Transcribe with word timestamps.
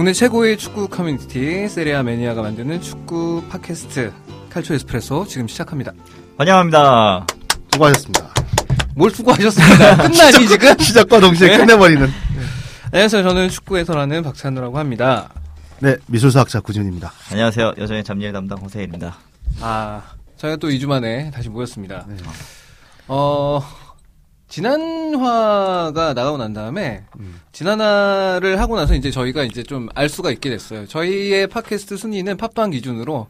국내 0.00 0.14
최고의 0.14 0.56
축구 0.56 0.88
커뮤니티 0.88 1.68
세리아 1.68 2.02
매니아가 2.02 2.40
만드는 2.40 2.80
축구 2.80 3.44
팟캐스트 3.50 4.10
칼초 4.48 4.72
에스프레소 4.72 5.26
지금 5.26 5.46
시작합니다. 5.46 5.92
환영합니다. 6.38 7.26
수고하셨습니다. 7.70 8.32
뭘 8.96 9.10
수고하셨습니다. 9.10 9.96
끝나니 10.08 10.48
지금? 10.48 10.78
시작과 10.78 11.20
동시에 11.20 11.48
네? 11.48 11.58
끝내버리는. 11.58 12.08
안녕하세요. 12.92 13.22
저는 13.22 13.50
축구 13.50 13.76
해설하는 13.76 14.22
박찬우라고 14.22 14.78
합니다. 14.78 15.28
네, 15.80 15.96
미술사학자 16.06 16.60
구준입니다. 16.60 17.12
안녕하세요. 17.30 17.74
여전히 17.76 18.02
잡일 18.02 18.32
담당 18.32 18.56
홍세일입니다. 18.56 19.18
아, 19.60 20.00
저희가 20.38 20.56
또 20.56 20.70
2주 20.70 20.86
만에 20.86 21.30
다시 21.30 21.50
모였습니다. 21.50 22.06
네. 22.08 22.16
어, 23.06 23.62
지난화가 24.50 26.12
나가고 26.14 26.36
난 26.36 26.52
다음에, 26.52 27.04
지난화를 27.52 28.60
하고 28.60 28.76
나서 28.76 28.94
이제 28.94 29.10
저희가 29.10 29.44
이제 29.44 29.62
좀 29.62 29.88
알 29.94 30.08
수가 30.08 30.30
있게 30.32 30.50
됐어요. 30.50 30.86
저희의 30.86 31.46
팟캐스트 31.46 31.96
순위는 31.96 32.36
팟빵 32.36 32.70
기준으로 32.70 33.28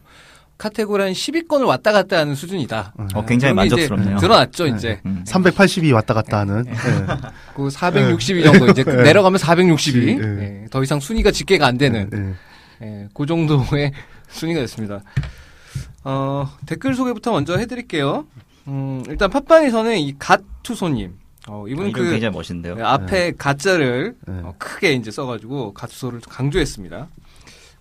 카테고리 0.57 1.01
한 1.03 1.11
10위권을 1.13 1.65
왔다 1.65 1.91
갔다 1.91 2.17
하는 2.17 2.35
수준이다. 2.35 2.93
어, 3.15 3.25
굉장히 3.25 3.55
게 3.55 3.65
이제 3.65 3.75
만족스럽네요. 3.75 4.17
드러났죠, 4.17 4.67
이제. 4.67 4.99
음. 5.05 5.23
380이 5.27 5.93
왔다 5.93 6.13
갔다 6.13 6.39
하는. 6.39 6.63
네. 6.63 6.73
그462 7.55 8.43
정도 8.43 8.67
이제 8.67 8.83
네. 8.83 8.95
내려가면 9.03 9.37
462. 9.39 10.15
네. 10.17 10.61
예, 10.63 10.67
더 10.69 10.83
이상 10.83 10.99
순위가 10.99 11.31
집계가 11.31 11.65
안 11.65 11.77
되는 11.77 12.09
네. 12.11 12.33
예, 12.83 13.07
그 13.13 13.25
정도의 13.25 13.91
순위가 14.29 14.59
됐습니다. 14.61 15.01
어, 16.03 16.47
댓글 16.67 16.93
소개부터 16.93 17.31
먼저 17.31 17.57
해드릴게요. 17.57 18.25
음, 18.67 19.03
일단 19.09 19.29
팟빵에서는 19.29 19.97
이 19.99 20.15
갓 20.19 20.41
투소님, 20.63 21.13
어, 21.47 21.65
이분 21.67 21.87
이름 21.87 21.91
그 22.03 22.11
굉장히 22.11 22.33
멋있는데요. 22.33 22.75
네, 22.75 22.83
앞에 22.83 23.33
가짜를 23.37 24.15
네. 24.27 24.33
어, 24.43 24.53
크게 24.57 24.93
이제 24.93 25.09
써가지고 25.11 25.73
갓투소를 25.73 26.21
강조했습니다. 26.29 27.07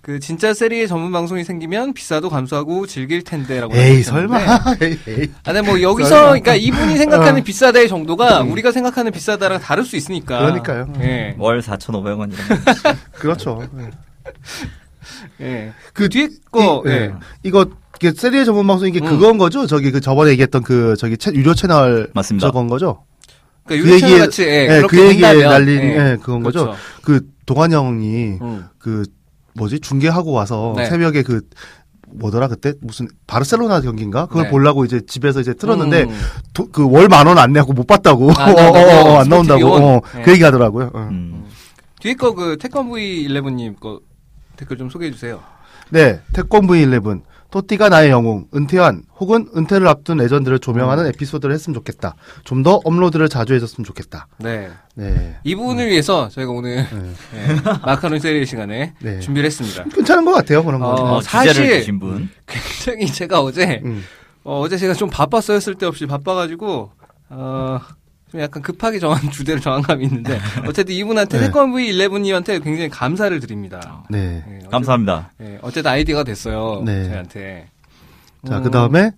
그 0.02 0.18
진짜 0.18 0.54
세리의 0.54 0.88
전문 0.88 1.12
방송이 1.12 1.44
생기면 1.44 1.92
비싸도 1.92 2.30
감수하고 2.30 2.86
즐길 2.86 3.22
텐데라고. 3.22 3.76
에이, 3.76 4.02
설마. 4.02 4.38
에이, 4.80 4.98
에이. 5.06 5.30
아, 5.44 5.52
근데 5.52 5.60
뭐 5.60 5.82
여기서 5.82 6.08
설마. 6.08 6.24
그러니까 6.28 6.54
이분이 6.54 6.96
생각하는 6.96 7.42
어. 7.42 7.44
비싸다의 7.44 7.86
정도가 7.86 8.40
우리가 8.40 8.72
생각하는 8.72 9.12
비싸다랑 9.12 9.60
다를 9.60 9.84
수 9.84 9.96
있으니까. 9.96 10.38
그러니까요. 10.38 10.90
예. 11.00 11.34
월 11.38 11.60
4,500원이라는 11.60 12.96
그렇죠. 13.12 13.62
네. 13.74 13.90
예. 15.42 15.72
그 15.92 16.08
뒤에 16.08 16.28
거 16.50 16.82
이, 16.86 16.88
예. 16.90 16.98
네. 17.08 17.14
이거, 17.42 17.66
이게 18.00 18.12
세리의 18.12 18.46
전문 18.46 18.66
방송 18.66 18.88
이게 18.88 18.98
음. 19.00 19.04
그건 19.06 19.36
거죠? 19.36 19.66
저기 19.66 19.90
그 19.90 20.00
저번에 20.00 20.30
얘기했던 20.30 20.62
그, 20.62 20.96
저기 20.98 21.18
채, 21.18 21.32
유료 21.34 21.54
채널. 21.54 22.10
맞습니다. 22.14 22.46
저건 22.46 22.66
거죠? 22.66 23.04
그러니까 23.66 23.90
그 23.90 23.96
얘기에- 23.98 24.18
같이 24.18 24.42
예, 24.44 24.62
예, 24.62 24.66
그렇게 24.78 24.96
그 24.96 25.02
얘기에 25.08 25.20
된다면, 25.34 25.48
날린, 25.50 25.80
예. 25.82 25.84
예, 26.12 26.16
그건 26.20 26.42
거죠? 26.42 26.60
그렇죠. 26.64 26.78
그 27.02 27.20
동환 27.44 27.72
형이 27.72 28.38
음. 28.40 28.64
그 28.78 29.04
뭐지 29.54 29.80
중계하고 29.80 30.32
와서 30.32 30.72
네. 30.76 30.86
새벽에 30.86 31.22
그 31.22 31.42
뭐더라 32.12 32.48
그때 32.48 32.72
무슨 32.80 33.06
바르셀로나 33.26 33.82
경기인가 33.82 34.26
그걸 34.26 34.44
네. 34.44 34.50
보려고 34.50 34.84
이제 34.86 35.00
집에서 35.06 35.40
이제 35.40 35.52
틀었는데 35.54 36.04
음. 36.04 36.68
그월 36.72 37.06
만 37.08 37.26
원 37.28 37.38
안 37.38 37.52
내고 37.52 37.72
못 37.74 37.86
봤다고 37.86 38.32
안 38.32 38.48
어, 38.56 38.60
나온다고? 38.62 38.78
어, 38.78 39.12
어, 39.12 39.18
안 39.18 39.28
나온다고? 39.28 39.66
어, 39.74 40.00
네. 40.16 40.22
그 40.22 40.32
얘기 40.32 40.42
하더라고요. 40.42 40.90
어. 40.94 41.08
음. 41.10 41.44
뒤에 42.00 42.14
거 42.14 42.32
그 42.34 42.56
태권브이 42.56 43.28
11님 43.28 43.78
거 43.78 44.00
댓글 44.56 44.78
좀 44.78 44.88
소개해 44.88 45.10
주세요. 45.12 45.40
네 45.90 46.20
태권브 46.32 46.76
11 46.76 47.00
토띠가 47.50 47.88
나의 47.88 48.10
영웅 48.10 48.46
은퇴한 48.54 49.02
혹은 49.18 49.48
은퇴를 49.56 49.88
앞둔 49.88 50.18
레전드를 50.18 50.58
조명하는 50.60 51.06
에피소드를 51.08 51.52
했으면 51.54 51.74
좋겠다. 51.74 52.14
좀 52.44 52.62
더 52.62 52.80
업로드를 52.84 53.28
자주 53.28 53.54
해줬으면 53.54 53.84
좋겠다. 53.86 54.28
네. 54.38 54.68
네. 54.94 55.36
이분을 55.44 55.88
위해서 55.88 56.28
저희가 56.28 56.52
오늘 56.52 56.76
네. 56.76 57.10
예, 57.34 57.54
마카론 57.86 58.20
세리 58.20 58.44
시간에 58.44 58.94
네. 59.00 59.18
준비를 59.20 59.46
했습니다. 59.46 59.84
괜찮은 59.84 60.24
것 60.26 60.32
같아요 60.32 60.62
그런 60.62 60.78
거. 60.80 60.88
어, 60.88 61.16
어, 61.16 61.20
사실- 61.22 61.52
주제를 61.54 61.78
주신 61.80 61.98
분. 61.98 62.28
굉장히 62.46 63.06
제가 63.12 63.40
어제 63.40 63.80
음. 63.84 64.04
어, 64.44 64.68
제 64.68 64.76
제가 64.76 64.92
좀 64.94 65.08
바빴어요 65.10 65.58
쓸데없이 65.58 66.06
바빠가지고 66.06 66.90
어, 67.30 67.80
좀 68.30 68.40
약간 68.40 68.62
급하게 68.62 68.98
정한 68.98 69.20
주제를 69.30 69.60
정한 69.60 69.82
감이 69.82 70.04
있는데 70.04 70.38
어쨌든 70.66 70.94
이분한테 70.94 71.38
네. 71.40 71.46
태권브이 71.46 71.92
11님한테 71.92 72.62
굉장히 72.62 72.88
감사를 72.88 73.38
드립니다. 73.40 74.04
네. 74.08 74.44
예, 74.46 74.54
어쨌든- 74.56 74.70
감사합니다. 74.70 75.32
예, 75.40 75.58
어쨌든 75.62 75.90
아이디어가 75.90 76.24
됐어요. 76.24 76.82
네. 76.84 77.04
저희한테. 77.04 77.68
자 78.46 78.58
음, 78.58 78.62
그 78.62 78.70
다음에 78.70 79.10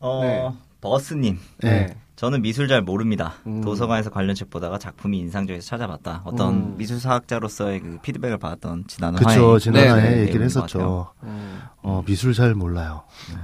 어, 0.00 0.20
네. 0.24 0.48
버스님. 0.80 1.38
네. 1.58 1.94
저는 2.20 2.42
미술 2.42 2.68
잘 2.68 2.82
모릅니다. 2.82 3.36
음. 3.46 3.62
도서관에서 3.62 4.10
관련 4.10 4.34
책 4.34 4.50
보다가 4.50 4.76
작품이 4.76 5.18
인상적이어서 5.20 5.66
찾아봤다. 5.66 6.20
어떤 6.26 6.54
음. 6.54 6.74
미술 6.76 7.00
사학자로서의 7.00 7.80
그 7.80 7.98
피드백을 8.02 8.36
받았던 8.36 8.84
지난 8.88 9.14
그쵸 9.14 9.52
화에 9.52 9.58
지난해 9.58 9.94
네, 9.94 10.10
네, 10.16 10.20
얘기를 10.24 10.40
네, 10.40 10.44
했었죠. 10.44 11.14
음. 11.22 11.62
어, 11.82 12.02
미술 12.04 12.34
잘 12.34 12.52
몰라요. 12.54 13.04
네. 13.30 13.36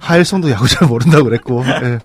하일성도 0.00 0.50
야구 0.50 0.68
잘 0.68 0.86
모른다고 0.86 1.24
그랬고. 1.24 1.64
예. 1.64 1.98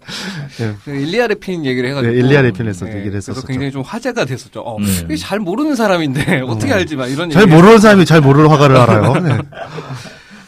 예. 0.63 0.75
그 0.85 0.91
일리아 0.91 1.27
레핀 1.27 1.65
얘기를 1.65 1.89
해가지고 1.89 2.13
네, 2.13 2.17
일리아 2.17 2.41
레핀에서 2.43 2.85
네, 2.85 2.91
얘기를 2.91 3.11
그래서 3.11 3.33
했었죠. 3.33 3.47
굉장히 3.47 3.73
좀 3.73 3.81
화제가 3.81 4.23
됐었죠. 4.23 4.61
어, 4.61 4.77
음. 4.77 5.15
잘 5.19 5.39
모르는 5.39 5.75
사람인데 5.75 6.43
어떻게 6.47 6.71
음. 6.71 6.77
알지 6.77 6.95
마 6.95 7.07
이런 7.07 7.29
잘 7.29 7.41
얘기. 7.41 7.53
모르는 7.53 7.79
사람이 7.79 8.05
잘 8.05 8.21
모르는 8.21 8.49
화가를 8.49 8.77
알아요. 8.77 9.15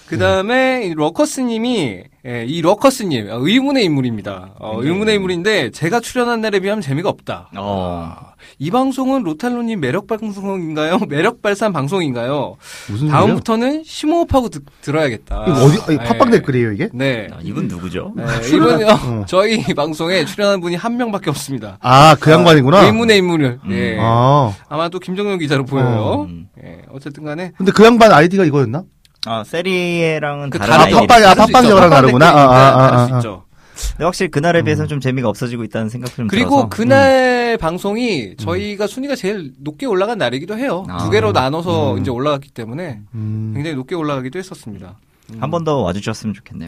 네. 0.08 0.16
그 0.16 0.18
다음에 0.18 0.94
러커스님이 0.96 2.04
예, 2.26 2.46
이 2.46 2.62
러커스님 2.62 3.30
어, 3.30 3.38
의문의 3.40 3.86
인물입니다. 3.86 4.56
어, 4.60 4.72
굉장히 4.72 4.90
의문의 4.90 5.16
인물인데 5.16 5.72
제가 5.72 6.00
출연한 6.00 6.42
날에 6.42 6.60
비하면 6.60 6.82
재미가 6.82 7.10
없다. 7.10 7.52
어. 7.58 8.16
이 8.60 8.72
방송은 8.72 9.24
로탈로님 9.24 9.80
매력 9.80 10.08
방송인가요? 10.08 11.00
매력 11.10 11.42
발산 11.42 11.74
방송인가요? 11.74 12.56
무슨? 12.90 13.08
다음부터는 13.08 13.84
심호흡하고 13.86 14.50
듣, 14.50 14.64
들어야겠다. 14.82 15.46
이거 15.48 15.66
어디 15.66 15.80
아니, 15.88 15.94
예. 15.94 16.04
팟빵 16.04 16.32
댓글이에요 16.32 16.72
이게? 16.72 16.90
네. 16.94 17.28
아, 17.32 17.40
이분 17.44 17.68
누구죠? 17.68 18.14
네, 18.16 18.24
이분 18.54 18.84
어, 18.84 18.94
어. 18.94 19.26
저희 19.28 19.62
방송에 19.74 20.26
출연한 20.26 20.60
분이 20.62 20.76
한 20.76 20.98
명밖에 20.98 21.30
없습니다. 21.30 21.78
아그 21.82 22.32
양반이구나. 22.32 22.86
의문의 22.86 23.18
인물을. 23.20 23.60
음. 23.64 23.72
예. 23.72 23.98
아 24.00 24.54
아마도 24.70 25.00
김정용 25.00 25.38
기자로 25.40 25.66
보여요. 25.66 26.28
음. 26.30 26.48
예, 26.64 26.82
어쨌든 26.92 27.24
간에. 27.24 27.52
근데 27.58 27.72
그 27.72 27.84
양반 27.86 28.12
아이디가 28.12 28.46
이거였나? 28.46 28.84
아, 29.28 29.44
세리에랑은 29.44 30.50
그 30.50 30.58
다른 30.60 30.74
아, 30.74 30.78
아이디. 30.84 30.96
팟빵이- 30.96 31.26
아, 31.26 31.36
다를 31.36 31.44
수 31.46 31.64
있죠. 31.66 31.80
다르구나. 31.90 32.26
댓글이니까 32.26 32.30
아, 32.30 32.54
아, 32.54 32.68
아, 32.86 32.92
다를 32.92 33.08
수 33.08 33.14
아. 33.14 33.18
있죠. 33.18 33.44
근데 33.92 34.06
확실히 34.06 34.32
그날에 34.32 34.64
비해서 34.64 34.82
는 34.84 34.90
좀 34.90 35.00
재미가 35.00 35.30
없어지고 35.30 35.64
있다는 35.66 35.90
생각 35.90 36.14
좀 36.16 36.28
그리고 36.28 36.50
들어서. 36.68 36.70
그날 36.70 37.58
방송이 37.58 38.36
저희가 38.38 38.88
순위가 38.88 39.16
제일 39.16 39.54
높게 39.60 39.86
올라간 39.86 40.18
날이기도 40.18 40.58
해요. 40.58 40.86
아. 40.90 40.98
두 40.98 41.12
개로 41.12 41.32
나눠서 41.32 41.94
음. 41.96 42.02
이제 42.02 42.10
올라갔기 42.10 42.50
때문에 42.52 43.02
음. 43.14 43.52
굉장히 43.54 43.76
높게 43.76 43.94
올라가기도 43.96 44.40
했었습니다. 44.40 44.98
음. 45.34 45.38
한번 45.40 45.64
더 45.64 45.78
와주셨으면 45.82 46.34
좋겠네요. 46.34 46.68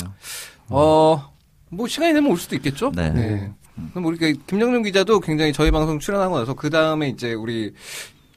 어, 0.70 1.32
뭐 1.70 1.88
시간이 1.88 2.14
되면 2.14 2.30
올 2.30 2.38
수도 2.38 2.56
있겠죠? 2.58 2.92
네. 2.96 3.52
그럼 3.92 4.06
우리 4.06 4.18
그 4.18 4.34
김정룡 4.46 4.84
기자도 4.84 5.20
굉장히 5.22 5.52
저희 5.54 5.72
방송 5.72 5.98
출연하고 6.00 6.38
나서 6.38 6.54
그 6.54 6.70
다음에 6.70 7.08
이제 7.10 7.34
우리 7.34 7.74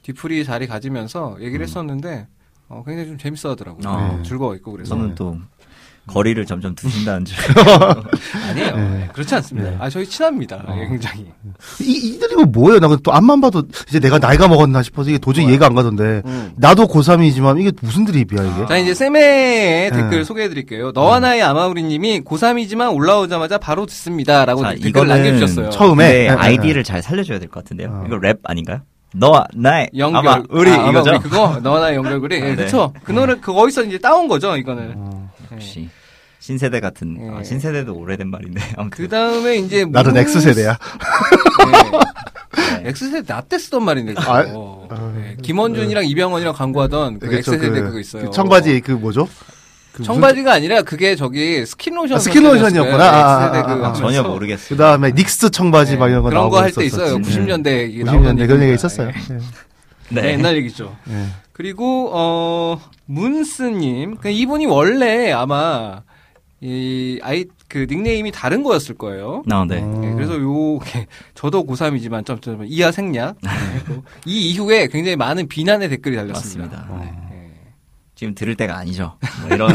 뒤풀이 0.01 0.45
자리 0.45 0.65
가지면서 0.67 1.37
얘기를 1.41 1.63
했었는데 1.65 2.27
어, 2.69 2.83
굉장히 2.85 3.09
좀 3.09 3.17
재밌어 3.17 3.51
하더라고요. 3.51 3.87
아. 3.89 4.15
네, 4.17 4.23
즐거워했고 4.23 4.71
그래서. 4.71 4.95
저는 4.95 5.15
또 5.15 5.37
거리를 6.05 6.45
점점 6.45 6.75
두신다는 6.75 7.23
줄. 7.25 7.37
아니에요. 8.49 8.75
네. 8.75 9.09
그렇지 9.13 9.35
않습니다. 9.35 9.69
네. 9.69 9.77
아, 9.79 9.89
저희 9.89 10.05
친합니다. 10.05 10.57
어. 10.67 10.75
예, 10.77 10.87
굉장히. 10.87 11.27
이 11.79 11.91
이들이 12.15 12.35
뭐 12.35 12.45
뭐예요? 12.45 12.79
나 12.79 12.89
또 13.03 13.13
앞만 13.13 13.39
봐도 13.39 13.63
이제 13.87 13.99
내가 14.01 14.19
나이가 14.19 14.47
먹었나 14.49 14.83
싶어서 14.83 15.09
이게 15.11 15.17
도저히 15.17 15.45
뭐야? 15.45 15.51
이해가 15.51 15.67
안 15.67 15.75
가던데. 15.75 16.21
음. 16.25 16.51
나도 16.57 16.87
고3이지만 16.87 17.57
이게 17.61 17.71
무슨 17.81 18.03
드립이야 18.03 18.43
이게? 18.43 18.65
자, 18.67 18.77
이제 18.77 18.93
쌤의 18.93 19.21
네. 19.21 19.89
댓글 19.91 20.25
소개해 20.25 20.49
드릴게요. 20.49 20.91
너와 20.93 21.21
나의 21.21 21.41
아마우리 21.41 21.83
님이 21.83 22.19
고3이지만 22.21 22.93
올라오자마자 22.93 23.57
바로 23.57 23.85
듣습니다. 23.85 24.43
라고 24.43 24.61
자, 24.61 24.73
댓글 24.75 25.07
남겨주셨어요. 25.07 25.69
처음에 25.69 26.27
아이디를 26.29 26.83
잘 26.83 27.01
살려줘야 27.01 27.39
될 27.39 27.47
것 27.47 27.63
같은데요. 27.63 27.89
어. 27.89 28.03
이거 28.07 28.17
랩 28.17 28.39
아닌가요? 28.43 28.81
너와 29.15 29.45
나의 29.53 29.89
연결. 29.97 30.19
아마 30.27 30.43
우리 30.49 30.71
아, 30.71 30.89
이거죠. 30.89 31.11
우리 31.11 31.19
그거? 31.19 31.59
너와 31.61 31.79
나의 31.81 31.95
연결고리? 31.97 32.35
예, 32.35 32.55
네. 32.55 32.55
그쵸. 32.55 32.91
그 33.03 33.11
노래, 33.11 33.35
그 33.35 33.51
어디서 33.51 33.83
이제 33.83 33.97
따온 33.97 34.27
거죠, 34.27 34.57
이거는. 34.57 34.93
어. 34.95 35.31
역시 35.51 35.87
신세대 36.39 36.79
같은 36.79 37.15
예. 37.21 37.37
아, 37.39 37.43
신세대도 37.43 37.93
오래된 37.95 38.29
말인데 38.29 38.59
아무튼 38.75 38.89
그 38.89 39.07
다음에 39.07 39.55
이제. 39.57 39.85
나도 39.85 40.09
문- 40.11 40.19
X 40.19 40.41
세대야. 40.41 40.77
네. 42.81 42.89
X세대 42.89 43.23
나 43.23 43.41
때 43.41 43.57
쓰던 43.57 43.83
말인데. 43.83 44.13
아, 44.17 44.43
네. 44.43 45.37
김원준이랑 45.41 46.05
이병헌이랑 46.05 46.53
광고하던 46.53 47.19
그 47.19 47.33
X세대 47.35 47.69
그- 47.69 47.81
그거 47.83 47.99
있어요. 47.99 48.25
그 48.25 48.31
청바지 48.31 48.81
그 48.81 48.91
뭐죠? 48.91 49.27
그 49.93 49.99
무슨- 50.01 50.13
청바지가 50.15 50.51
아니라 50.53 50.81
그게 50.81 51.15
저기 51.15 51.65
스킨로션. 51.65 52.17
아, 52.17 52.19
스킨로션이었구나. 52.19 53.03
아, 53.03 53.43
아, 53.45 53.51
그 53.51 53.57
아, 53.85 53.89
아. 53.89 53.93
전혀. 53.93 54.23
모르겠어요. 54.23 54.67
그 54.69 54.75
다음에 54.75 55.11
닉스 55.13 55.51
청바지 55.51 55.97
막 55.97 56.09
이런 56.09 56.23
거 56.23 56.29
그런 56.29 56.49
거 56.49 56.57
할 56.59 56.71
때. 56.71 56.83
있어요. 56.85 57.17
네. 57.19 57.21
90년대 57.29 57.89
이게 57.91 58.03
90년대 58.03 58.47
그런 58.47 58.61
얘기가. 58.63 58.73
있었어요. 58.75 59.09
예. 59.09 59.33
네. 60.09 60.21
네, 60.21 60.31
옛날 60.33 60.57
얘기죠. 60.57 60.95
네. 61.05 61.27
그리고 61.53 62.09
어 62.13 62.81
문스님, 63.05 64.17
그 64.17 64.29
이분이 64.29 64.65
원래 64.65 65.31
아마 65.31 66.01
이 66.61 67.19
아이 67.21 67.45
그 67.67 67.85
닉네임이 67.89 68.31
다른 68.31 68.63
거였을 68.63 68.95
거예요. 68.95 69.43
아, 69.51 69.65
네. 69.67 69.81
어. 69.81 69.99
네, 70.01 70.13
그래서 70.13 70.35
요 70.39 70.79
저도 71.35 71.65
고3이지만 71.65 72.25
점점 72.25 72.63
이하 72.65 72.91
생략. 72.91 73.35
네, 73.41 73.49
또이 74.25 74.49
이후에 74.51 74.87
굉장히 74.87 75.15
많은 75.15 75.47
비난의 75.47 75.89
댓글이 75.89 76.15
달렸습니다. 76.15 76.77
맞습니다. 76.77 76.93
어. 76.93 76.99
네. 77.03 77.11
네. 78.23 78.25
지금 78.25 78.35
들을 78.35 78.55
때가 78.55 78.77
아니죠. 78.77 79.13
뭐 79.41 79.55
이런. 79.55 79.71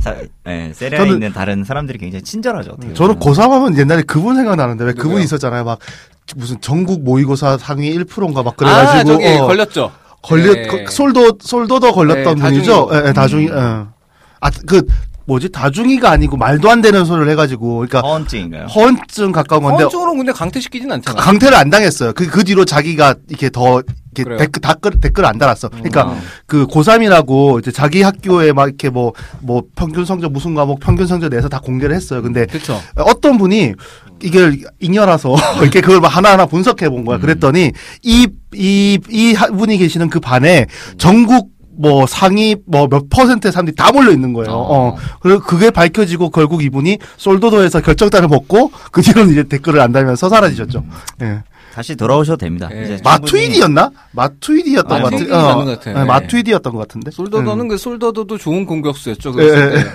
사, 0.00 0.14
네, 0.44 0.72
세리아에 0.74 1.04
저는- 1.04 1.14
있는 1.14 1.32
다른 1.32 1.64
사람들이 1.64 1.98
굉장히 1.98 2.22
친절하죠. 2.22 2.72
어떻게 2.72 2.92
저는 2.94 3.18
보면. 3.18 3.34
고3 3.36 3.48
하면 3.50 3.78
옛날에 3.78 4.02
그분 4.02 4.36
생각나는데 4.36 4.84
왜 4.84 4.92
그분? 4.92 5.20
있었잖아요. 5.20 5.64
막 5.64 5.78
무슨 6.36 6.60
전국 6.60 7.02
모의고사 7.02 7.58
상위 7.58 7.92
1%인가 7.98 8.42
막 8.42 8.54
아, 8.54 8.56
그래가지고 8.56 9.12
저기 9.12 9.26
어, 9.26 9.46
걸렸죠. 9.46 9.92
걸렸 10.22 10.54
네. 10.54 10.66
그 10.68 10.90
솔도 10.90 11.38
솔도도 11.40 11.92
걸렸던 11.92 12.36
네, 12.36 12.42
분이죠. 12.42 12.86
다중이로. 12.88 12.90
예, 13.04 13.08
예, 13.08 13.12
다중이. 13.12 13.46
예. 13.46 13.84
아그 14.40 14.82
뭐지 15.32 15.48
다중이가 15.50 16.10
아니고 16.10 16.36
말도 16.36 16.70
안 16.70 16.82
되는 16.82 17.04
소리를 17.04 17.30
해가지고 17.32 17.76
그러니까 17.76 18.00
허언증인가요? 18.00 18.66
허언증 18.66 19.32
가까운 19.32 19.62
건데 19.62 19.84
헌쪽으로 19.84 20.14
근데 20.14 20.32
강퇴시키진 20.32 20.90
않잖아. 20.92 21.20
강퇴를 21.20 21.56
안 21.56 21.70
당했어요. 21.70 22.12
그, 22.12 22.26
그 22.26 22.44
뒤로 22.44 22.64
자기가 22.64 23.14
이렇게 23.28 23.48
더, 23.50 23.82
이렇게 24.14 24.24
그래요? 24.24 24.38
댓글, 24.38 24.60
댓글, 24.60 25.00
댓글을 25.00 25.28
안 25.28 25.38
달았어. 25.38 25.68
그러니까 25.68 26.12
음. 26.12 26.20
그 26.46 26.66
고3이라고 26.66 27.60
이제 27.60 27.70
자기 27.72 28.02
학교에 28.02 28.52
막 28.52 28.68
이렇게 28.68 28.90
뭐, 28.90 29.12
뭐 29.40 29.62
평균 29.74 30.04
성적 30.04 30.32
무슨 30.32 30.54
과목 30.54 30.80
평균 30.80 31.06
성적 31.06 31.30
내서 31.30 31.48
다 31.48 31.60
공개를 31.60 31.94
했어요. 31.94 32.20
근데 32.22 32.44
그렇죠. 32.46 32.78
어떤 32.96 33.38
분이 33.38 33.72
이게 34.22 34.58
잉여라서 34.80 35.34
이렇게 35.62 35.80
그걸 35.80 36.00
막 36.00 36.08
하나하나 36.08 36.46
분석해 36.46 36.88
본 36.90 37.00
음. 37.00 37.04
거야. 37.06 37.18
그랬더니 37.18 37.72
이, 38.02 38.28
이, 38.54 38.98
이 39.08 39.32
하- 39.34 39.46
분이 39.48 39.78
계시는 39.78 40.10
그 40.10 40.20
반에 40.20 40.66
전국 40.98 41.51
뭐 41.76 42.06
상위 42.06 42.56
뭐 42.66 42.86
몇 42.88 43.08
퍼센트의 43.08 43.52
사람들이 43.52 43.74
다 43.76 43.90
몰려 43.92 44.10
있는 44.12 44.32
거예요. 44.32 44.50
어. 44.52 44.88
어. 44.90 44.96
그리고 45.20 45.40
그게 45.40 45.70
밝혀지고 45.70 46.30
결국 46.30 46.62
이분이 46.62 46.98
솔도도에서 47.16 47.80
결정단을 47.80 48.28
먹고 48.28 48.70
그 48.92 49.02
뒤로는 49.02 49.32
이제 49.32 49.42
댓글을 49.44 49.80
안 49.80 49.92
달면서 49.92 50.28
사라지셨죠. 50.28 50.84
예. 51.22 51.42
다시 51.72 51.96
돌아오셔도 51.96 52.36
됩니다. 52.36 52.68
네. 52.68 52.82
이제 52.82 52.96
충분히- 52.96 53.02
마투이디였나? 53.02 53.90
마투이디였던 54.12 54.92
아, 54.98 55.02
것 55.02 55.10
같은. 55.10 55.28
맞는 55.30 55.64
것 55.64 55.78
같아요. 55.78 55.94
네, 55.94 56.00
네. 56.00 56.06
마투이디였던 56.06 56.72
것 56.74 56.78
같은데. 56.80 57.10
솔더더는 57.10 57.60
음. 57.64 57.68
그 57.68 57.78
솔더더도 57.78 58.36
좋은 58.36 58.66
공격수였죠. 58.66 59.32
예, 59.38 59.46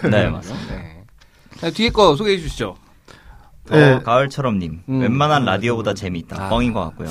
때. 0.02 0.10
네, 0.10 0.28
맞습니다. 0.30 0.74
네. 0.74 1.04
자, 1.60 1.70
뒤에 1.70 1.90
거 1.92 2.16
소개해 2.16 2.40
주시죠. 2.40 2.76
더 3.68 3.78
예. 3.80 4.00
가을처럼님 4.04 4.80
음. 4.90 5.02
웬만한 5.02 5.46
라디오보다 5.46 5.94
재미있다. 5.94 6.46
아. 6.46 6.50
뻥인 6.50 6.74
것 6.74 6.80
같고요. 6.86 7.10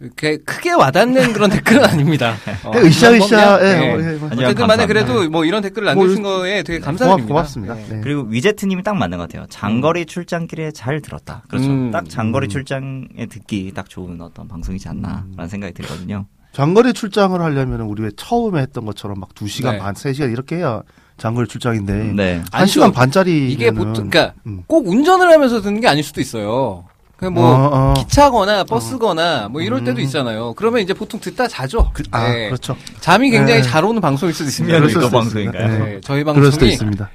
이렇게 0.00 0.38
크게 0.38 0.72
와닿는 0.72 1.34
그런 1.34 1.50
댓글은 1.50 1.84
아닙니다. 1.84 2.34
어, 2.64 2.70
네, 2.72 2.80
으쌰 2.80 3.12
으쌰. 3.12 3.58
그냥, 3.58 3.58
예, 3.60 3.64
네. 3.64 3.92
어, 3.92 3.98
예, 3.98 4.16
뭐. 4.16 4.30
아니요, 4.30 4.46
어쨌든 4.46 4.66
만에. 4.66 4.86
그래도 4.86 5.28
뭐 5.28 5.44
이런 5.44 5.62
댓글을 5.62 5.86
남겨주신 5.86 6.22
거에 6.22 6.62
되게 6.62 6.78
감사드립니다. 6.78 7.26
고맙, 7.26 7.28
고맙습니다. 7.28 7.74
네. 7.74 7.86
네. 7.90 8.00
그리고 8.02 8.22
위제트님이 8.22 8.82
딱 8.82 8.96
맞는 8.96 9.18
것 9.18 9.28
같아요. 9.28 9.46
장거리 9.50 10.06
출장길에 10.06 10.72
잘 10.72 11.02
들었다. 11.02 11.42
그렇죠. 11.48 11.68
음. 11.68 11.90
딱 11.90 12.08
장거리 12.08 12.48
출장에 12.48 13.26
듣기 13.28 13.72
딱 13.74 13.90
좋은 13.90 14.18
어떤 14.22 14.48
방송이지 14.48 14.88
않나라는 14.88 15.48
생각이 15.48 15.74
들거든요. 15.74 16.26
장거리 16.52 16.94
출장을 16.94 17.38
하려면 17.40 17.82
우리 17.82 18.02
왜 18.02 18.10
처음에 18.16 18.60
했던 18.62 18.86
것처럼 18.86 19.20
막 19.20 19.34
2시간 19.34 19.72
네. 19.72 19.78
반, 19.78 19.94
3시간 19.94 20.32
이렇게 20.32 20.56
해야 20.56 20.82
장거리 21.18 21.46
출장인데. 21.46 22.12
네. 22.14 22.42
한 22.50 22.66
시간 22.66 22.90
반짜리. 22.90 23.52
이게 23.52 23.70
보통, 23.70 24.08
그러니까 24.08 24.32
음. 24.46 24.62
꼭 24.66 24.88
운전을 24.88 25.30
하면서 25.30 25.60
듣는 25.60 25.80
게 25.80 25.88
아닐 25.88 26.02
수도 26.02 26.20
있어요. 26.22 26.86
그냥 27.20 27.34
뭐 27.34 27.44
어, 27.44 27.70
어. 27.70 27.94
기차거나 27.98 28.64
버스거나 28.64 29.48
뭐 29.50 29.60
이럴 29.60 29.84
때도 29.84 30.00
음. 30.00 30.04
있잖아요. 30.04 30.54
그러면 30.54 30.80
이제 30.80 30.94
보통 30.94 31.20
듣다 31.20 31.46
자죠. 31.48 31.90
그, 31.92 32.02
아, 32.12 32.26
네. 32.26 32.46
그렇죠. 32.46 32.74
잠이 33.00 33.30
굉장히 33.30 33.60
네. 33.60 33.68
잘 33.68 33.84
오는 33.84 34.00
방송일 34.00 34.34
수도 34.34 34.48
있습니다. 34.48 34.74
그럴 34.78 34.90
수도. 34.90 35.10
방송인가요? 35.10 35.68
네. 35.68 35.78
네, 35.78 36.00
저희 36.02 36.24
그럴 36.24 36.36
수도 36.46 36.60
방송이 36.60 36.72
있습니다. 36.72 37.10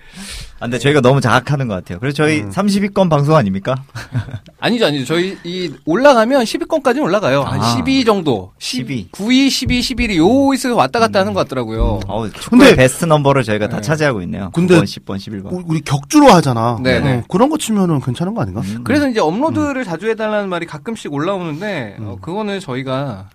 아, 0.65 0.67
근데 0.67 0.79
저희가 0.79 0.99
너무 1.01 1.21
자학하는 1.21 1.67
것 1.67 1.75
같아요. 1.75 1.99
그래서 1.99 2.15
저희 2.15 2.41
음. 2.41 2.49
30위권 2.49 3.07
방송 3.07 3.35
아닙니까? 3.35 3.75
아니죠, 4.59 4.87
아니죠. 4.87 5.05
저희 5.05 5.37
이 5.43 5.71
올라가면 5.85 6.43
10위권까지는 6.43 7.03
올라가요. 7.03 7.43
한 7.43 7.61
아. 7.61 7.63
12 7.75 8.03
정도. 8.03 8.51
12. 8.57 9.09
9위, 9.11 9.47
12, 9.51 9.79
11위 9.81 10.15
요있서 10.17 10.73
왔다 10.75 10.99
갔다 10.99 11.19
하는 11.19 11.33
것 11.33 11.41
같더라고요. 11.41 11.99
어, 12.07 12.27
근데- 12.49 12.75
베스트 12.75 13.05
넘버를 13.05 13.43
저희가 13.43 13.69
다 13.69 13.75
네. 13.77 13.81
차지하고 13.83 14.23
있네요. 14.23 14.49
근데- 14.55 14.79
9번, 14.79 14.83
10번, 14.85 15.17
11번. 15.17 15.53
우- 15.53 15.63
우리 15.67 15.81
격주로 15.81 16.29
하잖아. 16.29 16.79
네, 16.81 16.99
네. 16.99 17.17
어, 17.17 17.23
그런 17.29 17.49
거 17.49 17.57
치면은 17.59 18.01
괜찮은 18.01 18.33
거 18.33 18.41
아닌가? 18.41 18.61
음. 18.61 18.81
그래서 18.83 19.07
이제 19.07 19.19
업로드를 19.19 19.83
자주 19.83 20.09
해달라는 20.09 20.49
말이 20.49 20.65
가끔씩 20.65 21.13
올라오는데 21.13 21.97
어, 21.99 22.17
그거는 22.19 22.59
저희가 22.59 23.29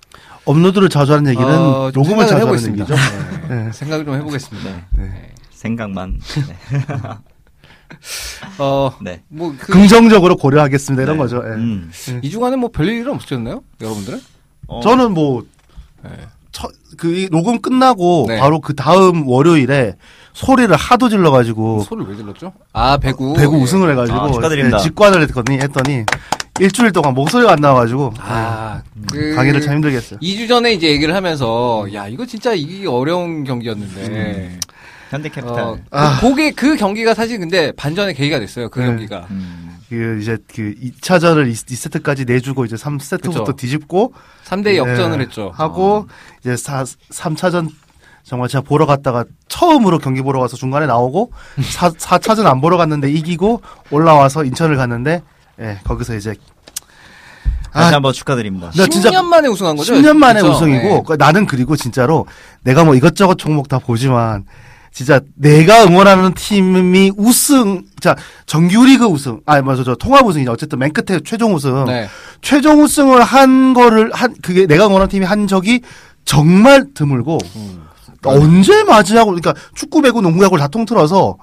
업로드를 0.47 0.89
자주 0.89 1.13
하는 1.13 1.31
얘기는 1.31 1.49
어, 1.49 1.93
좀 1.93 2.03
녹음을 2.03 2.27
자주 2.27 2.47
하는. 2.49 2.67
얘기죠. 2.67 2.95
네. 3.49 3.65
네. 3.67 3.73
생각을 3.73 4.05
좀 4.05 4.15
해보겠습니다. 4.17 4.71
네. 4.97 5.31
네. 5.61 5.69
생각만. 5.69 6.21
네. 6.49 6.57
어, 8.59 8.93
네. 9.03 9.23
뭐, 9.29 9.55
그, 9.59 9.73
긍정적으로 9.73 10.37
고려하겠습니다. 10.37 11.03
이런 11.03 11.17
네. 11.17 11.23
거죠. 11.23 11.43
예. 11.45 11.51
음. 11.51 11.91
이 12.23 12.31
주간에 12.31 12.57
뭐 12.57 12.71
별일은 12.71 13.13
없으셨나요? 13.13 13.63
여러분들은? 13.81 14.21
어, 14.69 14.81
저는 14.81 15.13
뭐, 15.13 15.45
네. 16.03 16.11
첫, 16.53 16.71
그, 16.97 17.15
이 17.15 17.29
녹음 17.29 17.61
끝나고 17.61 18.27
네. 18.29 18.39
바로 18.39 18.61
그 18.61 18.75
다음 18.75 19.27
월요일에 19.29 19.97
소리를 20.33 20.75
하도 20.75 21.09
질러가지고 21.09 21.83
소를 21.83 22.07
왜 22.07 22.17
질렀죠? 22.17 22.53
아, 22.73 22.97
배구. 22.97 23.35
배구 23.35 23.57
예. 23.57 23.63
우승을 23.63 23.91
해가지고 23.91 24.19
아, 24.19 24.33
축하드립니다. 24.33 24.79
예, 24.79 24.83
직관을 24.83 25.23
했더니, 25.23 25.59
했더니 25.59 26.05
일주일 26.61 26.93
동안 26.93 27.15
목소리가 27.15 27.53
안 27.53 27.61
나와가지고 27.61 28.15
아, 28.19 28.83
예, 29.15 29.19
그. 29.19 29.35
강의를 29.35 29.61
참 29.61 29.75
힘들게 29.75 29.97
했어요. 29.97 30.19
2주 30.21 30.49
전에 30.49 30.73
이제 30.73 30.89
얘기를 30.89 31.15
하면서, 31.15 31.87
야, 31.93 32.07
이거 32.07 32.25
진짜 32.25 32.55
이기 32.55 32.87
어려운 32.87 33.45
경기였는데. 33.45 34.07
음. 34.07 34.61
현대캐피탈. 35.11 35.59
어, 35.59 35.79
아. 35.91 36.19
그, 36.21 36.29
그게, 36.31 36.51
그 36.53 36.77
경기가 36.77 37.15
사실 37.15 37.39
근데 37.39 37.73
반전의 37.73 38.15
계기가 38.15 38.39
됐어요. 38.39 38.69
그 38.69 38.81
네. 38.81 38.87
경기가. 38.87 39.27
음. 39.31 39.77
그 39.89 40.19
이제 40.23 40.39
그 40.55 40.73
2차전을 40.81 41.51
2세트까지 41.53 42.27
내주고 42.27 42.65
이제 42.65 42.77
3세트부터 42.77 43.45
그쵸. 43.45 43.53
뒤집고 43.57 44.15
3대 44.45 44.77
역전을 44.77 45.19
예, 45.19 45.25
했죠. 45.25 45.51
하고 45.53 46.07
이제 46.41 46.57
4, 46.57 46.85
3차전 46.85 47.69
정말 48.23 48.49
제가 48.49 48.63
보러 48.63 48.87
갔다가 48.87 49.25
처음으로 49.49 49.99
경기 49.99 50.23
보러 50.23 50.39
가서 50.39 50.57
중간에 50.57 50.87
나오고 50.87 51.33
4, 51.61 51.91
4차전 51.91 52.47
안 52.47 52.61
보러 52.61 52.77
갔는데 52.77 53.11
이기고 53.11 53.63
올라와서 53.91 54.45
인천을 54.45 54.77
갔는데 54.77 55.23
예, 55.61 55.81
거기서 55.83 56.15
이제 56.15 56.37
다시 57.73 57.93
아, 57.93 57.97
한번 57.97 58.13
축하드립니다. 58.13 58.71
나 58.77 58.87
진짜 58.87 59.11
10년 59.11 59.25
만에 59.25 59.49
우승한 59.49 59.77
거죠? 59.77 59.95
10년 59.95 60.17
만에 60.17 60.41
그쵸? 60.41 60.53
우승이고 60.53 60.89
네. 60.89 61.03
그 61.05 61.13
나는 61.15 61.47
그리고 61.47 61.75
진짜로 61.75 62.27
내가 62.63 62.85
뭐 62.85 62.95
이것저것 62.95 63.37
종목 63.37 63.69
다 63.69 63.81
보지만 63.81 64.45
진짜 64.93 65.21
내가 65.35 65.85
응원하는 65.85 66.35
팀이 66.35 67.13
우승 67.17 67.83
자 68.01 68.17
정규리그 68.47 69.05
우승 69.05 69.41
아니 69.47 69.63
맞아 69.65 69.85
저 69.85 69.95
통합 69.95 70.27
우승이죠 70.27 70.51
어쨌든 70.53 70.79
맨 70.79 70.93
끝에 70.93 71.21
최종 71.25 71.55
우승 71.55 71.85
네. 71.85 72.09
최종 72.43 72.83
우승을 72.83 73.23
한 73.23 73.73
거를 73.73 74.11
한 74.13 74.35
그게 74.43 74.67
내가 74.67 74.87
응원하는 74.87 75.09
팀이 75.09 75.25
한 75.25 75.47
적이 75.47 75.81
정말 76.25 76.87
드물고 76.93 77.39
음. 77.57 77.85
언제 78.25 78.83
맞이하고 78.85 79.31
그러니까 79.31 79.55
축구 79.75 80.03
배구 80.03 80.21
농구 80.21 80.45
야구를 80.45 80.61
다 80.61 80.69
통틀어서 80.69 81.37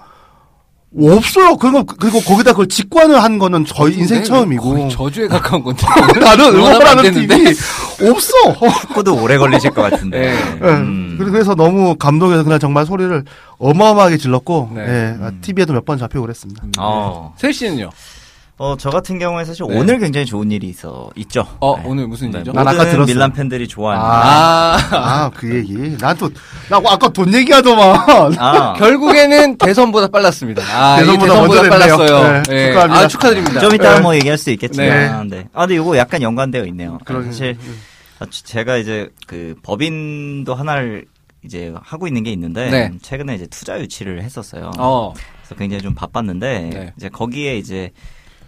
없어요. 0.96 1.58
그리고 1.58 1.86
그리고 1.86 2.20
거기다 2.22 2.52
그걸 2.52 2.68
직관을 2.68 3.22
한 3.22 3.38
거는 3.38 3.66
저희 3.66 3.96
인생 3.96 4.20
네, 4.20 4.24
처음이고 4.24 4.64
거의 4.64 4.90
저주에 4.90 5.28
가까운 5.28 5.64
건데. 5.64 5.86
나는 6.20 6.56
응원하는. 6.56 7.14
팀이 7.14 7.46
없어. 8.10 8.34
축구도 8.82 9.22
오래 9.22 9.38
걸리실 9.38 9.72
것 9.72 9.82
같은데. 9.84 10.20
네. 10.20 10.60
예. 10.64 10.66
음. 10.68 11.16
그래서 11.20 11.56
너무 11.56 11.96
감동해서 11.96 12.44
그냥 12.44 12.60
정말 12.60 12.86
소리를 12.86 13.24
어마어마하게 13.58 14.18
질렀고 14.18 14.72
네. 14.76 14.82
예, 14.82 14.86
음. 15.20 15.40
TV에도 15.42 15.74
몇 15.74 15.84
번 15.86 15.98
잡히고 15.98 16.22
그랬습니다. 16.22 16.64
어. 16.80 17.34
셀 17.38 17.54
씨는요? 17.54 17.90
어, 18.60 18.76
저 18.76 18.90
같은 18.90 19.20
경우에 19.20 19.46
사실 19.46 19.68
네. 19.70 19.78
오늘 19.78 20.00
굉장히 20.00 20.26
좋은 20.26 20.50
일이 20.50 20.68
있어, 20.70 21.12
있죠. 21.16 21.46
어, 21.60 21.78
네. 21.78 21.84
오늘 21.86 22.08
무슨 22.08 22.32
네, 22.32 22.40
일이죠? 22.40 22.54
난 22.54 22.68
아까 22.68 22.78
모든 22.78 22.92
들었어요. 22.92 23.06
밀란 23.14 23.32
팬들이 23.34 23.68
좋아하는. 23.68 24.04
아, 24.04 24.78
아, 24.92 25.30
그 25.36 25.58
얘기. 25.58 25.96
난 25.98 26.18
또, 26.18 26.28
나 26.68 26.78
아까 26.78 27.08
돈 27.10 27.32
얘기하더만. 27.36 28.00
아, 28.40 28.74
결국에는 28.80 29.60
대선보다 29.60 30.08
빨랐습니다. 30.08 30.64
아, 30.64 30.98
대선보다 30.98 31.34
대선보다 31.34 31.62
먼저. 31.62 31.70
빨랐어요. 31.70 32.44
네, 32.48 32.56
예. 32.56 32.68
축하합니다. 32.70 33.00
아, 33.00 33.08
축하드립니다. 33.08 33.60
좀 33.60 33.76
이따 33.76 33.94
네. 33.94 34.00
뭐 34.02 34.16
얘기할 34.16 34.40
수 34.40 34.50
있겠지만, 34.50 35.28
네. 35.28 35.48
아, 35.54 35.68
근데 35.68 35.76
이거 35.76 35.96
약간 35.96 36.24
연관되어 36.24 36.66
있네요. 36.66 36.98
그러네. 37.06 37.26
사실, 37.28 37.58
아, 38.18 38.26
제가 38.32 38.78
이제 38.78 39.10
그 39.28 39.54
법인도 39.62 40.56
하나를 40.56 41.06
이제 41.46 41.72
하고 41.84 42.08
있는 42.08 42.24
게 42.24 42.32
있는데, 42.32 42.72
네. 42.72 42.92
최근에 43.04 43.36
이제 43.36 43.46
투자 43.46 43.80
유치를 43.80 44.24
했었어요. 44.24 44.72
어, 44.80 45.14
그래서 45.44 45.54
굉장히 45.60 45.84
좀 45.84 45.94
바빴는데, 45.94 46.70
네. 46.74 46.94
이제 46.98 47.08
거기에 47.08 47.56
이제 47.60 47.92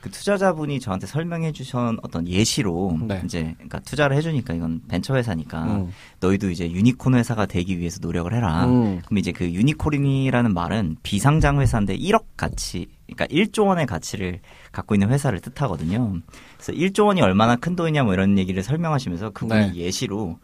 그 0.01 0.09
투자자분이 0.09 0.79
저한테 0.79 1.07
설명해 1.07 1.51
주신 1.51 1.97
어떤 2.01 2.27
예시로, 2.27 2.97
네. 3.07 3.21
이제, 3.25 3.53
그러니까 3.55 3.79
투자를 3.79 4.15
해주니까 4.17 4.53
이건 4.53 4.81
벤처 4.87 5.15
회사니까, 5.15 5.63
음. 5.63 5.91
너희도 6.19 6.49
이제 6.49 6.71
유니콘 6.71 7.15
회사가 7.15 7.45
되기 7.45 7.79
위해서 7.79 7.99
노력을 8.01 8.33
해라. 8.33 8.65
음. 8.65 9.01
그럼 9.05 9.17
이제 9.17 9.31
그 9.31 9.51
유니콘이라는 9.51 10.53
말은 10.53 10.97
비상장 11.03 11.59
회사인데 11.59 11.97
1억 11.97 12.23
가치, 12.37 12.87
그러니까 13.07 13.25
1조 13.27 13.67
원의 13.67 13.85
가치를 13.87 14.39
갖고 14.71 14.95
있는 14.95 15.09
회사를 15.09 15.39
뜻하거든요. 15.39 16.19
그래서 16.55 16.71
1조 16.73 17.07
원이 17.07 17.21
얼마나 17.21 17.55
큰 17.55 17.75
돈이냐 17.75 18.03
뭐 18.03 18.13
이런 18.13 18.37
얘기를 18.37 18.61
설명하시면서 18.63 19.31
그분이 19.31 19.71
네. 19.71 19.75
예시로 19.75 20.37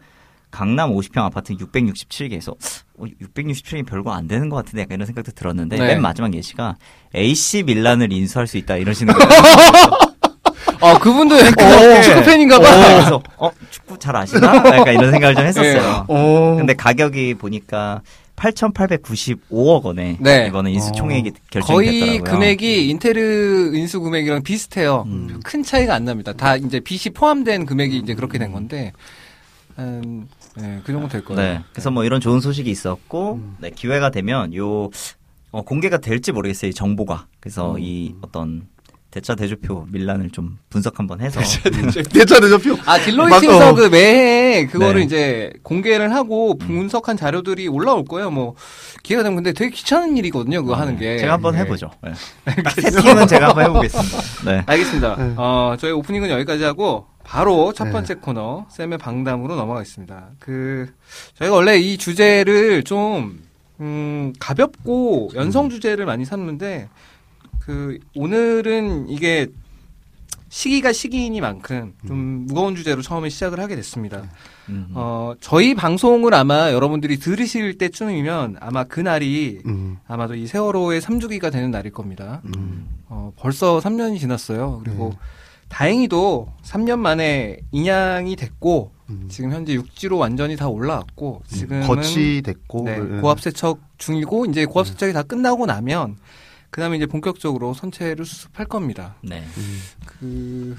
강남 0.56 0.90
50평 0.90 1.18
아파트 1.18 1.52
667개에서 1.52 2.52
어, 2.94 3.04
667이 3.20 3.84
별거 3.84 4.12
안 4.12 4.26
되는 4.26 4.48
것 4.48 4.56
같은데 4.56 4.82
약간 4.82 4.94
이런 4.94 5.04
생각도 5.04 5.32
들었는데 5.32 5.76
네. 5.76 5.86
맨 5.86 6.00
마지막 6.00 6.32
예시가 6.32 6.76
AC 7.14 7.64
밀란을 7.64 8.10
인수할 8.10 8.46
수 8.46 8.56
있다 8.56 8.76
이러시는 8.76 9.12
거예요. 9.12 9.28
아, 10.80 10.98
그분도 10.98 11.34
어, 11.34 12.00
축구 12.02 12.22
팬인가 12.24 12.58
봐. 12.58 12.64
그래서 12.70 13.22
어 13.36 13.50
축구 13.70 13.98
잘 13.98 14.16
아시나? 14.16 14.56
약간 14.56 14.94
이런 14.94 15.10
생각을 15.10 15.34
좀 15.34 15.44
했었어요. 15.44 16.06
어. 16.08 16.54
근데 16.56 16.72
가격이 16.72 17.34
보니까 17.34 18.00
8,895억 18.36 19.82
원에 19.82 20.16
네. 20.20 20.46
이번에 20.48 20.72
인수 20.72 20.88
어. 20.88 20.92
총액이 20.92 21.32
결정이 21.50 21.76
거의 21.76 22.00
됐더라고요. 22.00 22.32
금액이 22.32 22.88
인테르 22.88 23.72
인수 23.74 24.00
금액이랑 24.00 24.42
비슷해요. 24.42 25.04
음. 25.06 25.38
큰 25.44 25.62
차이가 25.62 25.94
안 25.94 26.06
납니다. 26.06 26.32
다 26.32 26.56
이제 26.56 26.80
빚이 26.80 27.10
포함된 27.10 27.66
금액이 27.66 27.98
이제 27.98 28.14
그렇게 28.14 28.38
된 28.38 28.52
건데, 28.52 28.92
한, 29.76 30.28
네, 30.56 30.80
그 30.84 30.92
정도 30.92 31.08
될 31.08 31.24
거예요. 31.24 31.40
네. 31.40 31.62
그래서 31.72 31.90
뭐 31.90 32.04
이런 32.04 32.20
좋은 32.20 32.40
소식이 32.40 32.70
있었고 32.70 33.40
네, 33.58 33.70
기회가 33.70 34.10
되면 34.10 34.54
요 34.54 34.90
어, 35.50 35.62
공개가 35.62 35.98
될지 35.98 36.32
모르겠어요. 36.32 36.70
이 36.70 36.74
정보가. 36.74 37.26
그래서 37.40 37.74
음. 37.74 37.80
이 37.80 38.14
어떤 38.20 38.66
대차 39.16 39.34
대조표 39.34 39.86
밀란을 39.90 40.28
좀 40.30 40.58
분석 40.68 40.98
한번 40.98 41.22
해서 41.22 41.40
대차 42.12 42.36
대조표. 42.40 42.74
아, 42.84 42.98
막, 42.98 42.98
딜로이트에서 42.98 43.70
어. 43.70 43.74
그 43.74 43.88
매해 43.88 44.66
그거를 44.66 45.00
네. 45.00 45.06
이제 45.06 45.52
공개를 45.62 46.14
하고 46.14 46.58
분석한 46.58 47.16
자료들이 47.16 47.68
올라올 47.68 48.04
거예요. 48.04 48.30
뭐, 48.30 48.54
기회가 49.02 49.22
되면 49.22 49.36
근데 49.36 49.54
되게 49.54 49.70
귀찮은 49.70 50.18
일이거든요. 50.18 50.62
그거 50.62 50.74
하는 50.74 50.98
게. 50.98 51.16
제가 51.16 51.34
한번 51.34 51.54
네. 51.54 51.60
해보죠. 51.60 51.90
네. 52.02 52.12
딱세 52.62 52.90
팀은 52.90 53.26
제가 53.26 53.48
한번 53.48 53.64
해보겠습니다. 53.64 54.18
네. 54.44 54.62
알겠습니다. 54.66 55.16
네. 55.16 55.34
어, 55.38 55.76
저희 55.78 55.92
오프닝은 55.92 56.28
여기까지 56.28 56.64
하고 56.64 57.06
바로 57.26 57.72
첫 57.72 57.86
네. 57.86 57.92
번째 57.92 58.14
코너 58.14 58.66
쌤의 58.70 58.98
방담으로 58.98 59.56
넘어가겠습니다. 59.56 60.30
그 60.38 60.88
저희가 61.34 61.56
원래 61.56 61.76
이 61.76 61.98
주제를 61.98 62.84
좀 62.84 63.42
음, 63.80 64.32
가볍고 64.38 65.30
연성 65.34 65.68
주제를 65.68 66.06
많이 66.06 66.24
삼는데 66.24 66.88
그 67.58 67.98
오늘은 68.14 69.08
이게 69.08 69.48
시기가 70.48 70.92
시기이니만큼 70.92 71.94
좀 72.06 72.46
무거운 72.46 72.76
주제로 72.76 73.02
처음에 73.02 73.28
시작을 73.28 73.58
하게 73.58 73.74
됐습니다. 73.74 74.22
음. 74.68 74.90
어, 74.94 75.34
저희 75.40 75.74
방송을 75.74 76.32
아마 76.32 76.72
여러분들이 76.72 77.18
들으실 77.18 77.76
때쯤이면 77.76 78.58
아마 78.60 78.84
그날이 78.84 79.60
음. 79.66 79.98
아마도 80.06 80.36
이 80.36 80.46
세월호의 80.46 81.00
3주기가 81.00 81.50
되는 81.50 81.72
날일 81.72 81.90
겁니다. 81.90 82.40
음. 82.56 82.86
어, 83.08 83.32
벌써 83.36 83.80
3년이 83.80 84.20
지났어요. 84.20 84.80
그리고 84.84 85.10
네. 85.10 85.18
다행히도 85.68 86.52
3년 86.62 86.98
만에 86.98 87.58
인양이 87.72 88.36
됐고 88.36 88.92
음. 89.10 89.28
지금 89.30 89.52
현재 89.52 89.74
육지로 89.74 90.18
완전히 90.18 90.56
다 90.56 90.68
올라왔고 90.68 91.42
지금은 91.46 91.86
거치 91.86 92.42
됐고. 92.42 92.82
네, 92.84 92.98
예. 92.98 93.20
고압 93.20 93.40
세척 93.40 93.80
중이고 93.98 94.46
이제 94.46 94.64
고압 94.64 94.86
세척이 94.86 95.12
다 95.12 95.22
끝나고 95.22 95.66
나면 95.66 96.16
그다음에 96.70 96.96
이제 96.96 97.06
본격적으로 97.06 97.74
선체를 97.74 98.24
수습할 98.24 98.66
겁니다. 98.66 99.16
네. 99.22 99.44
음. 99.56 99.80
그 100.04 100.76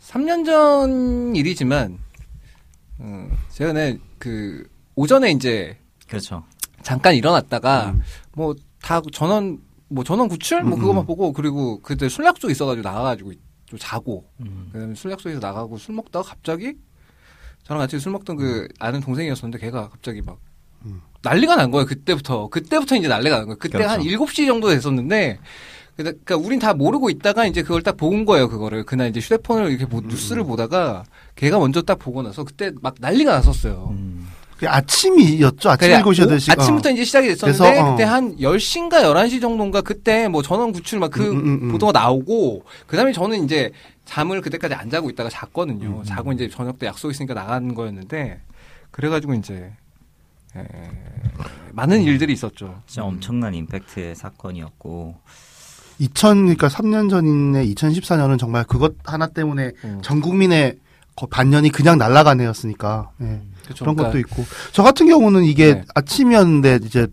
3년 0.00 0.44
전 0.44 1.34
일이지만 1.34 1.98
어, 2.98 3.30
제가 3.50 3.72
네, 3.72 3.98
그 4.18 4.68
오전에 4.94 5.30
이제 5.30 5.78
그렇죠. 6.06 6.44
잠깐 6.82 7.14
일어났다가 7.14 7.90
음. 7.90 8.02
뭐다 8.32 9.00
전원 9.12 9.60
뭐 9.88 10.04
전원 10.04 10.28
구출 10.28 10.62
뭐 10.62 10.76
음, 10.76 10.80
그거만 10.80 11.04
음. 11.04 11.06
보고 11.06 11.32
그리고 11.32 11.80
그때 11.80 12.08
술 12.08 12.24
약속 12.26 12.50
있어가지고 12.50 12.86
나가가지고 12.86 13.32
좀 13.70 13.78
자고 13.80 14.24
음. 14.40 14.68
그다음에 14.72 14.94
술 14.96 15.12
약속에서 15.12 15.38
나가고 15.38 15.78
술 15.78 15.94
먹다가 15.94 16.28
갑자기 16.28 16.74
저랑 17.62 17.80
같이 17.80 18.00
술 18.00 18.10
먹던 18.12 18.36
그 18.36 18.66
아는 18.80 19.00
동생이었었는데 19.00 19.64
걔가 19.64 19.88
갑자기 19.88 20.20
막 20.22 20.38
음. 20.84 21.00
난리가 21.22 21.54
난 21.54 21.70
거예요 21.70 21.86
그때부터 21.86 22.48
그때부터 22.48 22.96
이제 22.96 23.06
난리가 23.06 23.36
난 23.36 23.46
거예요 23.46 23.58
그때 23.58 23.78
그렇죠. 23.78 23.90
한 23.92 24.00
7시 24.00 24.46
정도 24.46 24.68
됐었는데 24.70 25.38
그러니까 25.96 26.36
우린 26.36 26.58
다 26.58 26.74
모르고 26.74 27.10
있다가 27.10 27.46
이제 27.46 27.62
그걸 27.62 27.82
딱 27.82 27.96
본 27.96 28.24
거예요 28.24 28.48
그거를 28.48 28.84
그날 28.84 29.08
이제 29.10 29.20
휴대폰을 29.20 29.70
이렇게 29.70 29.86
보- 29.86 30.00
뉴스를 30.00 30.42
보다가 30.44 31.04
걔가 31.36 31.58
먼저 31.58 31.82
딱 31.82 31.98
보고 31.98 32.22
나서 32.22 32.42
그때 32.42 32.72
막 32.82 32.94
난리가 32.98 33.30
났었어요 33.32 33.90
음. 33.92 34.26
그 34.60 34.68
아침이었죠. 34.68 35.70
아침 35.70 35.88
그래, 35.88 36.02
7시, 36.02 36.26
오- 36.26 36.30
8시. 36.30 36.52
아침부터 36.52 36.90
이제 36.90 37.02
시작이 37.04 37.28
됐었는데 37.28 37.58
그래서, 37.64 37.82
어. 37.82 37.90
그때 37.92 38.04
한 38.04 38.36
10시인가 38.36 39.02
11시 39.02 39.40
정도인가 39.40 39.80
그때 39.80 40.28
뭐 40.28 40.42
전원 40.42 40.70
구출 40.72 40.98
막그 40.98 41.30
음, 41.30 41.36
음, 41.38 41.58
음. 41.62 41.72
보도가 41.72 41.92
나오고 41.92 42.64
그다음에 42.86 43.12
저는 43.12 43.42
이제 43.44 43.72
잠을 44.04 44.42
그때까지 44.42 44.74
안 44.74 44.90
자고 44.90 45.08
있다가 45.08 45.30
잤거든요. 45.30 46.00
음, 46.00 46.04
자고 46.04 46.32
이제 46.32 46.46
저녁 46.50 46.78
때 46.78 46.86
약속 46.86 47.10
있으니까 47.10 47.32
나간 47.32 47.74
거였는데 47.74 48.38
그래가지고 48.90 49.32
이제 49.34 49.72
에, 50.56 50.62
많은 51.72 52.02
일들이 52.02 52.34
있었죠. 52.34 52.82
진짜 52.86 53.02
엄청난 53.04 53.54
임팩트의 53.54 54.14
사건이었고 54.14 55.14
2000, 56.00 56.36
그러니까 56.42 56.68
3년 56.68 57.08
전인데 57.08 57.64
2014년은 57.66 58.38
정말 58.38 58.64
그것 58.64 58.94
하나 59.04 59.26
때문에 59.26 59.70
음. 59.84 60.00
전 60.02 60.20
국민의 60.20 60.76
거- 61.16 61.26
반년이 61.26 61.70
그냥 61.70 61.98
날아간 61.98 62.40
해였으니까. 62.40 63.10
예. 63.22 63.40
그쵸. 63.70 63.84
그런 63.84 63.96
그러니까 63.96 64.12
것도 64.12 64.18
있고. 64.18 64.44
저 64.72 64.82
같은 64.82 65.06
경우는 65.06 65.44
이게 65.44 65.74
네. 65.74 65.84
아침이었는데 65.94 66.80
이제 66.84 67.06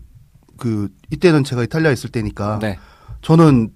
그 0.56 0.88
이때는 1.10 1.44
제가 1.44 1.62
이탈리아에 1.64 1.92
있을 1.92 2.10
때니까 2.10 2.58
네. 2.60 2.78
저는 3.22 3.70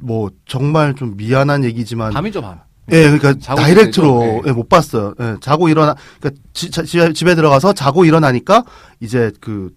뭐 0.00 0.30
정말 0.46 0.94
좀 0.94 1.16
미안한 1.16 1.64
얘기지만 1.64 2.12
밤이죠 2.12 2.40
밤. 2.42 2.60
예, 2.90 3.02
그러니까 3.04 3.34
자고 3.40 3.60
다이렉트로. 3.60 4.18
네. 4.20 4.42
예, 4.46 4.52
못 4.52 4.68
봤어요. 4.68 5.14
예, 5.20 5.36
자고 5.40 5.68
일어나, 5.68 5.94
그러니까 6.20 6.42
지- 6.52 6.70
자- 6.70 6.82
집에, 6.82 7.12
집에 7.12 7.34
들어가서 7.36 7.72
자고 7.74 8.04
일어나니까 8.04 8.64
이제 9.00 9.30
그, 9.40 9.70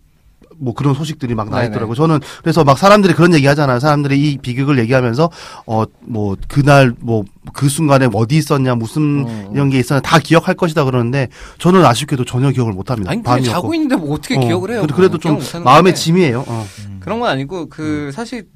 뭐 0.58 0.74
그런 0.74 0.94
소식들이 0.94 1.36
막 1.36 1.50
네네. 1.50 1.58
나있더라고요. 1.64 1.96
저는 1.96 2.20
그래서 2.42 2.64
막 2.64 2.78
사람들이 2.78 3.14
그런 3.14 3.34
얘기 3.34 3.46
하잖아요. 3.48 3.80
사람들이 3.80 4.20
이 4.32 4.38
비극을 4.38 4.80
얘기하면서, 4.80 5.30
어, 5.68 5.84
뭐, 6.02 6.36
그날 6.48 6.94
뭐, 7.00 7.24
그 7.54 7.68
순간에 7.70 8.08
어디 8.14 8.38
있었냐, 8.38 8.76
무슨 8.76 9.28
음, 9.28 9.50
이런 9.54 9.70
게 9.70 9.80
있었냐, 9.80 10.02
다 10.02 10.20
기억할 10.20 10.56
것이다 10.56 10.86
그러는데, 10.86 11.28
저는 11.60 11.84
아쉽게도 11.86 12.26
전혀 12.26 12.52
기억을 12.52 12.74
못 12.74 12.90
합니다. 12.92 13.12
아니 13.12 13.22
밤이었고. 13.22 13.52
자고 13.52 13.74
있는데 13.74 13.96
뭐 13.96 14.14
어떻게 14.14 14.38
어, 14.38 14.40
기억을 14.40 14.72
해요? 14.72 14.80
그래도, 14.82 14.96
그래도 14.96 15.18
좀 15.18 15.34
기억 15.34 15.44
못하는 15.44 15.64
마음의. 15.66 15.96
짐이에요. 15.96 16.46
어. 16.48 16.66
그런 17.00 17.20
건 17.20 17.30
아니고 17.30 17.70
그 17.70 18.12
사실 18.14 18.48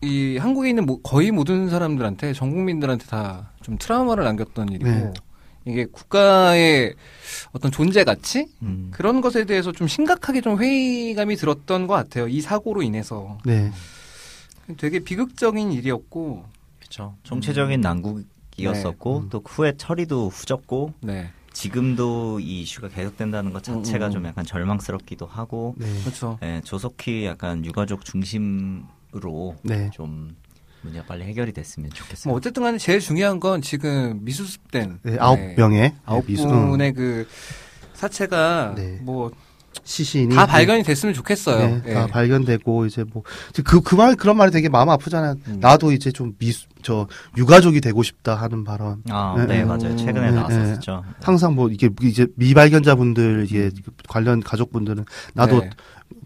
이 0.00 0.36
한국에 0.38 0.68
있는 0.68 0.86
모- 0.86 1.00
거의 1.02 1.30
모든 1.30 1.68
사람들한테 1.70 2.32
전 2.34 2.50
국민들한테 2.50 3.06
다 3.06 3.50
좀 3.64 3.78
트라우마를 3.78 4.24
남겼던 4.24 4.68
일이고 4.68 4.84
네. 4.90 5.10
이게 5.66 5.86
국가의 5.86 6.94
어떤 7.52 7.70
존재 7.70 8.04
가치 8.04 8.46
음. 8.62 8.88
그런 8.92 9.20
것에 9.20 9.44
대해서 9.44 9.72
좀 9.72 9.88
심각하게 9.88 10.40
좀 10.40 10.60
회의감이 10.60 11.36
들었던 11.36 11.86
것 11.86 11.94
같아요. 11.94 12.28
이 12.28 12.40
사고로 12.40 12.82
인해서 12.82 13.38
네. 13.44 13.72
되게 14.76 14.98
비극적인 14.98 15.72
일이었고 15.72 16.44
그렇죠. 16.78 17.16
총체적인 17.22 17.80
난국이었었고 17.80 19.20
네. 19.22 19.28
또 19.30 19.42
후에 19.44 19.74
처리도 19.76 20.28
후졌고 20.28 20.94
네 21.00 21.30
지금도 21.52 22.40
이 22.40 22.62
이슈가 22.62 22.88
계속된다는 22.88 23.52
것 23.52 23.62
자체가 23.62 24.06
음, 24.06 24.10
음, 24.10 24.12
좀 24.12 24.24
음. 24.24 24.28
약간 24.28 24.44
절망스럽기도 24.44 25.26
하고 25.26 25.74
네. 25.78 25.86
그렇죠. 26.00 26.38
예, 26.42 26.60
조속히 26.64 27.24
약간 27.24 27.64
유가족 27.64 28.04
중심으로 28.04 29.56
네. 29.62 29.88
좀 29.92 30.36
문제가 30.84 31.04
빨리 31.06 31.24
해결이 31.24 31.52
됐으면 31.52 31.90
좋겠어요. 31.90 32.30
뭐 32.30 32.36
어쨌든 32.38 32.62
간에 32.62 32.78
제일 32.78 33.00
중요한 33.00 33.40
건 33.40 33.62
지금 33.62 34.20
미수습된 34.22 34.98
네, 35.02 35.16
아홉 35.18 35.38
네, 35.38 35.54
명의 35.56 35.94
아홉 36.04 36.26
미수- 36.26 36.46
분의 36.48 36.92
그 36.92 37.26
사체가 37.94 38.74
네. 38.76 38.98
뭐다 39.02 39.36
시신이 39.82 40.34
발견이 40.34 40.82
됐으면 40.84 41.14
좋겠어요. 41.14 41.58
네, 41.58 41.82
예. 41.88 41.94
다 41.94 42.06
발견되고 42.06 42.86
이제 42.86 43.04
뭐그그말 43.12 44.14
그런 44.14 44.36
말이 44.36 44.50
되게 44.52 44.68
마음 44.68 44.88
아프잖아요. 44.88 45.34
음. 45.48 45.58
나도 45.60 45.90
이제 45.92 46.12
좀 46.12 46.34
미수 46.38 46.66
저 46.82 47.08
유가족이 47.36 47.80
되고 47.80 48.02
싶다 48.02 48.34
하는 48.36 48.62
발언. 48.62 49.02
아, 49.10 49.34
네, 49.36 49.46
네, 49.46 49.58
네. 49.58 49.64
맞아요. 49.64 49.96
최근에 49.96 50.30
네, 50.30 50.36
나왔었죠. 50.36 51.04
항상 51.22 51.54
뭐 51.54 51.68
이게 51.70 51.90
이제 52.02 52.26
미발견자분들 52.36 53.46
이게 53.48 53.70
관련 54.08 54.40
가족분들은 54.40 55.04
나도 55.34 55.60
네. 55.62 55.70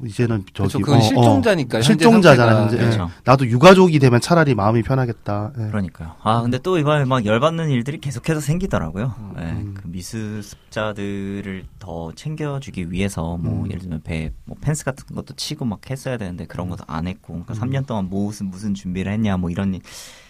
이제는 0.04 0.44
저기 0.54 0.68
그렇죠. 0.74 0.78
그건 0.78 0.94
어, 0.94 0.98
어, 0.98 1.02
실종자니까. 1.02 1.80
실종자잖아요. 1.82 2.56
상태가. 2.56 2.62
현재. 2.62 2.76
네. 2.76 2.96
그렇죠. 2.96 3.10
나도 3.24 3.46
유가족이 3.46 3.98
되면 3.98 4.20
차라리 4.20 4.54
마음이 4.54 4.82
편하겠다. 4.82 5.52
예. 5.58 5.66
그러니까요. 5.68 6.12
아, 6.22 6.42
근데 6.42 6.58
또 6.58 6.78
이번에 6.78 7.04
막 7.04 7.24
열받는 7.24 7.70
일들이 7.70 7.98
계속해서 7.98 8.40
생기더라고요. 8.40 9.14
음. 9.18 9.34
예, 9.38 9.42
음. 9.42 9.74
그 9.76 9.88
미수습자들을 9.88 11.64
더 11.78 12.12
챙겨주기 12.12 12.90
위해서 12.90 13.36
뭐 13.36 13.62
음. 13.64 13.66
예를 13.68 13.80
들면 13.80 14.02
배, 14.02 14.32
뭐 14.44 14.56
펜스 14.60 14.84
같은 14.84 15.14
것도 15.14 15.34
치고 15.34 15.64
막 15.64 15.80
했어야 15.90 16.16
되는데 16.16 16.46
그런 16.46 16.68
것도 16.68 16.84
안 16.86 17.06
했고, 17.06 17.42
그러니까 17.44 17.54
음. 17.54 17.58
3년 17.70 17.86
동안 17.86 18.08
무슨 18.08 18.46
무슨 18.50 18.74
준비를 18.74 19.12
했냐 19.12 19.36
뭐 19.36 19.50
이런 19.50 19.74
일- 19.74 19.80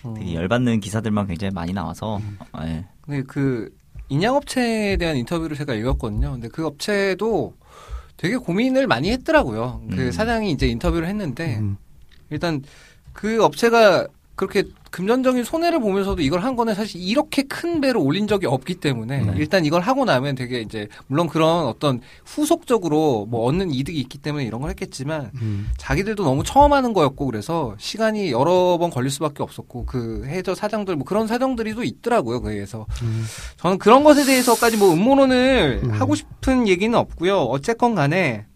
음. 0.06 0.14
되게 0.14 0.34
열받는 0.34 0.80
기사들만 0.80 1.26
굉장히 1.26 1.52
많이 1.52 1.72
나와서 1.72 2.20
예. 2.62 2.86
근데 3.02 3.22
그 3.26 3.68
인양업체에 4.10 4.96
대한 4.96 5.16
인터뷰를 5.16 5.56
제가 5.56 5.74
읽었거든요. 5.74 6.32
근데 6.32 6.48
그 6.48 6.64
업체도 6.66 7.54
되게 8.18 8.36
고민을 8.36 8.86
많이 8.86 9.10
했더라고요. 9.12 9.80
그 9.90 10.06
음. 10.06 10.12
사장이 10.12 10.50
이제 10.50 10.66
인터뷰를 10.66 11.08
했는데 11.08 11.58
음. 11.58 11.78
일단 12.30 12.62
그 13.14 13.42
업체가 13.42 14.08
그렇게 14.34 14.64
금전적인 14.90 15.44
손해를 15.44 15.80
보면서도 15.80 16.22
이걸 16.22 16.42
한 16.42 16.56
거는 16.56 16.74
사실 16.74 17.00
이렇게 17.00 17.42
큰 17.42 17.80
배를 17.80 17.98
올린 17.98 18.26
적이 18.26 18.46
없기 18.46 18.76
때문에 18.76 19.22
네. 19.22 19.34
일단 19.36 19.64
이걸 19.64 19.82
하고 19.82 20.04
나면 20.04 20.34
되게 20.34 20.60
이제 20.60 20.88
물론 21.06 21.28
그런 21.28 21.66
어떤 21.66 22.00
후속적으로 22.24 23.26
뭐 23.28 23.44
얻는 23.46 23.72
이득이 23.72 23.98
있기 24.00 24.18
때문에 24.18 24.44
이런 24.44 24.60
걸 24.60 24.70
했겠지만 24.70 25.30
음. 25.36 25.70
자기들도 25.76 26.24
너무 26.24 26.42
처음 26.44 26.72
하는 26.72 26.92
거였고 26.92 27.26
그래서 27.26 27.74
시간이 27.78 28.30
여러 28.30 28.78
번 28.78 28.90
걸릴 28.90 29.10
수밖에 29.10 29.42
없었고 29.42 29.86
그 29.86 30.24
해저 30.26 30.54
사장들 30.54 30.96
뭐 30.96 31.04
그런 31.04 31.26
사정들이 31.26 31.74
또 31.74 31.84
있더라고요 31.84 32.40
그에서 32.40 32.86
음. 33.02 33.24
저는 33.56 33.78
그런 33.78 34.04
것에 34.04 34.24
대해서까지 34.24 34.76
뭐 34.76 34.92
음모론을 34.92 35.80
음. 35.84 35.90
하고 35.90 36.14
싶은 36.14 36.68
얘기는 36.68 36.96
없고요 36.96 37.38
어쨌건 37.38 37.94
간에 37.94 38.46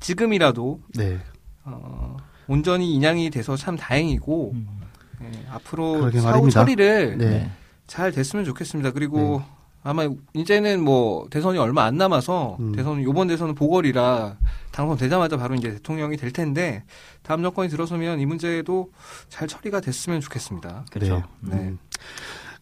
지금이라도 0.00 0.80
네. 0.96 1.18
어, 1.64 2.16
온전히 2.46 2.94
인양이 2.94 3.30
돼서 3.30 3.56
참 3.56 3.76
다행이고 3.76 4.52
음. 4.54 4.83
예, 5.32 5.46
앞으로 5.50 6.10
사후 6.10 6.22
말입니다. 6.22 6.60
처리를 6.60 7.18
네. 7.18 7.28
네. 7.28 7.50
잘 7.86 8.12
됐으면 8.12 8.44
좋겠습니다. 8.44 8.92
그리고 8.92 9.42
아마 9.82 10.08
이제는 10.32 10.82
뭐 10.82 11.26
대선이 11.30 11.58
얼마 11.58 11.84
안 11.84 11.96
남아서 11.96 12.56
음. 12.58 12.72
대선 12.72 13.02
요번 13.02 13.28
대선은 13.28 13.54
보궐이라 13.54 14.36
당선되자마자 14.72 15.36
바로 15.36 15.54
이제 15.54 15.72
대통령이 15.72 16.16
될 16.16 16.32
텐데 16.32 16.84
다음 17.22 17.42
정권이 17.42 17.68
들어서면 17.68 18.18
이 18.18 18.26
문제도 18.26 18.90
잘 19.28 19.46
처리가 19.46 19.80
됐으면 19.80 20.20
좋겠습니다. 20.22 20.86
그렇죠. 20.90 21.22
네. 21.40 21.56
음. 21.56 21.78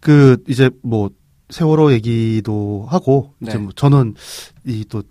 그 0.00 0.42
이제 0.48 0.68
뭐 0.82 1.10
세월호 1.50 1.92
얘기도 1.92 2.86
하고 2.88 3.34
이제 3.40 3.52
네. 3.52 3.58
뭐 3.58 3.72
저는 3.76 4.14
이또 4.66 5.04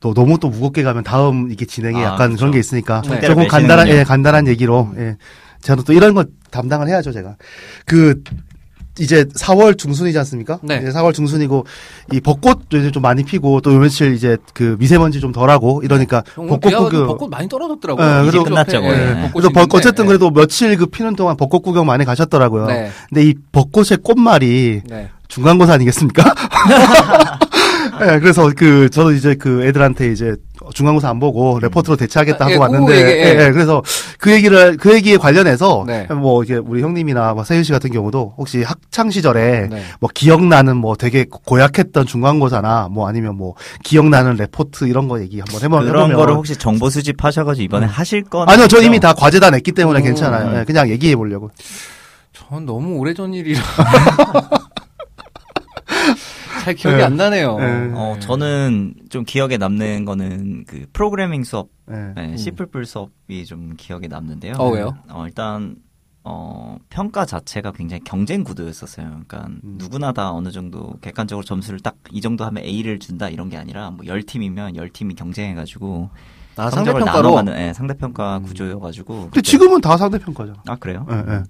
또 0.00 0.12
너무 0.12 0.38
또 0.38 0.50
무겁게 0.50 0.82
가면 0.82 1.02
다음 1.02 1.50
이게 1.50 1.64
진행에 1.64 1.98
아, 2.04 2.12
약간 2.12 2.28
그렇죠. 2.28 2.40
그런 2.40 2.50
게 2.52 2.58
있으니까 2.58 3.00
네. 3.00 3.22
조금 3.22 3.48
간단한. 3.48 3.88
예 3.88 4.04
간단한 4.04 4.48
얘기로 4.48 4.92
예 4.98 5.16
저는 5.64 5.84
또 5.84 5.92
이런 5.92 6.14
거 6.14 6.24
담당을 6.50 6.88
해야죠 6.88 7.10
제가 7.12 7.36
그 7.86 8.22
이제 9.00 9.24
4월 9.24 9.76
중순이지 9.76 10.16
않습니까? 10.18 10.60
네. 10.62 10.76
이제 10.80 10.90
4월 10.90 11.12
중순이고 11.12 11.66
이 12.12 12.20
벚꽃 12.20 12.66
이제 12.72 12.92
좀 12.92 13.02
많이 13.02 13.24
피고 13.24 13.60
또 13.60 13.72
요 13.72 13.80
며칠 13.80 14.14
이제 14.14 14.36
그 14.52 14.76
미세먼지 14.78 15.18
좀 15.18 15.32
덜하고 15.32 15.80
이러니까 15.82 16.22
오늘 16.36 16.50
벚꽃 16.50 16.62
구경 16.90 17.06
벚꽃 17.08 17.28
많이 17.30 17.48
떨어졌더라고요. 17.48 18.06
예, 18.06 18.22
이제 18.22 18.30
그래도 18.30 18.44
끝났죠. 18.44 18.80
네. 18.82 19.30
그래서 19.32 19.48
벚- 19.48 19.66
어쨌든 19.78 20.04
예. 20.04 20.06
그래도 20.06 20.30
며칠 20.30 20.76
그 20.76 20.86
피는 20.86 21.16
동안 21.16 21.36
벚꽃 21.36 21.62
구경 21.64 21.86
많이 21.86 22.04
가셨더라고요. 22.04 22.66
네. 22.66 22.90
근데 23.08 23.24
이 23.24 23.34
벚꽃의 23.50 23.98
꽃말이 24.04 24.82
네. 24.88 25.10
중간고사 25.28 25.74
아니겠습니까? 25.74 26.22
네, 28.00 28.18
그래서 28.18 28.50
그 28.56 28.90
저도 28.90 29.12
이제 29.12 29.34
그 29.34 29.64
애들한테 29.64 30.10
이제 30.10 30.34
중간고사 30.72 31.08
안 31.08 31.20
보고 31.20 31.58
레포트로 31.60 31.96
대체하겠다 31.96 32.44
아, 32.44 32.50
예, 32.50 32.54
하고 32.54 32.64
그거 32.64 32.76
왔는데, 32.76 32.96
얘기, 32.96 33.10
예. 33.10 33.24
예, 33.24 33.46
예, 33.46 33.52
그래서 33.52 33.82
그 34.18 34.32
얘기를 34.32 34.76
그 34.76 34.94
얘기에 34.94 35.16
관련해서 35.16 35.84
네. 35.86 36.06
뭐 36.06 36.42
이게 36.42 36.56
우리 36.56 36.82
형님이나 36.82 37.34
뭐 37.34 37.44
세윤 37.44 37.62
씨 37.62 37.72
같은 37.72 37.90
경우도 37.92 38.34
혹시 38.36 38.62
학창 38.62 39.10
시절에 39.10 39.68
네. 39.70 39.82
뭐 40.00 40.10
기억나는 40.12 40.76
뭐 40.76 40.96
되게 40.96 41.24
고약했던 41.28 42.06
중간고사나 42.06 42.88
뭐 42.90 43.08
아니면 43.08 43.36
뭐 43.36 43.54
기억나는 43.84 44.36
레포트 44.36 44.86
이런 44.86 45.06
거 45.06 45.20
얘기 45.20 45.38
한번 45.40 45.62
해보, 45.62 45.78
그런 45.86 46.04
해보면 46.04 46.16
거를 46.16 46.34
혹시 46.34 46.56
정보 46.56 46.90
수집하셔가지고 46.90 47.64
이번에 47.64 47.86
하실 47.86 48.22
건 48.24 48.48
아니요, 48.48 48.66
저? 48.66 48.80
이미 48.82 48.98
다 48.98 49.12
과제 49.12 49.38
다 49.38 49.50
냈기 49.50 49.72
때문에 49.72 50.00
음, 50.00 50.04
괜찮아요. 50.04 50.50
음. 50.50 50.60
예, 50.60 50.64
그냥 50.64 50.88
얘기해 50.88 51.16
보려고. 51.16 51.50
전 52.32 52.66
너무 52.66 52.96
오래전 52.96 53.32
일이라 53.32 53.60
잘 56.64 56.74
기억이 56.74 56.96
네. 56.96 57.02
안 57.04 57.16
나네요. 57.16 57.58
네. 57.58 57.90
어, 57.94 58.16
저는 58.20 58.94
좀 59.10 59.24
기억에 59.24 59.58
남는 59.58 60.06
거는 60.06 60.64
그 60.66 60.86
프로그래밍 60.94 61.44
수업, 61.44 61.68
예. 61.90 62.12
네, 62.16 62.36
C++ 62.38 62.50
수업이 62.86 63.44
좀 63.44 63.74
기억에 63.76 64.06
남는데요. 64.08 64.54
어, 64.58 64.70
왜요? 64.70 64.96
어, 65.10 65.24
일단 65.26 65.76
어, 66.22 66.78
평가 66.88 67.26
자체가 67.26 67.72
굉장히 67.72 68.02
경쟁 68.02 68.44
구도였었어요. 68.44 69.06
그러니까 69.08 69.44
음. 69.62 69.74
누구나 69.76 70.12
다 70.12 70.32
어느 70.32 70.50
정도 70.50 70.94
객관적으로 71.02 71.44
점수를 71.44 71.80
딱 71.80 71.96
이 72.12 72.20
정도 72.22 72.44
하면 72.46 72.62
A를 72.64 72.98
준다 72.98 73.28
이런 73.28 73.48
게 73.50 73.56
아니라 73.58 73.90
뭐 73.90 74.06
10팀이면 74.06 74.76
10팀이 74.76 75.16
경쟁해가지고 75.16 76.08
아, 76.56 76.70
상대평가로 76.70 77.04
나눠가는 77.22 77.58
예, 77.58 77.72
상대평가 77.74 78.38
구조여가지고 78.40 79.14
근데 79.14 79.28
그때- 79.30 79.42
지금은 79.42 79.80
다 79.82 79.96
상대평가잖아. 79.98 80.62
아 80.68 80.76
그래요? 80.76 81.04
예, 81.10 81.16
예. 81.16 81.42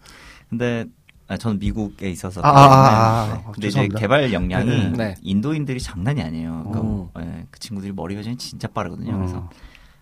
근데 0.48 0.86
아, 1.34 1.36
저는 1.36 1.58
미국에 1.58 2.10
있어서 2.10 2.40
아, 2.42 2.48
아, 2.48 2.52
아, 2.52 3.22
아, 3.22 3.26
네. 3.26 3.32
아, 3.46 3.50
근데 3.52 3.68
죄송합니다. 3.68 3.96
이제 3.98 4.00
개발 4.02 4.32
역량이 4.32 4.66
네, 4.70 4.88
네. 4.90 4.96
네. 4.96 5.14
인도인들이 5.22 5.80
장난이 5.80 6.22
아니에요. 6.22 6.64
그러니까 6.70 6.80
어. 6.82 7.10
예, 7.20 7.46
그 7.50 7.58
친구들이 7.60 7.92
머리 7.92 8.16
회전이 8.16 8.36
진짜 8.38 8.68
빠르거든요. 8.68 9.14
어. 9.14 9.18
그래서 9.18 9.50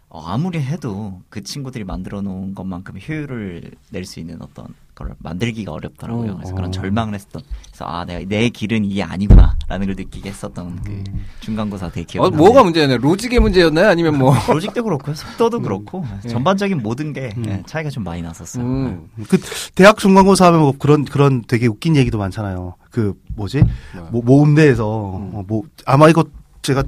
어, 0.09 0.23
아무리 0.27 0.61
해도 0.61 1.23
그 1.31 1.43
친구들이 1.43 1.85
만들어 1.85 2.21
놓은 2.21 2.55
것만큼 2.55 2.99
효율을 3.09 3.71
낼 3.91 4.05
수 4.05 4.21
있는 4.21 4.41
어떤 4.43 4.67
걸 4.95 5.15
만들기가 5.19 5.73
어렵더라고요. 5.73 6.33
어. 6.33 6.37
그래서 6.37 6.55
그런 6.55 6.71
절망을 6.71 7.15
했었던. 7.15 7.43
그래서 7.67 7.85
아 7.87 8.05
내가 8.05 8.25
내 8.29 8.49
길은 8.51 8.85
이게 8.85 9.03
아니구나라는 9.03 9.87
걸 9.87 9.95
느끼게 9.97 10.29
했었던 10.29 10.83
그 10.85 11.03
중간고사 11.41 11.91
되게 11.91 12.05
기억. 12.05 12.25
어, 12.25 12.31
뭐가 12.31 12.63
문제였나요? 12.63 12.99
로직의 12.99 13.41
문제였나요? 13.41 13.89
아니면 13.89 14.19
뭐 14.19 14.35
로직도 14.49 14.85
그렇고요, 14.85 15.15
속도도 15.15 15.61
그렇고 15.61 16.05
예. 16.25 16.29
전반적인 16.29 16.83
모든 16.83 17.13
게 17.13 17.31
음. 17.39 17.45
예, 17.47 17.63
차이가 17.67 17.89
좀 17.89 18.05
많이 18.05 18.21
났었어요. 18.21 18.65
음. 18.65 19.09
그 19.29 19.39
대학 19.75 19.97
중간고사 19.99 20.47
하면 20.47 20.61
뭐 20.61 20.75
그런 20.79 21.05
그런 21.05 21.43
되게 21.47 21.67
웃긴 21.67 21.97
얘기도 21.97 22.19
많잖아요. 22.19 22.77
그 22.91 23.15
뭐지? 23.35 23.65
뭐, 24.11 24.23
모 24.23 24.43
음대에서 24.43 24.87
어, 24.87 25.45
뭐 25.47 25.63
아마 25.87 26.11
이거 26.11 26.25
제가 26.63 26.85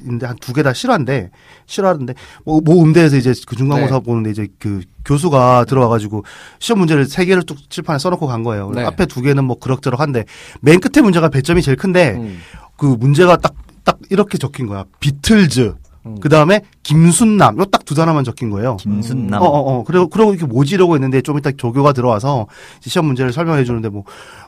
있는데 0.00 0.26
한 0.26 0.36
두 0.40 0.52
개다 0.52 0.72
실화인데 0.72 1.30
실화인데 1.66 2.14
뭐, 2.44 2.60
모 2.60 2.82
음대에서 2.82 3.16
이제 3.16 3.34
그 3.46 3.56
중간고사 3.56 3.94
네. 3.96 4.00
보는데 4.02 4.30
이제 4.30 4.48
그 4.58 4.80
교수가 5.04 5.66
들어와가지고 5.68 6.24
시험 6.58 6.78
문제를 6.78 7.04
세 7.06 7.24
개를 7.24 7.42
쭉 7.42 7.58
칠판에 7.68 7.98
써놓고 7.98 8.26
간 8.26 8.42
거예요. 8.42 8.70
네. 8.70 8.84
앞에 8.84 9.06
두 9.06 9.20
개는 9.20 9.44
뭐 9.44 9.58
그럭저럭한데 9.58 10.24
맨 10.60 10.80
끝에 10.80 11.02
문제가 11.02 11.28
배점이 11.28 11.62
제일 11.62 11.76
큰데 11.76 12.12
음. 12.16 12.38
그 12.76 12.86
문제가 12.86 13.36
딱 13.36 13.54
딱 13.84 13.98
이렇게 14.10 14.38
적힌 14.38 14.66
거야. 14.66 14.84
비틀즈. 15.00 15.74
음. 16.06 16.16
그 16.20 16.28
다음에 16.28 16.62
김순남. 16.82 17.58
요 17.58 17.64
딱 17.66 17.84
두 17.84 17.94
단어만 17.94 18.22
적힌 18.24 18.50
거예요. 18.50 18.76
김순남. 18.76 19.42
어, 19.42 19.44
어, 19.44 19.58
어. 19.80 19.84
그리고, 19.84 20.08
그러고 20.08 20.32
이렇게 20.32 20.46
뭐지 20.46 20.74
이러고 20.76 20.94
있는데 20.96 21.22
좀 21.22 21.36
이따 21.38 21.50
조교가 21.50 21.92
들어와서 21.92 22.46
시험 22.80 23.06
문제를 23.06 23.32
설명해 23.32 23.64
주는데 23.64 23.88
뭐, 23.88 24.04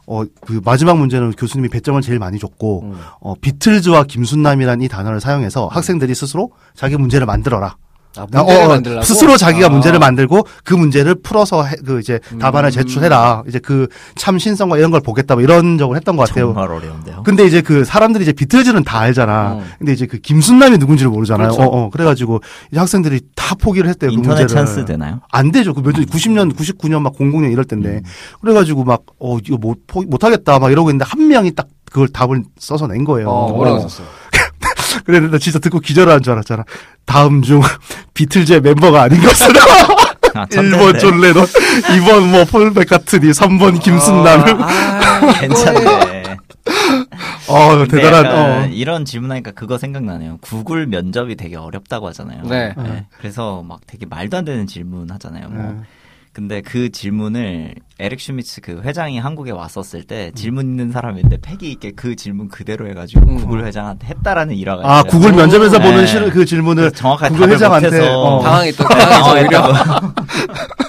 어, 0.07 0.23
그 0.47 0.61
마지막 0.65 0.97
문제는 0.97 1.33
교수님이 1.33 1.69
배점을 1.69 2.01
제일 2.03 2.19
많이 2.21 2.39
줬고, 2.39 2.83
음. 2.85 2.95
어, 3.21 3.35
비틀즈와 3.41 4.05
김순남이라는 4.05 4.85
이 4.85 4.89
단어를 4.89 5.21
사용해서 5.21 5.67
학생들이 5.67 6.15
스스로 6.15 6.53
자기 6.75 6.97
문제를 6.97 7.27
만들어라. 7.27 7.77
아, 8.17 8.23
어, 8.23 8.27
문제를 8.45 8.65
어, 8.65 8.69
만들라고? 8.69 9.03
스스로 9.05 9.37
자기가 9.37 9.67
아. 9.67 9.71
문제를 9.71 9.99
만들고 9.99 10.47
그 10.65 10.75
문제를 10.75 11.17
풀어서 11.23 11.65
해, 11.65 11.77
그 11.85 12.01
이제 12.01 12.21
답안을 12.39 12.69
음. 12.69 12.71
제출해라. 12.71 13.45
이제 13.49 13.59
그 13.59 13.87
참 14.17 14.39
신성과 14.39 14.79
이런 14.79 14.91
걸 14.91 15.01
보겠다. 15.01 15.35
뭐 15.35 15.43
이런 15.43 15.79
적을 15.79 15.97
했던 15.97 16.17
것 16.17 16.29
같아요. 16.29 16.47
정말 16.55 16.71
어려운데요. 16.71 17.23
근데 17.25 17.45
이제 17.45 17.61
그 17.61 17.85
사람들이 17.85 18.23
이제 18.23 18.33
비틀즈는 18.33 18.85
다 18.85 19.01
알잖아. 19.01 19.55
음. 19.55 19.65
근데 19.79 19.93
이제 19.93 20.07
그 20.07 20.19
김순남이 20.19 20.79
누군지를 20.79 21.11
모르잖아요. 21.11 21.51
그렇죠. 21.51 21.63
어, 21.71 21.85
어. 21.85 21.91
그래가지고 21.91 22.41
이제 22.71 22.79
학생들이 22.79 23.21
다 23.35 23.55
포기를 23.55 23.89
했대요. 23.91 24.11
그 24.11 24.15
인터넷 24.15 24.43
문제를. 24.43 24.49
찬스 24.67 24.85
되나요? 24.85 25.21
안 25.31 25.51
되죠. 25.51 25.75
그 25.75 25.83
면접 25.83 26.03
90년, 26.03 26.55
99년 26.55 27.01
막 27.03 27.15
00년 27.15 27.51
이럴 27.53 27.65
때인데. 27.65 28.03
그래가지고 28.41 28.85
막, 28.85 29.03
어, 29.19 29.39
이거 29.39 29.57
못, 29.57 29.87
포기, 29.87 30.07
못하겠다. 30.07 30.59
막 30.59 30.71
이러고 30.71 30.91
있는데 30.91 31.05
한 31.09 31.27
명이 31.29 31.53
딱 31.55 31.67
그걸 31.91 32.09
답을 32.09 32.43
써서 32.59 32.87
낸 32.87 33.05
거예요. 33.05 33.29
어, 33.29 33.53
뭐라고 33.53 33.79
어. 33.79 33.81
썼어요? 33.89 34.07
그랬는데 35.05 35.39
진짜 35.39 35.59
듣고 35.59 35.81
기절하는 35.81 36.23
줄 36.23 36.33
알았잖아. 36.33 36.65
다음 37.05 37.43
중 37.43 37.61
비틀즈의 38.15 38.61
멤버가 38.61 39.03
아닌 39.03 39.21
것으로. 39.21 39.59
아, 40.35 40.47
1번 40.47 40.99
존 40.99 41.21
레논, 41.21 41.45
2번 41.45 42.31
뭐 42.31 42.45
폴백 42.47 42.89
같으니, 42.89 43.33
3번 43.33 43.79
김순남. 43.83 44.63
아, 44.63 45.33
괜찮네. 45.41 46.37
어, 47.49 47.85
대단한, 47.87 48.27
어. 48.27 48.67
이런 48.67 49.05
질문하니까 49.05 49.51
그거 49.51 49.77
생각나네요. 49.77 50.39
구글 50.41 50.87
면접이 50.87 51.37
되게 51.37 51.57
어렵다고 51.57 52.09
하잖아요. 52.09 52.45
네. 52.45 52.75
그래서 53.19 53.63
막 53.63 53.81
되게 53.87 54.07
말도 54.07 54.39
안 54.39 54.45
되는 54.47 54.67
질문 54.67 55.11
하잖아요. 55.11 55.49
뭐. 55.51 55.63
네. 55.63 55.81
근데 56.33 56.63
그 56.63 56.91
질문을 56.91 57.75
에릭 57.99 58.19
슈미츠 58.19 58.63
그 58.63 58.81
회장이 58.83 59.19
한국에 59.19 59.51
왔었을 59.51 60.05
때 60.05 60.33
질문 60.35 60.65
있는 60.67 60.91
사람인데 60.91 61.37
패기 61.43 61.71
있게 61.71 61.91
그 61.91 62.17
질문 62.17 62.49
그대로 62.49 62.89
해가지고 62.89 63.21
음. 63.21 63.37
구글 63.37 63.67
회장한테 63.67 64.07
했다라는 64.07 64.55
일화가 64.55 64.83
아, 64.83 65.01
있어요. 65.01 65.11
구글 65.11 65.33
면접에서 65.33 65.79
네. 65.79 65.85
보는 65.85 66.07
실, 66.07 66.31
그 66.31 66.47
질문을 66.47 66.85
그래서 66.85 66.97
정확하게 66.97 67.35
구글 67.35 67.47
답을 67.49 67.55
회장한테 67.55 67.87
못해서 67.91 68.21
어. 68.23 68.43
당황했던, 68.43 68.89
당황해서 68.89 69.33
오히려. 69.35 69.73
당황했다고. 69.73 70.23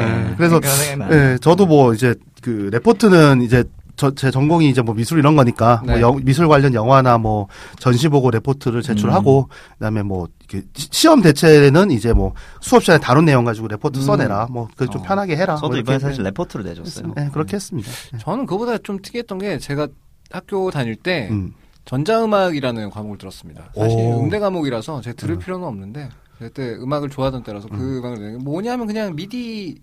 예, 0.00 0.34
그래서 0.38 0.60
생각나요. 0.62 1.34
예, 1.34 1.38
저도 1.38 1.66
뭐 1.66 1.92
이제 1.92 2.14
그 2.40 2.70
레포트는 2.72 3.42
이제 3.42 3.64
저 4.02 4.14
제 4.16 4.30
전공이 4.32 4.68
이제 4.68 4.82
뭐 4.82 4.94
미술 4.94 5.18
이런 5.20 5.36
거니까 5.36 5.80
네. 5.86 5.92
뭐 5.92 6.00
영- 6.00 6.20
미술 6.24 6.48
관련 6.48 6.74
영화나 6.74 7.18
뭐 7.18 7.46
전시 7.78 8.08
보고 8.08 8.30
레포트를 8.32 8.82
제출하고 8.82 9.48
그다음에 9.74 10.02
뭐 10.02 10.26
이렇게 10.40 10.66
시- 10.74 10.88
시험 10.90 11.22
대체는 11.22 11.90
이제 11.92 12.12
뭐 12.12 12.34
수업 12.60 12.82
시간에 12.82 12.98
다룬 13.00 13.24
내용 13.26 13.44
가지고 13.44 13.68
레포트 13.68 14.00
음. 14.00 14.02
써내라 14.02 14.46
뭐그좀 14.50 15.02
어. 15.02 15.04
편하게 15.04 15.36
해라. 15.36 15.54
저도 15.54 15.68
뭐 15.68 15.78
이번에 15.78 15.98
사실 16.00 16.24
레포트로 16.24 16.64
내줬어요. 16.64 17.14
예, 17.18 17.28
그렇게 17.32 17.54
했습니다. 17.56 17.88
예. 18.14 18.18
저는 18.18 18.46
그보다 18.46 18.78
좀 18.78 19.00
특이했던 19.00 19.38
게 19.38 19.58
제가 19.58 19.86
학교 20.32 20.70
다닐 20.72 20.96
때 20.96 21.28
음. 21.30 21.52
전자음악이라는 21.84 22.90
과목을 22.90 23.18
들었습니다. 23.18 23.70
사실 23.76 23.98
오. 23.98 24.20
음대 24.24 24.38
과목이라서 24.38 25.00
제가 25.02 25.14
들을 25.16 25.38
필요는 25.38 25.66
없는데 25.66 26.08
그때 26.38 26.74
음악을 26.74 27.08
좋아하던 27.10 27.44
때라서 27.44 27.68
그 27.68 27.98
음악을 27.98 28.16
듣는 28.18 28.38
게 28.38 28.44
뭐냐면 28.44 28.86
그냥 28.88 29.14
미디 29.14 29.80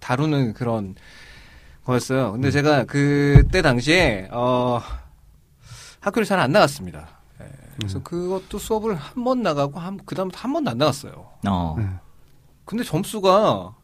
다루는 0.00 0.54
그런 0.54 0.94
거였어요. 1.84 2.32
근데 2.32 2.50
제가 2.50 2.84
그때 2.84 3.62
당시에 3.62 4.28
어 4.30 4.80
학교를 6.00 6.26
잘 6.26 6.38
안 6.40 6.52
나갔습니다. 6.52 7.08
예, 7.40 7.44
그래서 7.78 8.00
그것도 8.02 8.58
수업을 8.58 8.94
한 8.94 9.24
번 9.24 9.42
나가고 9.42 9.78
한 9.80 9.98
그다음부터 10.04 10.40
한 10.40 10.52
번도 10.52 10.70
안 10.70 10.78
나갔어요. 10.78 11.12
어. 11.46 11.76
네. 11.78 11.84
근데 12.64 12.84
점수가 12.84 13.74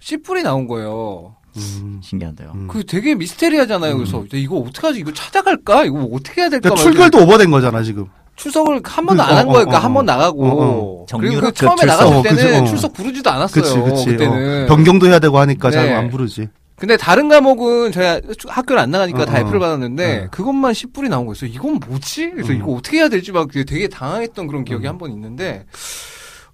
C뿔이 0.00 0.42
나온 0.42 0.66
거예요. 0.66 1.36
음. 1.56 2.00
신기한데요. 2.02 2.52
음. 2.54 2.68
그 2.68 2.84
되게 2.84 3.14
미스테리하잖아요. 3.14 3.96
그래서 3.96 4.24
이거 4.34 4.58
어떡하지? 4.58 4.98
이거 5.00 5.12
찾아갈까? 5.12 5.84
이거 5.84 5.98
뭐 5.98 6.16
어떻게 6.16 6.42
해야 6.42 6.50
될까? 6.50 6.68
그러니까 6.68 6.84
막 6.84 6.90
출결도 6.92 7.22
오버된 7.24 7.50
거잖아 7.50 7.82
지금. 7.82 8.06
출석을 8.36 8.82
한 8.84 9.06
번도 9.06 9.22
그, 9.24 9.28
안한 9.30 9.48
어, 9.48 9.52
거예요. 9.52 9.66
어, 9.68 9.70
어, 9.70 9.76
한번 9.78 10.04
나가고. 10.04 10.46
어, 10.46 11.04
어. 11.04 11.06
그리고 11.18 11.40
그 11.40 11.52
처음에 11.52 11.76
그 11.80 11.86
나갔을 11.86 12.06
출석, 12.12 12.22
때는 12.24 12.36
그치, 12.36 12.56
어. 12.56 12.64
출석 12.66 12.92
부르지도 12.92 13.30
않았어요. 13.30 13.62
그치 13.64 13.80
그치. 13.80 14.04
그때는. 14.10 14.64
어. 14.64 14.66
변경도 14.68 15.06
해야 15.06 15.18
되고 15.18 15.38
하니까 15.38 15.70
잘 15.70 15.86
네. 15.86 15.94
안 15.94 16.10
부르지. 16.10 16.48
근데 16.76 16.96
다른 16.98 17.28
과목은 17.28 17.90
제가 17.92 18.20
학교를 18.48 18.80
안 18.80 18.90
나가니까 18.90 19.22
어, 19.22 19.24
다 19.24 19.38
어. 19.38 19.40
F를 19.40 19.58
받았는데 19.58 20.24
어. 20.24 20.28
그것만 20.30 20.72
10불이 20.72 21.08
나온 21.08 21.24
거였어요. 21.26 21.50
이건 21.50 21.80
뭐지? 21.80 22.30
그래서 22.30 22.52
음. 22.52 22.58
이거 22.58 22.72
어떻게 22.72 22.98
해야 22.98 23.08
될지 23.08 23.32
막 23.32 23.48
되게 23.50 23.88
당황했던 23.88 24.46
그런 24.46 24.64
기억이 24.64 24.86
음. 24.86 24.90
한번 24.90 25.10
있는데 25.12 25.64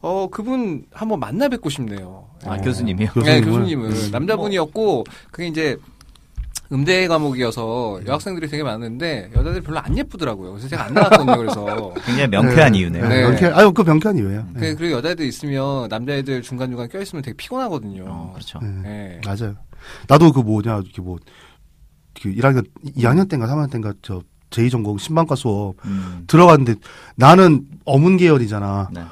어 0.00 0.28
그분 0.30 0.84
한번 0.92 1.18
만나 1.20 1.48
뵙고 1.48 1.70
싶네요. 1.70 2.28
아, 2.44 2.54
어. 2.54 2.56
교수님이요? 2.58 3.10
네? 3.24 3.40
교수님을 3.40 3.90
음. 3.90 4.08
남자분이었고 4.12 5.04
그게 5.32 5.48
이제 5.48 5.76
음대 6.70 7.06
과목이어서 7.06 8.00
여학생들이 8.06 8.48
되게 8.48 8.62
많은데 8.62 9.28
여자들이 9.36 9.62
별로 9.62 9.78
안 9.80 9.98
예쁘더라고요. 9.98 10.52
그래서 10.52 10.68
제가 10.68 10.84
안 10.86 10.94
나갔거든요. 10.94 11.36
그래서 11.36 11.92
굉장히 12.06 12.28
명쾌한 12.28 12.72
네. 12.72 12.78
이유네요. 12.78 13.08
네. 13.08 13.22
명쾌, 13.22 13.46
아유 13.48 13.72
그 13.72 13.82
명쾌한 13.82 14.16
이유예요. 14.18 14.46
네. 14.54 14.60
그- 14.70 14.76
그리고 14.76 14.96
여자애들 14.96 15.26
있으면 15.26 15.88
남자애들 15.88 16.42
중간 16.42 16.70
중간 16.70 16.88
껴 16.88 17.00
있으면 17.00 17.22
되게 17.22 17.36
피곤하거든요. 17.36 18.04
어, 18.06 18.30
그렇죠. 18.34 18.58
네. 18.62 18.68
네. 18.82 19.20
맞아요. 19.26 19.56
나도 20.08 20.32
그 20.32 20.40
뭐냐 20.40 20.78
이렇게 20.78 21.02
뭐그 21.02 21.22
1학년 22.24 22.66
2학년 22.96 23.28
때인가 23.28 23.46
3학년 23.46 23.70
때인가 23.70 23.92
저 24.02 24.22
제2전공 24.50 24.98
신방과 24.98 25.34
수업 25.34 25.76
음. 25.84 26.24
들어갔는데 26.26 26.74
나는 27.16 27.66
어문 27.84 28.18
계열이잖아. 28.18 28.90
네. 28.92 29.02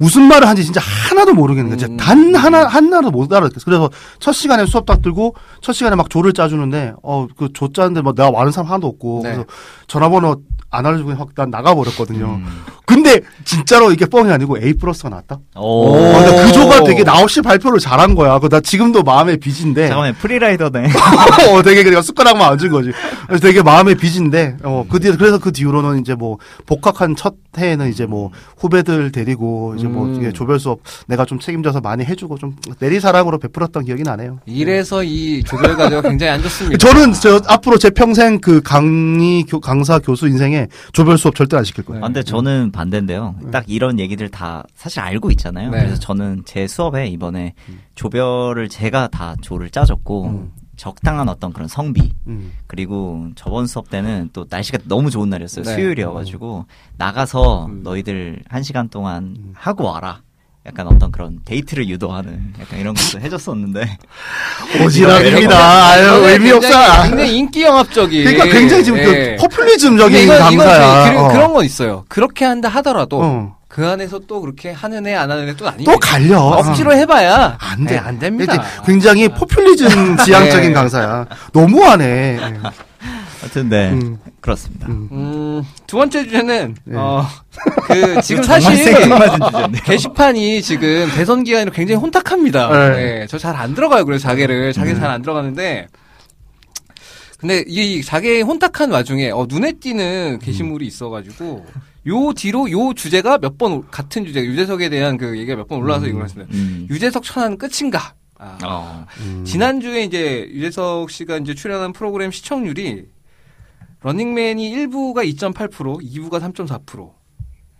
무슨 0.00 0.22
말을 0.22 0.48
하는지 0.48 0.64
진짜 0.64 0.80
하나도 0.80 1.34
모르겠는. 1.34 1.76
진짜 1.76 1.92
음. 1.92 1.96
단 1.98 2.34
하나 2.34 2.66
하나도 2.66 3.10
못 3.10 3.30
알아듣겠어. 3.32 3.64
그래서 3.66 3.90
첫 4.18 4.32
시간에 4.32 4.64
수업 4.64 4.86
딱 4.86 5.02
들고 5.02 5.34
첫 5.60 5.72
시간에 5.74 5.94
막 5.94 6.08
조를 6.08 6.32
짜주는데 6.32 6.94
어 7.02 7.26
그 7.36 7.50
조 7.52 7.70
짜는데 7.72 8.00
뭐 8.00 8.14
내가 8.14 8.30
아는 8.34 8.50
사람 8.50 8.70
하나도 8.70 8.86
없고 8.86 9.20
네. 9.24 9.30
그래서 9.32 9.44
전화번호 9.86 10.36
안 10.72 10.86
알려주고 10.86 11.10
확 11.14 11.28
난 11.34 11.50
나가버렸거든요. 11.50 12.24
음. 12.26 12.46
근데 12.86 13.20
진짜로 13.44 13.92
이게 13.92 14.06
뻥이 14.06 14.32
아니고 14.32 14.58
A 14.58 14.74
플러스가 14.74 15.10
나왔다. 15.10 15.38
오. 15.56 15.60
오. 15.60 15.94
어, 15.96 16.44
그 16.44 16.52
조가 16.52 16.82
되게 16.84 17.04
나 17.04 17.20
없이 17.20 17.40
발표를 17.42 17.78
잘한 17.78 18.14
거야. 18.14 18.38
그 18.38 18.48
나 18.48 18.58
지금도 18.60 19.02
마음의 19.04 19.36
빚인데. 19.36 19.88
잠깐만 19.88 20.14
프리라이더네. 20.14 20.88
어, 21.52 21.62
되게 21.62 21.84
그냥 21.84 22.02
숟가락만 22.02 22.50
얹은 22.52 22.70
거지. 22.70 22.90
그래서 23.28 23.40
되게 23.42 23.62
마음의 23.62 23.94
빚인데, 23.96 24.56
어, 24.64 24.84
그 24.90 24.98
뒤에, 24.98 25.12
그래서 25.12 25.38
그 25.38 25.52
뒤로는 25.52 26.00
이제 26.00 26.14
뭐, 26.16 26.38
복학한 26.66 27.14
첫 27.14 27.34
해에는 27.56 27.88
이제 27.90 28.06
뭐, 28.06 28.30
후배들 28.58 29.12
데리고, 29.12 29.74
이제 29.76 29.86
뭐, 29.92 30.06
음. 30.06 30.14
이게 30.16 30.32
조별 30.32 30.58
수업 30.60 30.80
내가 31.06 31.24
좀 31.24 31.38
책임져서 31.38 31.80
많이 31.80 32.04
해주고, 32.04 32.38
좀 32.38 32.56
내리사랑으로 32.78 33.38
베풀었던 33.38 33.84
기억이 33.84 34.02
나네요. 34.02 34.38
이래서 34.46 35.02
이 35.04 35.42
조별 35.44 35.76
과제가 35.76 36.02
굉장히 36.02 36.32
안 36.32 36.42
좋습니다. 36.42 36.78
저는 36.78 37.12
저 37.14 37.40
앞으로 37.46 37.78
제 37.78 37.90
평생 37.90 38.40
그 38.40 38.60
강의, 38.62 39.44
교- 39.44 39.60
강사, 39.60 39.98
교수 39.98 40.28
인생에 40.28 40.68
조별 40.92 41.18
수업 41.18 41.34
절대 41.34 41.56
안 41.56 41.64
시킬 41.64 41.84
거예요. 41.84 42.04
아, 42.04 42.08
근데 42.08 42.22
저는 42.22 42.72
반대인데요. 42.72 43.34
딱 43.52 43.64
이런 43.66 43.98
얘기들 43.98 44.28
다 44.30 44.64
사실 44.74 45.00
알고 45.00 45.30
있잖아요. 45.32 45.70
네. 45.70 45.78
그래서 45.80 45.98
저는 46.00 46.42
제 46.44 46.66
수업에 46.66 47.06
이번에 47.08 47.54
조별을 47.94 48.68
제가 48.68 49.08
다 49.08 49.34
조를 49.40 49.70
짜줬고 49.70 50.26
음. 50.26 50.50
적당한 50.84 51.28
어떤 51.28 51.52
그런 51.52 51.68
성비 51.68 52.10
음. 52.26 52.52
그리고 52.66 53.28
저번 53.34 53.66
수업 53.66 53.90
때는 53.90 54.30
또 54.32 54.46
날씨가 54.48 54.78
너무 54.86 55.10
좋은 55.10 55.28
날이었어요. 55.28 55.62
네. 55.62 55.74
수요일이어가지고 55.74 56.64
나가서 56.96 57.66
음. 57.66 57.82
너희들 57.82 58.40
한 58.48 58.62
시간 58.62 58.88
동안 58.88 59.36
하고 59.52 59.84
와라. 59.84 60.22
약간 60.64 60.86
어떤 60.86 61.10
그런 61.12 61.40
데이트를 61.44 61.86
유도하는 61.88 62.54
약간 62.60 62.78
이런 62.80 62.94
것도 62.94 63.20
해줬었는데 63.24 63.98
오지랖입니다. 64.78 65.52
아유, 65.52 66.28
의미 66.30 66.50
없어. 66.50 66.68
굉장히, 66.70 67.08
굉장히 67.10 67.36
인기 67.38 67.62
영합적인. 67.62 68.24
그러니까 68.24 68.44
굉장히 68.46 68.84
지금 68.84 68.98
예. 69.00 69.36
그 69.38 69.42
포퓰리즘적인 69.42 70.18
이건- 70.22 70.38
강사야. 70.38 71.12
이건 71.12 71.14
그, 71.14 71.20
어. 71.20 71.32
그런 71.32 71.52
건 71.52 71.64
있어요. 71.66 72.04
그렇게 72.08 72.46
한다 72.46 72.70
하더라도 72.70 73.20
어. 73.22 73.56
그 73.70 73.86
안에서 73.86 74.18
또 74.26 74.40
그렇게 74.40 74.72
하는 74.72 75.06
애 75.06 75.14
안 75.14 75.30
하는 75.30 75.48
애 75.48 75.54
또 75.54 75.68
아니고 75.68 75.92
또 75.92 75.98
갈려. 76.00 76.40
억지로 76.40 76.92
해봐야 76.92 77.56
안 77.60 77.84
돼. 77.86 77.92
네, 77.94 77.98
안 77.98 78.18
됩니다. 78.18 78.60
굉장히 78.84 79.28
포퓰리즘 79.28 80.16
지향적인 80.26 80.68
네. 80.70 80.74
강사야. 80.74 81.24
너무하네. 81.52 82.38
하여튼 83.40 83.68
네 83.70 83.90
음. 83.90 84.18
그렇습니다. 84.40 84.88
음. 84.88 85.08
음, 85.12 85.62
두 85.86 85.96
번째 85.98 86.24
주제는 86.24 86.74
네. 86.84 86.96
어, 86.96 87.24
그 87.86 88.20
지금 88.22 88.42
사실. 88.42 88.92
게시판이 89.84 90.60
지금 90.62 91.08
대선 91.14 91.44
기간으로 91.44 91.70
굉장히 91.72 92.00
혼탁합니다. 92.00 92.68
네. 92.90 92.96
네, 93.20 93.26
저 93.28 93.38
잘 93.38 93.54
안 93.56 93.74
들어가요. 93.74 94.04
그래서 94.04 94.28
자개를 94.28 94.72
자개 94.72 94.90
음. 94.92 95.00
잘안 95.00 95.22
들어가는데 95.22 95.86
근데 97.38 97.64
이 97.66 98.02
자개의 98.02 98.42
혼탁한 98.42 98.90
와중에 98.90 99.30
어, 99.30 99.46
눈에 99.48 99.72
띄는 99.72 100.40
게시물이 100.42 100.86
있어가지고 100.86 101.64
요 102.06 102.32
뒤로 102.32 102.70
요 102.70 102.94
주제가 102.94 103.38
몇 103.38 103.58
번 103.58 103.86
같은 103.90 104.24
주제 104.24 104.42
유재석에 104.44 104.88
대한 104.88 105.16
그 105.18 105.38
얘기가 105.38 105.56
몇 105.56 105.66
번 105.68 105.80
올라와서 105.80 106.06
이걸 106.06 106.24
했습니다. 106.24 106.50
음. 106.54 106.86
유재석 106.90 107.22
천안 107.24 107.58
끝인가? 107.58 108.14
아, 108.38 108.58
어. 108.64 109.06
음. 109.20 109.44
지난주에 109.44 110.04
이제 110.04 110.48
유재석 110.50 111.10
씨가 111.10 111.36
이제 111.38 111.54
출연한 111.54 111.92
프로그램 111.92 112.30
시청률이 112.30 113.06
런닝맨이 114.00 114.70
1부가 114.76 115.28
2.8%, 115.36 115.70
2부가 116.02 116.40
3.4%. 116.40 117.12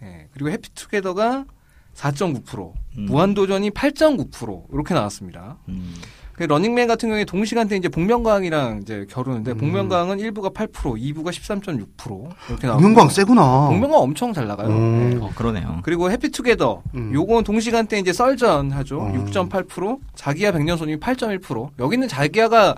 예. 0.02 0.28
그리고 0.32 0.50
해피투게더가 0.50 1.46
4.9%, 1.94 2.72
음. 2.98 3.04
무한도전이 3.06 3.70
8.9% 3.70 4.66
이렇게 4.72 4.92
나왔습니다. 4.94 5.56
음. 5.68 5.94
그 6.40 6.44
런닝맨 6.44 6.88
같은 6.88 7.10
경우에 7.10 7.26
동시간대 7.26 7.76
이제 7.76 7.90
복면가왕이랑 7.90 8.78
이제 8.80 9.04
결혼인데 9.10 9.50
음. 9.50 9.58
복면가왕은 9.58 10.16
1부가 10.16 10.54
8%, 10.54 10.72
2부가 10.72 11.28
13.6% 11.28 12.30
이렇게 12.48 12.66
나왔고 12.66 12.80
공명광 12.82 13.10
세구나. 13.10 13.66
복면가왕 13.68 14.04
엄청 14.04 14.32
잘 14.32 14.46
나가요. 14.48 14.68
음. 14.68 15.12
예. 15.12 15.22
어 15.22 15.30
그러네요. 15.34 15.80
그리고 15.82 16.10
해피투게더 16.10 16.82
음. 16.94 17.10
요건 17.12 17.44
동시간대 17.44 17.98
이제 17.98 18.14
썰전 18.14 18.70
하죠. 18.70 19.02
음. 19.02 19.26
6.8% 19.26 19.98
자기야 20.14 20.52
백년소년이 20.52 20.98
8.1% 20.98 21.72
여기는 21.78 22.08
자기야가 22.08 22.74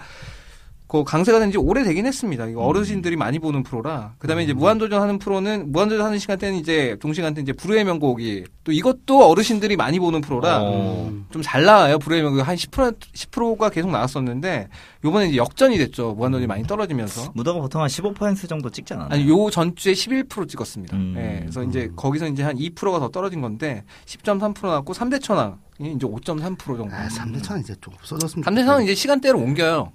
그 0.93 1.05
강세가 1.05 1.39
된 1.39 1.51
지 1.51 1.57
오래되긴 1.57 2.05
했습니다. 2.07 2.45
음. 2.45 2.51
이거 2.51 2.61
어르신들이 2.65 3.17
많이 3.17 3.39
보는 3.39 3.63
프로라. 3.63 4.13
그다음에 4.19 4.45
이제 4.45 4.53
무한도전 4.53 5.01
하는 5.01 5.19
프로는 5.19 5.73
무한도전 5.73 6.05
하는 6.05 6.19
시간대는 6.19 6.59
이제 6.59 6.97
동시간대 7.01 7.41
이제 7.41 7.55
불후의 7.55 7.85
명곡이 7.85 8.45
또 8.65 8.73
이것도 8.73 9.27
어르신들이 9.27 9.77
많이 9.77 9.99
보는 9.99 10.21
프로라 10.21 10.61
어. 10.63 11.09
음. 11.11 11.27
좀잘 11.33 11.65
나와요. 11.65 11.99
불후의 11.99 12.23
명곡 12.23 12.47
한 12.47 12.57
10% 12.57 12.99
10%가 13.01 13.71
계속 13.71 13.91
나왔었는데 13.91 14.69
요번에 15.05 15.29
이제 15.29 15.39
역전이 15.39 15.79
됐죠. 15.79 16.13
무한도전이 16.13 16.47
많이 16.47 16.63
떨어지면서. 16.65 17.33
무더가 17.35 17.61
보통 17.61 17.81
한 17.81 17.89
15% 17.89 18.47
정도 18.47 18.69
찍지 18.69 18.93
않았나요? 18.93 19.19
아니 19.19 19.29
요 19.31 19.49
전주에 19.51 19.95
11% 19.95 20.47
찍었습니다. 20.47 20.95
음. 20.95 21.15
예, 21.17 21.39
그래서 21.41 21.65
이제 21.65 21.91
거기서 21.97 22.27
이제 22.29 22.43
한 22.43 22.55
2%가 22.57 22.99
더 22.99 23.09
떨어진 23.09 23.41
건데 23.41 23.85
10.3% 24.05 24.67
나왔고 24.67 24.93
3대 24.93 25.23
천왕이 25.23 25.57
이제 25.97 26.07
5.3% 26.07 26.59
정도. 26.59 26.85
아, 26.95 27.09
3대 27.09 27.43
차는 27.43 27.63
이제 27.63 27.75
좀 27.81 27.95
없어졌습니다. 27.95 28.51
3대 28.51 28.57
천왕은 28.67 28.85
이제 28.85 28.95
시간대로 28.95 29.39
옮겨요. 29.39 29.91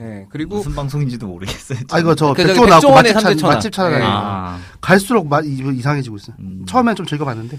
예, 0.00 0.26
그리고 0.30 0.56
무슨 0.56 0.74
방송인지도 0.74 1.26
모르겠어요. 1.26 1.78
아, 1.90 1.98
이거 1.98 2.14
저그 2.14 2.34
백조 2.42 2.66
나왔고 2.66 2.70
백종원의 2.72 3.12
맛집, 3.14 3.38
천왕. 3.38 3.54
맛집 3.56 3.72
찾아다니고. 3.72 4.04
네. 4.08 4.12
아, 4.12 4.58
갈수록 4.80 5.28
마, 5.28 5.40
이- 5.40 5.58
이상해지고 5.78 6.16
있어. 6.16 6.32
음. 6.38 6.64
처음엔 6.66 6.96
좀 6.96 7.06
즐겨봤는데. 7.06 7.58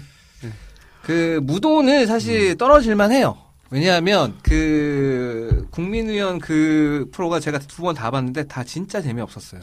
그 1.02 1.40
무도는 1.42 2.06
사실 2.06 2.56
떨어질만 2.56 3.10
해요. 3.12 3.36
왜냐하면 3.70 4.34
그 4.42 5.66
국민의원 5.70 6.38
그 6.38 7.08
프로가 7.12 7.40
제가 7.40 7.58
두 7.58 7.82
번 7.82 7.94
다 7.94 8.10
봤는데 8.10 8.44
다 8.46 8.62
진짜 8.62 9.00
재미없었어요. 9.00 9.62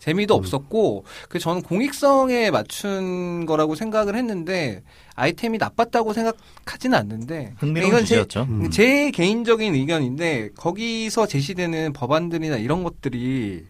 재미도 0.00 0.34
없었고 0.34 1.04
그 1.28 1.38
저는 1.38 1.62
공익성에 1.62 2.50
맞춘 2.50 3.46
거라고 3.46 3.74
생각을 3.74 4.16
했는데 4.16 4.82
아이템이 5.14 5.58
나빴다고 5.58 6.12
생각하지는 6.14 6.98
않는데 6.98 7.52
흥미로운 7.58 7.88
이건 7.92 8.04
제. 8.06 8.24
음. 8.40 8.70
제 8.70 9.10
개인적인 9.10 9.74
의견인데 9.74 10.50
거기서 10.56 11.26
제시되는 11.26 11.92
법안들이나 11.92 12.56
이런 12.56 12.82
것들이 12.82 13.66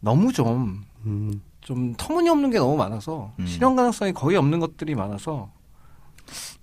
너무 0.00 0.32
좀 0.32 0.82
음. 1.06 1.40
좀 1.60 1.94
터무니없는 1.96 2.50
게 2.50 2.58
너무 2.58 2.76
많아서 2.76 3.32
음. 3.38 3.46
실현 3.46 3.74
가능성이 3.76 4.12
거의 4.12 4.36
없는 4.36 4.58
것들이 4.60 4.94
많아서 4.94 5.50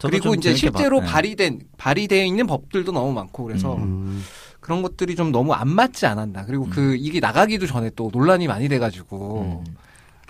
그리고 0.02 0.24
좀 0.32 0.36
이제 0.36 0.54
실제로 0.54 1.00
봤- 1.00 1.06
네. 1.06 1.12
발의된 1.12 1.62
발의되어 1.78 2.26
있는 2.26 2.46
법들도 2.46 2.92
너무 2.92 3.14
많고 3.14 3.46
그래서 3.46 3.76
음. 3.78 4.22
그런 4.62 4.82
것들이 4.82 5.16
좀 5.16 5.32
너무 5.34 5.54
안 5.54 5.68
맞지 5.70 6.06
않았나 6.06 6.46
그리고 6.46 6.68
그 6.70 6.96
이게 6.98 7.20
나가기도 7.20 7.66
전에 7.68 7.90
또 7.96 8.10
논란이 8.14 8.48
많이 8.48 8.70
돼가지고 8.70 9.64
음. 9.66 9.76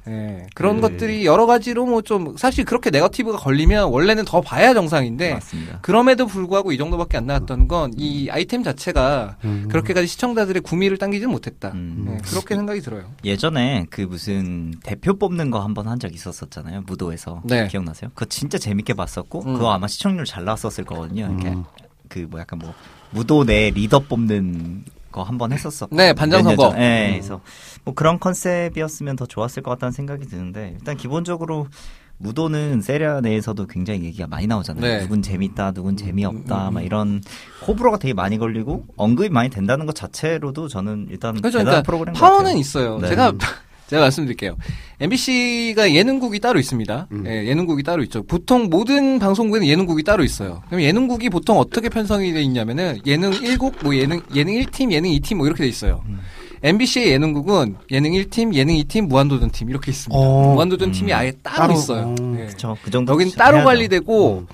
예, 0.07 0.47
그런 0.55 0.81
그- 0.81 0.89
것들이 0.89 1.27
여러 1.27 1.45
가지로 1.45 1.85
뭐 1.85 2.01
좀 2.01 2.35
사실 2.35 2.65
그렇게 2.65 2.89
네거티브가 2.89 3.37
걸리면 3.37 3.89
원래는 3.91 4.25
더 4.25 4.41
봐야 4.41 4.73
정상인데 4.73 5.35
맞습니다. 5.35 5.79
그럼에도 5.83 6.25
불구하고 6.25 6.71
이 6.71 6.77
정도밖에 6.79 7.17
안 7.17 7.27
나왔던 7.27 7.67
건 7.67 7.91
이 7.97 8.27
아이템 8.31 8.63
자체가 8.63 9.37
음. 9.43 9.67
그렇게까지 9.69 10.07
시청자들의 10.07 10.63
구미를 10.63 10.97
당기지는 10.97 11.31
못했다. 11.31 11.69
음. 11.75 12.07
예, 12.09 12.17
그렇게 12.29 12.55
생각이 12.55 12.81
들어요. 12.81 13.11
예전에 13.23 13.85
그 13.91 14.01
무슨 14.01 14.73
대표 14.81 15.13
뽑는 15.19 15.51
거 15.51 15.59
한 15.61 15.75
번 15.75 15.87
한 15.87 15.99
적 15.99 16.11
있었었잖아요. 16.15 16.81
무도에서. 16.87 17.43
네. 17.45 17.67
기억나세요? 17.67 18.09
그거 18.15 18.25
진짜 18.25 18.57
재밌게 18.57 18.95
봤었고, 18.95 19.43
음. 19.45 19.53
그거 19.53 19.71
아마 19.71 19.85
시청률 19.87 20.25
잘 20.25 20.45
나왔었을 20.45 20.83
거거든요. 20.83 21.27
이렇게 21.27 21.49
음. 21.49 21.63
그뭐 22.09 22.39
약간 22.39 22.57
뭐 22.57 22.73
무도 23.11 23.45
내 23.45 23.69
리더 23.69 23.99
뽑는 23.99 24.83
거 25.11 25.23
한번 25.23 25.51
했었어. 25.51 25.87
네, 25.91 26.13
반장 26.13 26.43
선거. 26.43 26.69
음. 26.69 26.75
네, 26.77 27.11
그래서 27.11 27.41
뭐 27.83 27.93
그런 27.93 28.19
컨셉이었으면 28.19 29.15
더 29.15 29.25
좋았을 29.25 29.61
것 29.63 29.71
같다는 29.71 29.91
생각이 29.91 30.25
드는데 30.25 30.75
일단 30.79 30.95
기본적으로 30.97 31.67
무도는 32.17 32.81
세리아 32.81 33.19
내에서도 33.21 33.65
굉장히 33.65 34.03
얘기가 34.03 34.27
많이 34.27 34.45
나오잖아요. 34.47 34.81
네. 34.81 34.99
누군 35.01 35.21
재밌다, 35.21 35.71
누군 35.71 35.97
재미없다, 35.97 36.69
음, 36.69 36.73
막 36.75 36.81
이런 36.81 37.21
호불호가 37.67 37.97
되게 37.97 38.13
많이 38.13 38.37
걸리고 38.37 38.85
언급이 38.95 39.29
많이 39.29 39.49
된다는 39.49 39.85
것 39.87 39.95
자체로도 39.95 40.67
저는 40.67 41.07
일단 41.09 41.33
그렇죠. 41.35 41.57
대단한 41.57 41.83
그러니까 41.83 41.83
프로그램 41.83 42.13
파워는 42.13 42.43
같아요. 42.45 42.59
있어요. 42.59 42.99
네. 42.99 43.09
제가 43.09 43.33
제가 43.91 44.03
말씀드릴게요. 44.03 44.55
MBC가 45.01 45.93
예능국이 45.93 46.39
따로 46.39 46.59
있습니다. 46.59 47.07
음. 47.11 47.25
예, 47.27 47.45
예능국이 47.45 47.83
따로 47.83 48.01
있죠. 48.03 48.23
보통 48.23 48.69
모든 48.69 49.19
방송국에는 49.19 49.67
예능국이 49.67 50.03
따로 50.03 50.23
있어요. 50.23 50.63
그럼 50.67 50.81
예능국이 50.81 51.29
보통 51.29 51.59
어떻게 51.59 51.89
편성이 51.89 52.31
돼 52.31 52.41
있냐면은 52.41 53.01
예능 53.05 53.31
1국, 53.31 53.83
뭐 53.83 53.93
예능 53.93 54.21
예능 54.33 54.53
1팀, 54.53 54.93
예능 54.93 55.09
2팀 55.09 55.35
뭐 55.35 55.45
이렇게 55.45 55.63
돼 55.63 55.69
있어요. 55.69 56.01
음. 56.05 56.21
MBC의 56.63 57.11
예능국은 57.11 57.75
예능 57.91 58.11
1팀, 58.11 58.53
예능 58.53 58.75
2팀, 58.75 59.07
무한도전 59.07 59.51
팀 59.51 59.69
이렇게 59.69 59.91
있습니다. 59.91 60.17
어. 60.17 60.53
무한도전 60.53 60.89
음. 60.89 60.93
팀이 60.93 61.11
아예 61.11 61.33
따로, 61.43 61.57
따로, 61.57 61.73
있어요. 61.73 62.15
어. 62.17 62.37
예. 62.39 62.45
그쵸. 62.45 62.77
그 62.83 62.91
정도 62.91 63.11
여긴 63.11 63.29
따로 63.31 63.57
해야죠. 63.57 63.65
관리되고 63.67 64.37
음. 64.39 64.47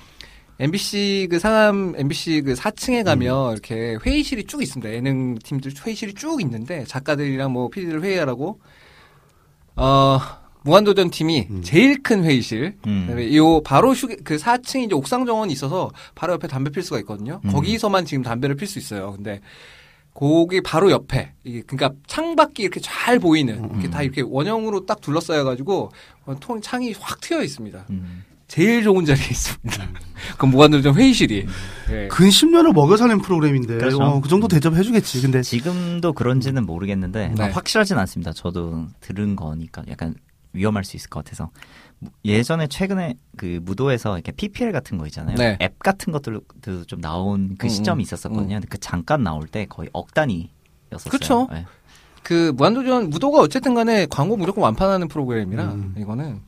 MBC 0.58 1.28
그 1.30 1.38
상암 1.38 1.94
MBC 1.96 2.42
그 2.42 2.54
4층에 2.54 3.04
가면 3.04 3.52
이렇게 3.52 3.98
회의실이 4.04 4.44
쭉 4.44 4.60
있습니다. 4.64 4.92
예능 4.92 5.38
팀들 5.38 5.70
회의실이 5.86 6.14
쭉 6.14 6.40
있는데 6.40 6.82
작가들이랑 6.88 7.52
뭐 7.52 7.68
PD들 7.68 8.02
회의하라고 8.02 8.58
어 9.78 10.18
무한도전 10.62 11.10
팀이 11.10 11.46
음. 11.50 11.62
제일 11.62 12.02
큰 12.02 12.24
회의실. 12.24 12.76
음. 12.86 13.02
그다음에 13.06 13.34
요 13.36 13.62
바로 13.62 13.92
휴게 13.92 14.16
그 14.24 14.36
4층이 14.36 14.86
이제 14.86 14.94
옥상 14.94 15.24
정원이 15.24 15.52
있어서 15.52 15.90
바로 16.14 16.34
옆에 16.34 16.48
담배 16.48 16.70
필 16.70 16.82
수가 16.82 16.98
있거든요. 17.00 17.40
음. 17.44 17.52
거기서만 17.52 18.04
지금 18.04 18.22
담배를 18.22 18.56
필 18.56 18.66
수 18.66 18.78
있어요. 18.78 19.12
근데 19.12 19.40
거기 20.12 20.60
바로 20.60 20.90
옆에 20.90 21.32
이게 21.44 21.62
그러니까 21.62 21.98
창밖이 22.06 22.62
이렇게 22.62 22.80
잘 22.80 23.20
보이는 23.20 23.54
이렇게 23.70 23.86
음. 23.86 23.90
다 23.90 24.02
이렇게 24.02 24.20
원형으로 24.20 24.84
딱 24.84 25.00
둘러싸여 25.00 25.44
가지고 25.44 25.92
통 26.40 26.60
창이 26.60 26.92
확 26.98 27.20
트여 27.20 27.42
있습니다. 27.42 27.86
음. 27.90 28.24
제일 28.48 28.82
좋은 28.82 29.04
자리에 29.04 29.24
있습니다. 29.30 29.84
그 30.38 30.46
무한도전 30.46 30.94
회의실이. 30.94 31.46
예. 31.90 32.08
근 32.08 32.28
10년을 32.28 32.72
먹여 32.72 32.96
살린 32.96 33.20
프로그램인데 33.20 33.76
그렇죠. 33.78 33.98
어, 34.02 34.20
그 34.20 34.28
정도 34.28 34.48
대접해 34.48 34.82
주겠지. 34.82 35.20
근데 35.20 35.42
지금도 35.42 36.14
그런지는 36.14 36.64
모르겠는데 36.66 37.34
네. 37.36 37.50
확실하진 37.50 37.98
않습니다. 37.98 38.32
저도 38.32 38.86
들은 39.00 39.36
거니까 39.36 39.82
약간 39.88 40.14
위험할 40.54 40.82
수 40.84 40.96
있을 40.96 41.10
것 41.10 41.22
같아서 41.24 41.50
무- 41.98 42.08
예전에 42.24 42.66
최근에 42.68 43.14
그 43.36 43.60
무도에서 43.62 44.14
이렇게 44.16 44.32
PPL 44.32 44.72
같은 44.72 44.96
거 44.96 45.06
있잖아요. 45.06 45.36
네. 45.36 45.58
앱 45.60 45.78
같은 45.78 46.10
것들도 46.12 46.84
좀 46.86 47.00
나온 47.02 47.54
그 47.58 47.66
음, 47.66 47.68
시점이 47.68 48.00
음, 48.00 48.02
있었거든요. 48.02 48.54
근데 48.56 48.66
그 48.68 48.78
잠깐 48.78 49.22
나올 49.22 49.46
때 49.46 49.66
거의 49.66 49.90
억 49.92 50.14
단위였었어요. 50.14 51.10
그쵸. 51.10 51.48
네. 51.52 51.66
그 52.22 52.52
무한도전 52.56 53.10
무도가 53.10 53.40
어쨌든 53.40 53.74
간에 53.74 54.06
광고 54.06 54.36
무조건 54.36 54.64
완판하는 54.64 55.08
프로그램이라 55.08 55.64
음. 55.64 55.94
이거는 55.98 56.40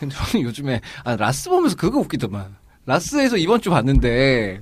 근데 0.00 0.14
저는 0.14 0.44
요즘에 0.46 0.80
아 1.04 1.16
라스 1.16 1.48
보면서 1.50 1.76
그거 1.76 1.98
웃기더만 1.98 2.56
라스에서 2.86 3.36
이번 3.36 3.60
주 3.60 3.70
봤는데 3.70 4.60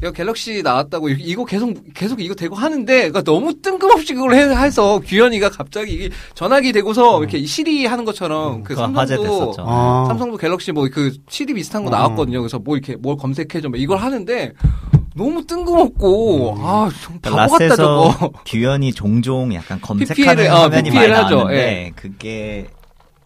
이거 0.00 0.10
갤럭시 0.12 0.62
나왔다고 0.62 1.08
이- 1.08 1.16
이거 1.20 1.44
계속 1.44 1.72
계속 1.94 2.20
이거 2.20 2.34
대고 2.34 2.54
하는데 2.56 2.94
그러니까 2.94 3.22
너무 3.22 3.54
뜬금없이 3.62 4.14
그걸 4.14 4.34
해, 4.34 4.42
해서 4.42 5.00
규현이가 5.00 5.50
갑자기 5.50 5.92
이게 5.92 6.10
전화기 6.34 6.72
대고서 6.72 7.20
이렇게 7.20 7.44
시리 7.46 7.86
하는 7.86 8.04
것처럼 8.04 8.62
그 8.64 8.74
그거 8.74 8.82
삼성도. 8.82 9.54
아. 9.58 10.04
삼성도 10.08 10.36
갤럭시 10.36 10.72
뭐그 10.72 11.16
CD 11.28 11.54
비슷한 11.54 11.84
거 11.84 11.90
어. 11.90 11.92
나왔거든요. 11.96 12.40
그래서 12.40 12.58
뭐 12.58 12.76
이렇게 12.76 12.96
뭘 12.96 13.16
검색해줘 13.16 13.68
뭐 13.68 13.78
이걸 13.78 13.98
하는데 13.98 14.52
너무 15.16 15.46
뜬금없고 15.46 16.56
아좀 16.58 17.20
바보 17.20 17.36
같다 17.36 17.46
라스에서 17.46 17.76
저거. 17.76 18.32
규현이 18.46 18.92
종종 18.92 19.54
약간 19.54 19.80
검색하는 19.80 20.36
PPL, 20.42 20.50
어, 20.52 20.62
화면이 20.64 20.90
PPL 20.90 21.08
많이 21.10 21.22
하죠. 21.22 21.34
나왔는데 21.36 21.62
예. 21.86 21.92
그게 21.94 22.66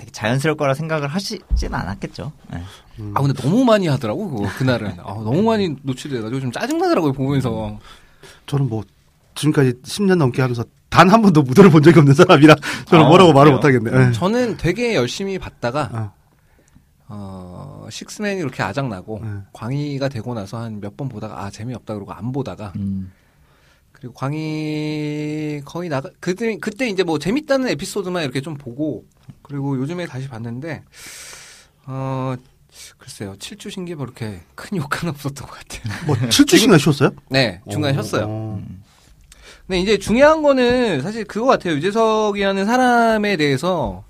되게 0.09 0.11
자연스러울 0.11 0.57
거라 0.57 0.75
생각을 0.75 1.09
하시진 1.09 1.73
않았겠죠. 1.75 2.33
네. 2.53 2.63
아 3.15 3.21
근데 3.23 3.41
너무 3.41 3.65
많이 3.65 3.87
하더라고 3.87 4.31
그거 4.31 4.49
그날은 4.57 4.93
아, 5.01 5.15
너무 5.15 5.43
많이 5.43 5.77
노출돼가지고 5.83 6.41
좀 6.41 6.53
짜증 6.53 6.79
나더라고요 6.79 7.13
보면서 7.13 7.79
저는 8.47 8.69
뭐 8.69 8.83
지금까지 9.35 9.75
10년 9.83 10.17
넘게 10.17 10.43
하면서 10.43 10.65
단 10.91 11.11
한 11.11 11.21
번도 11.23 11.43
무도를 11.43 11.71
본 11.71 11.83
적이 11.83 11.99
없는 12.01 12.15
사람이라 12.15 12.57
저는 12.87 13.05
아, 13.05 13.09
뭐라고 13.09 13.33
말을 13.33 13.53
그래요? 13.61 13.79
못하겠네. 13.83 14.09
요 14.09 14.13
저는 14.13 14.57
되게 14.57 14.95
열심히 14.97 15.39
봤다가 15.39 15.91
어. 15.93 16.13
어 17.11 17.87
식스맨이 17.91 18.41
이렇게 18.41 18.63
아작나고 18.63 19.21
네. 19.23 19.31
광희가 19.53 20.09
되고 20.09 20.35
나서 20.35 20.59
한 20.59 20.81
몇 20.81 20.97
번 20.97 21.09
보다가 21.09 21.45
아 21.45 21.51
재미없다 21.51 21.95
그러고 21.95 22.13
안 22.13 22.33
보다가 22.33 22.73
음. 22.77 23.13
그리고 23.93 24.15
광희 24.15 25.63
거의 25.65 25.89
나가 25.89 26.09
그때 26.21 26.57
그때 26.59 26.89
이제 26.89 27.03
뭐 27.03 27.19
재밌다는 27.19 27.69
에피소드만 27.69 28.23
이렇게 28.25 28.41
좀 28.41 28.55
보고 28.57 29.05
그리고 29.49 29.79
요즘에 29.79 30.07
다시 30.07 30.29
봤는데 30.29 30.83
어 31.87 32.35
글쎄요 32.99 33.35
7주 33.39 33.71
신기가 33.71 33.99
그렇게 33.99 34.41
큰 34.55 34.79
효과는 34.79 35.15
없었던 35.15 35.47
것 35.47 35.59
같아요. 35.59 36.07
뭐 36.07 36.15
7주씩이나 36.17 36.79
쉬었어요? 36.79 37.11
네 37.31 37.61
중간에 37.71 37.93
어, 37.93 38.03
쉬었어요. 38.03 38.27
어. 38.29 38.63
근데 39.67 39.81
이제 39.81 39.99
중요한 39.99 40.43
거는 40.43 41.03
사실 41.03 41.25
그거 41.25 41.47
같아요. 41.47 41.75
유재석이라는 41.75 42.65
사람에 42.65 43.37
대해서 43.37 44.05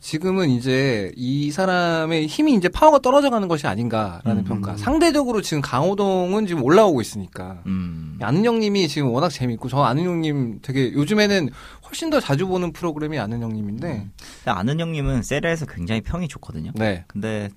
지금은 0.00 0.50
이제 0.50 1.12
이 1.16 1.50
사람의 1.50 2.26
힘이 2.26 2.54
이제 2.54 2.68
파워가 2.68 3.00
떨어져 3.00 3.30
가는 3.30 3.48
것이 3.48 3.66
아닌가라는 3.66 4.42
음. 4.42 4.44
평가. 4.44 4.76
상대적으로 4.76 5.42
지금 5.42 5.60
강호동은 5.60 6.46
지금 6.46 6.62
올라오고 6.62 7.00
있으니까. 7.00 7.62
음. 7.66 8.16
아는 8.20 8.44
형님이 8.44 8.86
지금 8.88 9.10
워낙 9.10 9.30
재밌고 9.30 9.68
저 9.68 9.82
아는 9.82 10.04
형님 10.04 10.60
되게 10.62 10.92
요즘에는 10.92 11.50
훨씬 11.88 12.10
더 12.10 12.20
자주 12.20 12.46
보는 12.46 12.72
프로그램이 12.72 13.18
아는 13.18 13.42
형님인데 13.42 13.88
근데 13.88 14.50
아는 14.50 14.78
형님은 14.80 15.22
세레에서 15.22 15.66
굉장히 15.66 16.00
평이 16.00 16.28
좋거든요. 16.28 16.72
네. 16.74 17.04
근데 17.06 17.48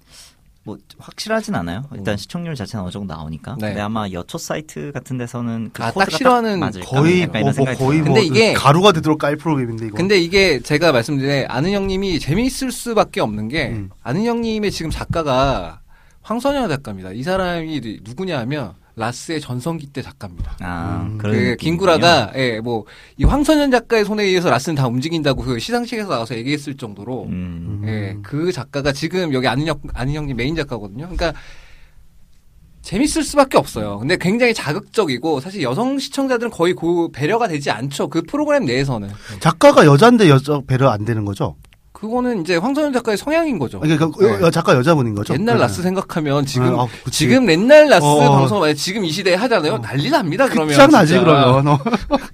뭐 0.63 0.78
확실하진 1.00 1.56
않아요. 1.56 1.84
일단 1.96 2.17
시청률 2.17 2.54
자체는 2.56 2.84
어느 2.84 2.91
정도 2.91 3.13
나오니까. 3.15 3.56
네. 3.60 3.70
근데 3.70 3.82
아마 3.82 4.08
여초 4.12 4.38
사이트 4.38 4.91
같은 4.91 5.17
데서는 5.17 5.72
그 5.74 5.84
아, 5.84 5.91
딱 5.91 6.12
싫어하는 6.12 6.60
맞을까? 6.60 6.88
거의 6.88 7.26
뭐, 7.26 7.41
뭐 7.41 7.65
거의. 7.76 8.00
뭐 8.02 8.13
근데 8.13 8.22
이게- 8.24 8.54
가루가 8.54 8.91
되도록 8.91 9.17
깔 9.17 9.36
프로그램인데 9.38 9.88
이거. 9.88 9.98
근데 9.98 10.20
이게 10.20 10.60
제가 10.60 10.91
말씀드린 10.91 11.46
아는 11.50 11.72
형님이 11.72 12.20
재미있을 12.20 12.72
수밖에 12.72 13.22
없는 13.22 13.48
게 13.48 13.70
음. 13.70 13.89
아는 14.04 14.24
형님의 14.26 14.70
지금 14.72 14.91
작가가 14.91 15.82
황선영 16.22 16.70
작가입니다. 16.70 17.12
이 17.12 17.24
사람이 17.24 17.82
누구냐 18.04 18.38
하면 18.41 18.76
라스의 18.95 19.39
전성기 19.41 19.88
때 19.88 20.01
작가입니다. 20.01 20.58
아, 20.60 21.01
음. 21.10 21.17
그. 21.17 21.56
김구라가 21.58 22.32
예 22.36 22.60
뭐 22.62 22.84
이 23.17 23.23
황선현 23.23 23.71
작가의 23.71 24.04
손에 24.06 24.23
의해서 24.23 24.49
라스는 24.49 24.75
다 24.75 24.88
움직인다고 24.88 25.43
그 25.43 25.60
시상식에서 25.60 26.10
나와서 26.10 26.36
얘기했을 26.36 26.75
정도로 26.75 27.25
음. 27.25 27.84
예 27.86 28.17
그 28.23 28.51
작가가 28.51 28.91
지금 28.91 29.34
여기 29.34 29.47
아는 29.47 29.65
형 29.67 29.80
아는 29.93 30.13
형님 30.13 30.36
메인 30.38 30.56
작가거든요. 30.56 31.08
그러니까 31.10 31.34
재밌을 32.82 33.23
수밖에 33.23 33.58
없어요. 33.58 33.99
근데 33.99 34.17
굉장히 34.17 34.54
자극적이고 34.54 35.39
사실 35.39 35.62
여성 35.62 35.99
시청자들은 35.99 36.49
거의 36.51 36.73
그 36.73 37.10
배려가 37.13 37.47
되지 37.47 37.69
않죠. 37.69 38.08
그 38.10 38.23
프로그램 38.23 38.65
내에서는 38.65 39.08
작가가 39.39 39.86
여자인데 39.86 40.27
여자 40.30 40.60
배려 40.65 40.89
안 40.89 41.06
되는 41.06 41.23
거죠? 41.23 41.56
그거는 42.01 42.41
이제 42.41 42.57
황선현 42.57 42.93
작가의 42.93 43.15
성향인 43.17 43.59
거죠. 43.59 43.79
아니, 43.81 43.95
그러니까 43.95 44.19
네. 44.19 44.27
여- 44.27 44.41
여- 44.47 44.49
작가 44.51 44.73
여자분인 44.75 45.13
거죠? 45.13 45.35
옛날 45.35 45.55
네. 45.57 45.61
라스 45.61 45.83
생각하면 45.83 46.47
지금 46.47 46.79
아, 46.79 46.87
그치. 47.03 47.19
지금 47.19 47.47
옛날 47.49 47.87
라스 47.89 48.03
어. 48.03 48.37
방송 48.37 48.59
만약 48.59 48.73
지금 48.73 49.05
이 49.05 49.11
시대에 49.11 49.35
하잖아요. 49.35 49.77
난리 49.81 50.09
납니다. 50.09 50.47
그러면 50.49 50.69
끝장나지 50.69 51.13
진짜. 51.13 51.23
그러면. 51.23 51.67
어. 51.67 51.79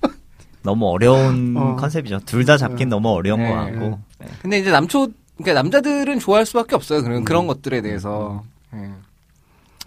너무 0.64 0.88
어려운 0.88 1.54
어. 1.58 1.76
컨셉이죠. 1.76 2.22
둘 2.26 2.46
다 2.46 2.56
잡긴 2.58 2.88
너무 2.90 3.10
어려운 3.10 3.42
네. 3.44 3.50
것 3.50 3.56
같고. 3.56 4.00
네. 4.20 4.28
근데 4.42 4.60
이제 4.60 4.72
남초 4.72 5.10
그러니까 5.38 5.62
남자들은 5.62 6.20
좋아할 6.20 6.46
수밖에 6.46 6.76
없어요. 6.76 7.04
그런 7.04 7.24
그런 7.26 7.44
음. 7.44 7.48
것들에 7.48 7.82
대해서. 7.82 8.44
예. 8.74 8.90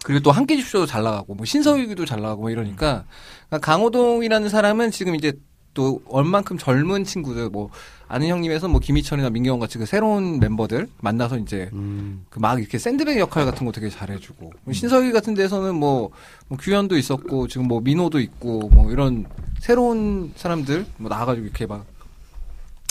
그리고 0.05 0.21
또 0.23 0.31
한끼 0.31 0.57
집쇼도 0.59 0.85
잘 0.87 1.03
나가고 1.03 1.35
뭐 1.35 1.45
신서유기도 1.47 2.05
잘 2.07 2.21
나가고 2.21 2.43
뭐 2.43 2.51
이러니까 2.51 3.05
그러니까 3.49 3.67
강호동이라는 3.67 4.49
사람은 4.51 4.91
지금 4.91 5.15
이제 5.15 5.33
또 5.73 6.03
얼만큼 6.07 6.59
젊은 6.59 7.05
친구들 7.05 7.49
뭐 7.49 7.71
아는 8.09 8.27
형님에서 8.27 8.67
뭐 8.69 8.81
김희철이나 8.81 9.31
민경원 9.31 9.61
같이 9.61 9.79
그 9.79 9.87
새로운 9.87 10.41
멤버들 10.41 10.89
만나서 11.01 11.39
이제 11.39 11.71
음. 11.73 12.27
그막 12.29 12.59
이렇게 12.59 12.77
샌드백 12.77 13.19
역할 13.19 13.45
같은 13.45 13.65
거 13.65 13.73
되게 13.73 13.89
잘해주고 13.89 14.53
신서유 14.73 15.13
같은 15.13 15.35
데서는 15.35 15.77
뭐, 15.77 16.11
뭐 16.49 16.59
규현도 16.59 16.97
있었고 16.99 17.47
지금 17.47 17.69
뭐 17.69 17.81
민호도 17.81 18.19
있고 18.19 18.69
뭐 18.71 18.91
이런 18.91 19.27
새로운 19.61 20.33
사람들 20.35 20.87
뭐 20.97 21.09
나와가지고 21.09 21.45
이렇게 21.45 21.67
막 21.67 21.87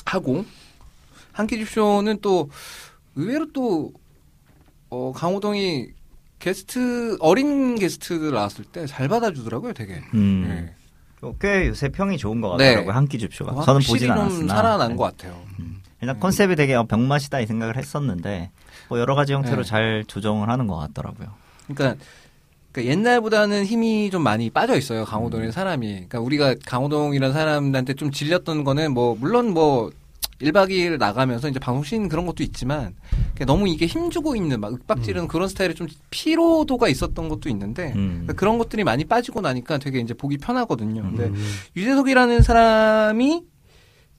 하고 0.06 0.46
한끼집쇼는 1.34 2.20
또 2.22 2.50
의외로 3.16 3.52
또 3.52 3.92
어, 4.90 5.12
강호동이 5.14 5.88
게스트 6.40 7.18
어린 7.20 7.76
게스트들 7.76 8.32
나왔을 8.32 8.64
때 8.64 8.88
잘 8.88 9.08
받아주더라고요, 9.10 9.74
되게. 9.74 10.02
음. 10.14 10.46
네. 10.48 10.74
어, 11.22 11.34
꽤 11.40 11.68
요새 11.68 11.90
평이 11.90 12.18
좋은 12.18 12.42
것 12.42 12.56
네. 12.58 12.70
같더라고요. 12.70 12.94
한끼 12.94 13.18
줍쇼가. 13.20 13.64
저는 13.64 13.82
보진 13.82 14.08
좀 14.08 14.12
않았으나. 14.12 14.56
살아난 14.56 14.90
네. 14.90 14.96
것 14.96 15.04
같아요. 15.04 15.36
일단 16.02 16.20
컨셉이 16.20 16.56
되게 16.56 16.76
어, 16.76 16.84
병맛이다 16.86 17.42
이 17.42 17.46
생각을 17.46 17.76
했었는데 17.76 18.52
뭐 18.88 19.00
여러 19.00 19.16
가지 19.16 19.34
형태로 19.34 19.64
네. 19.64 19.68
잘 19.68 20.04
조정을 20.08 20.50
하는 20.50 20.68
것 20.68 20.78
같더라고요. 20.78 21.28
그러니까, 21.68 22.02
그러니까 22.72 22.92
옛날보다는 22.92 23.66
힘이 23.66 24.10
좀 24.10 24.24
많이 24.24 24.50
빠져 24.50 24.78
있어요 24.78 25.02
음. 25.02 25.06
강호동이라는 25.06 25.52
사람이. 25.52 25.88
그러니까 25.88 26.20
우리가 26.22 26.56
강호동이라는 26.66 27.34
사람한테 27.34 27.96
좀 27.96 28.12
질렸던 28.12 28.64
거는 28.64 28.94
뭐 28.94 29.18
물론 29.20 29.54
뭐 29.54 29.92
1박 30.42 30.70
2일 30.70 30.98
나가면서 30.98 31.50
이제 31.50 31.60
방송 31.60 31.84
쉬는 31.84 32.08
그런 32.10 32.26
것도 32.26 32.44
있지만 32.44 32.96
너무 33.46 33.68
이게 33.68 33.86
힘주고 33.86 34.36
있는 34.36 34.60
막 34.62 34.72
윽박 34.74 35.04
지르는 35.04 35.28
그런 35.28 35.48
스타일에 35.50 35.74
좀 35.74 35.88
피로도가 36.12 36.88
있었던 36.88 37.28
것도 37.30 37.50
있는데 37.50 37.92
음. 37.96 38.10
그러니까 38.10 38.34
그런 38.34 38.58
것들이 38.58 38.84
많이 38.84 39.04
빠지고 39.06 39.42
나니까 39.42 39.78
되게 39.80 40.00
이제 40.00 40.14
보기 40.14 40.38
편하거든요. 40.38 41.02
근데 41.02 41.26
음. 41.26 41.36
유재석이라는 41.76 42.42
사람이 42.42 43.44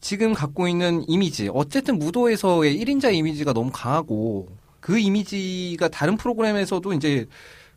지금 0.03 0.33
갖고 0.33 0.67
있는 0.69 1.05
이미지, 1.09 1.51
어쨌든 1.53 1.99
무도에서의 1.99 2.79
1인자 2.83 3.13
이미지가 3.15 3.53
너무 3.53 3.71
강하고 3.73 4.49
그 4.81 4.99
이미지가 4.99 5.89
다른 5.89 6.17
프로그램에서도 6.17 6.93
이제 6.95 7.27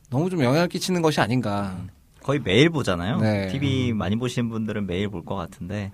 너무 0.09 0.29
좀 0.29 0.41
영향을 0.43 0.69
끼치는 0.69 1.01
것이 1.01 1.19
아닌가. 1.19 1.77
거의 2.21 2.39
매일 2.39 2.69
보잖아요. 2.69 3.19
네. 3.19 3.49
TV 3.49 3.91
많이 3.91 4.15
보시는 4.15 4.47
분들은 4.49 4.87
매일 4.87 5.09
볼 5.09 5.25
것 5.25 5.35
같은데, 5.35 5.91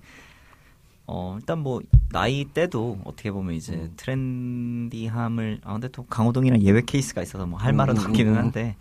어, 1.11 1.35
일단 1.39 1.59
뭐, 1.59 1.81
나이 2.11 2.45
때도 2.45 2.99
어떻게 3.03 3.31
보면 3.31 3.55
이제 3.55 3.73
음. 3.73 3.93
트렌디함을, 3.97 5.61
아, 5.63 5.73
근데 5.73 5.87
또 5.87 6.03
강호동이랑 6.05 6.61
예외 6.61 6.81
케이스가 6.85 7.23
있어서 7.23 7.47
뭐 7.47 7.59
할 7.59 7.73
말은 7.73 7.97
음, 7.97 8.03
없기는 8.05 8.31
음, 8.33 8.37
음. 8.37 8.43
한데, 8.43 8.75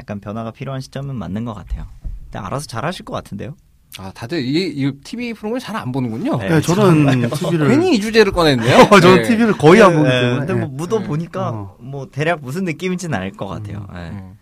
약간 0.00 0.18
변화가 0.18 0.50
필요한 0.50 0.80
시점은 0.80 1.14
맞는 1.14 1.44
것 1.44 1.54
같아요. 1.54 1.86
근데 2.24 2.40
알아서 2.40 2.66
잘 2.66 2.84
하실 2.84 3.04
것 3.04 3.12
같은데요? 3.14 3.54
아, 3.96 4.10
다들 4.12 4.42
이, 4.44 4.68
이 4.76 4.92
TV 5.04 5.32
프로그램 5.34 5.60
잘안 5.60 5.92
보는군요. 5.92 6.36
네. 6.38 6.48
네, 6.48 6.60
저는 6.60 7.30
TV를 7.30 7.68
괜히 7.68 7.94
이 7.94 8.00
주제를 8.00 8.32
꺼냈네요. 8.32 8.76
어, 8.90 8.98
저는 9.00 9.22
네. 9.22 9.28
TV를 9.28 9.52
거의 9.54 9.80
안 9.80 9.94
보기 9.94 10.08
네, 10.08 10.20
때문에. 10.20 10.38
근데 10.46 10.54
뭐 10.54 10.62
예. 10.64 10.66
무도 10.66 10.98
네. 11.00 11.06
보니까 11.06 11.50
어. 11.50 11.76
뭐 11.80 12.08
대략 12.10 12.40
무슨 12.42 12.64
느낌인지는 12.64 13.16
알 13.16 13.30
것 13.32 13.46
같아요. 13.46 13.86
네. 13.94 14.10
음. 14.10 14.34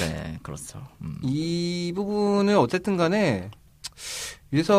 네, 0.00 0.38
그렇죠. 0.42 0.80
음. 1.02 1.16
이 1.22 1.92
부분을 1.94 2.56
어쨌든 2.56 2.96
간에 2.96 3.50
유재 4.52 4.72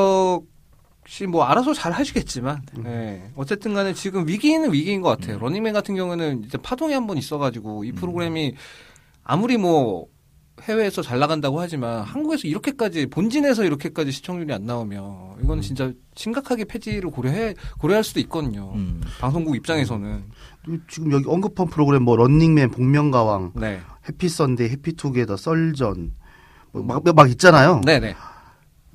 석씨뭐 1.07 1.43
알아서 1.43 1.73
잘 1.73 1.91
하시겠지만 1.91 2.61
예. 2.85 3.31
어쨌든 3.35 3.73
간에 3.73 3.93
지금 3.93 4.27
위기는 4.27 4.71
위기인 4.71 5.01
것 5.01 5.09
같아요. 5.09 5.39
러닝맨 5.39 5.73
같은 5.73 5.95
경우는 5.95 6.43
이제 6.45 6.57
파동이 6.57 6.93
한 6.93 7.07
번 7.07 7.17
있어가지고 7.17 7.85
이 7.85 7.93
프로그램이 7.93 8.53
아무리 9.23 9.55
뭐 9.57 10.07
해외에서 10.63 11.01
잘 11.01 11.19
나간다고 11.19 11.61
하지만 11.61 12.01
한국에서 12.01 12.47
이렇게까지 12.49 13.05
본진에서 13.05 13.63
이렇게까지 13.63 14.11
시청률이 14.11 14.51
안 14.53 14.65
나오면 14.65 15.37
이건 15.41 15.61
진짜 15.61 15.93
심각하게 16.15 16.65
폐지를 16.65 17.11
고려해 17.11 17.53
고려할 17.79 18.03
수도 18.03 18.19
있거든요. 18.21 18.73
음. 18.75 19.01
방송국 19.21 19.55
입장에서는 19.55 20.23
지금 20.89 21.11
여기 21.13 21.29
언급한 21.29 21.67
프로그램 21.67 22.03
뭐 22.03 22.17
런닝맨, 22.17 22.71
복면가왕, 22.71 23.53
네, 23.55 23.79
해피 24.09 24.27
선데이, 24.27 24.69
해피 24.69 24.93
투게더, 24.93 25.37
썰전 25.37 26.11
뭐 26.73 26.83
막, 26.83 27.03
막 27.15 27.29
있잖아요. 27.29 27.81
네, 27.85 27.99
네. 27.99 28.15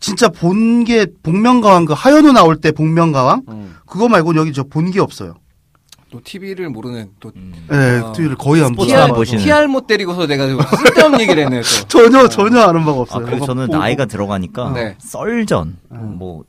진짜 0.02 0.28
본 0.28 0.84
게 0.84 1.06
복면가왕 1.22 1.84
그 1.86 1.92
하현우 1.92 2.32
나올 2.32 2.56
때 2.56 2.72
복면가왕 2.72 3.42
음. 3.48 3.76
그거 3.86 4.08
말고 4.08 4.34
여기 4.36 4.52
저 4.52 4.64
본 4.64 4.90
게 4.90 5.00
없어요. 5.00 5.34
또 6.10 6.20
TV를 6.22 6.68
모르는 6.68 7.10
또 7.20 7.32
음. 7.36 7.54
네, 7.70 7.76
아. 8.04 8.12
TV를 8.12 8.36
거의 8.36 8.62
안 8.62 8.72
보시는. 8.74 9.42
TR 9.42 9.66
못 9.68 9.86
때리고서 9.86 10.26
내가 10.26 10.46
좀 10.48 10.60
쓸데없는 10.60 11.20
얘기를 11.22 11.44
했네요. 11.44 11.62
또. 11.62 11.88
전혀 11.88 12.28
전혀 12.28 12.60
아는 12.60 12.84
바가 12.84 12.98
아, 12.98 13.00
없어요. 13.00 13.24
그리고 13.26 13.46
저는 13.46 13.68
보고- 13.68 13.78
나이가 13.78 14.04
들어가니까 14.04 14.72
네. 14.72 14.96
썰전, 14.98 15.78
음. 15.92 16.14
뭐 16.18 16.42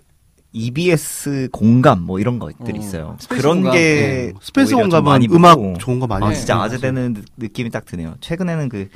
EBS 0.51 1.49
공감 1.51 2.01
뭐 2.01 2.19
이런 2.19 2.39
것들이 2.39 2.73
음. 2.77 2.81
있어요. 2.81 3.17
그런 3.29 3.57
공감. 3.61 3.73
게 3.73 4.33
어, 4.35 4.39
스페이스 4.41 4.75
공감은 4.75 5.03
많이 5.05 5.27
음악 5.31 5.55
보고. 5.55 5.77
좋은 5.77 5.99
거 5.99 6.07
많이 6.07 6.25
아. 6.25 6.33
진짜 6.33 6.55
네, 6.55 6.61
아재 6.61 6.77
되는 6.79 7.13
느- 7.13 7.21
느낌이 7.37 7.69
딱 7.69 7.85
드네요. 7.85 8.15
최근에는 8.19 8.67
그 8.69 8.89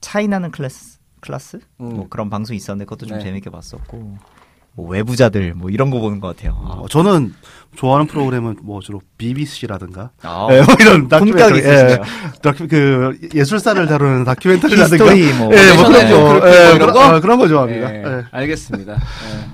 차이나는 0.00 0.50
클래스 0.52 0.97
클라스 1.20 1.60
음. 1.80 1.96
뭐 1.96 2.06
그런 2.08 2.30
방송이 2.30 2.56
있었는데 2.56 2.84
그것도 2.84 3.06
좀 3.06 3.18
네. 3.18 3.24
재밌게 3.24 3.50
봤었고 3.50 4.18
뭐 4.78 4.88
외부자들 4.88 5.54
뭐 5.54 5.70
이런 5.70 5.90
거 5.90 5.98
보는 5.98 6.20
것 6.20 6.36
같아요. 6.36 6.52
아, 6.64 6.74
어, 6.74 6.88
저는 6.88 7.34
좋아하는 7.74 8.06
프로그램은 8.06 8.58
뭐 8.62 8.80
주로 8.80 9.02
BBC라든가 9.18 10.10
아, 10.22 10.46
예, 10.52 10.62
뭐 10.62 10.74
이런 10.80 11.08
다큐멘터리, 11.08 11.58
있으시네요. 11.58 11.98
다큐, 12.42 12.68
그 12.68 13.18
예술사를 13.34 13.84
다루는 13.86 14.22
다큐멘터리라든가 14.22 15.04
history 15.16 15.32
뭐 15.34 15.52
예, 15.52 15.74
뭐 15.74 15.88
그런 15.88 15.92
네, 15.92 16.10
거, 16.10 16.16
예, 16.16 16.20
뭐 16.20 16.46
이런 16.46 16.78
그런, 16.78 16.92
거? 16.92 17.00
아, 17.00 17.20
그런 17.20 17.38
거 17.40 17.48
좋아합니다. 17.48 17.92
예, 17.92 18.02
예. 18.04 18.24
알겠습니다. 18.30 18.92
예. 18.94 18.98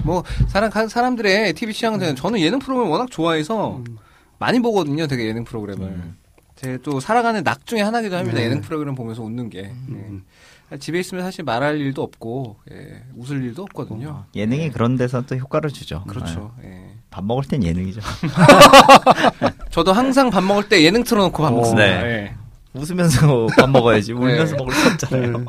뭐 0.05 0.25
사람 0.47 0.69
간 0.69 0.89
사람들의 0.89 1.55
TV 1.55 1.73
취향은 1.73 2.17
저는 2.17 2.41
예능 2.41 2.59
프로그램 2.59 2.91
워낙 2.91 3.11
좋아해서 3.11 3.79
음. 3.79 3.97
많이 4.39 4.61
보거든요. 4.61 5.07
되게 5.07 5.27
예능 5.27 5.45
프로그램을. 5.45 6.13
제또 6.57 7.01
살아가는 7.01 7.43
낙 7.43 7.67
중에 7.67 7.81
하나기도 7.81 8.17
합니다. 8.17 8.39
네. 8.39 8.45
예능 8.45 8.61
프로그램 8.61 8.95
보면서 8.95 9.23
웃는 9.23 9.51
게. 9.51 9.73
음. 9.89 10.23
예. 10.73 10.79
집에 10.79 10.99
있으면 11.01 11.25
사실 11.25 11.45
말할 11.45 11.79
일도 11.79 12.03
없고 12.03 12.57
예, 12.73 13.03
웃을 13.17 13.43
일도 13.43 13.63
없거든요. 13.63 14.25
예능이 14.35 14.63
예. 14.65 14.71
그런 14.71 14.97
데서 14.97 15.23
또 15.23 15.37
효과를 15.37 15.71
주죠. 15.71 16.05
그렇죠. 16.07 16.53
네. 16.63 16.69
예. 16.69 16.95
밥 17.11 17.25
먹을 17.25 17.45
땐 17.45 17.63
예능이죠. 17.63 18.01
저도 19.71 19.93
항상 19.93 20.31
밥 20.31 20.43
먹을 20.43 20.69
때 20.69 20.83
예능 20.83 21.05
틀어놓고 21.05 21.43
밥 21.43 21.53
어, 21.53 21.57
먹습니다. 21.57 21.87
네. 22.03 22.05
예. 22.05 22.35
웃으면서 22.75 23.47
밥 23.57 23.71
먹어야지. 23.71 24.13
울면서 24.13 24.57
네. 24.57 24.59
먹을 24.59 24.75
수 24.75 24.89
없잖아요. 24.89 25.45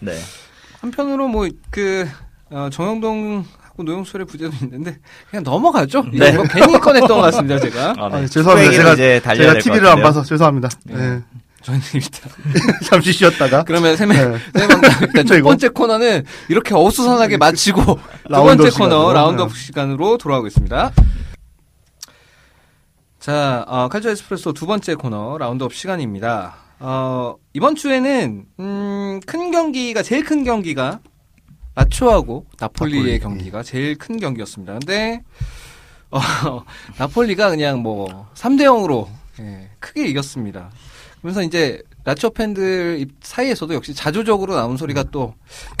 네. 0.00 0.12
한편으로 0.80 1.28
뭐그 1.28 2.08
정영동 2.72 3.44
하고 3.62 3.82
노영철의 3.84 4.26
부재도 4.26 4.56
있는데 4.62 4.98
그냥 5.30 5.44
넘어가죠. 5.44 6.02
네. 6.12 6.18
네. 6.18 6.32
뭐 6.32 6.44
괜히 6.48 6.78
꺼냈던 6.78 7.08
것 7.08 7.20
같습니다. 7.22 7.58
제가. 7.60 7.94
아, 7.96 8.06
아, 8.12 8.26
죄송합니다. 8.26 8.72
제가, 8.72 8.94
달려야 9.20 9.20
제가 9.20 9.52
될것 9.54 9.62
TV를 9.62 9.86
안. 9.88 10.02
봐서 10.02 10.22
죄송합니다. 10.24 10.68
네. 10.84 10.94
예. 10.96 11.22
저는 11.62 11.80
일단 11.94 12.30
잠시 12.84 13.12
쉬었다가. 13.12 13.64
그러면 13.64 13.96
세명 13.96 14.32
네. 14.32 14.38
세명 14.54 14.80
일단 15.02 15.26
첫. 15.26 15.42
번째 15.42 15.68
코너는 15.68 16.24
이렇게 16.48 16.74
어수선하게 16.74 17.36
마치고 17.36 17.82
두 17.84 18.28
번째 18.28 18.56
코너 18.56 18.70
시간으로. 18.70 19.12
Roundup 19.12 19.52
네. 19.52 19.58
시간으로 19.58 20.18
돌아오겠습니다. 20.18 20.92
자, 23.18 23.64
어, 23.68 23.88
칼초 23.88 24.10
에스프레소 24.10 24.52
두 24.52 24.66
번째 24.66 24.94
코너 24.94 25.36
Roundup 25.38 25.74
시간입니다. 25.74 26.56
어, 26.80 27.34
이번 27.52 27.74
주에는 27.74 28.44
음, 28.60 29.20
큰 29.26 29.50
경기가 29.50 30.02
제일 30.02 30.24
큰 30.24 30.44
경기가 30.44 31.00
라초하고 31.74 32.46
나폴리의 32.58 33.02
나폴리, 33.02 33.20
경기가 33.20 33.62
제일 33.62 33.98
큰 33.98 34.18
경기였습니다. 34.18 34.74
근데 34.74 35.22
어, 36.10 36.20
나폴리가 36.98 37.50
그냥 37.50 37.80
뭐 37.80 38.28
3대 38.34 38.62
0으로 38.62 39.08
예, 39.40 39.68
크게 39.80 40.06
이겼습니다. 40.06 40.70
그러면서 41.20 41.42
이제 41.42 41.82
라초 42.04 42.30
팬들 42.30 42.98
입- 43.00 43.12
사이에서도 43.22 43.74
역시 43.74 43.94
자조적으로 43.94 44.54
나온 44.54 44.76
소리가 44.76 45.04
또 45.10 45.34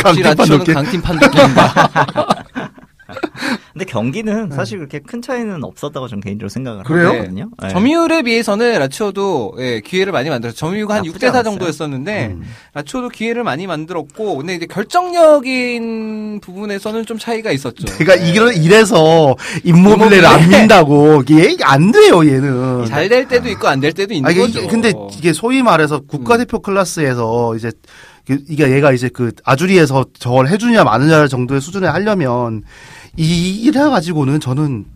역시 0.04 0.22
강팀 0.22 0.22
라초는. 0.22 0.64
강팀 0.74 1.00
판독기인가. 1.02 1.72
근데 3.78 3.92
경기는 3.92 4.50
사실 4.50 4.78
그렇게 4.78 4.98
큰 4.98 5.22
차이는 5.22 5.62
없었다고 5.62 6.08
저는 6.08 6.20
개인적으로 6.20 6.48
생각을 6.48 6.82
그래요? 6.82 7.10
하거든요. 7.10 7.48
네. 7.62 7.68
점유율에 7.68 8.22
비해서는 8.22 8.76
라초도 8.80 9.54
예, 9.60 9.80
기회를 9.80 10.12
많이 10.12 10.28
만들었어요. 10.30 10.56
점유율가 10.56 10.96
한 10.96 11.04
나쁘지 11.04 11.24
6대4 11.26 11.28
않았어요. 11.28 11.42
정도였었는데 11.44 12.26
음. 12.32 12.42
라초도 12.74 13.10
기회를 13.10 13.44
많이 13.44 13.68
만들었고 13.68 14.36
근데 14.38 14.56
이제 14.56 14.66
결정력인 14.66 16.40
부분에서는 16.40 17.06
좀 17.06 17.18
차이가 17.18 17.52
있었죠. 17.52 17.84
제가 17.86 18.16
이걸 18.16 18.56
이래서 18.56 19.36
인모빌레를 19.62 20.26
안. 20.26 20.48
민다고 20.48 21.22
이게 21.28 21.56
안 21.62 21.92
돼요 21.92 22.26
얘는. 22.26 22.86
잘 22.86 23.08
될 23.08 23.28
때도 23.28 23.48
있고 23.50 23.68
안 23.68 23.78
될 23.80 23.92
때도 23.92 24.12
있는 24.12 24.28
아, 24.28 24.32
이게, 24.32 24.40
거죠. 24.40 24.60
음. 24.60 24.66
근데 24.66 24.92
이게 25.16 25.32
소위 25.32 25.62
말해서 25.62 26.00
국가대표 26.00 26.58
클래스에서 26.60 27.54
이제 27.54 27.70
그- 28.26 28.42
이게 28.48 28.70
얘가 28.72 28.90
이제 28.92 29.08
그 29.08 29.30
아주리에서 29.44 30.04
저걸 30.18 30.48
해주냐 30.48 30.82
마느냐 30.84 31.28
정도의 31.28 31.60
수준에 31.60 31.86
하려면 31.86 32.62
이 33.18 33.60
이래 33.62 33.80
가지고는 33.80 34.38
저는 34.40 34.86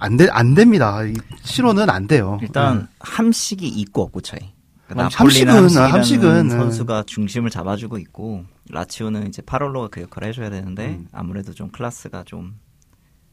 안 0.00 0.16
돼, 0.16 0.26
안 0.30 0.54
됩니다. 0.54 1.04
이 1.04 1.14
실로는 1.42 1.88
안 1.88 2.06
돼요. 2.06 2.38
일단 2.42 2.88
함식이 2.98 3.66
있고 3.68 4.02
없고 4.02 4.20
차이. 4.22 4.40
그러니까 4.88 5.04
함- 5.16 5.26
함식은, 5.26 5.78
아, 5.78 5.86
함식은 5.92 6.48
네. 6.48 6.56
선수가 6.56 7.04
중심을 7.06 7.48
잡아주고 7.50 7.98
있고 7.98 8.44
라치오는 8.70 9.28
이제 9.28 9.40
파롤로가 9.42 9.88
그 9.88 10.00
역할을 10.02 10.28
해줘야 10.28 10.50
되는데 10.50 10.86
음. 10.88 11.06
아무래도 11.12 11.52
좀 11.54 11.68
클래스가 11.70 12.24
좀 12.26 12.58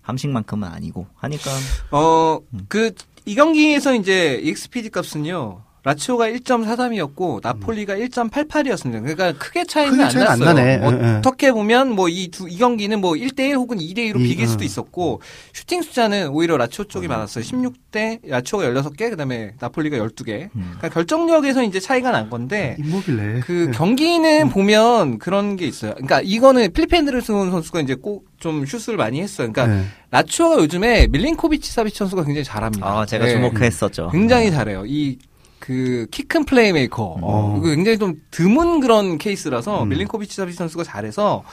함식만큼은 0.02 0.68
아니고 0.68 1.08
하니까 1.16 1.50
어, 1.92 2.40
그, 2.68 2.92
이 3.26 3.34
경기에서 3.34 3.96
이제 3.96 4.40
EXPG 4.44 4.90
값은요, 4.92 5.62
라치오가 5.88 6.28
1.43이었고 6.28 7.40
나폴리가 7.42 7.96
1.88이었습니다. 7.96 9.02
그러니까 9.02 9.32
크게 9.34 9.64
차이는 9.64 9.92
크게 9.94 10.04
안 10.04 10.10
차이는 10.10 10.28
안 10.32 10.40
났어요. 10.40 10.54
나네. 10.54 10.82
예, 10.84 11.08
예. 11.14 11.16
어떻게 11.20 11.52
보면 11.54 11.92
뭐 11.96 12.10
이 12.10 12.30
두 12.30 12.50
이 12.50 12.58
경기는 12.58 13.00
뭐 13.00 13.14
1대1 13.14 13.54
혹은 13.54 13.78
2대2로 13.78 14.20
이, 14.20 14.24
비길 14.28 14.48
수도 14.48 14.64
음. 14.64 14.66
있었고 14.66 15.22
슈팅 15.54 15.82
숫자는 15.82 16.30
오히려 16.30 16.58
라치오 16.58 16.86
쪽이 16.86 17.08
많았어요. 17.08 17.44
16대 17.44 18.20
라치오가 18.28 18.66
16개, 18.66 19.10
그다음에 19.10 19.54
나폴리가 19.60 19.98
12개. 19.98 20.50
음. 20.56 20.74
그러니까 20.78 20.90
결정력에서 20.90 21.64
이제 21.64 21.80
차이가 21.80 22.12
난 22.12 22.30
건데 22.30 22.76
임모빌레. 22.80 23.40
그 23.46 23.68
예. 23.70 23.72
경기는 23.78 24.50
보면 24.50 25.20
그런 25.20 25.56
게 25.56 25.66
있어요. 25.68 25.94
그러니까 25.94 26.20
이거는 26.22 26.74
필리페 26.74 27.00
안데르손 27.00 27.50
선수가 27.52 27.80
이제 27.82 27.96
꼭 27.96 28.28
좀 28.40 28.66
슛을 28.68 28.98
많이 28.98 29.20
했어요. 29.20 29.52
그러니까 29.52 29.80
예. 29.80 29.84
라치오가 30.12 30.58
요즘에 30.62 31.08
밀린코비치 31.08 31.72
사비치 31.72 31.98
선수가 31.98 32.24
굉장히 32.24 32.44
잘합니다. 32.44 32.86
아, 32.88 33.04
제가 33.06 33.26
네. 33.26 33.32
주목했었죠. 33.32 34.10
굉장히 34.12 34.52
잘해요. 34.52 34.84
이 34.86 35.18
그 35.60 36.08
키 36.12 36.24
큰 36.24 36.46
플레이메이커. 36.46 37.18
어. 37.22 37.56
이거 37.58 37.70
굉장히 37.70 37.98
좀 37.98 38.22
드문 38.32 38.80
그런 38.80 39.18
케이스라서 39.18 39.84
음. 39.84 39.90
밀린코비치 39.90 40.36
사비치 40.36 40.58
선수가 40.58 40.84
잘해서 40.84 41.44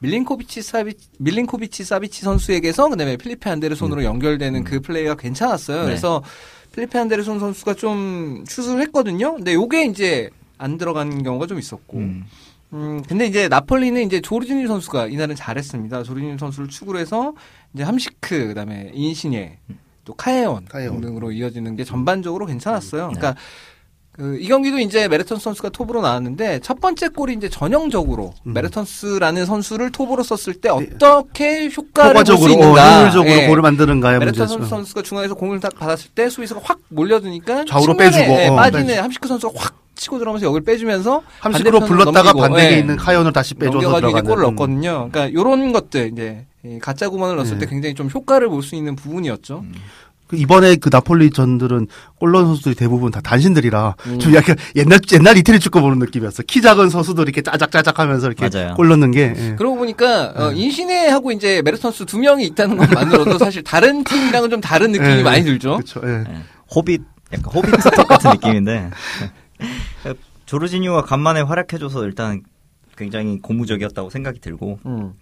밀린코비치 0.00 0.62
사비 0.62 0.94
밀린코비치 1.18 1.84
사비치 1.84 2.22
선수에게서 2.22 2.88
그다음에 2.88 3.16
필리페 3.16 3.48
안데르손으로 3.50 4.04
연결되는 4.04 4.64
그 4.64 4.80
플레이가 4.80 5.14
괜찮았어요. 5.14 5.80
네. 5.80 5.84
그래서 5.86 6.22
필리페 6.72 6.98
안데르손 6.98 7.38
선수가 7.40 7.74
좀 7.74 8.44
슛을 8.46 8.80
했거든요. 8.82 9.34
근데 9.36 9.54
요게 9.54 9.86
이제 9.86 10.30
안 10.58 10.76
들어간 10.78 11.22
경우가 11.22 11.46
좀 11.46 11.58
있었고. 11.58 11.98
음. 11.98 12.24
음, 12.72 13.02
근데 13.08 13.26
이제 13.26 13.46
나폴리는 13.46 14.02
이제 14.04 14.20
조르지뉴 14.20 14.66
선수가 14.66 15.06
이날은 15.06 15.36
잘했습니다. 15.36 16.02
조르지뉴 16.02 16.38
선수를 16.38 16.68
축으로 16.68 16.98
해서 16.98 17.32
이제 17.72 17.84
함시크, 17.84 18.48
그 18.48 18.54
다음에 18.54 18.90
인시녜, 18.92 19.52
또 20.04 20.14
카예혼 20.14 20.66
카예혼. 20.68 21.00
등으로 21.00 21.32
이어지는 21.32 21.76
게 21.76 21.84
전반적으로 21.84 22.46
괜찮았어요. 22.46 23.08
네. 23.08 23.14
그러니까 23.16 23.40
그, 24.12 24.38
이 24.38 24.46
경기도 24.46 24.78
이제 24.78 25.08
메르턴스 25.08 25.42
선수가 25.42 25.70
톱으로 25.70 26.00
나왔는데 26.00 26.60
첫 26.60 26.80
번째 26.80 27.08
골이 27.08 27.34
이제 27.34 27.48
전형적으로 27.48 28.32
음. 28.46 28.52
메르턴스라는 28.52 29.44
선수를 29.44 29.90
톱으로 29.90 30.22
썼을 30.22 30.54
때 30.60 30.68
어떻게 30.68 31.68
효과를 31.68 32.14
볼수 32.14 32.32
효과적으로, 32.32 32.44
어, 32.52 32.54
있는가. 32.54 33.00
효율적으로 33.00 33.30
예. 33.34 33.46
볼을 33.48 33.62
만드는가의 33.62 34.18
메르턴 34.20 34.46
문제죠. 34.46 34.68
선수가 34.68 35.02
중앙에서 35.02 35.34
공을 35.34 35.58
딱 35.58 35.74
받았을 35.76 36.10
때 36.14 36.28
수비수가 36.28 36.60
확 36.62 36.78
몰려드니까 36.90 37.64
좌우로 37.64 37.96
빼주고, 37.96 38.24
예, 38.24 38.46
어, 38.48 38.54
빠지는 38.54 38.86
빼주- 38.86 39.00
함시크 39.02 39.26
선수가 39.26 39.52
확 39.56 39.74
치고 39.96 40.18
들어가면서 40.18 40.46
여기를 40.46 40.64
빼주면서 40.64 41.22
함식으로 41.40 41.80
불렀다가 41.80 42.22
넘기고, 42.34 42.40
반대에 42.40 42.72
예. 42.72 42.78
있는 42.78 42.96
카예혼을 42.96 43.32
다시 43.32 43.54
빼줘서 43.54 43.78
들어가는. 43.96 44.22
골을 44.24 44.38
음. 44.38 44.42
넣었거든요. 44.54 45.08
그러니까 45.10 45.32
요런 45.32 45.72
것들 45.72 46.10
이제 46.12 46.46
이 46.64 46.78
가짜 46.78 47.08
구번을 47.08 47.36
넣었을 47.36 47.58
네. 47.58 47.66
때 47.66 47.70
굉장히 47.70 47.94
좀 47.94 48.08
효과를 48.12 48.48
볼 48.48 48.62
수 48.62 48.74
있는 48.74 48.96
부분이었죠. 48.96 49.60
음. 49.60 49.74
그 50.26 50.36
이번에 50.36 50.76
그 50.76 50.88
나폴리 50.90 51.28
전들은 51.30 51.86
골 52.18 52.32
넣은 52.32 52.46
선수들이 52.46 52.74
대부분 52.76 53.10
다 53.12 53.20
단신들이라 53.20 53.94
음. 54.06 54.18
좀 54.18 54.34
약간 54.34 54.56
옛날 54.74 54.98
옛날 55.12 55.36
이태리 55.36 55.58
축구 55.60 55.82
보는 55.82 55.98
느낌이었어. 55.98 56.44
키 56.44 56.62
작은 56.62 56.88
선수들이 56.88 57.24
이렇게 57.24 57.42
짜작짜작하면서 57.42 58.28
이렇게 58.28 58.48
맞아요. 58.48 58.74
골 58.74 58.88
넣는 58.88 59.10
게 59.10 59.34
예. 59.36 59.54
그러고 59.56 59.76
보니까 59.76 60.32
어, 60.34 60.50
네. 60.50 60.56
인신해하고 60.62 61.32
이제 61.32 61.60
메르턴스 61.62 62.06
두 62.06 62.18
명이 62.18 62.46
있다는 62.46 62.78
것만으로도 62.78 63.36
사실 63.36 63.62
다른 63.62 64.02
팀이랑은 64.02 64.48
좀 64.48 64.60
다른 64.62 64.92
느낌이 64.92 65.08
예. 65.18 65.22
많이 65.22 65.44
들죠. 65.44 65.76
그렇죠. 65.76 66.00
예. 66.04 66.24
예. 66.26 66.42
호빗 66.74 67.02
약간 67.34 67.52
호빗 67.52 67.82
스톱 67.82 68.08
같은 68.08 68.30
느낌인데 68.30 68.90
조르지니오가 70.46 71.02
간만에 71.02 71.42
활약해줘서 71.42 72.04
일단 72.04 72.42
굉장히 72.96 73.40
고무적이었다고 73.40 74.08
생각이 74.08 74.40
들고 74.40 74.78
음. 74.86 75.12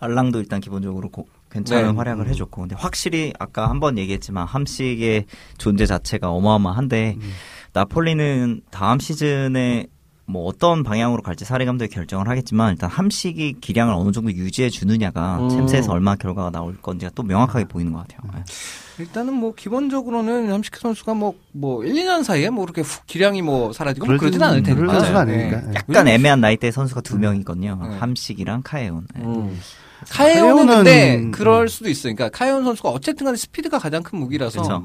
알랑도 0.00 0.38
일단 0.40 0.60
기본적으로 0.60 1.08
고- 1.10 1.28
괜찮은 1.50 1.90
네. 1.90 1.96
활약을 1.96 2.28
해줬고 2.28 2.62
근데 2.62 2.76
확실히 2.78 3.32
아까 3.38 3.68
한번 3.68 3.98
얘기했지만 3.98 4.46
함식의 4.46 5.26
존재 5.58 5.84
자체가 5.86 6.30
어마어마한데 6.30 7.16
음. 7.20 7.30
나폴리는 7.72 8.62
다음 8.70 8.98
시즌에 8.98 9.86
뭐 10.26 10.44
어떤 10.46 10.84
방향으로 10.84 11.22
갈지 11.22 11.44
사례 11.44 11.64
감독이 11.64 11.92
결정을 11.92 12.28
하겠지만 12.28 12.72
일단 12.72 12.88
함식이 12.88 13.56
기량을 13.60 13.92
어느 13.94 14.12
정도 14.12 14.30
유지해 14.32 14.70
주느냐가 14.70 15.38
음. 15.40 15.48
챔스에서 15.48 15.90
얼마 15.92 16.14
결과가 16.14 16.50
나올 16.50 16.76
건지가 16.80 17.10
또 17.16 17.24
명확하게 17.24 17.64
보이는 17.64 17.92
것 17.92 18.06
같아요. 18.06 18.30
예. 18.38 18.44
일단은 19.02 19.32
뭐 19.34 19.54
기본적으로는 19.54 20.52
함시크 20.52 20.78
선수가 20.78 21.14
뭐뭐 21.14 21.84
1, 21.84 21.94
2년 21.94 22.22
사이에 22.22 22.48
뭐 22.50 22.64
그렇게 22.64 22.82
훅 22.82 23.06
기량이 23.06 23.42
뭐 23.42 23.72
사라지고 23.72 24.06
뭐 24.06 24.16
그러진 24.18 24.40
않을 24.40 24.62
테니까. 24.62 24.86
그러진 24.86 25.12
네. 25.12 25.18
않으니까. 25.18 25.68
예. 25.70 25.74
약간 25.74 26.06
애매한 26.06 26.40
나이대 26.40 26.70
선수가 26.70 27.00
두 27.00 27.18
명이거든요. 27.18 27.78
네. 27.82 27.96
함식이랑 27.98 28.62
카에온. 28.62 29.08
예. 29.18 29.22
음. 29.22 29.58
카이온은 30.08 30.66
근데 30.66 31.30
그럴 31.30 31.68
수도 31.68 31.88
있어요. 31.88 32.14
그러니까 32.14 32.36
카이온 32.36 32.64
선수가 32.64 32.88
어쨌든 32.88 33.24
간에 33.26 33.36
스피드가 33.36 33.78
가장 33.78 34.02
큰 34.02 34.18
무기라서 34.18 34.62
그렇죠. 34.62 34.84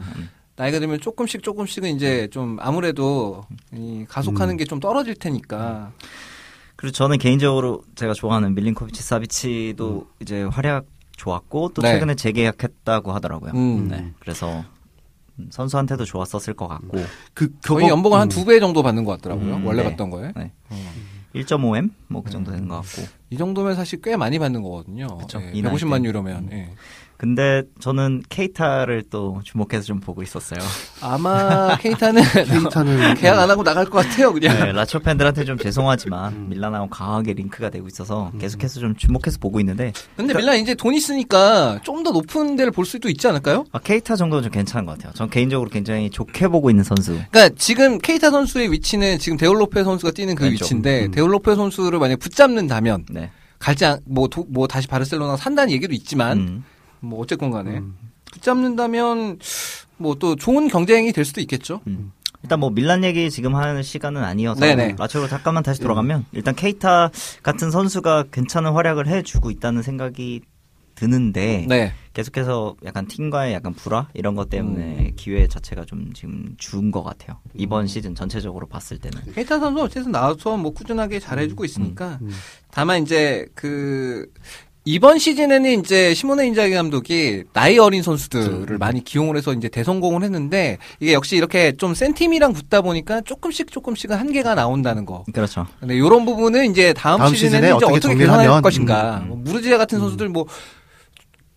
나이가 0.56 0.80
들면 0.80 1.02
조금씩 1.02 1.44
조금씩은 1.44 1.96
이제 1.96 2.28
좀 2.32 2.58
아무래도 2.60 3.46
이 3.74 4.06
가속하는 4.08 4.56
음. 4.56 4.58
게좀 4.58 4.80
떨어질 4.80 5.16
테니까. 5.16 5.92
그리고 6.76 6.92
저는 6.92 7.18
개인적으로 7.18 7.82
제가 7.96 8.14
좋아하는 8.14 8.56
밀린코비치 8.56 9.02
사비치도 9.02 10.08
이제 10.22 10.44
활약 10.44 10.86
좋았고 11.16 11.72
또 11.74 11.82
네. 11.82 11.94
최근에 11.94 12.16
재계약했다고 12.16 13.12
하더라고요. 13.14 13.52
음. 13.54 13.88
네. 13.90 14.12
그래서 14.20 14.64
음, 15.40 15.48
선수한테도 15.52 16.06
좋았었을 16.06 16.54
것 16.54 16.68
같고 16.68 17.04
그 17.34 17.50
거의 17.66 17.90
연봉을 17.90 18.20
한 18.20 18.28
음. 18.28 18.30
두배 18.30 18.60
정도 18.60 18.84
받는 18.84 19.04
것 19.04 19.14
같더라고요. 19.14 19.56
음, 19.56 19.66
원래 19.66 19.84
네. 19.84 19.90
받던 19.90 20.10
거에. 20.10 20.32
네. 20.36 20.52
어. 20.70 20.94
1.5M 21.36 21.92
뭐 22.08 22.22
그 22.24 22.32
정도 22.32 22.52
되는 22.52 22.68
것 22.68 22.76
같고. 22.82 23.08
이 23.30 23.38
정도면 23.38 23.76
사실 23.76 24.02
꽤 24.02 24.16
많이 24.16 24.40
받는 24.40 24.62
거거든요. 24.64 25.18
그쵸. 25.18 25.42
예, 25.42 25.52
이 25.54 25.62
나이 25.62 25.74
150만 25.74 26.02
때. 26.02 26.08
유로면. 26.08 26.50
예. 26.54 26.70
근데 27.18 27.64
저는 27.80 28.24
케이타를 28.30 29.04
또 29.10 29.40
주목해서 29.44 29.84
좀 29.84 30.00
보고 30.02 30.22
있었어요. 30.22 30.60
아마 31.02 31.78
케이타는 31.78 32.22
케이타는 32.46 33.16
계약 33.16 33.40
안 33.40 33.50
하고 33.50 33.64
나갈 33.64 33.86
것 33.86 34.04
같아요, 34.06 34.34
그냥. 34.34 34.58
네, 34.60 34.72
라초 34.74 35.00
팬들한테 35.00 35.46
좀 35.46 35.58
죄송하지만 35.58 36.34
음. 36.34 36.48
밀란하고 36.50 36.90
강하게 36.90 37.34
링크가 37.34 37.70
되고 37.70 37.88
있어서 37.88 38.32
계속해서 38.40 38.80
좀 38.82 38.96
주목해서 38.96 39.38
보고 39.40 39.60
있는데 39.62 39.94
근데 40.18 40.34
밀란 40.34 40.58
이제 40.60 40.76
돈 40.76 40.94
있으니까 40.94 41.80
좀 41.84 42.06
더 42.06 42.12
높은 42.12 42.56
데를 42.56 42.72
볼 42.72 42.86
수도 42.86 43.10
있지 43.10 43.28
않을까요? 43.28 43.66
아, 43.72 43.80
케이타 43.80 44.16
정도는 44.16 44.44
좀 44.44 44.52
괜찮은 44.52 44.86
것 44.86 44.92
같아요. 44.98 45.12
전 45.14 45.28
개인적으로 45.30 45.70
굉장히 45.72 46.10
좋게 46.12 46.50
보고 46.50 46.70
있는 46.70 46.84
선수. 46.84 47.18
그러니까 47.32 47.56
지금 47.58 47.98
케이타 47.98 48.30
선수의 48.30 48.72
위치는 48.72 49.18
지금 49.18 49.38
데올로페 49.38 49.84
선수가 49.84 50.12
뛰는 50.12 50.36
그 50.36 50.44
왼쪽. 50.44 50.66
위치인데 50.66 51.06
음. 51.06 51.12
데올로페 51.12 51.56
선수를 51.56 51.98
만약 51.98 52.20
붙잡는다면 52.20 53.06
네. 53.10 53.32
갈지 53.58 53.86
않, 53.86 54.02
뭐, 54.06 54.28
도- 54.28 54.46
뭐 54.50 54.68
다시 54.68 54.88
바르셀로나 54.88 55.36
산다는 55.38 55.72
얘기도 55.72 55.94
있지만 55.96 56.38
음. 56.38 56.64
뭐 57.06 57.20
어쨌건 57.22 57.52
간에 57.52 57.78
음. 57.78 57.96
붙잡는다면 58.32 59.40
뭐 59.98 60.16
또 60.16 60.36
좋은 60.36 60.68
경쟁이 60.68 61.12
될 61.12 61.26
수도 61.26 61.42
있겠죠. 61.42 61.82
음. 61.88 62.12
일단 62.44 62.60
뭐 62.60 62.70
밀란 62.70 63.04
얘기 63.04 63.32
지금 63.32 63.56
하는 63.56 63.82
시간은 63.82 64.24
아니어서 64.24 64.60
네네. 64.60 64.96
라초로 65.00 65.28
잠깐만 65.28 65.64
다시 65.64 65.82
돌아가면 65.82 66.26
일단 66.32 66.54
케이타 66.54 67.10
같은 67.42 67.72
선수가 67.72 68.26
괜찮은 68.32 68.72
활약을 68.74 69.08
해주고 69.08 69.50
있다는 69.50 69.82
생각이 69.82 70.42
드는데 70.94 71.66
네. 71.68 71.94
계속해서 72.14 72.76
약간 72.86 73.08
팀과의 73.08 73.54
약간 73.54 73.74
불화 73.74 74.08
이런 74.14 74.36
것 74.36 74.50
때문에 74.50 75.08
음. 75.10 75.12
기회 75.16 75.48
자체가 75.48 75.86
좀 75.86 76.14
지금 76.14 76.56
준것 76.58 77.04
같아요. 77.04 77.40
이번 77.56 77.88
시즌 77.88 78.16
전체적으로 78.16 78.68
봤을 78.68 79.00
때는. 79.00 79.34
케이타 79.34 79.60
선수 79.60 79.82
어쨌든 79.82 80.12
나와서 80.12 80.56
뭐 80.56 80.72
꾸준하게 80.72 81.20
잘해주고 81.20 81.66
있으니까 81.66 82.20
음. 82.22 82.30
다만 82.72 83.02
이제 83.02 83.46
그 83.56 84.32
이번 84.88 85.18
시즌에는 85.18 85.80
이제 85.80 86.14
시모네 86.14 86.46
인자기 86.48 86.76
감독이 86.76 87.44
나이 87.54 87.80
어린 87.80 88.04
선수들을 88.04 88.78
많이 88.78 89.04
기용을 89.04 89.36
해서 89.36 89.52
이제 89.52 89.68
대성공을 89.68 90.22
했는데 90.22 90.78
이게 91.00 91.14
역시 91.14 91.36
이렇게 91.36 91.76
좀 91.76 91.96
센 91.96 92.14
팀이랑 92.14 92.54
붙다 92.54 92.82
보니까 92.82 93.22
조금씩 93.22 93.72
조금씩은 93.72 94.16
한계가 94.16 94.54
나온다는 94.54 95.06
거. 95.06 95.24
그렇죠. 95.34 95.66
근데 95.80 95.96
이런 95.96 96.26
부분은 96.26 96.70
이제 96.70 96.94
다음, 96.94 97.18
다음 97.18 97.34
시즌에는 97.34 97.58
시즌에 97.58 97.76
이제 97.78 97.86
어떻게 97.86 97.96
어떻게 97.96 98.16
개선할 98.16 98.62
것인가. 98.62 99.22
음. 99.24 99.28
뭐 99.30 99.38
무르지아 99.38 99.78
같은 99.80 99.98
선수들 100.00 100.30
뭐 100.30 100.46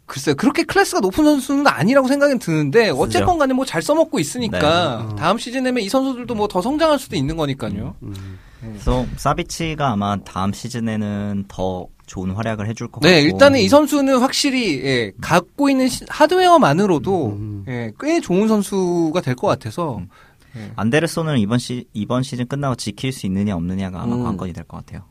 글쎄요 0.07 0.35
그렇게 0.35 0.63
클래스가 0.63 1.01
높은 1.01 1.23
선수는 1.25 1.67
아니라고 1.67 2.09
생각은 2.09 2.39
드는데 2.39 2.89
어쨌건 2.91 3.37
간에 3.39 3.53
뭐 3.53 3.67
잘 3.67 3.83
써먹고 3.83 4.19
있으니까 4.21 5.07
네. 5.11 5.17
다음 5.17 5.37
시즌에면 5.37 5.83
이 5.83 5.89
선수들도 5.91 6.35
뭐 6.35 6.49
더 6.49 6.63
성장할 6.63 6.99
수도 6.99 7.15
있는 7.15 7.37
거니까요. 7.37 7.95
음. 8.03 8.39
그래서 8.63 9.05
사비치가 9.17 9.91
아마 9.93 10.17
다음 10.25 10.55
시즌에는 10.55 11.45
더 11.49 11.89
좋은 12.09 12.33
활약을 12.33 12.67
해줄 12.69 12.89
것 12.89 13.01
네, 13.03 13.23
같고. 13.23 13.27
일단은 13.35 13.61
이 13.61 13.69
선수는 13.69 14.19
확실히 14.19 14.85
예, 14.85 15.13
갖고 15.21 15.71
있는 15.71 15.89
시- 15.89 16.05
하드웨어만으로도 16.09 17.27
음. 17.29 17.65
예, 17.69 17.93
꽤 18.01 18.21
좋은 18.21 18.49
선수가 18.49 19.21
될 19.21 19.37
것 19.37 19.47
같아서 19.47 19.99
음. 19.99 20.09
예. 20.57 20.73
안데르손을 20.77 21.39
이번 21.39 21.59
시 21.59 21.85
이번 21.93 22.23
시즌 22.25 22.47
끝나고 22.49 22.75
지킬 22.75 23.13
수 23.13 23.27
있느냐 23.27 23.55
없느냐가 23.55 24.03
아마 24.03 24.17
음. 24.17 24.25
관건이 24.25 24.53
될 24.55 24.65
것 24.65 24.79
같아요. 24.79 25.03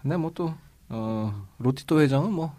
근데 0.00 0.16
뭐또 0.16 0.54
어, 0.88 1.34
로티토 1.58 2.00
회장은 2.00 2.32
뭐 2.32 2.54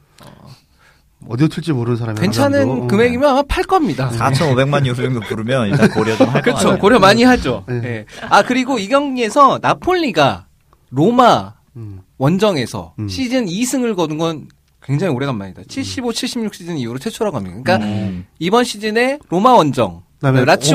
어디로 1.27 1.47
튈지 1.49 1.73
모르는 1.73 1.97
사람이 1.97 2.19
괜찮은 2.19 2.59
하나도, 2.69 2.83
어. 2.83 2.87
금액이면 2.87 3.27
아마 3.29 3.41
팔 3.43 3.63
겁니다. 3.63 4.11
4,500만 4.11 4.85
유로 4.85 4.95
정도 4.95 5.19
부르면 5.21 5.69
일단 5.69 5.89
고려 5.89 6.15
좀 6.15 6.27
할것 6.27 6.43
그렇죠. 6.43 6.63
같아요. 6.65 6.79
고려 6.79 6.99
많이 6.99 7.23
하죠. 7.23 7.63
네. 7.67 7.81
예. 7.83 8.05
아 8.29 8.43
그리고 8.43 8.77
이 8.77 8.87
경기에서 8.87 9.57
나폴리가 9.61 10.45
로마 10.91 11.53
음. 11.75 12.01
원정에서 12.17 12.93
음. 12.99 13.07
시즌 13.07 13.45
2승을 13.45 13.95
거둔 13.95 14.17
건 14.17 14.47
굉장히 14.81 15.13
오래간만이다. 15.13 15.63
75, 15.67 16.13
76 16.13 16.55
시즌 16.55 16.77
이후로 16.77 16.99
최초라고 16.99 17.37
합니다. 17.37 17.57
그러니까 17.61 17.85
음. 17.85 18.25
이번 18.39 18.63
시즌에 18.63 19.19
로마 19.29 19.53
원정 19.53 20.03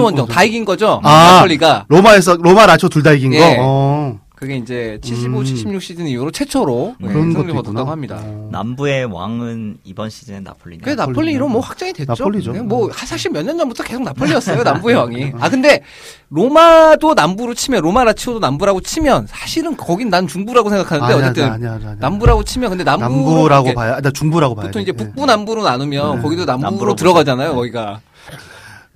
어, 0.01 0.05
원정 0.05 0.25
어, 0.25 0.27
다 0.27 0.45
이긴 0.45 0.65
거죠. 0.65 1.01
아. 1.03 1.37
나폴리가 1.37 1.87
로마에서 1.89 2.37
로마 2.37 2.67
라치오 2.67 2.89
둘다 2.89 3.13
이긴 3.13 3.35
예. 3.35 3.57
거. 3.57 4.19
어. 4.43 4.45
그게 4.45 4.57
이제 4.57 4.99
75, 5.03 5.39
음. 5.39 5.45
76 5.45 5.81
시즌 5.83 6.07
이후로 6.09 6.33
최초로 6.33 6.97
네, 6.99 7.07
그런 7.09 7.33
것도 7.33 7.43
승리를 7.43 7.49
있구나. 7.51 7.63
거뒀다고 7.63 7.91
합니다. 7.93 8.19
어. 8.21 8.49
남부의 8.51 9.05
왕은 9.05 9.79
이번 9.85 10.11
시즌엔 10.11 10.43
나폴리냐. 10.43 10.83
그 10.85 10.91
나폴리로 10.91 11.47
뭐 11.49 11.61
확정이 11.61 11.93
됐죠. 11.93 12.11
나폴리죠. 12.13 12.53
네, 12.53 12.61
뭐 12.61 12.91
사실 12.93 13.31
몇 13.31 13.43
년 13.45 13.57
전부터 13.57 13.85
계속 13.85 14.03
나폴리였어요. 14.03 14.65
남부의 14.65 14.97
왕이. 14.97 15.33
아 15.39 15.49
근데 15.49 15.83
로마도 16.29 17.15
남부로 17.15 17.55
치면 17.55 17.83
로마 17.83 18.03
라치오도 18.03 18.41
남부라고 18.41 18.81
치면 18.81 19.27
사실은 19.29 19.77
거긴 19.77 20.11
난 20.11 20.27
중부라고 20.27 20.71
생각하는데 20.71 21.13
아니야, 21.13 21.25
어쨌든 21.31 21.45
아니야, 21.45 21.73
아니야, 21.75 21.89
아니야. 21.91 21.97
남부라고 22.01 22.43
치면 22.43 22.71
근데 22.71 22.83
남부로 22.85 23.11
남부라고 23.13 23.67
이렇게 23.69 23.75
봐야, 23.77 24.01
나 24.01 24.11
중부라고 24.11 24.55
봐야 24.57 24.67
보통 24.67 24.81
돼. 24.81 24.83
이제 24.83 24.93
예. 24.93 25.05
북부 25.05 25.25
남부로 25.27 25.63
나누면 25.63 26.17
네. 26.17 26.23
거기도 26.23 26.45
남부로 26.45 26.71
남부로 26.71 26.95
들어가잖아요. 26.97 27.55
거기가. 27.55 28.01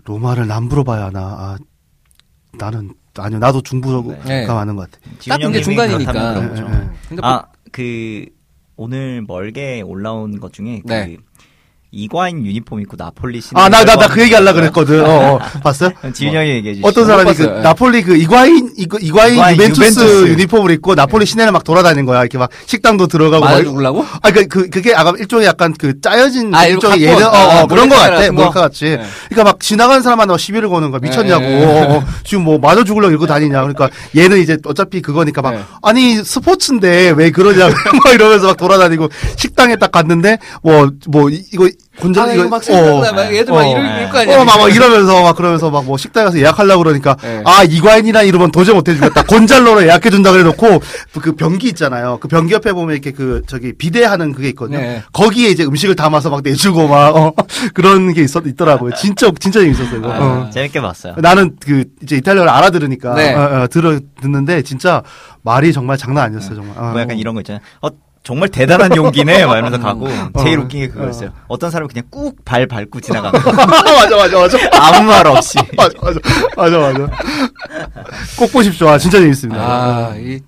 로마를 0.05 0.47
남부로 0.49 0.83
봐야 0.85 1.07
하나. 1.07 1.21
아, 1.21 1.57
나는 2.59 2.91
아니요, 3.23 3.39
나도 3.39 3.63
중부가 3.63 4.17
네. 4.25 4.47
맞는 4.47 4.77
것 4.77 4.91
같아. 4.91 5.05
딱 5.29 5.39
근데 5.39 5.61
중간이니까. 5.61 6.39
예, 6.39 6.43
예. 6.43 6.89
근데 7.09 7.21
뭐 7.21 7.31
아, 7.31 7.47
그 7.73 8.27
오늘 8.77 9.23
멀게 9.23 9.81
올라온 9.83 10.39
것 10.39 10.53
중에 10.53 10.83
그 10.87 10.93
네. 10.93 11.17
이과인 11.97 12.45
유니폼 12.45 12.81
입고 12.83 12.97
나폴리 12.99 13.41
신는 13.41 13.61
아, 13.63 13.69
나, 13.69 13.85
나, 13.85 13.97
나 13.97 14.07
그 14.09 14.21
얘기 14.23 14.35
하려고 14.35 14.61
그랬거든. 14.61 15.05
어, 15.05 15.35
어. 15.35 15.39
봤어요? 15.63 15.91
지훈 16.15 16.35
형이 16.35 16.49
얘기해 16.51 16.75
주시죠. 16.75 16.87
어떤 16.89 17.07
사람이 17.07 17.33
그 17.35 17.39
봤어요. 17.45 17.59
예. 17.59 17.63
나폴리 17.63 18.03
그 18.03 18.17
이과인 18.17 18.71
이거 18.77 18.99
이과인 18.99 19.35
이과인 19.35 19.55
유벤투스, 19.57 19.81
유벤투스. 20.01 20.27
유니폼을 20.33 20.71
입고 20.73 20.95
나폴리 20.95 21.27
시내를 21.27 21.53
막 21.53 21.65
돌아다니는 21.65 22.05
거야. 22.07 22.21
이렇게 22.21 22.39
막 22.39 22.51
식당도 22.67 23.07
들어가고 23.09 23.45
맞아 23.45 23.57
막 23.59 23.65
죽으려고? 23.65 24.05
아, 24.23 24.31
그, 24.31 24.47
그, 24.47 24.69
그게 24.71 24.95
아까 24.95 25.13
일종의 25.19 25.47
약간 25.47 25.75
그 25.77 26.01
짜여진 26.01 26.55
아, 26.55 26.67
일종의 26.67 27.01
예능. 27.03 27.25
어, 27.25 27.29
어, 27.29 27.33
아, 27.33 27.67
그런 27.67 27.89
거 27.89 27.97
같아. 27.97 28.31
몰카 28.33 28.51
같이. 28.61 28.85
네. 28.85 29.03
그러니까 29.29 29.45
막 29.53 29.61
지나가는 29.61 30.03
사람한테 30.03 30.33
막 30.33 30.39
시비를 30.39 30.69
거는 30.69 30.91
거야. 30.91 31.01
미쳤냐고. 31.03 31.43
네, 31.45 31.59
네. 31.59 31.65
어, 31.65 31.97
어, 31.99 32.05
지금 32.25 32.45
뭐 32.45 32.59
맞아 32.59 32.85
죽으려고 32.85 33.11
이러고 33.11 33.27
다니냐. 33.27 33.61
그러니까 33.63 33.89
얘는 34.17 34.39
이제 34.39 34.57
어차피 34.67 35.01
그거니까 35.03 35.43
막, 35.43 35.53
네. 35.53 35.61
아니, 35.83 36.17
스포츠인데 36.17 37.15
왜 37.17 37.31
그러냐. 37.31 37.67
막 38.05 38.15
이러면서 38.15 38.49
막 38.49 38.57
돌아다니고 38.57 39.09
식당에 39.37 39.77
딱 39.77 39.91
갔는데, 39.93 40.39
뭐, 40.63 40.91
뭐, 41.09 41.31
이- 41.31 41.43
이거, 41.53 41.69
곤자, 41.99 42.25
아, 42.25 42.33
이거, 42.33 42.49
막 42.49 42.63
생각나. 42.63 43.09
어. 43.09 43.13
막 43.13 43.35
얘들 43.35 43.53
막 43.55 43.61
어. 43.61 43.71
이럴, 43.71 43.83
네. 43.83 43.99
이럴 44.01 44.11
거 44.11 44.19
아니야. 44.19 44.41
어, 44.41 44.45
막, 44.45 44.59
막 44.59 44.75
이러면서 44.75 45.23
막 45.23 45.37
그러면서 45.37 45.71
막 45.71 45.87
뭐 45.87 45.97
식당에 45.97 46.25
가서 46.25 46.39
예약하려고 46.39 46.83
그러니까 46.83 47.17
네. 47.23 47.43
아 47.45 47.63
이과인이란 47.63 48.27
이름은 48.27 48.51
도저히 48.51 48.75
못 48.75 48.89
해주겠다 48.89 49.23
곤잘로로 49.23 49.85
예약해 49.85 50.11
준다 50.11 50.33
그래놓고 50.33 50.81
그 51.23 51.37
변기 51.37 51.69
있잖아요 51.69 52.19
그 52.21 52.27
변기 52.27 52.55
옆에 52.55 52.73
보면 52.73 52.93
이렇게 52.93 53.13
그 53.13 53.43
저기 53.47 53.73
비대하는 53.73 54.33
그게 54.33 54.49
있거든요 54.49 54.79
네. 54.81 55.03
거기에 55.13 55.51
이제 55.51 55.63
음식을 55.65 55.95
담아서 55.95 56.29
막 56.31 56.41
내주고 56.43 56.89
막 56.89 57.15
어, 57.17 57.33
그런 57.73 58.13
게 58.13 58.23
있었 58.23 58.45
있더라고요 58.47 58.95
진짜 58.95 59.31
진짜 59.39 59.61
재밌었어요 59.61 59.99
이거. 60.01 60.13
아. 60.13 60.19
어. 60.19 60.51
재밌게 60.53 60.81
봤어요. 60.81 61.15
나는 61.19 61.57
그 61.65 61.85
이제 62.03 62.17
이탈리아를 62.17 62.51
알아들으니까 62.51 63.15
네. 63.15 63.33
어, 63.35 63.63
어, 63.63 63.67
들어 63.69 64.01
듣는데 64.21 64.63
진짜 64.63 65.03
말이 65.43 65.73
정말 65.73 65.97
장난 65.97 66.25
아니었어요 66.25 66.57
정말 66.57 66.75
아, 66.77 66.91
뭐 66.91 67.01
약간 67.01 67.17
이런 67.17 67.35
거 67.35 67.41
있잖아요. 67.43 67.61
어, 67.83 67.89
정말 68.27 68.49
대단한 68.49 68.97
용기네. 68.97 69.47
막 69.47 69.53
이러면서 69.53 69.79
가고 69.79 70.09
제일 70.43 70.59
어. 70.59 70.63
웃긴 70.63 70.81
게 70.81 70.89
그거였어요. 70.89 71.31
어떤 71.47 71.71
사람은 71.71 71.87
그냥 71.89 72.05
꾹 72.11 72.35
발 72.45 72.67
밟고 72.67 73.01
지나가고 73.01 73.39
맞아 73.55 74.17
맞아 74.17 74.39
맞아 74.39 74.59
아무 74.73 75.09
말 75.09 75.25
없이. 75.29 75.57
맞아 75.77 75.95
맞아 76.03 76.19
맞아 76.57 76.79
맞아 76.79 77.07
꼭 78.37 78.51
보십시오 78.53 78.89
아, 78.89 78.99
진짜 78.99 79.21
재밌습니다 79.21 79.63
아, 79.63 80.15
이 80.17 80.41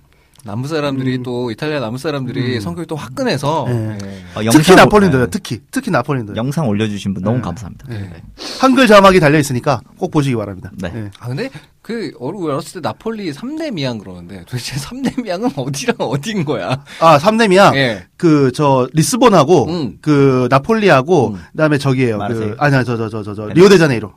남부 0.45 0.67
사람들이 0.67 1.21
또 1.23 1.51
이탈리아 1.51 1.79
남부 1.79 1.97
사람들이 1.97 2.55
음. 2.55 2.59
성격이 2.59 2.87
또 2.87 2.95
화끈해서 2.95 3.65
네. 3.67 3.97
예. 4.03 4.47
어, 4.47 4.51
특히 4.51 4.75
나폴린도요 4.75 5.25
네. 5.25 5.29
특히 5.29 5.59
특히 5.71 5.91
나폴린도 5.91 6.33
요 6.33 6.35
영상 6.37 6.67
올려주신 6.67 7.13
분 7.13 7.23
너무 7.23 7.37
네. 7.37 7.43
감사합니다. 7.43 7.87
네. 7.89 7.99
네. 7.99 8.23
한글 8.59 8.87
자막이 8.87 9.19
달려 9.19 9.37
있으니까 9.39 9.81
꼭 9.97 10.11
보시기 10.11 10.35
바랍니다. 10.35 10.71
네. 10.75 10.91
예. 10.95 11.11
아 11.19 11.27
근데 11.27 11.49
그 11.81 12.11
어르 12.19 12.37
어렸을 12.43 12.81
때 12.81 12.87
나폴리 12.87 13.31
3대 13.31 13.73
미항 13.73 13.97
그러는데 13.97 14.43
도대체 14.45 14.75
3대 14.79 15.23
미항은 15.23 15.49
어디랑 15.55 15.95
어디인 15.99 16.45
거야? 16.45 16.83
아, 16.99 17.17
삼렘이야. 17.17 17.71
예. 17.75 18.05
그, 18.15 18.51
저, 18.53 18.87
리스본하고, 18.93 19.65
음. 19.69 19.97
그, 20.01 20.47
나폴리하고, 20.51 21.29
음. 21.29 21.33
그 21.51 21.57
다음에 21.57 21.77
저기에요. 21.79 22.19
그, 22.27 22.55
아니야, 22.59 22.83
저, 22.83 22.95
저, 22.95 23.09
저, 23.09 23.23
저, 23.23 23.33
저, 23.33 23.47
리오데자네이로. 23.47 24.13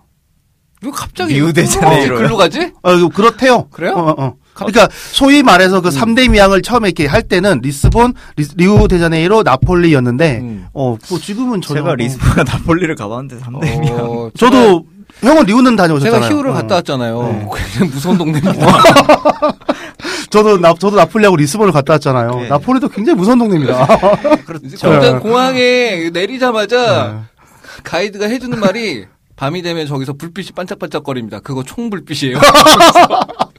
왜 0.84 0.90
갑자기 0.90 1.34
리우데자네이로요? 1.34 2.18
글로 2.18 2.36
가지? 2.36 2.72
어, 2.82 2.92
이거 2.92 3.08
그렇대요. 3.08 3.68
그래요? 3.70 3.92
어, 3.92 4.10
어, 4.10 4.14
어. 4.24 4.36
그러니까, 4.54 4.88
소위 5.12 5.42
말해서 5.42 5.78
음. 5.78 5.82
그 5.82 5.90
삼대 5.90 6.28
미항을 6.28 6.62
처음에 6.62 6.88
이렇게 6.88 7.06
할 7.06 7.22
때는 7.22 7.60
리스본, 7.62 8.14
리, 8.56 8.66
우데자네이로 8.66 9.42
나폴리였는데, 9.42 10.38
음. 10.40 10.66
어, 10.72 10.96
뭐 11.08 11.18
지금은 11.18 11.60
전혀. 11.60 11.80
제가 11.80 11.92
어. 11.92 11.94
리스본과 11.94 12.44
나폴리를 12.44 12.94
가봤는데 12.94 13.44
3대 13.44 13.80
미항. 13.80 13.98
어, 14.00 14.30
저도, 14.36 14.84
형은 15.20 15.44
리우는 15.44 15.76
다녀오셨잖아요. 15.76 16.20
제가 16.22 16.34
히우를 16.34 16.50
어. 16.50 16.54
갔다 16.54 16.76
왔잖아요. 16.76 17.22
네. 17.22 17.48
굉장히 17.54 17.92
무서운 17.92 18.18
동네입니다. 18.18 18.52
저도 20.30 20.58
나, 20.58 20.74
저도 20.74 20.96
나폴리하고 20.96 21.36
리스본을 21.36 21.72
갔다 21.72 21.92
왔잖아요. 21.94 22.30
네. 22.36 22.48
나폴리도 22.48 22.88
굉장히 22.88 23.18
무서운 23.18 23.38
동네입니다. 23.38 23.86
그렇죠. 24.44 24.88
공장 24.88 25.20
공항에 25.20 26.10
내리자마자 26.12 27.12
네. 27.12 27.40
가이드가 27.84 28.26
해주는 28.26 28.58
말이 28.58 29.04
밤이 29.36 29.62
되면 29.62 29.86
저기서 29.86 30.14
불빛이 30.14 30.48
반짝반짝거립니다. 30.56 31.40
그거 31.40 31.62
총 31.62 31.90
불빛이에요. 31.90 32.38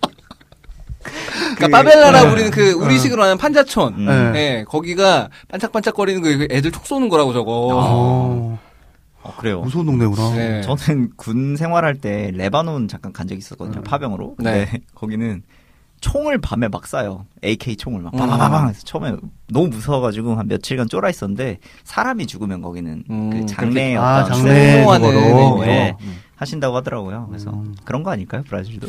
그러니까 1.55 1.77
파벨라라 1.77 2.31
우리는 2.31 2.51
그 2.51 2.71
우리식으로 2.71 3.23
하는 3.23 3.37
판자촌. 3.37 3.93
음. 3.95 4.31
네. 4.33 4.39
예, 4.59 4.63
거기가 4.67 5.29
반짝반짝거리는 5.49 6.21
그 6.21 6.47
애들 6.51 6.71
총 6.71 6.83
쏘는 6.83 7.09
거라고 7.09 7.33
저거. 7.33 7.51
어, 7.73 8.59
어, 9.21 9.33
그래요. 9.37 9.61
무서운 9.61 9.85
동네구나. 9.85 10.35
네. 10.35 10.61
저는 10.61 11.11
군 11.15 11.55
생활할 11.55 11.95
때 11.95 12.31
레바논 12.33 12.87
잠깐 12.87 13.13
간 13.13 13.27
적이 13.27 13.39
있었거든요. 13.39 13.81
파병으로. 13.83 14.35
근데 14.35 14.65
네. 14.65 14.79
거기는 14.95 15.43
총을 16.01 16.39
밤에 16.39 16.67
막 16.67 16.83
쏴요. 16.83 17.23
AK 17.45 17.77
총을 17.77 18.01
막 18.01 18.13
음. 18.13 18.19
빠바바방 18.19 18.67
해서 18.67 18.81
처음에 18.83 19.15
너무 19.47 19.67
무서워가지고 19.69 20.35
한 20.35 20.47
며칠간 20.49 20.89
쫄아 20.89 21.09
있었는데 21.09 21.59
사람이 21.85 22.27
죽으면 22.27 22.61
거기는 22.61 23.03
음, 23.09 23.29
그 23.29 23.45
장례 23.45 23.95
아, 23.95 24.23
어떤 24.23 24.39
장례 24.39 24.73
수용하는 24.73 25.09
그거로. 25.09 25.63
네. 25.63 25.95
음. 26.01 26.17
하신다고 26.43 26.75
하더라고요. 26.77 27.27
그래서 27.29 27.51
음. 27.51 27.75
그런 27.83 28.03
거 28.03 28.11
아닐까요, 28.11 28.43
브라질도? 28.43 28.87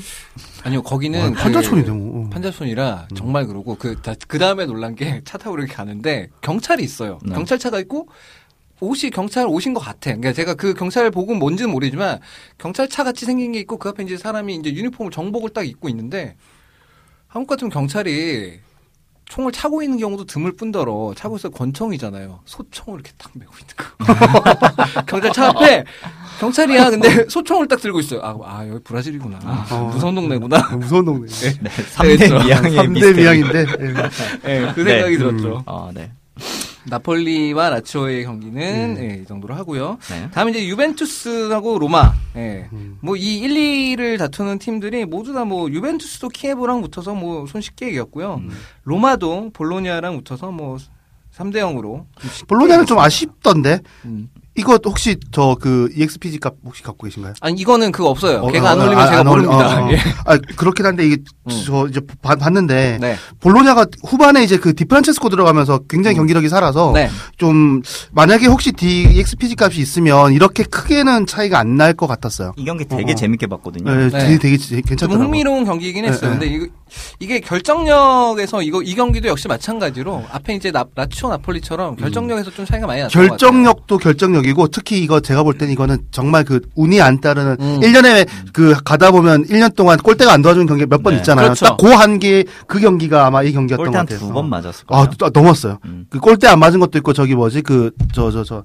아니요, 0.62 0.82
거기는 0.82 1.20
와, 1.20 1.30
판자촌인데 1.30 1.90
뭐. 1.90 2.24
그 2.24 2.30
판자촌이라 2.30 3.08
정말 3.16 3.46
그러고 3.46 3.76
그그 3.76 4.38
다음에 4.38 4.66
놀란 4.66 4.94
게 4.94 5.22
차 5.24 5.38
타고 5.38 5.56
이렇게 5.56 5.72
가는데 5.72 6.28
경찰이 6.40 6.82
있어요. 6.82 7.18
네. 7.24 7.34
경찰차가 7.34 7.80
있고 7.80 8.08
옷이 8.80 9.10
경찰 9.10 9.46
옷인 9.46 9.72
것 9.72 9.80
같아. 9.80 10.10
그러니까 10.10 10.32
제가 10.32 10.54
그 10.54 10.74
경찰 10.74 11.10
복은 11.10 11.38
뭔지는 11.38 11.70
모르지만 11.70 12.20
경찰차 12.58 13.04
같이 13.04 13.24
생긴 13.24 13.52
게 13.52 13.60
있고 13.60 13.78
그 13.78 13.88
앞에 13.88 14.02
이제 14.02 14.16
사람이 14.16 14.54
이제 14.56 14.72
유니폼을 14.74 15.10
정복을 15.10 15.50
딱 15.50 15.66
입고 15.66 15.88
있는데 15.88 16.36
한국 17.28 17.48
같으면 17.50 17.70
경찰이 17.70 18.60
총을 19.26 19.52
차고 19.52 19.82
있는 19.82 19.98
경우도 19.98 20.26
드물 20.26 20.52
뿐더러 20.52 21.14
차고 21.16 21.36
있어 21.36 21.48
권총이잖아요. 21.48 22.40
소총을 22.44 23.00
이렇게 23.00 23.12
딱 23.16 23.32
메고 23.34 23.52
있는 23.58 23.74
거. 23.74 25.02
경찰차 25.06 25.48
앞에 25.48 25.84
경찰이야. 26.40 26.90
근데 26.90 27.26
소총을 27.28 27.68
딱 27.68 27.80
들고 27.80 28.00
있어요. 28.00 28.20
아, 28.22 28.36
아 28.44 28.68
여기 28.68 28.82
브라질이구나. 28.82 29.38
어. 29.70 29.90
무서운 29.92 30.14
동네구나. 30.14 30.76
무서운 30.76 31.04
동네. 31.04 31.26
네, 31.28 31.70
3대 31.70 32.18
그렇죠. 32.28 32.44
미양의 32.46 32.72
3대 32.72 32.90
미스테리. 32.90 33.20
미양인데. 33.20 33.58
예. 33.58 34.66
예, 34.66 34.72
그 34.74 34.80
네. 34.80 34.90
생각이 35.02 35.14
음. 35.16 35.18
들었죠. 35.18 35.62
아, 35.66 35.90
네. 35.94 36.10
나폴리와 36.86 37.70
라치오의 37.70 38.24
경기는 38.24 38.62
음. 38.62 38.96
예, 38.98 39.22
이 39.22 39.24
정도로 39.24 39.54
하고요. 39.54 39.96
네. 40.10 40.28
다음 40.32 40.50
이제 40.50 40.66
유벤투스하고 40.66 41.78
로마. 41.78 42.12
예. 42.36 42.68
음. 42.72 42.98
뭐이 43.00 43.38
1, 43.38 43.96
2를 43.96 44.18
다투는 44.18 44.58
팀들이 44.58 45.04
모두 45.06 45.32
다 45.32 45.44
뭐 45.44 45.70
유벤투스도 45.70 46.28
키예브랑 46.30 46.80
붙어서 46.82 47.14
뭐 47.14 47.46
손쉽게 47.46 47.90
이겼고요. 47.90 48.34
음. 48.34 48.50
로마도 48.84 49.50
볼로니아랑 49.54 50.16
붙어서 50.18 50.50
뭐 50.50 50.76
3대 51.36 51.56
0으로 51.56 52.04
볼로냐는 52.48 52.86
좀 52.86 52.98
아쉽던데. 52.98 53.80
음. 54.56 54.60
이거 54.60 54.78
혹시 54.84 55.16
저 55.32 55.56
그 55.60 55.88
EXPG 55.96 56.38
값 56.38 56.54
혹시 56.64 56.82
갖고 56.82 57.04
계신가요? 57.06 57.34
아니 57.40 57.60
이거는 57.60 57.90
그거 57.92 58.08
없어요. 58.10 58.38
어, 58.38 58.50
걔가 58.50 58.68
어, 58.68 58.72
안 58.72 58.80
올리면 58.80 58.98
아, 58.98 59.06
제가 59.06 59.20
안 59.20 59.26
모릅니다. 59.26 59.82
어, 59.82 59.86
어. 59.86 59.90
예. 59.92 59.98
아 60.24 60.36
그렇긴 60.56 60.86
한데 60.86 61.06
이게 61.06 61.16
음. 61.50 61.62
저 61.66 61.86
이제 61.88 62.00
봐- 62.22 62.36
봤는데 62.36 62.98
네. 63.00 63.16
볼로냐가 63.40 63.86
후반에 64.06 64.42
이제 64.44 64.56
그 64.58 64.74
디프란체스코 64.74 65.28
들어가면서 65.28 65.80
굉장히 65.88 66.16
음. 66.16 66.18
경기력이 66.20 66.48
살아서 66.48 66.92
네. 66.92 67.08
좀 67.36 67.82
만약에 68.12 68.46
혹시 68.46 68.72
DXPG 68.72 69.56
값이 69.58 69.80
있으면 69.80 70.32
이렇게 70.32 70.62
크게는 70.64 71.26
차이가 71.26 71.58
안 71.58 71.74
날 71.76 71.94
것 71.94 72.06
같았어요. 72.06 72.52
이 72.56 72.64
경기 72.64 72.84
되게 72.84 73.12
어. 73.12 73.14
재밌게 73.14 73.46
봤거든요. 73.48 73.90
네, 73.92 74.08
네. 74.08 74.18
되게, 74.18 74.38
되게 74.38 74.56
좀 74.58 74.80
괜찮더라고요. 74.82 75.24
흥미로운 75.26 75.64
경기이긴 75.64 76.04
했어요. 76.04 76.30
네, 76.34 76.38
근데 76.38 76.46
이거, 76.54 76.66
이게 77.18 77.40
결정력에서 77.40 78.62
이거 78.62 78.82
이 78.82 78.94
경기도 78.94 79.28
역시 79.28 79.48
마찬가지로 79.48 80.24
앞에 80.30 80.54
이제 80.54 80.70
나, 80.70 80.84
라치오 80.94 81.28
나폴리처럼 81.30 81.96
결정력에서 81.96 82.50
좀 82.52 82.64
차이가 82.64 82.86
많이 82.86 83.00
났던 83.02 83.12
것 83.12 83.22
같아요. 83.22 83.36
결정력 83.98 84.43
도 84.44 84.54
결정력이고 84.54 84.68
특히 84.68 85.02
이거 85.02 85.20
제가 85.20 85.42
볼 85.42 85.56
때는 85.58 85.72
이거는 85.72 85.98
정말 86.10 86.44
그 86.44 86.60
운이 86.74 87.00
안 87.00 87.20
따르는 87.20 87.56
음. 87.60 87.80
1년에 87.80 88.26
그 88.52 88.74
가다 88.84 89.10
보면 89.10 89.46
1년 89.46 89.74
동안 89.74 89.98
골대가 89.98 90.32
안 90.32 90.42
도와주는 90.42 90.66
경기 90.66 90.86
몇 90.86 91.02
번 91.02 91.14
네. 91.14 91.18
있잖아요. 91.18 91.46
그렇죠. 91.46 91.66
딱그 91.66 91.86
한개 91.88 92.44
그 92.66 92.78
경기가 92.80 93.26
아마 93.26 93.42
이 93.42 93.52
경기였던 93.52 93.90
것한 93.90 94.06
같아요. 94.06 94.18
두번 94.18 94.48
맞았을 94.48 94.86
거예요. 94.86 95.02
아, 95.04 95.10
또 95.18 95.28
넘었어요. 95.30 95.78
음. 95.86 96.06
그 96.10 96.18
골대 96.20 96.46
안 96.46 96.58
맞은 96.60 96.80
것도 96.80 96.96
있고 96.98 97.12
저기 97.12 97.34
뭐지 97.34 97.62
그 97.62 97.90
저 98.12 98.30
저 98.30 98.44
저 98.44 98.62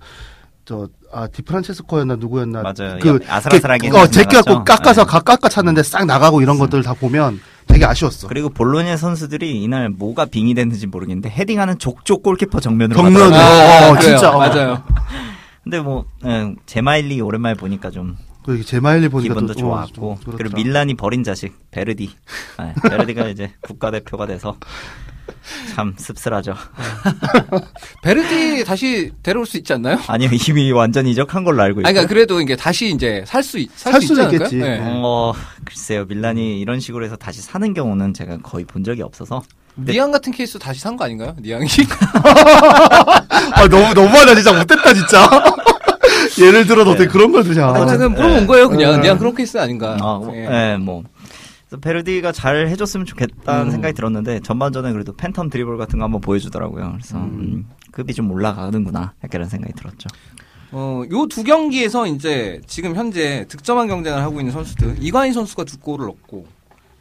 저, 0.66 0.88
아, 1.12 1.26
디프란체스코였나 1.26 2.18
누구였나. 2.18 2.62
맞아요. 2.62 3.00
그, 3.02 3.18
아슬아슬하게 3.28 3.90
그, 3.90 3.98
어, 3.98 4.06
제껴갖고. 4.06 4.64
깎아서 4.66 5.04
네. 5.04 5.10
가, 5.10 5.20
깎아 5.20 5.50
찼는데 5.50 5.82
싹 5.82 6.06
나가고 6.06 6.42
이런 6.44 6.60
것들 6.60 6.84
다 6.84 6.94
보면 6.94 7.40
되게 7.66 7.86
아쉬웠어. 7.86 8.28
그리고 8.28 8.50
볼로냐 8.50 8.96
선수들이 8.96 9.64
이날 9.64 9.90
뭐가 9.90 10.26
빙이 10.26 10.54
됐는지 10.54 10.86
모르겠는데 10.86 11.30
헤딩하는 11.32 11.80
족족 11.80 12.22
골키퍼 12.22 12.60
정면으로 12.60 13.02
정면으로. 13.02 13.32
가더라고요. 13.32 13.90
어, 13.90 13.96
그래요. 13.96 14.02
진짜. 14.18 14.30
어. 14.32 14.38
맞아요. 14.38 14.84
근데 15.70 15.82
뭐 15.82 16.06
예, 16.26 16.56
제마일리 16.66 17.22
오랜만에 17.22 17.56
보니까 17.56 17.92
좀 17.92 18.18
그 18.50 18.64
제마일리 18.64 19.10
보니까 19.10 19.34
기분도 19.34 19.54
또, 19.54 19.60
좋았고 19.60 20.12
어, 20.12 20.16
좀 20.16 20.34
그렇더라. 20.34 20.38
그리고 20.38 20.56
밀란이 20.56 20.96
버린 20.96 21.24
자식 21.24 21.54
베르디 21.70 22.10
예, 22.62 22.90
베르디가 22.90 23.28
이제 23.28 23.52
국가대표가 23.62 24.26
돼서 24.26 24.58
참 25.76 25.94
씁쓸하죠. 25.96 26.56
베르디 28.02 28.64
다시 28.66 29.12
데려올 29.22 29.46
수 29.46 29.58
있지 29.58 29.74
않나요? 29.74 30.00
아니요 30.08 30.30
이미 30.50 30.72
완전 30.72 31.06
이적한 31.06 31.44
걸로 31.44 31.62
알고. 31.62 31.82
아니, 31.82 31.94
그러니까 31.94 32.08
그래도 32.08 32.42
이게 32.42 32.56
다시 32.56 32.90
이제 32.90 33.24
살 33.28 33.44
수, 33.44 33.64
살살 33.76 34.02
수? 34.02 34.22
있겠지. 34.24 34.56
네. 34.58 34.80
어 34.82 35.34
글쎄요 35.64 36.06
밀란이 36.06 36.60
이런 36.60 36.80
식으로 36.80 37.06
해서 37.06 37.16
다시 37.16 37.42
사는 37.42 37.72
경우는 37.74 38.16
제가 38.16 38.38
거의 38.42 38.66
본 38.66 38.84
적이 38.84 39.04
없어서 39.04 39.44
니앙 39.86 40.12
같은 40.12 40.32
케이스 40.32 40.58
다시 40.60 40.80
산 40.82 40.96
거 40.98 41.06
아닌가요? 41.06 41.36
니앙이? 41.42 41.66
아, 43.54 43.68
너무, 43.68 43.94
너무하다. 43.94 44.36
진짜 44.36 44.54
못됐다, 44.54 44.94
진짜. 44.94 45.30
예를 46.40 46.66
들어서 46.66 46.92
어떻게 46.92 47.08
그런 47.08 47.32
걸 47.32 47.44
드냐. 47.44 47.68
아, 47.68 47.86
네. 47.86 48.08
물어본 48.08 48.48
거예요, 48.48 48.70
그냥. 48.70 48.94
네. 48.98 49.02
니앙 49.04 49.18
그런 49.18 49.36
케이스 49.36 49.58
아닌가. 49.58 49.98
아, 50.02 50.18
뭐, 50.18 50.34
예. 50.36 50.74
예, 50.74 50.78
뭐. 50.78 51.04
베르디가 51.82 52.32
잘 52.32 52.68
해줬으면 52.68 53.06
좋겠다는 53.06 53.66
음. 53.68 53.72
생각이 53.72 53.94
들었는데 53.94 54.40
전반전에 54.40 54.92
그래도 54.92 55.14
팬텀 55.14 55.52
드리블 55.52 55.78
같은 55.78 56.00
거 56.00 56.06
한번 56.06 56.20
보여주더라고요. 56.20 56.94
그래서 56.98 57.18
음, 57.20 57.68
급이 57.92 58.16
좀 58.16 58.32
올라가는구나 58.32 59.14
약간 59.24 59.30
이런 59.42 59.50
생각이 59.50 59.74
들었죠. 59.74 60.08
어, 60.72 61.04
요 61.12 61.28
두 61.28 61.44
경기에서 61.44 62.08
이제 62.08 62.60
지금 62.66 62.96
현재 62.96 63.46
득점한 63.50 63.88
경쟁을 63.88 64.20
하고 64.20 64.40
있는 64.40 64.52
선수들. 64.52 64.96
이과인 65.00 65.32
선수가 65.32 65.66
두 65.66 65.78
골을 65.80 66.08
넣고, 66.08 66.48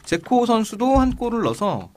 제코 0.04 0.44
선수도 0.44 0.98
한 0.98 1.16
골을 1.16 1.40
넣어서 1.44 1.88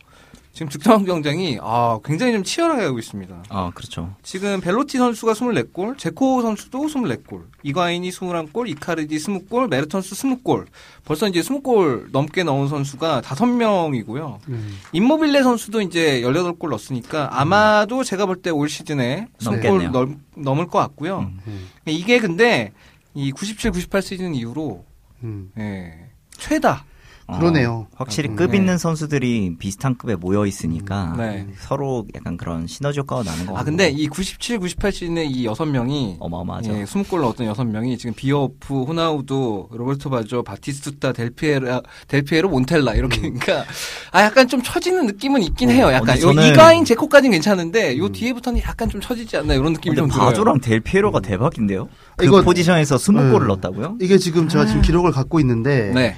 지금 0.53 0.67
득점 0.67 1.05
경쟁이 1.05 1.57
아, 1.61 1.97
굉장히 2.03 2.33
좀 2.33 2.43
치열하게 2.43 2.83
하고 2.83 2.99
있습니다. 2.99 3.43
아 3.49 3.71
그렇죠. 3.73 4.13
지금 4.21 4.59
벨로티 4.59 4.97
선수가 4.97 5.31
24골, 5.33 5.97
제코 5.97 6.41
선수도 6.41 6.79
24골, 6.87 7.43
이과인이 7.63 8.09
21골, 8.09 8.67
이카르디 8.69 9.15
20골, 9.15 9.69
메르턴스 9.69 10.13
20골. 10.15 10.65
벌써 11.05 11.29
이제 11.29 11.39
20골 11.39 12.11
넘게 12.11 12.43
넣은 12.43 12.67
선수가 12.67 13.21
5명이고요. 13.21 14.39
음. 14.49 14.77
임모빌레 14.91 15.41
선수도 15.43 15.81
이제 15.81 16.21
18골 16.21 16.69
넣었으니까 16.69 17.39
아마도 17.39 18.03
제가 18.03 18.25
볼 18.25 18.41
때 18.41 18.49
올 18.49 18.67
시즌에 18.67 19.27
20골 19.39 19.43
넘겠네요. 19.51 19.91
넘, 19.91 20.21
넘을 20.35 20.67
것 20.67 20.79
같고요. 20.79 21.31
음. 21.47 21.69
이게 21.85 22.19
근데 22.19 22.73
이 23.13 23.31
97, 23.31 23.71
98 23.71 24.01
시즌 24.01 24.35
이후로 24.35 24.83
음. 25.23 25.51
예, 25.57 25.93
최다. 26.37 26.83
어, 27.31 27.39
그러네요. 27.39 27.87
확실히 27.95 28.29
음, 28.29 28.35
급 28.35 28.51
네. 28.51 28.57
있는 28.57 28.77
선수들이 28.77 29.55
비슷한 29.57 29.97
급에 29.97 30.15
모여 30.15 30.45
있으니까 30.45 31.13
네. 31.17 31.47
서로 31.59 32.05
약간 32.15 32.35
그런 32.37 32.67
시너지 32.67 32.99
효과가 32.99 33.23
나는 33.23 33.45
거아 33.45 33.55
같고 33.57 33.65
근데 33.65 33.89
이 33.89 34.07
97, 34.07 34.59
98 34.59 34.91
시즌에 34.91 35.25
이 35.25 35.45
6명이 35.47 36.17
어마어마하죠. 36.19 36.73
예, 36.79 36.83
20골 36.83 37.21
넣었던 37.21 37.47
6명이 37.53 37.97
지금 37.97 38.13
비어호프, 38.15 38.83
호나우두, 38.83 39.67
로베르토 39.71 40.09
바조, 40.09 40.43
바티스투타, 40.43 41.13
델피에로, 41.13 41.81
델피에로, 42.07 42.49
몬텔라 42.49 42.93
이렇게 42.95 43.21
그러니까 43.21 43.63
아 44.11 44.23
약간 44.23 44.47
좀 44.47 44.61
처지는 44.61 45.05
느낌은 45.07 45.41
있긴 45.43 45.69
어, 45.69 45.71
해요. 45.71 45.91
약간 45.91 46.17
저는- 46.17 46.51
이과인 46.51 46.83
제코까지는 46.85 47.31
괜찮은데 47.31 47.97
요 47.97 48.09
뒤에부터는 48.09 48.61
약간 48.61 48.89
좀 48.89 48.99
처지지 48.99 49.37
않나 49.37 49.53
이런 49.53 49.73
느낌이 49.73 49.95
근데 49.95 50.01
좀 50.01 50.09
들어요. 50.09 50.27
바조랑 50.27 50.59
델피에로가 50.59 51.21
대박인데요. 51.21 51.87
그 52.17 52.25
이거- 52.25 52.41
포지션에서 52.41 52.97
20골을 52.97 53.41
네. 53.41 53.47
넣었다고요? 53.47 53.97
이게 54.01 54.17
지금 54.17 54.47
제가 54.47 54.65
지금 54.65 54.81
기록을 54.81 55.11
갖고 55.11 55.39
있는데 55.39 55.91
네. 55.93 56.15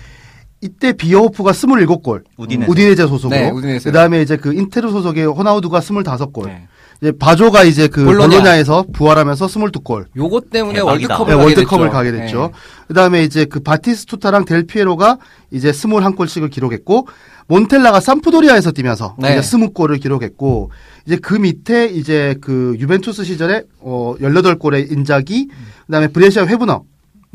이때 0.64 0.94
비어호프가 0.94 1.52
27골. 1.52 2.24
우디네세. 2.38 2.72
우디네세 2.72 3.08
소속으로. 3.08 3.40
네, 3.40 3.50
우디네세. 3.50 3.90
그다음에 3.90 4.22
이제 4.22 4.38
그 4.38 4.54
인테르 4.54 4.90
소속의 4.92 5.26
호나우두가 5.26 5.82
25골. 5.82 6.46
네. 6.46 6.68
이제 7.02 7.12
바조가 7.12 7.64
이제 7.64 7.90
그 7.90 8.06
볼로냐. 8.06 8.28
볼로냐에서 8.30 8.86
부활하면서 8.94 9.48
22골. 9.48 10.06
요것 10.16 10.50
때문에 10.52 10.80
대박이다. 10.80 11.18
월드컵을 11.20 11.26
네, 11.28 11.36
가게 11.36 11.44
월드컵을 11.44 11.86
됐죠. 11.88 11.92
가게 11.94 12.12
됐죠. 12.12 12.52
네. 12.54 12.88
그다음에 12.88 13.24
이제 13.24 13.44
그 13.44 13.60
바티스투타랑 13.60 14.46
델피에로가 14.46 15.18
이제 15.52 15.72
21골씩을 15.72 16.50
기록했고 16.50 17.08
몬텔라가 17.48 18.00
삼프도리아에서 18.00 18.72
뛰면서 18.72 19.16
네. 19.20 19.38
이제 19.38 19.42
20골을 19.42 20.02
기록했고 20.02 20.72
이제 21.06 21.18
그 21.18 21.34
밑에 21.34 21.88
이제 21.88 22.36
그 22.40 22.78
유벤투스 22.80 23.26
시절에 23.26 23.64
어 23.82 24.16
18골의 24.22 24.94
인자기 24.94 25.50
그다음에 25.88 26.08
브레시아 26.08 26.46
회브너 26.46 26.84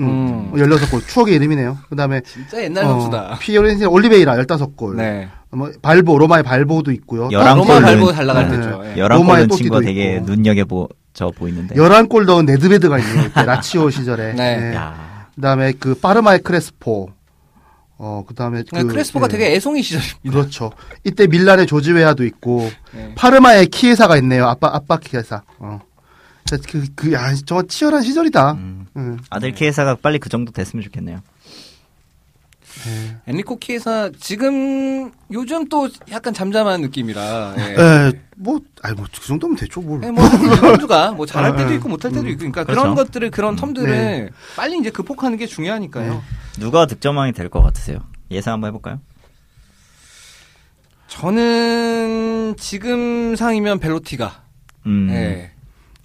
음. 0.00 0.50
음. 0.52 0.52
16골 0.54 1.06
추억의 1.06 1.34
이름이네요. 1.36 1.78
그 1.88 1.96
다음에 1.96 2.20
진짜 2.22 2.62
옛날 2.62 2.84
어, 2.84 2.88
선수다. 2.88 3.38
피오렌티나 3.40 3.88
올리베이라 3.88 4.36
15골. 4.36 4.96
네. 4.96 5.28
뭐 5.50 5.70
발보 5.82 6.18
로마의 6.18 6.42
발보도 6.42 6.92
있고요. 6.92 7.28
열한 7.32 7.56
로마 7.56 7.74
골 7.74 7.82
발보 7.82 8.12
잘 8.12 8.26
나갈 8.26 8.48
네. 8.50 8.56
때죠. 8.56 8.82
예. 8.84 8.96
열한 8.98 9.18
골 9.18 9.26
로마의 9.26 9.38
넣은 9.46 9.48
뽑기도 9.48 9.56
친구가 9.56 9.80
되게 9.80 10.16
있고. 10.16 10.26
눈여겨보여져 10.26 11.30
보이는데. 11.36 11.74
11골 11.74 12.24
넣은 12.26 12.46
네드베드가 12.46 12.98
있네요. 12.98 13.30
라치오 13.34 13.90
시절에. 13.90 14.34
네. 14.34 14.74
야. 14.74 15.28
그다음에 15.34 15.72
그 15.78 15.94
파르마의 15.94 16.40
크레스포. 16.40 17.10
어, 18.00 18.24
그다음에 18.28 18.62
그 18.72 18.86
크레스포가 18.86 19.26
예. 19.26 19.28
되게 19.28 19.54
애송이 19.56 19.82
시절입니다. 19.82 20.30
그렇죠. 20.30 20.70
이때 21.02 21.26
밀란의 21.26 21.66
조지웨아도 21.66 22.24
있고 22.26 22.70
네. 22.94 23.12
파르마의 23.16 23.66
키에사가 23.66 24.16
있네요. 24.18 24.46
아빠 24.46 24.68
아빠 24.72 24.98
키에사. 24.98 25.42
어. 25.58 25.80
그, 26.70 26.84
그, 26.94 27.12
야, 27.12 27.34
정말 27.44 27.66
치열한 27.66 28.02
시절이다. 28.02 28.52
음. 28.52 28.77
음. 28.96 29.18
아들 29.30 29.52
키에사가 29.52 29.96
빨리 29.96 30.18
그 30.18 30.28
정도 30.28 30.52
됐으면 30.52 30.82
좋겠네요. 30.84 31.20
엔리코 33.26 33.58
키에사 33.58 34.10
지금 34.20 35.10
요즘 35.32 35.68
또 35.68 35.88
약간 36.12 36.32
잠잠한 36.32 36.80
느낌이라. 36.82 37.54
예. 37.58 37.62
에, 37.72 38.12
뭐, 38.36 38.60
아니, 38.82 38.94
뭐, 38.94 39.04
그 39.12 39.26
정도면 39.26 39.56
되죠, 39.56 39.80
뭘. 39.80 40.00
예, 40.04 40.10
뭐 40.12 40.24
선수가 40.28 41.12
뭐 41.12 41.26
잘할 41.26 41.56
때도 41.56 41.70
네. 41.70 41.74
있고 41.76 41.88
못할 41.88 42.12
때도 42.12 42.28
있고 42.28 42.38
그러니까 42.38 42.64
그렇죠. 42.64 42.80
그런 42.80 42.94
것들을 42.94 43.30
그런 43.32 43.54
음. 43.54 43.58
텀들을 43.58 43.86
네. 43.86 44.28
빨리 44.54 44.78
이제 44.78 44.90
극복하는 44.90 45.36
게 45.38 45.46
중요하니까요. 45.46 46.22
누가 46.60 46.86
득점왕이 46.86 47.32
될 47.32 47.48
것 47.48 47.62
같으세요? 47.62 47.98
예상 48.30 48.52
한번 48.54 48.68
해볼까요? 48.68 49.00
저는 51.08 52.54
지금 52.58 53.34
상이면 53.34 53.80
벨로티가 53.80 54.42
음, 54.86 55.08
예. 55.10 55.50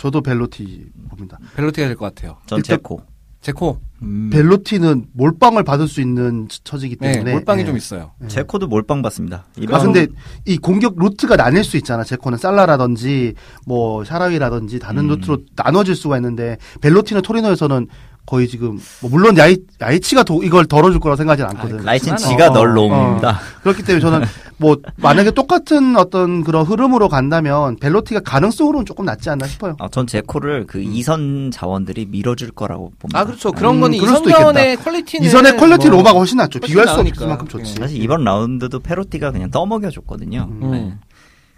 저도 0.03 0.19
벨로티 0.21 0.87
봅니다. 1.09 1.37
벨로티가 1.55 1.87
될 1.87 1.95
것 1.95 2.13
같아요. 2.13 2.35
전 2.45 2.61
제코. 2.61 3.01
제코. 3.39 3.79
음. 4.01 4.29
벨로티는 4.33 5.05
몰빵을 5.13 5.63
받을 5.63 5.87
수 5.87 6.01
있는 6.01 6.47
처- 6.49 6.59
처지기 6.65 6.97
네, 6.97 7.13
때문에. 7.13 7.31
몰빵이 7.33 7.61
예. 7.61 7.65
좀 7.65 7.77
있어요. 7.77 8.11
제코도 8.27 8.67
몰빵 8.67 9.01
받습니다. 9.01 9.45
아, 9.47 9.51
이번 9.57 9.81
근데 9.93 10.07
이 10.45 10.57
공격 10.57 10.95
루트가 10.97 11.37
나뉠 11.37 11.63
수 11.63 11.77
있잖아. 11.77 12.03
제코는 12.03 12.37
살라라든지 12.37 13.33
뭐 13.65 14.03
샤라위라든지 14.03 14.79
다른 14.79 15.03
음. 15.05 15.07
루트로 15.09 15.37
나눠질 15.55 15.95
수가 15.95 16.17
있는데 16.17 16.57
벨로티는 16.81 17.21
토리노에서는 17.21 17.87
거의 18.25 18.47
지금 18.47 18.79
뭐 19.01 19.11
물론 19.11 19.37
랴이 19.37 19.57
랴이치가 19.81 20.23
도, 20.23 20.43
이걸 20.43 20.65
덜어줄 20.65 20.99
거라 21.01 21.15
생각하지 21.17 21.43
않거든. 21.43 21.79
아이, 21.79 21.85
랴이치는 21.85 22.15
지가 22.15 22.47
어, 22.47 22.53
널 22.53 22.69
어. 22.69 22.73
놈입니다. 22.73 23.39
그렇기 23.61 23.83
때문에 23.83 23.99
저는 24.01 24.25
뭐 24.57 24.77
만약에 24.95 25.31
똑같은 25.31 25.97
어떤 25.97 26.43
그런 26.43 26.65
흐름으로 26.65 27.09
간다면 27.09 27.75
벨로티가 27.77 28.21
가능성으로는 28.21 28.85
조금 28.85 29.03
낫지 29.03 29.29
않나 29.29 29.45
싶어요. 29.45 29.75
아, 29.79 29.89
전 29.89 30.07
제코를 30.07 30.65
그 30.67 30.81
이선 30.81 31.51
자원들이 31.51 32.05
밀어줄 32.05 32.51
거라고 32.51 32.93
봅니다. 32.97 33.19
아 33.19 33.25
그렇죠. 33.25 33.51
그런 33.51 33.75
음, 33.75 33.81
거는 33.81 33.99
그럴 33.99 34.15
수도 34.15 34.29
이선 34.29 34.48
자원의 34.48 34.77
quality는 34.77 35.27
이전에 35.27 35.55
quality 35.57 35.89
뭐 35.89 35.97
로마가 35.97 36.17
훨씬 36.17 36.37
낫죠. 36.37 36.59
훨씬 36.59 36.67
비교할 36.67 36.87
수 36.87 36.93
나으니까. 36.95 37.15
없을 37.15 37.27
만큼 37.27 37.47
좋지. 37.49 37.71
예. 37.71 37.81
사실 37.81 38.01
이번 38.01 38.23
라운드도 38.23 38.79
페로티가 38.79 39.31
그냥 39.31 39.51
떠먹여줬거든요. 39.51 40.47
음. 40.49 40.71
네. 40.71 40.97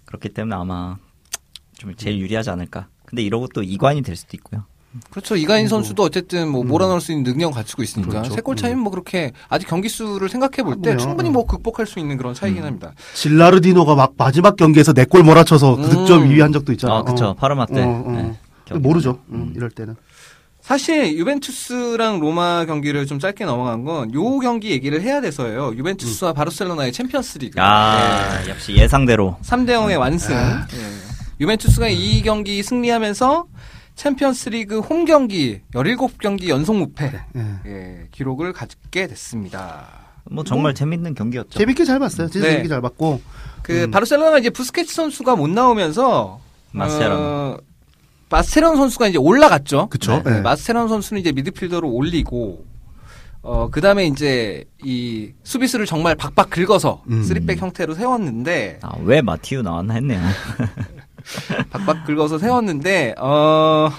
그렇기 0.05 0.29
때문에 0.29 0.55
아마 0.55 0.97
좀 1.77 1.93
제일 1.95 2.19
유리하지 2.19 2.49
않을까. 2.49 2.87
근데 3.05 3.21
이러고 3.21 3.49
또 3.53 3.61
이관이 3.61 4.01
될 4.01 4.15
수도 4.15 4.31
있고요. 4.33 4.63
그렇죠. 5.09 5.35
이가인 5.35 5.67
선수도 5.67 6.03
어쨌든 6.03 6.49
뭐 6.49 6.63
몰아넣을 6.63 7.01
수 7.01 7.11
있는 7.11 7.23
능력을 7.31 7.53
갖추고 7.53 7.83
있으니까 7.83 8.09
그렇죠. 8.11 8.33
세골 8.33 8.55
차이면 8.55 8.79
뭐 8.83 8.91
그렇게 8.91 9.31
아직 9.49 9.67
경기 9.67 9.89
수를 9.89 10.29
생각해 10.29 10.63
볼 10.63 10.81
때. 10.81 10.95
충분히 10.97 11.29
뭐 11.29 11.45
극복할 11.45 11.85
수 11.87 11.99
있는 11.99 12.17
그런 12.17 12.33
차이긴 12.33 12.63
합니다. 12.63 12.93
질라르디노가 13.13 13.95
막 13.95 14.13
마지막 14.17 14.55
경기에서 14.55 14.93
네 14.93 15.05
골 15.05 15.23
몰아쳐서 15.23 15.75
그 15.75 15.83
음. 15.83 15.89
득점 15.89 16.29
2위 16.29 16.39
한 16.41 16.51
적도 16.51 16.71
있잖아. 16.71 16.97
아, 16.97 17.01
그쵸. 17.03 17.27
어. 17.27 17.33
파르마 17.35 17.65
때. 17.67 17.81
어, 17.83 18.03
어. 18.05 18.11
네. 18.71 18.77
모르죠. 18.79 19.19
음. 19.29 19.35
음, 19.35 19.53
이럴 19.55 19.69
때는. 19.69 19.95
사실 20.61 21.15
유벤투스랑 21.15 22.19
로마 22.21 22.65
경기를 22.65 23.05
좀 23.05 23.19
짧게 23.19 23.45
넘어간 23.45 23.83
건 23.83 24.11
요 24.15 24.39
경기 24.39 24.71
얘기를 24.71 24.99
해야 25.03 25.21
돼서예요. 25.21 25.73
유벤투스와 25.75 26.33
바르셀로나의 26.33 26.91
챔피언스리그. 26.91 27.59
야, 27.59 28.41
역시 28.49 28.73
예상대로. 28.75 29.37
3대 29.43 29.69
0의 29.71 29.99
완승. 29.99 30.33
예. 30.35 30.77
유벤투스가 31.39 31.89
이 31.89 32.23
경기 32.23 32.63
승리하면서 32.63 33.45
챔피언스리그 33.95 34.79
홈 34.79 35.05
경기 35.05 35.61
17경기 35.73 36.49
연속 36.49 36.75
무패 36.75 37.11
예. 37.35 37.45
예, 37.65 38.07
기록을 38.11 38.53
갖게 38.53 39.07
됐습니다. 39.07 39.87
뭐 40.29 40.43
정말 40.43 40.73
재밌는 40.73 41.13
경기였죠. 41.13 41.57
재밌게 41.59 41.85
잘 41.85 41.99
봤어요. 41.99 42.27
진짜 42.29 42.47
네. 42.47 42.51
재밌게 42.53 42.69
잘 42.69 42.81
봤고. 42.81 43.21
그 43.61 43.83
음. 43.83 43.91
바르셀로나가 43.91 44.39
이제 44.39 44.49
부스케츠 44.49 44.93
선수가 44.93 45.35
못 45.35 45.49
나오면서 45.49 46.39
마스체라노. 46.71 47.15
어, 47.15 47.57
마스체라노 48.29 48.75
선수가 48.75 49.07
이제 49.07 49.17
올라갔죠. 49.17 49.87
그쵸. 49.89 50.21
네, 50.25 50.31
네. 50.31 50.41
마스체라노 50.41 50.87
선수는 50.89 51.21
이제 51.21 51.31
미드필더로 51.31 51.89
올리고 51.89 52.65
어 53.43 53.69
그 53.71 53.79
다음에 53.79 54.07
이제 54.07 54.65
이 54.83 55.31
수비수를 55.43 55.85
정말 55.85 56.15
박박 56.15 56.49
긁어서 56.49 57.03
음. 57.11 57.21
쓰리백 57.23 57.61
형태로 57.61 57.93
세웠는데 57.93 58.79
아, 58.81 58.93
왜 59.03 59.21
마티유 59.21 59.61
나왔나 59.61 59.93
했네요. 59.95 60.19
박박 61.69 62.05
긁어서 62.05 62.37
세웠는데 62.37 63.15
어. 63.17 63.89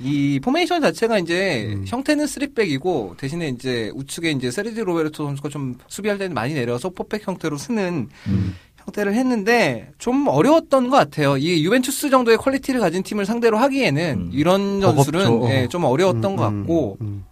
이 0.00 0.38
포메이션 0.40 0.80
자체가 0.80 1.18
이제 1.18 1.74
음. 1.74 1.84
형태는 1.84 2.28
쓰리백이고 2.28 3.16
대신에 3.18 3.48
이제 3.48 3.90
우측에 3.96 4.30
이제 4.30 4.50
세르지 4.50 4.80
로베르토 4.82 5.24
선수가 5.24 5.48
좀 5.48 5.76
수비할 5.88 6.18
때는 6.18 6.34
많이 6.34 6.54
내려서 6.54 6.88
포백 6.90 7.26
형태로 7.26 7.56
쓰는 7.56 8.08
음. 8.28 8.54
형태를 8.76 9.14
했는데 9.14 9.90
좀 9.98 10.28
어려웠던 10.28 10.90
것 10.90 10.96
같아요. 10.96 11.36
이 11.36 11.64
유벤투스 11.64 12.10
정도의 12.10 12.38
퀄리티를 12.38 12.80
가진 12.80 13.02
팀을 13.02 13.26
상대로 13.26 13.58
하기에는 13.58 14.18
음. 14.18 14.30
이런 14.32 14.80
전술은. 14.80 15.50
예, 15.50 15.68
좀 15.68 15.84
어려웠던 15.84 16.24
음, 16.32 16.36
것 16.36 16.48
음, 16.48 16.60
같고 16.60 16.98
음. 17.00 17.24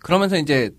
그러면서 0.00 0.36
이제 0.36 0.70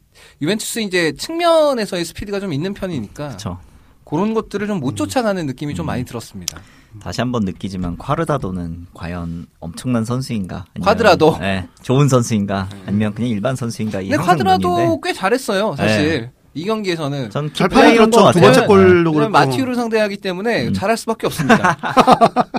유벤투스 0.42 0.80
이제 0.80 1.12
측면에서의 1.14 2.06
스피드가 2.06 2.40
좀 2.40 2.54
있는 2.54 2.74
편이니까 2.74 3.28
그렇죠. 3.28 3.60
그런 4.06 4.34
것들을 4.34 4.66
좀못 4.68 4.94
음. 4.94 4.96
쫓아가는 4.96 5.46
느낌이 5.46 5.76
좀 5.76 5.86
많이 5.88 6.06
들었습니다. 6.06 6.62
다시 7.02 7.22
한번 7.22 7.44
느끼지만 7.46 7.98
콰르다도는 7.98 8.88
과연 8.94 9.46
엄청난 9.60 10.06
선수인가? 10.06 10.66
아니면, 10.74 10.86
콰드라도? 10.86 11.38
네, 11.40 11.68
좋은 11.84 12.08
선수인가? 12.08 12.70
아니면 12.88 13.14
그냥 13.14 13.30
일반 13.30 13.56
선수인가? 13.56 14.02
이 14.02 14.10
근데 14.10 14.24
콰드라도 14.24 15.00
꽤 15.02 15.14
잘했어요, 15.14 15.76
사실. 15.76 16.22
네. 16.22 16.32
이 16.58 16.64
경기에서는. 16.66 17.30
전잘 17.32 17.68
키플레이어인 17.68 18.12
것 18.12 18.18
팔렸죠. 18.18 18.40
두 18.40 18.42
같아요. 18.42 18.68
번째 18.68 18.84
왜냐면 18.84 19.14
그렇고. 19.14 19.30
마티우를 19.30 19.76
상대하기 19.76 20.18
때문에 20.18 20.68
음. 20.70 20.74
잘할 20.74 20.96
수밖에 20.98 21.28
없습니다. 21.28 21.78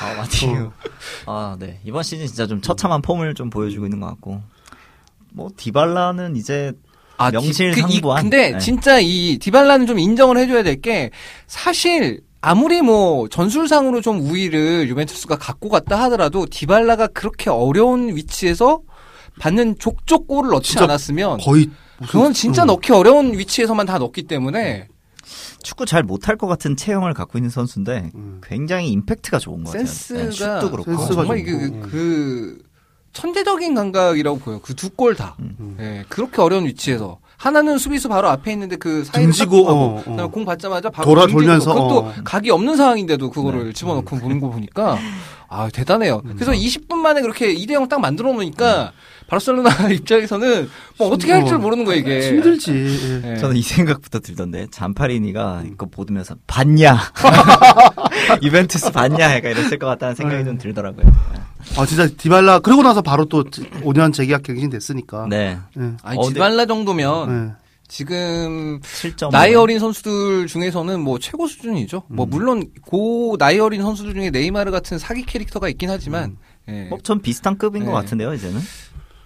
아, 0.00 0.14
마티우. 0.16 0.70
아, 1.26 1.56
네. 1.58 1.80
이번 1.84 2.02
시즌 2.02 2.26
진짜 2.26 2.46
좀 2.46 2.60
처참한 2.60 3.00
폼을 3.02 3.34
좀 3.34 3.50
보여주고 3.50 3.86
있는 3.86 3.98
것 4.00 4.06
같고. 4.08 4.42
뭐, 5.32 5.48
디발라는 5.56 6.36
이제 6.36 6.72
아, 7.16 7.30
명실상부한. 7.30 8.20
그, 8.22 8.26
이- 8.26 8.30
근데 8.30 8.50
네. 8.52 8.58
진짜 8.58 9.00
이 9.00 9.38
디발라는 9.38 9.86
좀 9.86 9.98
인정을 9.98 10.36
해줘야 10.36 10.62
될 10.62 10.80
게 10.80 11.10
사실 11.46 12.20
아무리 12.40 12.82
뭐 12.82 13.28
전술상으로 13.28 14.00
좀 14.00 14.20
우위를 14.20 14.88
유벤투스가 14.88 15.36
갖고 15.38 15.68
갔다 15.68 16.00
하더라도 16.04 16.46
디발라가 16.46 17.08
그렇게 17.08 17.50
어려운 17.50 18.14
위치에서 18.14 18.82
받는 19.40 19.78
족족 19.78 20.28
골을 20.28 20.50
넣지 20.50 20.78
않았으면 20.78 21.38
거의 21.38 21.70
그건 22.08 22.32
진짜 22.32 22.62
음. 22.64 22.68
넣기 22.68 22.92
어려운 22.92 23.36
위치에서만 23.36 23.86
다 23.86 23.98
넣기 23.98 24.24
때문에 24.24 24.88
축구 25.62 25.84
잘 25.84 26.02
못할 26.02 26.36
것 26.36 26.46
같은 26.46 26.76
체형을 26.76 27.12
갖고 27.12 27.38
있는 27.38 27.50
선수인데 27.50 28.12
음. 28.14 28.40
굉장히 28.42 28.88
임팩트가 28.90 29.38
좋은 29.38 29.64
것 29.64 29.72
같아요. 29.72 29.86
센스가 29.86 30.22
네, 30.22 30.30
슛도 30.30 30.70
그렇고. 30.70 30.96
센스가 30.96 31.22
정말. 31.22 31.42
그, 31.42 31.80
그 31.90 32.62
천재적인 33.12 33.74
감각이라고 33.74 34.38
보여요. 34.38 34.60
그두 34.60 34.90
골 34.90 35.16
다. 35.16 35.36
음. 35.40 35.76
예, 35.80 36.04
그렇게 36.08 36.40
어려운 36.40 36.66
위치에서 36.66 37.18
하나는 37.38 37.78
수비수 37.78 38.08
바로 38.08 38.28
앞에 38.28 38.52
있는데 38.52 38.76
그 38.76 39.04
사이를 39.04 39.32
하고 39.40 39.68
어, 39.68 39.72
어. 39.72 40.02
그다음에 40.04 40.28
공 40.28 40.44
받자마자 40.44 40.90
바로 40.90 41.08
돌아 41.08 41.22
등지고 41.22 41.40
돌면서, 41.40 41.72
그것도 41.72 41.98
어. 41.98 42.14
각이 42.24 42.50
없는 42.50 42.76
상황인데도 42.76 43.30
그거를 43.30 43.66
네. 43.66 43.72
집어넣고 43.72 44.16
보는 44.16 44.40
거 44.40 44.50
보니까 44.50 44.98
아 45.48 45.68
대단해요. 45.72 46.20
음. 46.24 46.34
그래서 46.34 46.52
20분 46.52 46.96
만에 46.96 47.22
그렇게 47.22 47.54
2대 47.54 47.72
0 47.72 47.88
딱 47.88 48.00
만들어 48.00 48.32
놓으니까 48.32 48.92
바르셀로나 49.28 49.70
입장에서는 49.92 50.68
뭐 50.98 51.08
어떻게 51.08 51.32
할 51.32 51.44
줄 51.46 51.58
모르는 51.58 51.84
거예요 51.84 52.00
이게. 52.00 52.28
힘들지. 52.28 52.72
예. 53.24 53.32
예. 53.32 53.36
저는 53.36 53.56
이 53.56 53.62
생각부터 53.62 54.18
들던데 54.20 54.66
잔파리니가 54.70 55.64
이거 55.70 55.86
보면서 55.86 56.34
봤냐 56.46 56.96
유벤투스 58.42 58.92
봤냐 58.92 59.36
약간 59.36 59.52
이랬을 59.52 59.78
것 59.78 59.86
같다는 59.86 60.14
생각이 60.14 60.44
좀 60.44 60.58
들더라고요. 60.58 61.06
아 61.76 61.86
진짜 61.86 62.06
디발라 62.06 62.60
그러고 62.60 62.82
나서 62.82 63.02
바로 63.02 63.26
또 63.26 63.44
5년 63.44 64.12
재계약 64.12 64.42
갱신 64.42 64.70
됐으니까. 64.70 65.26
네. 65.28 65.58
예. 65.78 65.92
아니 66.02 66.18
어, 66.18 66.22
지발라 66.22 66.66
정도면 66.66 67.52
예. 67.60 67.68
지금 67.86 68.80
7점 68.82 69.30
나이 69.30 69.54
어린 69.54 69.78
선수들 69.78 70.46
중에서는 70.46 71.00
뭐 71.00 71.18
최고 71.18 71.46
수준이죠. 71.46 72.02
뭐 72.08 72.26
음. 72.26 72.30
물론 72.30 72.66
고 72.82 73.36
나이 73.38 73.58
어린 73.58 73.82
선수들 73.82 74.14
중에 74.14 74.30
네이마르 74.30 74.70
같은 74.70 74.98
사기 74.98 75.24
캐릭터가 75.24 75.68
있긴 75.68 75.90
하지만 75.90 76.36
예. 76.68 76.84
뭐전 76.90 77.20
비슷한 77.22 77.56
급인 77.56 77.84
것 77.84 77.90
네. 77.92 77.94
같은데요 77.94 78.34
이제는. 78.34 78.60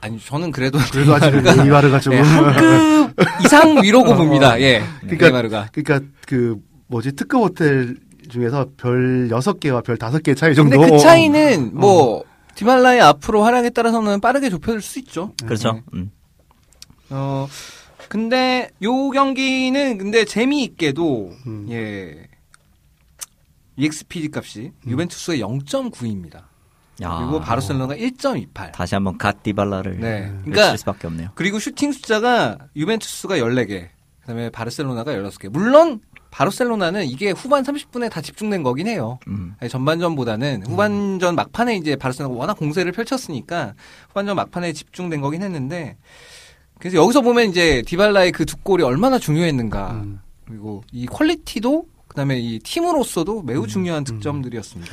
아니 0.03 0.19
저는 0.19 0.51
그래도 0.51 0.79
그래도 0.93 1.15
아직 1.15 1.31
좀 1.31 2.13
예, 2.13 2.19
한급 2.21 3.15
이상 3.45 3.83
위로고 3.83 4.15
봅니다. 4.17 4.61
예. 4.61 4.83
그러니까- 5.01 5.27
네이마르가. 5.27 5.69
그러니까 5.73 6.07
그 6.27 6.57
뭐지 6.89 7.13
특급 7.13 7.41
호텔 7.41 7.97
중에서 8.29 8.67
별 8.77 9.29
6개와 9.31 9.85
별 9.85 9.97
5개 9.97 10.37
차이 10.37 10.55
정도. 10.55 10.77
근데 10.79 10.93
그 10.93 10.99
차이는 10.99 11.71
뭐 11.75 12.25
디말라의 12.57 13.01
앞으로 13.01 13.45
활약에 13.45 13.71
따라서는 13.71 14.21
빠르게 14.21 14.51
좁혀질 14.51 14.81
수 14.83 14.99
있죠. 14.99 15.33
그렇죠. 15.45 15.73
네. 15.75 15.83
음. 15.95 16.11
어 17.11 17.47
근데 18.09 18.71
요 18.83 19.11
경기는 19.11 19.99
근데 19.99 20.25
재미있게도 20.25 21.33
음. 21.47 21.67
예. 21.71 22.27
EXPD 23.77 24.31
값이 24.35 24.73
유벤투스의 24.87 25.41
0.9입니다. 25.43 26.43
야. 27.01 27.17
그리고 27.19 27.41
바르셀로나가 27.41 27.95
1.28. 27.97 28.73
다시 28.73 28.95
한번 28.95 29.17
갓디발라를 29.19 29.99
네. 29.99 30.33
그러니까 30.45 30.77
수밖에 30.77 31.07
없네요. 31.07 31.31
그리고 31.35 31.59
슈팅 31.59 31.93
숫자가 31.93 32.59
유벤투스가 32.77 33.37
14개, 33.39 33.89
그다음에 34.21 34.51
바르셀로나가 34.51 35.13
16개. 35.13 35.49
물론 35.49 36.01
바르셀로나는 36.31 37.05
이게 37.07 37.31
후반 37.31 37.63
30분에 37.63 38.11
다 38.11 38.21
집중된 38.21 38.63
거긴 38.63 38.87
해요. 38.87 39.19
음. 39.29 39.55
아니, 39.61 39.69
전반전보다는 39.71 40.65
후반전 40.67 41.35
막판에 41.35 41.77
이제 41.77 41.97
바르셀로나가 41.97 42.39
워낙 42.39 42.55
공세를 42.55 42.93
펼쳤으니까 42.93 43.75
후반전 44.09 44.37
막판에 44.37 44.73
집중된 44.73 45.21
거긴 45.21 45.43
했는데 45.43 45.97
그래서 46.79 46.97
여기서 46.97 47.21
보면 47.21 47.49
이제 47.51 47.83
디발라의 47.87 48.33
그 48.33 48.45
두 48.47 48.57
골이 48.59 48.83
얼마나 48.83 49.19
중요했는가 49.19 49.91
음. 49.93 50.21
그리고 50.47 50.83
이 50.91 51.07
퀄리티도 51.07 51.87
그다음에 52.09 52.39
이 52.39 52.59
팀으로서도 52.59 53.43
매우 53.43 53.67
중요한 53.67 54.05
득점들이었습니다. 54.05 54.93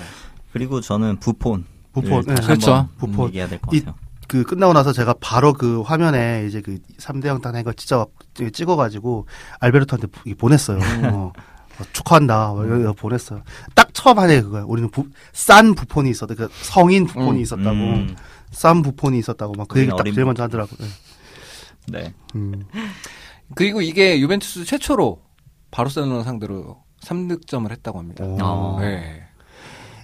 그리고 0.54 0.82
저는 0.82 1.18
부폰. 1.20 1.66
부폰. 2.02 2.24
네. 2.26 2.36
그렇죠. 2.36 2.88
부폰. 2.97 3.28
얘기해야 3.28 3.47
될것 3.47 3.74
이- 3.74 3.80
같아요. 3.82 3.95
그 4.28 4.43
끝나고 4.43 4.74
나서 4.74 4.93
제가 4.93 5.16
바로 5.20 5.54
그 5.54 5.82
화면에 5.82 6.45
이제 6.47 6.62
그 6.62 6.78
3대 7.00 7.26
0 7.26 7.41
단거 7.41 7.74
진짜 7.74 8.06
찍어가지고 8.54 9.26
알베르토한테 9.60 10.08
부- 10.08 10.36
보냈어요. 10.36 10.78
어, 11.12 11.32
어, 11.80 11.84
축하한다. 11.93 12.50
뭐 12.50 12.64
이러면서 12.66 12.93
보냈어요. 12.93 13.41
딱 13.74 13.91
처음 13.93 14.20
하네 14.20 14.41
그거야. 14.41 14.64
우리는 14.68 14.89
부, 14.91 15.08
싼 15.34 15.74
부폰이 15.74 16.12
있었다. 16.12 16.36
그 16.36 16.47
성인 16.62 17.08
부폰이 17.08 17.39
음. 17.39 17.41
있었다고. 17.41 17.70
음. 17.72 18.16
싼 18.52 18.82
부폰이 18.84 19.18
있었다고 19.20 19.54
막 19.54 19.68
그 19.68 19.80
얘기 19.80 19.89
딱 19.89 20.00
어린 20.00 20.14
제일 20.14 20.26
먼저 20.26 20.43
하더라고. 20.43 20.76
요 20.84 20.88
네. 21.88 22.14
음. 22.36 22.64
그리고 23.56 23.82
이게 23.82 24.20
유벤투스 24.20 24.66
최초로 24.66 25.22
바르셀로나 25.72 26.24
상대로 26.24 26.84
3득점을 27.04 27.72
했다고 27.72 27.97
합니다. 27.97 28.24
오. 28.26 28.38
어. 28.41 28.78
네. 28.80 29.24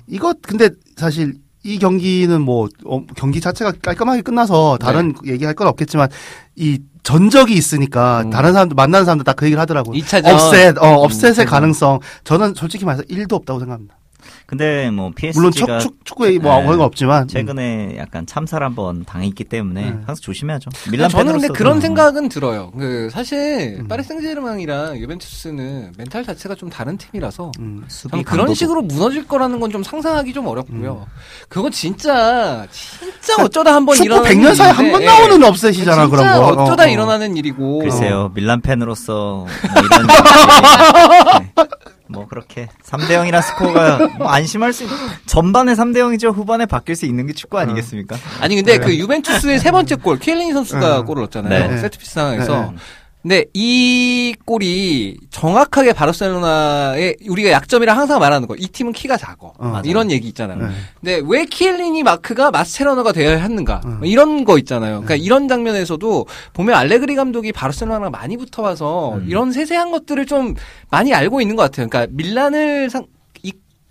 이거 0.08 0.34
근데 0.42 0.70
사실 0.98 1.36
이 1.66 1.80
경기는 1.80 2.40
뭐 2.42 2.68
어, 2.86 3.04
경기 3.18 3.42
자체가 3.42 3.74
깔끔하게 3.82 4.22
끝나서 4.22 4.78
다른 4.80 5.16
얘기할 5.26 5.56
건 5.56 5.68
없겠지만 5.68 6.10
이 6.56 6.80
전적이 7.02 7.56
있으니까 7.56 8.22
음. 8.24 8.30
다른 8.30 8.54
사람들 8.54 8.76
만나는 8.76 9.04
사람들 9.06 9.24
다 9.26 9.34
그 9.34 9.46
얘기를 9.46 9.60
하더라고요. 9.60 10.00
2차전 10.00 10.34
업셋, 10.34 10.78
어, 10.78 10.88
업셋의 11.04 11.32
이차전. 11.32 11.46
가능성 11.48 12.00
저는 12.24 12.54
솔직히 12.56 12.86
말해서 12.86 13.04
1도 13.10 13.34
없다고 13.34 13.60
생각합니다. 13.60 13.98
근데 14.48 14.90
뭐 14.90 15.12
물론 15.36 15.52
축, 15.52 15.66
PSG가 15.66 15.80
축, 15.80 16.06
축구에 16.06 16.40
뭐 16.40 16.52
네. 16.54 16.58
아무런 16.62 16.78
거 16.80 16.86
없지만 16.86 17.28
최근에 17.28 17.98
약간 17.98 18.26
참사를 18.26 18.66
한번 18.66 19.06
당했기 19.06 19.44
때문에 19.44 19.82
네. 19.82 19.90
항상 19.90 20.16
조심해야죠. 20.16 20.72
밀란 20.92 21.10
저는 21.10 21.34
근데 21.34 21.48
그런 21.50 21.80
생각은 21.80 22.30
들어요. 22.30 22.72
그 22.72 23.10
사실 23.12 23.78
음. 23.80 23.88
파리 23.88 24.02
생제르맹이랑 24.04 24.98
유벤투스는 24.98 25.94
멘탈 25.98 26.24
자체가 26.26 26.56
좀 26.56 26.70
다른 26.70 26.98
팀이라서 26.98 27.52
음. 27.60 27.86
그런 28.26 28.54
식으로 28.54 28.82
무너질 28.82 29.28
거라는 29.28 29.60
건 29.60 29.76
좀 29.76 29.84
상상하기 29.84 30.32
좀 30.32 30.46
음. 30.46 30.50
어렵고요. 30.52 31.06
그건 31.50 31.70
진짜 31.72 32.66
진짜 32.72 33.44
어쩌다 33.44 33.76
한번 33.76 33.96
축구 33.96 34.06
일어나는 34.06 34.32
100년 34.38 34.56
사이에 34.56 34.72
한번 34.72 35.04
나오는 35.04 35.42
예. 35.42 35.46
업셋이잖아 35.48 36.08
그런 36.08 36.26
거. 36.34 36.48
어쩌다 36.64 36.84
어, 36.84 36.86
어. 36.86 36.90
일어나는 36.90 37.36
일이고. 37.36 37.80
글쎄요 37.80 38.32
밀란 38.34 38.62
팬으로서 38.62 39.46
뭐 39.74 39.84
이런 39.84 40.08
네. 40.08 41.54
뭐 42.08 42.28
그렇게 42.28 42.68
3대 42.84 43.10
0이라 43.10 43.42
스코어가 43.42 43.98
뭐 44.18 44.28
안심할 44.28 44.74
수 44.74 44.84
있... 44.84 44.88
전반에 45.26 45.74
3대 45.74 45.98
0이죠 45.98 46.34
후반에 46.34 46.66
바뀔 46.66 46.96
수 46.96 47.06
있는 47.06 47.28
게 47.28 47.34
축구 47.34 47.58
아니겠습니까? 47.58 48.16
아니 48.42 48.56
근데 48.56 48.78
그 48.78 48.96
유벤투스의 48.96 49.60
세 49.60 49.72
번째 49.72 49.96
골 49.96 50.20
키엘리니 50.20 50.54
선수가 50.54 50.98
네. 50.98 51.04
골을 51.04 51.22
넣었잖아요. 51.22 51.72
네. 51.72 51.78
세트피스 51.78 52.14
상황에서. 52.14 52.74
네, 53.26 53.38
네. 53.38 53.46
근데 53.46 53.46
이 53.54 54.36
골이 54.46 55.18
정확하게 55.32 55.94
바르셀로나의 55.94 57.18
우리가 57.28 57.50
약점이라 57.50 57.98
항상 57.98 58.20
말하는 58.20 58.48
거. 58.48 58.56
이 58.56 58.68
팀은 58.68 58.94
키가 58.94 59.18
작어. 59.18 59.54
어. 59.58 59.82
이런 59.84 60.12
얘기 60.12 60.28
있잖아요. 60.28 60.60
네. 60.60 60.74
근데 61.02 61.22
왜 61.28 61.46
키엘리니 61.46 62.04
마크가 62.04 62.52
마스체로나가 62.52 63.12
되어야 63.12 63.38
했는가? 63.38 63.82
음. 63.86 63.98
뭐 64.00 64.08
이런 64.08 64.46
거 64.46 64.60
있잖아요. 64.60 65.02
그러니까 65.02 65.16
이런 65.16 65.48
장면에서도 65.48 66.28
보면 66.54 66.76
알레그리 66.76 67.16
감독이 67.16 67.52
바르셀로나랑 67.52 68.12
많이 68.12 68.38
붙어와서 68.38 69.16
음. 69.16 69.26
이런 69.28 69.52
세세한 69.52 69.92
것들을 69.92 70.26
좀 70.28 70.54
많이 70.92 71.14
알고 71.14 71.42
있는 71.42 71.56
것 71.56 71.64
같아요. 71.64 71.88
그러니까 71.90 72.14
밀란을 72.16 72.92
상, 72.92 73.04
이, 73.04 73.08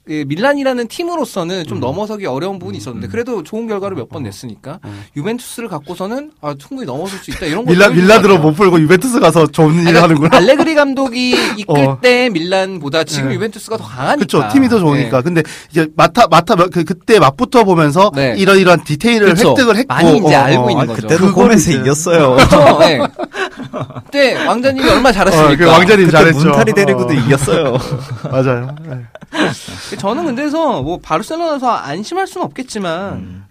그 0.07 0.25
밀란이라는 0.29 0.87
팀으로서는 0.89 1.61
음. 1.61 1.67
좀 1.67 1.81
넘어서기 1.81 2.27
어려운 2.27 2.59
부분이 2.59 2.77
있었는데 2.79 3.09
그래도 3.09 3.43
좋은 3.43 3.67
결과를 3.67 3.97
몇 3.97 4.09
번 4.09 4.23
냈으니까 4.25 4.79
유벤투스를 5.17 5.69
갖고서는 5.69 6.31
아, 6.43 6.55
충분히 6.59 6.87
넘어설 6.87 7.19
수 7.21 7.31
있다 7.31 7.47
이런 7.47 7.65
거 7.65 7.71
어. 7.71 7.75
밀라 7.75 7.89
밀라드로 7.89 8.39
못 8.39 8.53
풀고 8.53 8.79
유벤투스 8.81 9.19
가서 9.19 9.47
좋은 9.47 9.87
일 9.89 9.97
하는구나. 9.97 10.37
알레그리 10.37 10.75
감독이 10.75 11.31
이끌 11.57 11.65
어. 11.89 11.99
때 12.03 12.29
밀란보다 12.29 13.05
지금 13.05 13.31
네. 13.31 13.35
유벤투스가 13.37 13.79
더 13.79 13.85
강하니까. 13.85 14.17
그렇죠. 14.27 14.49
팀이 14.53 14.69
더 14.69 14.79
좋으니까. 14.79 15.17
네. 15.19 15.23
근데 15.23 15.43
이제 15.71 15.89
맡아 15.97 16.27
맡아 16.29 16.55
그 16.55 16.85
그때 16.85 17.19
맞붙어 17.19 17.65
보면서 17.65 18.11
네. 18.15 18.35
이런 18.37 18.59
이런 18.59 18.85
디테일을 18.85 19.31
그쵸. 19.35 19.51
획득을 19.51 19.77
했고 19.79 19.95
많이 19.95 20.19
이제 20.19 20.35
어, 20.35 20.39
알고 20.39 20.67
어, 20.67 20.71
있는 20.71 20.83
아, 20.85 20.87
거죠. 20.87 21.03
그때도 21.09 21.31
이제- 21.71 21.81
이겼어요. 21.81 22.37
그렇죠. 22.37 22.79
네. 23.59 23.65
그때 24.05 24.47
왕자님이 24.47 24.89
얼마나 24.89 25.13
잘했습니까? 25.13 25.53
어, 25.53 25.57
그 25.57 25.67
왕자님 25.67 26.11
잘했죠. 26.11 26.39
문타리 26.39 26.73
데리고도 26.73 27.09
어, 27.09 27.13
이겼어요. 27.13 27.77
맞아요. 28.31 28.75
네. 28.83 29.97
저는 29.99 30.25
근데서 30.25 30.83
뭐 30.83 30.99
바르셀로나에서 30.99 31.71
안심할 31.71 32.27
수는 32.27 32.45
없겠지만 32.47 33.13
음. 33.15 33.45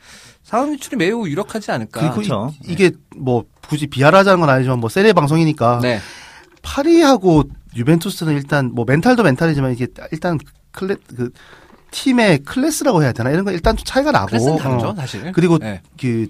4강 0.44 0.72
진출이 0.74 0.98
매우 0.98 1.28
유력하지 1.28 1.72
않을까. 1.72 2.12
그렇죠. 2.12 2.54
이, 2.66 2.76
게뭐 2.76 3.46
굳이 3.68 3.88
비하하자는 3.88 4.40
건 4.40 4.50
아니지만 4.50 4.80
뭐 4.80 4.90
세리에 4.90 5.14
방송이니까 5.14 5.80
네. 5.82 6.00
파리하고 6.62 7.44
유벤투스는 7.76 8.34
일단 8.34 8.72
뭐 8.74 8.86
멘탈도 8.88 9.24
멘탈이지만 9.24 9.74
이게 9.74 9.88
일단 10.12 10.38
클래 10.72 10.96
그 11.16 11.32
팀의 11.92 12.40
클래스라고 12.40 13.04
해야 13.04 13.12
되나 13.14 13.30
이런 13.30 13.46
거 13.46 13.52
일단 13.52 13.78
좀 13.78 13.86
차이가 13.86 14.12
나고 14.12 14.28
클래스는 14.28 14.58
다르죠, 14.58 14.88
어. 14.88 14.96
사실. 14.96 15.32
그리고 15.32 15.60
네. 15.60 15.82
그 16.00 16.28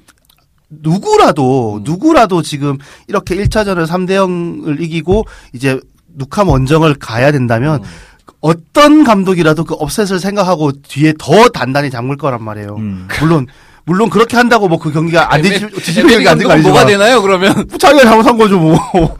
누구라도 0.81 1.77
음. 1.77 1.83
누구라도 1.83 2.41
지금 2.41 2.77
이렇게 3.07 3.35
1차전을 3.35 3.85
3대 3.87 4.11
0을 4.11 4.81
이기고 4.81 5.25
이제 5.53 5.79
누캄 6.15 6.49
원정을 6.49 6.95
가야 6.95 7.31
된다면 7.31 7.81
음. 7.83 7.89
어떤 8.39 9.03
감독이라도 9.03 9.63
그 9.63 9.73
업셋을 9.75 10.19
생각하고 10.19 10.71
뒤에 10.81 11.13
더 11.17 11.49
단단히 11.49 11.89
잠글 11.89 12.17
거란 12.17 12.43
말이에요. 12.43 12.75
음. 12.77 13.07
물론 13.19 13.47
물론 13.85 14.09
그렇게 14.09 14.37
한다고 14.37 14.67
뭐 14.67 14.79
그 14.79 14.91
경기가 14.91 15.33
안 15.33 15.41
뒤집 15.41 15.73
뒤집을 15.75 16.11
에메리 16.11 16.23
경기 16.25 16.29
안 16.29 16.37
되는 16.37 16.47
거 16.47 16.53
감독은 16.53 16.71
뭐가 16.73 16.85
되나요, 16.85 17.21
그러면? 17.21 17.67
자기가 17.77 18.03
잘못한 18.03 18.37
거죠 18.37 18.57
뭐. 18.59 18.77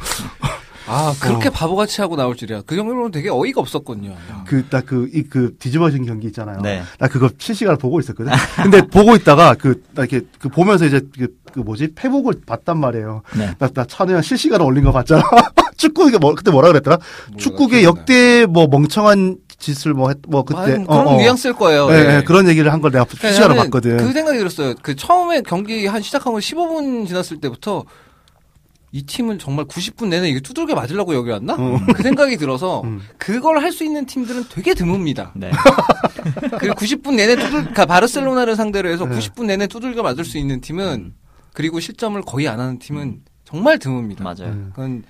아, 0.88 1.14
그렇게 1.20 1.48
어. 1.48 1.52
바보같이 1.52 2.02
하고 2.02 2.16
나올 2.16 2.36
줄이야. 2.36 2.62
그 2.66 2.76
정도로 2.76 3.10
되게 3.12 3.30
어이가 3.30 3.62
없었거든요. 3.62 4.16
그 4.46 4.64
나 4.70 4.82
그이그 4.82 5.56
뒤집어진 5.60 6.06
경기 6.06 6.28
있잖아요. 6.28 6.60
네. 6.62 6.84
나 7.00 7.08
그거 7.08 7.30
실시간으로 7.38 7.78
보고 7.78 8.00
있었거든. 8.00 8.32
근데 8.62 8.82
보고 8.88 9.16
있다가 9.16 9.54
그나 9.56 9.76
이렇게 9.98 10.22
그 10.40 10.50
보면서 10.50 10.86
이제 10.86 11.02
그, 11.18 11.28
그 11.54 11.60
뭐지 11.60 11.94
페북을 11.96 12.42
봤단 12.46 12.78
말이에요. 12.80 13.22
네. 13.38 13.54
나, 13.60 13.68
나 13.70 13.86
찬우야 13.86 14.22
실시간으로 14.22 14.66
올린 14.66 14.84
거 14.84 14.92
봤잖아. 14.92 15.22
축구 15.78 16.08
이게 16.08 16.18
뭐 16.18 16.34
그때 16.36 16.52
뭐라 16.52 16.70
그랬더라? 16.70 16.98
축구계 17.38 17.84
역대 17.84 18.46
뭐 18.46 18.68
멍청한 18.68 19.38
짓을 19.60 19.94
뭐 19.94 20.10
했 20.10 20.18
뭐 20.28 20.44
그때 20.44 20.84
아, 20.88 21.04
그런 21.04 21.18
뉘앙스일 21.18 21.54
거예요. 21.54 21.88
예, 21.90 22.04
네. 22.04 22.16
예, 22.18 22.24
그런 22.24 22.48
얘기를 22.48 22.72
한 22.72 22.82
걸 22.82 22.92
내가 22.92 23.06
실시간으로 23.10 23.56
나는 23.56 23.64
봤거든. 23.72 23.98
그 23.98 24.12
생각이 24.14 24.38
들었어요. 24.38 24.76
그 24.82 24.96
처음에 24.96 25.42
경기 25.42 25.86
한 25.88 26.02
시작하고 26.02 26.40
15분 26.40 27.08
지났을 27.08 27.40
때부터 27.40 27.84
이 28.96 29.02
팀은 29.04 29.40
정말 29.40 29.66
90분 29.66 30.08
내내 30.10 30.30
이거 30.30 30.40
두들겨 30.40 30.76
맞으려고 30.76 31.16
여기 31.16 31.32
왔나? 31.32 31.56
어. 31.56 31.80
그 31.96 32.04
생각이 32.04 32.38
들어서 32.38 32.82
음. 32.86 33.02
그걸 33.18 33.60
할 33.62 33.72
수 33.74 33.84
있는 33.84 34.06
팀들은 34.06 34.46
되게 34.50 34.74
드뭅니다. 34.76 35.32
네. 35.36 35.52
그리고 36.60 36.76
90분 36.76 37.16
내내 37.16 37.36
두들, 37.36 37.50
그러니까 37.62 37.86
바르셀로나를 37.88 38.56
상대로 38.56 38.90
해서 38.90 39.06
네. 39.08 39.18
90분 39.18 39.46
내내 39.48 39.66
두들겨 39.66 40.04
맞을 40.04 40.24
수 40.24 40.38
있는 40.38 40.62
팀은 40.62 41.16
그리고 41.54 41.80
실점을 41.80 42.22
거의 42.22 42.48
안 42.48 42.60
하는 42.60 42.78
팀은 42.78 43.24
정말 43.46 43.80
드뭅니다. 43.80 44.22
맞아요. 44.22 44.52
음. 44.52 44.70
그건 44.76 45.04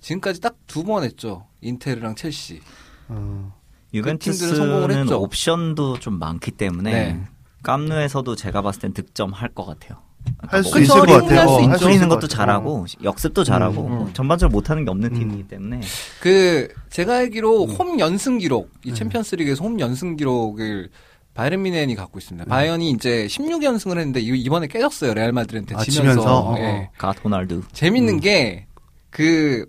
지금까지 0.00 0.40
딱 0.40 0.56
두 0.66 0.82
번 0.82 1.04
했죠. 1.04 1.46
인테르랑 1.60 2.16
첼시. 2.16 2.60
어. 3.08 3.54
팀들은 3.92 4.16
성공을 4.56 4.82
유벤투스는 4.82 5.02
했죠. 5.02 5.20
옵션도 5.20 5.98
좀 6.00 6.18
많기 6.18 6.50
때문에 6.50 6.90
네. 6.92 7.24
깜누에서도 7.62 8.34
제가 8.34 8.60
봤을 8.62 8.80
땐 8.80 8.92
득점 8.92 9.32
할 9.32 9.50
것 9.54 9.64
같아요. 9.66 10.02
할수 10.48 10.70
그쵸, 10.72 10.82
있을 10.82 10.94
것 11.00 11.06
같아요. 11.06 11.38
할수 11.40 11.52
어. 11.54 11.68
할수 11.68 11.84
것 11.84 11.98
것도 12.00 12.14
같아요. 12.14 12.28
잘하고 12.28 12.86
역습도 13.02 13.44
잘하고 13.44 13.86
음, 13.86 13.92
음. 14.06 14.10
전반적으로 14.12 14.52
못하는 14.52 14.84
게 14.84 14.90
없는 14.90 15.10
음. 15.14 15.18
팀이기 15.18 15.48
때문에 15.48 15.80
그 16.20 16.68
제가 16.90 17.16
알기로 17.16 17.64
음. 17.64 17.70
홈 17.70 18.00
연승 18.00 18.38
기록 18.38 18.70
네. 18.84 18.90
이 18.90 18.94
챔피언스리그에서 18.94 19.64
홈 19.64 19.78
연승 19.80 20.16
기록을 20.16 20.90
바이에른 21.34 21.62
뮌헨이 21.62 21.94
갖고 21.94 22.16
음. 22.16 22.18
있습니다. 22.18 22.44
바이언이 22.46 22.90
이제 22.90 23.26
16연승을 23.28 23.98
했는데 23.98 24.20
이- 24.20 24.38
이번에 24.40 24.66
깨졌어요. 24.66 25.14
레알 25.14 25.32
마드리한테 25.32 25.74
아, 25.74 25.82
지면서. 25.82 26.20
지면서? 26.20 26.38
어, 26.50 26.58
예. 26.58 26.90
가 26.98 27.12
호날두 27.24 27.62
재밌는 27.72 28.14
음. 28.14 28.20
게그 28.20 29.66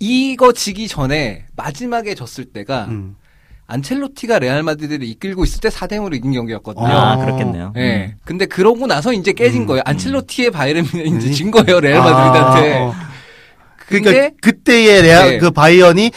이거 0.00 0.52
지기 0.52 0.88
전에 0.88 1.46
마지막에 1.56 2.14
졌을 2.14 2.44
때가 2.46 2.86
음. 2.86 3.16
안첼로티가 3.72 4.38
레알 4.38 4.62
마드리드를 4.62 5.06
이끌고 5.06 5.44
있을 5.44 5.60
때 5.60 5.68
4대 5.68 5.92
0으로 5.92 6.14
이긴 6.14 6.32
경기였거든요. 6.32 6.86
아, 6.86 7.14
어. 7.14 7.24
그렇겠네요. 7.24 7.72
예. 7.76 8.14
근데 8.24 8.46
그러고 8.46 8.86
나서 8.86 9.12
이제 9.12 9.32
깨진 9.32 9.62
음, 9.62 9.66
거예요. 9.66 9.82
안첼로티의 9.86 10.50
바이에른 10.50 10.84
이제 10.84 11.28
음. 11.28 11.32
진 11.32 11.50
거예요. 11.50 11.80
레알 11.80 12.00
마드리드한테. 12.00 12.74
아, 12.74 12.82
어. 12.84 12.94
근데 13.88 14.10
그러니까 14.10 14.36
그때의 14.40 15.02
레알 15.02 15.30
네. 15.30 15.38
그 15.38 15.50
바이언이 15.50 16.12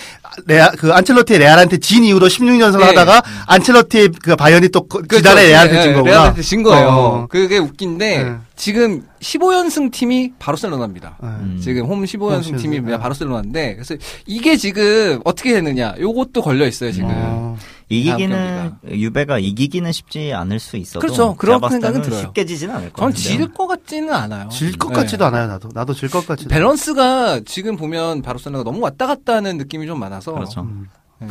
레아 0.45 0.71
그 0.71 0.91
안첼로티의 0.93 1.39
레알한테 1.39 1.77
진 1.77 2.03
이후로 2.03 2.27
16연승을 2.27 2.79
네. 2.79 2.85
하다가 2.85 3.23
안첼로티의 3.47 4.09
그 4.21 4.35
바이언이 4.35 4.69
또 4.69 4.87
그- 4.87 5.01
그렇죠. 5.03 5.23
지난해 5.23 5.47
레알한테 5.47 5.81
진 5.81 5.91
네, 5.91 5.95
거구나. 5.95 6.11
레알한테 6.13 6.41
진 6.41 6.63
거예요. 6.63 6.87
어. 6.87 7.27
그게 7.29 7.57
웃긴데 7.57 8.23
네. 8.23 8.35
지금 8.55 9.03
15연승 9.21 9.91
팀이 9.91 10.33
바르셀로나입니다. 10.39 11.17
네. 11.21 11.27
음. 11.29 11.59
지금 11.63 11.85
홈 11.85 12.03
15연승 12.03 12.51
홈 12.51 12.57
팀이 12.57 12.79
15연승, 12.79 12.85
네. 12.89 12.97
바르셀로나인데 12.99 13.75
그래서 13.75 13.95
이게 14.25 14.55
지금 14.57 15.19
어떻게 15.23 15.53
되느냐 15.53 15.93
요것도 15.99 16.41
걸려 16.41 16.67
있어요 16.67 16.91
지금. 16.91 17.07
어. 17.11 17.57
이기기는 17.89 18.75
유베가 18.89 19.37
이기기는 19.39 19.91
쉽지 19.91 20.33
않을 20.33 20.59
수 20.59 20.75
있어도 20.77 20.99
그렇죠. 21.01 21.35
그런 21.35 21.59
생각은 21.69 22.01
들어요. 22.01 22.19
쉽게 22.21 22.45
지진 22.45 22.71
않을 22.71 22.91
것전 22.91 23.09
같아요. 23.11 23.21
질것 23.23 23.67
같지는 23.67 24.13
않아요. 24.13 24.49
질것 24.49 24.89
네. 24.91 24.95
같지도 24.95 25.25
않아요, 25.25 25.47
나도. 25.47 25.69
나도 25.73 25.93
질 25.93 26.09
것 26.09 26.25
같지도. 26.25 26.49
밸런스가 26.49 27.41
지금 27.45 27.75
보면 27.77 28.21
바르셀로나가 28.23 28.63
너무 28.63 28.81
왔다 28.83 29.05
갔다 29.05 29.35
하는 29.35 29.57
느낌이 29.57 29.85
좀 29.85 29.99
많아서 29.99 30.33
그렇죠. 30.33 30.61
음. 30.61 30.87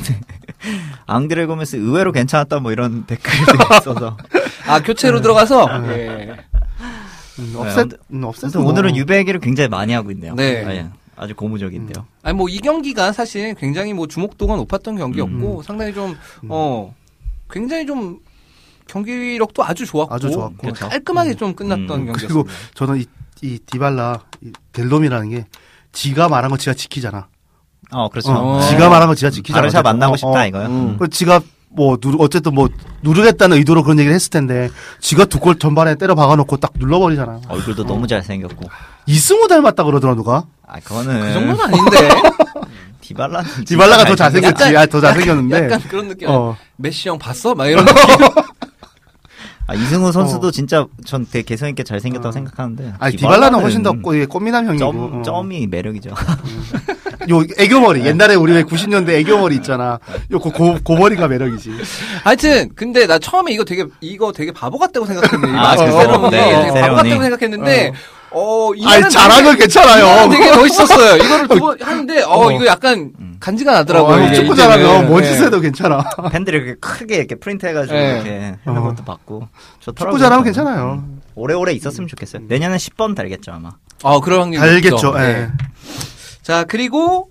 앙드레 1.07 1.47
고메스 1.47 1.77
의외로 1.77 2.11
괜찮았다 2.13 2.61
뭐 2.61 2.73
이런 2.73 3.05
댓글이 3.07 3.37
있어서 3.81 4.17
아 4.67 4.81
교체로 4.81 5.21
들어가서 5.21 5.69
예. 5.89 6.35
음, 7.39 7.51
네, 7.53 7.59
업셋, 7.59 7.89
음, 8.13 8.25
업셋. 8.25 8.45
아무튼 8.45 8.61
오늘은 8.63 8.97
유베 8.97 9.19
얘기를 9.19 9.41
굉장히 9.41 9.69
많이 9.69 9.93
하고 9.93 10.11
있네요. 10.13 10.35
네. 10.37 10.65
아, 10.65 10.73
예. 10.75 10.87
아주 11.17 11.35
고무적인데요. 11.35 12.07
아니 12.23 12.37
뭐 12.37 12.49
이 12.49 12.59
경기가 12.59 13.13
사실 13.13 13.55
굉장히 13.55 13.93
뭐 13.93 14.07
주목도가 14.07 14.57
높았던 14.57 14.97
경기였고 14.97 15.63
상당히 15.63 15.93
좀어 15.95 16.93
굉장히 17.51 17.87
좀 17.87 18.21
경기력도 18.87 19.65
아주 19.65 19.87
좋았고, 19.87 20.15
아주 20.15 20.31
좋았고. 20.31 20.51
뭐 20.51 20.57
그렇죠. 20.61 20.89
깔끔하게 20.89 21.35
좀 21.35 21.55
끝났던 21.55 21.83
음. 22.01 22.07
경기였습니다. 22.07 22.27
그리고 22.29 22.49
저는 22.75 23.01
이, 23.01 23.07
이 23.43 23.59
디발라, 23.65 24.21
이 24.43 24.53
델롬이라는 24.73 25.31
게 25.31 25.47
지가 25.93 26.29
말한 26.29 26.51
거 26.51 26.57
지가 26.57 26.75
지키잖아. 26.75 27.29
어, 27.93 28.09
그렇죠. 28.11 28.33
어. 28.33 28.61
네. 28.61 28.69
지가 28.69 28.89
말한 28.89 29.09
거 29.09 29.15
지가 29.15 29.31
지키잖아. 29.31 29.61
바르샤. 29.61 29.83
만나고 29.83 30.15
어, 30.15 30.17
싶다 30.17 30.41
어. 30.41 30.47
이거요. 30.47 30.67
음. 30.67 30.97
그 30.99 31.09
지가 31.09 31.41
뭐 31.77 31.97
누르 32.03 32.17
어쨌든 32.21 32.55
뭐 32.55 32.69
누르겠다는 33.03 33.57
의도로 33.59 33.83
그런 33.83 33.99
얘기를 33.99 34.15
했을 34.15 34.31
텐데 34.31 34.71
지가 35.01 35.25
두 35.27 35.39
골 35.41 35.59
전반에 35.59 35.97
때려 35.97 36.15
박아놓고 36.15 36.57
딱 36.59 36.73
눌러버리잖아. 36.77 37.41
얼굴도 37.49 37.85
너무 37.85 38.07
잘생겼고. 38.07 38.69
이승우 39.07 39.49
닮았다 39.49 39.83
그러더라 39.85 40.15
누가? 40.15 40.45
아, 40.67 40.79
그거는 40.81 41.21
그 41.21 41.33
정도는 41.35 41.61
아닌데 41.65 42.09
디발라는 43.03 43.65
디발라가 43.67 44.05
더 44.07 44.15
잘생겼지. 44.15 44.63
약간- 44.65 44.77
아, 44.77 44.87
더 44.87 45.01
잘생겼는데. 45.01 45.65
약간 45.65 45.81
그런 45.89 46.09
느낌. 46.09 46.29
어. 46.31 46.57
메시 46.77 47.09
형 47.09 47.19
봤어? 47.19 47.55
막 47.55 47.67
이런 47.67 47.85
느낌. 47.85 47.99
아, 49.67 49.75
이승우 49.75 50.13
선수도 50.13 50.49
어. 50.49 50.51
진짜 50.51 50.87
전 51.07 51.25
되게 51.25 51.43
개성 51.43 51.69
있게 51.71 51.83
잘 51.85 51.99
생겼다고 52.01 52.29
어. 52.29 52.33
생각하는데. 52.33 52.93
아, 52.99 53.11
디발라는 53.11 53.61
훨씬 53.61 53.83
더 53.83 53.93
꼬- 53.93 54.17
예, 54.19 54.27
꽃미남 54.27 54.67
형이고. 54.67 54.79
점, 54.79 55.19
어. 55.21 55.23
점이 55.23 55.67
매력이죠. 55.69 56.11
요 57.31 57.43
애교머리. 57.59 58.05
옛날에 58.05 58.35
우리 58.35 58.53
왜 58.53 58.63
90년대 58.65 59.11
애교머리 59.21 59.57
있잖아. 59.57 59.99
요 60.31 60.39
고, 60.39 60.51
고, 60.53 60.77
고머리가 60.85 61.29
매력이지. 61.29 61.71
하여튼 62.23 62.69
근데 62.75 63.07
나 63.07 63.19
처음에 63.19 63.53
이거 63.53 63.65
되게 63.65 63.87
이거 64.03 64.33
되게 64.33 64.53
바보 64.53 64.79
같다고 64.79 65.07
생각했는데 65.07 65.55
이 65.55 65.59
아, 65.59 65.75
그. 65.77 66.31
되게 66.31 66.81
바보. 66.81 66.97
같다고 66.97 67.23
생각했는데 67.23 67.93
어, 68.35 68.71
아니, 68.87 69.03
되게- 69.03 69.57
괜찮아요. 69.57 70.29
되게 70.29 70.51
멋있었어요. 70.57 71.17
이거를 71.25 71.49
두 71.49 71.59
번 71.59 71.81
하는데 71.81 72.23
어, 72.23 72.47
어. 72.47 72.53
이거 72.53 72.67
약간 72.67 73.13
음. 73.19 73.37
간지가 73.41 73.73
나더라고요. 73.73 74.25
어, 74.27 74.33
축구. 74.33 74.55
잘하면 74.57 75.09
뭔 75.09 75.23
네. 75.23 75.33
짓 75.37 75.43
해도 75.43 75.61
괜찮아. 75.61 76.05
팬들이 76.33 76.57
이렇게 76.59 76.75
크게 76.81 77.17
이렇게 77.17 77.35
프린트 77.37 77.67
해가지고 77.67 77.95
네. 77.95 78.15
이렇게 78.15 78.55
하는 78.65 78.81
어. 78.81 78.83
것도 78.85 79.05
봤고. 79.05 79.49
좋더라고요. 79.81 80.13
축구 80.13 80.19
잘하면 80.19 80.45
괜찮아요. 80.45 81.05
오래오래 81.37 81.73
있었으면 81.73 82.09
좋겠어요. 82.09 82.43
내년엔 82.49 82.79
10번 82.79 83.15
달겠죠, 83.17 83.53
아마. 83.53 83.71
어, 84.03 84.21
그런 84.21 84.41
확률이 84.41 84.61
달겠죠. 84.61 85.15
예. 85.19 85.21
네. 85.23 85.49
자, 86.43 86.65
그리고 86.65 87.31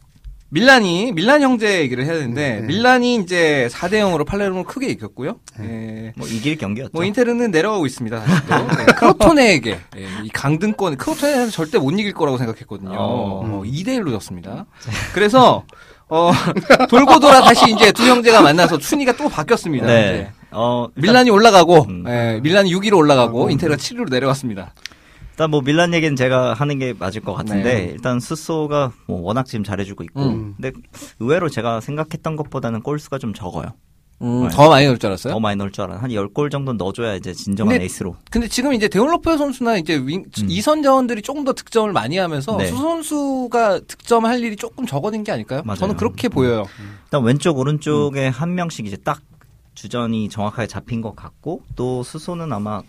밀란이 0.53 1.13
밀란 1.13 1.41
형제 1.41 1.79
얘기를 1.79 2.05
해야 2.05 2.13
되는데 2.13 2.59
네. 2.59 2.67
밀란이 2.67 3.15
이제 3.15 3.67
4대 3.71 3.93
0으로 3.93 4.23
팔레르모를 4.23 4.65
크게 4.65 4.87
이겼고요. 4.87 5.39
예. 5.61 6.13
뭐 6.15 6.27
이길 6.27 6.59
경기였죠. 6.59 6.91
뭐 6.93 7.03
인테르는 7.03 7.49
내려가고 7.49 7.87
있습니다. 7.87 8.19
사실 8.19 8.47
또. 8.47 8.55
네, 8.77 8.85
크로토네에게 8.93 9.79
예, 9.97 10.07
이 10.23 10.29
강등권 10.29 10.97
크로토네는 10.97 11.49
절대 11.49 11.79
못 11.79 11.89
이길 11.91 12.13
거라고 12.13 12.37
생각했거든요. 12.37 12.91
어. 12.91 13.41
어, 13.43 13.63
2대 13.65 13.99
1로 13.99 14.11
졌습니다. 14.11 14.67
그래서 15.15 15.63
어, 16.07 16.31
돌고 16.87 17.19
돌아 17.19 17.41
다시 17.41 17.71
이제 17.71 17.91
두 17.91 18.03
형제가 18.03 18.41
만나서 18.41 18.79
순위가 18.79 19.17
또 19.17 19.29
바뀌었습니다. 19.29 19.87
네. 19.87 20.01
이제. 20.03 20.31
어, 20.51 20.87
일단, 20.95 21.01
밀란이 21.01 21.29
올라가고, 21.31 21.87
음. 21.89 22.03
예, 22.07 22.39
밀란이 22.43 22.71
6위로 22.75 22.95
올라가고, 22.95 23.49
인테르가 23.49 23.75
7위로 23.75 24.11
내려갔습니다. 24.11 24.71
일단 25.33 25.49
뭐 25.49 25.61
밀란 25.61 25.93
얘기는 25.95 26.15
제가 26.15 26.53
하는 26.53 26.77
게 26.77 26.93
맞을 26.93 27.21
것 27.21 27.33
같은데 27.33 27.73
네. 27.73 27.83
일단 27.91 28.19
수소가 28.19 28.91
뭐 29.07 29.21
워낙 29.21 29.47
지금 29.47 29.63
잘해주고 29.63 30.03
있고 30.03 30.21
음. 30.21 30.53
근데 30.55 30.71
의외로 31.19 31.49
제가 31.49 31.81
생각했던 31.81 32.35
것보다는 32.35 32.81
골수가 32.81 33.17
좀 33.17 33.33
적어요. 33.33 33.73
음, 34.21 34.43
네. 34.43 34.49
더 34.49 34.69
많이 34.69 34.85
넣을 34.85 34.99
줄 34.99 35.07
알았어요. 35.07 35.33
더 35.33 35.39
많이 35.39 35.57
넣을 35.57 35.71
줄 35.71 35.83
알아. 35.85 35.97
한 35.97 36.11
10골 36.11 36.51
정도 36.51 36.73
넣어줘야 36.73 37.15
이제 37.15 37.33
진정한 37.33 37.73
근데 37.73 37.83
에이스로. 37.83 38.15
근데 38.29 38.47
지금 38.47 38.73
이제 38.73 38.87
데울로페우 38.87 39.35
선수나 39.37 39.77
이제 39.77 39.95
윙, 40.05 40.23
2선 40.47 40.83
자원들이 40.83 41.23
조금 41.23 41.43
더 41.43 41.53
득점을 41.53 41.91
많이 41.91 42.17
하면서 42.17 42.53
음. 42.53 42.59
네. 42.59 42.67
수 42.67 42.77
선수가 42.77 43.81
득점할 43.87 44.39
일이 44.43 44.55
조금 44.55 44.85
적어진 44.85 45.23
게 45.23 45.31
아닐까요? 45.31 45.63
맞아요. 45.65 45.79
저는 45.79 45.97
그렇게 45.97 46.29
보여요. 46.29 46.65
일단 47.05 47.23
왼쪽 47.23 47.57
오른쪽에 47.57 48.27
음. 48.27 48.31
한 48.31 48.53
명씩 48.53 48.85
이제 48.85 48.97
딱 48.97 49.19
주전이 49.73 50.29
정확하게 50.29 50.67
잡힌 50.67 51.01
것 51.01 51.15
같고 51.15 51.63
또 51.75 52.03
수소는 52.03 52.53
아마 52.53 52.83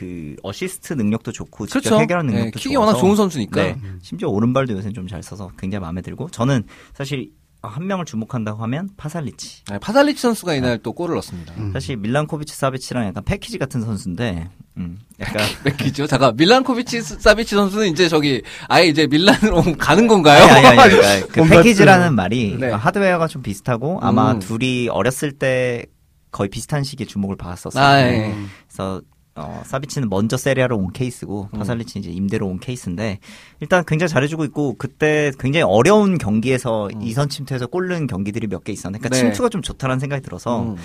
그 0.00 0.34
어시스트 0.42 0.94
능력도 0.94 1.30
좋고 1.30 1.66
직접 1.66 1.80
그렇죠. 1.80 2.00
해결하는 2.00 2.32
네, 2.32 2.38
능력도 2.38 2.58
킥이 2.58 2.72
좋아서 2.72 2.86
워낙 2.86 2.98
좋은 3.00 3.16
선수니까. 3.16 3.62
네. 3.62 3.76
심지어 4.00 4.30
오른발도 4.30 4.72
요새 4.72 4.90
좀 4.92 5.06
잘 5.06 5.22
써서 5.22 5.50
굉장히 5.58 5.82
마음에 5.82 6.00
들고 6.00 6.30
저는 6.30 6.64
사실 6.94 7.32
한 7.62 7.86
명을 7.86 8.06
주목한다고 8.06 8.62
하면 8.62 8.88
파살리치. 8.96 9.64
네, 9.66 9.78
파살리치 9.78 10.22
선수가 10.22 10.54
이날 10.54 10.78
또 10.78 10.94
골을 10.94 11.14
넣었습니다. 11.16 11.52
음. 11.58 11.72
사실 11.74 11.98
밀린코비치 11.98 12.54
사비치랑 12.56 13.06
약간 13.08 13.22
패키지 13.24 13.58
같은 13.58 13.82
선수인데, 13.82 14.48
음, 14.78 14.98
약간 15.20 15.42
맥히죠. 15.64 16.06
잠깐 16.06 16.34
밀란코비치 16.36 17.02
사비치 17.02 17.54
선수는 17.56 17.88
이제 17.88 18.08
저기 18.08 18.40
아예 18.68 18.86
이제 18.86 19.06
밀란으로 19.06 19.62
가는 19.78 20.06
건가요? 20.06 20.42
아니, 20.44 20.66
아니, 20.66 20.78
아니, 20.78 21.04
아니. 21.06 21.28
그 21.28 21.44
패키지라는 21.48 22.14
말이 22.14 22.56
네. 22.58 22.70
하드웨어가 22.70 23.26
좀 23.26 23.42
비슷하고 23.42 23.98
아마 24.00 24.32
음. 24.32 24.38
둘이 24.38 24.88
어렸을 24.88 25.32
때 25.32 25.84
거의 26.30 26.48
비슷한 26.48 26.84
시기에 26.84 27.06
주목을 27.06 27.36
받았었어요. 27.36 27.84
아, 27.84 28.00
예. 28.00 28.34
그래서 28.68 29.02
어, 29.36 29.62
사비치는 29.64 30.08
먼저 30.08 30.36
세리아로 30.36 30.76
온 30.76 30.92
케이스고 30.92 31.48
음. 31.54 31.58
파살리치는 31.58 32.04
이제 32.04 32.12
임대로 32.14 32.46
온 32.48 32.58
케이스인데 32.58 33.18
일단 33.60 33.84
굉장히 33.86 34.08
잘해주고 34.08 34.44
있고 34.46 34.74
그때 34.76 35.30
굉장히 35.38 35.62
어려운 35.62 36.18
경기에서 36.18 36.88
이선 37.00 37.28
침투해서 37.28 37.66
꼴른 37.66 38.06
경기들이 38.06 38.46
몇 38.48 38.64
개 38.64 38.72
있었는데 38.72 39.00
그러니까 39.02 39.16
음. 39.16 39.28
네. 39.28 39.32
침투가 39.32 39.48
좀 39.48 39.62
좋다는 39.62 39.98
생각이 39.98 40.22
들어서 40.22 40.62
음. 40.64 40.76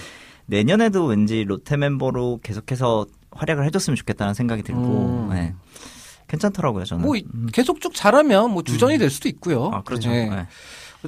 내년에도 0.46 1.06
왠지 1.06 1.44
롯데 1.44 1.76
멤버로 1.76 2.40
계속해서 2.44 3.08
활약을 3.32 3.66
해줬으면 3.66 3.96
좋겠다는 3.98 4.34
생각이 4.36 4.62
들고 4.64 4.82
음. 4.82 5.30
네. 5.34 5.54
괜찮더라고요 6.28 6.86
저는. 6.86 7.04
뭐 7.06 7.16
이- 7.16 7.26
계속 7.54 7.82
쭉 7.82 7.94
잘하면 7.94 8.52
뭐 8.52 8.64
주전이 8.64 8.98
될 8.98 9.10
수도 9.10 9.28
있고요. 9.30 9.70
아 9.74 9.82
그렇죠. 9.84 10.10
네. 10.10 10.48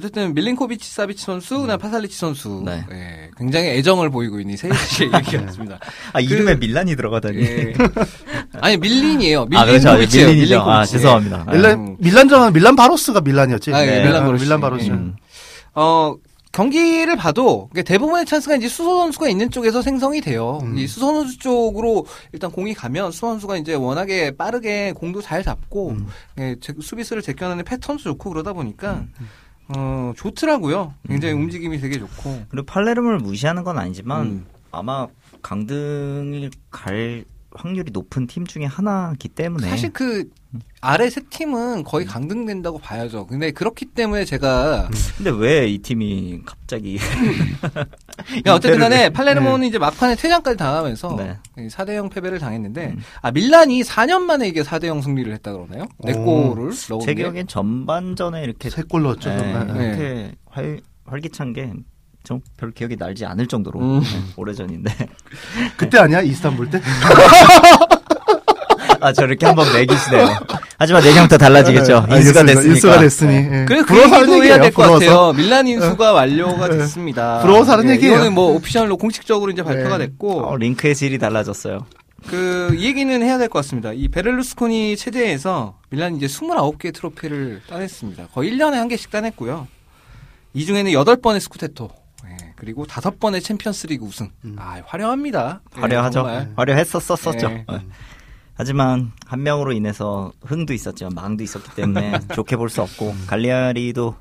네. 0.00 0.06
어쨌든 0.06 0.34
밀린코비치 0.34 0.90
사비치 0.94 1.24
선수, 1.24 1.60
그다음 1.60 1.78
파살리치 1.78 2.16
선수, 2.16 2.62
네. 2.64 2.84
예, 2.92 3.30
굉장히 3.36 3.68
애정을 3.68 4.10
보이고 4.10 4.38
있는 4.40 4.56
세 4.56 4.68
씨의 4.72 5.10
얘기였습니다. 5.14 5.78
아 6.12 6.20
이름에 6.20 6.54
밀란이 6.56 6.94
들어가다니. 6.96 7.38
예. 7.42 7.72
아니 8.60 8.76
밀린이에요. 8.76 9.46
아 9.54 9.64
그렇죠. 9.64 9.88
밀린코비치예요. 9.88 10.26
밀린이죠. 10.28 10.60
아 10.60 10.64
밀린코비치. 10.64 10.92
죄송합니다. 10.92 11.44
네. 11.46 11.52
밀란 11.52 11.96
밀란전은 11.98 12.52
밀란 12.52 12.76
바로스가 12.76 13.20
밀란이었지. 13.20 13.74
아, 13.74 13.82
예, 13.82 13.86
네. 13.86 14.02
밀란 14.04 14.22
어, 14.22 14.26
바로스. 14.26 14.44
밀란 14.44 14.60
바로스. 14.60 14.90
음. 14.90 15.16
어, 15.74 16.14
경기를 16.50 17.14
봐도 17.16 17.68
대부분의 17.84 18.24
찬스가 18.24 18.56
이제 18.56 18.68
수소 18.68 18.98
선수가 19.00 19.28
있는 19.28 19.50
쪽에서 19.50 19.82
생성이 19.82 20.20
돼요. 20.20 20.60
음. 20.62 20.78
이 20.78 20.86
수소 20.86 21.06
선수 21.06 21.38
쪽으로 21.38 22.06
일단 22.32 22.50
공이 22.50 22.72
가면 22.74 23.12
수소 23.12 23.28
선수가 23.28 23.58
이제 23.58 23.74
워낙에 23.74 24.32
빠르게 24.36 24.92
공도 24.92 25.20
잘 25.22 25.44
잡고 25.44 25.90
음. 25.90 26.06
예, 26.38 26.56
제- 26.60 26.72
수비수를 26.80 27.22
제껴내는 27.22 27.64
패턴도 27.64 28.02
좋고 28.02 28.30
그러다 28.30 28.54
보니까 28.54 29.04
어, 29.76 30.12
좋더라고요. 30.16 30.94
굉장히 31.06 31.34
움직임이 31.34 31.78
되게 31.78 31.98
좋고. 31.98 32.44
그리고 32.48 32.66
팔레르모를 32.66 33.18
무시하는 33.18 33.64
건 33.64 33.78
아니지만 33.78 34.26
음. 34.26 34.46
아마 34.70 35.06
강등을 35.42 36.50
갈 36.70 37.24
확률이 37.50 37.90
높은 37.92 38.26
팀 38.26 38.46
중에 38.46 38.64
하나기 38.64 39.28
때문에 39.28 39.68
사실 39.68 39.90
그 39.92 40.28
아래 40.80 41.08
세 41.10 41.20
팀은 41.28 41.82
거의 41.84 42.06
강등된다고 42.06 42.78
봐야죠. 42.78 43.26
근데 43.26 43.50
그렇기 43.50 43.86
때문에 43.86 44.24
제가 44.24 44.88
근데 45.16 45.30
왜 45.30 45.66
이 45.68 45.78
팀이 45.78 46.42
갑자기 46.46 46.98
그러니까 48.28 48.54
어쨌든 48.54 48.78
간에 48.78 49.08
팔레르모는 49.10 49.66
이제 49.66 49.78
막판에 49.78 50.16
퇴장까지 50.16 50.56
당하면서 50.56 51.16
네. 51.16 51.68
4대 51.68 51.94
0 51.94 52.08
패배를 52.10 52.38
당했는데 52.38 52.88
음. 52.96 53.00
아 53.22 53.30
밀란이 53.30 53.82
4년 53.82 54.20
만에 54.20 54.46
이게 54.48 54.62
4대 54.62 54.86
0 54.86 55.00
승리를 55.02 55.32
했다 55.34 55.52
그러나요? 55.52 55.86
네 56.04 56.12
오. 56.14 56.54
골을 56.54 56.72
넣은 56.90 57.00
제 57.00 57.14
게. 57.14 57.22
기억엔 57.22 57.46
전반전에 57.46 58.42
이렇게 58.44 58.70
세골 58.70 59.02
넣었죠. 59.02 59.30
네, 59.30 59.36
네. 59.36 59.72
네. 59.72 59.84
이렇게 59.86 60.32
활, 60.50 60.80
활기찬 61.06 61.52
게 61.52 61.72
좀 62.28 62.40
별 62.58 62.70
기억이 62.72 62.96
날지 62.96 63.24
않을 63.24 63.46
정도로 63.46 63.80
음. 63.80 64.00
네, 64.00 64.06
오래전인데 64.36 64.92
그때 65.78 65.98
아니야 65.98 66.20
이스탄불 66.20 66.68
때? 66.70 66.80
아 69.00 69.12
저렇게 69.12 69.46
한번 69.46 69.72
매기시네요. 69.72 70.26
하지만 70.76 71.02
내년부터 71.04 71.38
달라지겠죠. 71.38 72.06
네, 72.08 72.16
인수가. 72.16 72.42
됐으니까. 72.44 72.68
인수가 72.74 72.98
됐으니. 73.00 73.34
예. 73.34 73.64
그래서 73.66 73.86
그 73.86 73.94
부러워서 73.94 74.42
해야 74.42 74.60
될 74.60 74.72
것. 74.72 74.90
같아요. 74.90 75.32
밀란 75.34 75.66
인수가 75.68 76.12
완료가 76.12 76.68
됐습니다. 76.68 77.38
부러워서 77.40 77.72
하는 77.72 77.88
예, 77.88 77.92
얘기예요. 77.94 78.14
이거는 78.16 78.34
뭐 78.34 78.54
오피셜로 78.56 78.96
공식적으로 78.96 79.52
이제 79.52 79.62
발표가 79.62 79.98
네. 79.98 80.06
됐고 80.06 80.48
어, 80.48 80.56
링크의 80.56 80.96
질이 80.96 81.18
달라졌어요. 81.18 81.86
그이 82.26 82.84
얘기는 82.84 83.22
해야 83.22 83.38
될 83.38 83.48
것 83.48 83.60
같습니다. 83.60 83.92
이 83.92 84.08
베를루스코니 84.08 84.96
체제에서 84.96 85.76
밀란이 85.90 86.16
이제 86.16 86.26
29개의 86.26 86.92
트로피를 86.92 87.62
따냈습니다. 87.68 88.28
거의 88.34 88.52
1년에 88.52 88.72
한 88.72 88.88
개씩 88.88 89.10
따냈고요. 89.12 89.68
이 90.54 90.64
중에는 90.66 90.90
8번의 90.90 91.38
스쿠테토, 91.40 91.88
예, 91.92 91.97
그리고 92.58 92.84
5번의 92.86 93.42
챔피언스리그 93.42 94.04
우승. 94.04 94.30
아, 94.56 94.80
화려합니다. 94.84 95.60
예, 95.76 95.80
화려하죠. 95.80 96.20
정말. 96.20 96.52
화려했었었었죠. 96.56 97.48
네. 97.48 97.64
네. 97.68 97.78
하지만 98.54 99.12
한 99.26 99.42
명으로 99.44 99.72
인해서 99.72 100.32
흥도 100.44 100.72
있었지만 100.74 101.12
망도 101.14 101.44
있었기 101.44 101.70
때문에 101.76 102.18
좋게 102.34 102.56
볼 102.56 102.68
수 102.68 102.82
없고 102.82 103.14
갈리아리도 103.28 104.14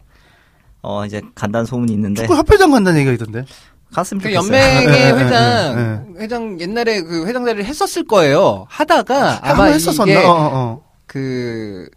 어 0.84 1.06
이제 1.06 1.22
간다는 1.34 1.66
소문이 1.66 1.92
있는데 1.94 2.22
축구 2.22 2.36
협회장 2.36 2.70
간다는 2.72 3.00
얘기가 3.00 3.14
있던데. 3.14 3.44
갔으면 3.92 4.22
그 4.22 4.32
좋겠어요. 4.32 4.54
연맹의 4.54 4.86
네, 4.86 5.12
네, 5.14 5.24
회장, 5.24 6.16
회장 6.20 6.60
옛날에 6.60 7.02
그 7.02 7.26
회장 7.26 7.46
자리를 7.46 7.66
했었을 7.66 8.06
거예요. 8.06 8.66
하다가 8.70 9.40
아마 9.42 9.50
한번 9.50 9.74
했었었나? 9.74 10.12
이게 10.12 10.24
어, 10.24 10.30
어, 10.30 10.50
어. 10.54 10.84
그 11.08 11.90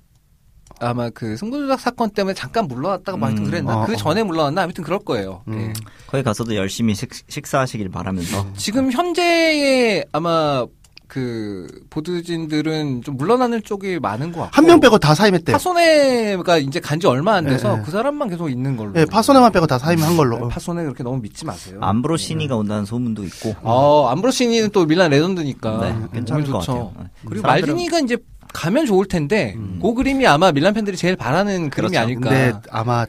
아마 0.81 1.11
그 1.11 1.37
승부조작 1.37 1.79
사건 1.81 2.11
때문에 2.11 2.35
잠깐 2.35 2.67
물러났다가 2.67 3.17
뭐 3.19 3.29
하여튼 3.29 3.45
음, 3.45 3.51
그랬나 3.51 3.83
어, 3.83 3.87
그 3.87 3.93
어. 3.93 3.97
전에 3.97 4.23
물러났나 4.23 4.63
아무튼 4.63 4.83
그럴 4.83 4.99
거예요. 5.01 5.43
음. 5.49 5.55
예. 5.59 5.73
거기 6.07 6.23
가서도 6.23 6.57
열심히 6.57 6.95
식, 6.95 7.11
식사하시길 7.29 7.91
바라면서 7.91 8.47
지금 8.57 8.91
현재의 8.91 10.05
아마 10.13 10.67
그 11.07 11.67
보드진들은 11.91 13.03
좀 13.03 13.17
물러나는 13.17 13.65
쪽이 13.65 13.99
많은 13.99 14.31
것 14.31 14.43
같고 14.43 14.55
한 14.57 14.65
명 14.65 14.79
빼고 14.79 14.99
다 14.99 15.13
사임했대요. 15.13 15.55
파소네가 15.55 16.59
이제 16.59 16.79
간지 16.79 17.09
얼마 17.09 17.35
안 17.35 17.45
돼서 17.47 17.71
네, 17.73 17.77
네. 17.79 17.83
그 17.85 17.91
사람만 17.91 18.29
계속 18.29 18.49
있는 18.49 18.77
걸로. 18.77 18.93
예, 18.95 19.05
파소네만 19.07 19.51
빼고 19.51 19.67
다 19.67 19.77
사임한 19.77 20.17
걸로. 20.17 20.39
네, 20.39 20.49
파소네 20.51 20.85
그렇게 20.85 21.03
너무 21.03 21.19
믿지 21.21 21.45
마세요. 21.45 21.79
암브로시니가 21.83 22.55
온다는 22.57 22.85
소문도 22.85 23.25
있고 23.25 23.57
어, 23.63 24.07
암브로시니는 24.09 24.71
또 24.71 24.87
밀란 24.87 25.11
레전드니까 25.11 25.81
네, 25.81 25.97
괜찮을 26.13 26.45
것. 26.45 26.59
같아요. 26.61 26.93
네. 26.97 27.07
그리고 27.27 27.45
말디니가 27.45 27.99
이제 27.99 28.17
가면 28.53 28.87
좋을 28.87 29.07
텐데 29.07 29.57
그 29.81 29.95
그림이 29.95 30.27
아마 30.27 30.53
밀란 30.53 30.75
팬들이 30.75 30.97
제일 30.97 31.17
바라는 31.17 31.71
그림이 31.71 31.91
그렇죠. 31.93 31.99
아닐까. 32.01 32.29
근데 32.31 32.53
아마 32.71 33.07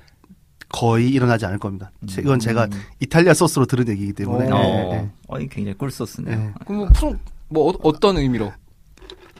거의 0.69 1.09
일어나지 1.09 1.45
않을 1.45 1.59
겁니다. 1.59 1.91
제- 2.07 2.21
이건 2.21 2.39
제가 2.39 2.67
이탈리아 2.99 3.33
소스로 3.33 3.65
들은 3.65 3.87
얘기이기 3.89 4.13
때문에. 4.13 4.45
오. 4.45 4.47
예, 4.47 4.51
어, 4.53 4.91
예. 4.93 5.09
어, 5.27 5.39
이 5.39 5.47
굉장히 5.47 5.77
꿀 5.77 5.91
소스네요. 5.91 6.33
예. 6.37 6.53
그럼 6.65 6.77
뭐, 7.01 7.15
뭐 7.49 7.69
어, 7.71 7.77
어떤 7.83 8.17
의미로? 8.17 8.53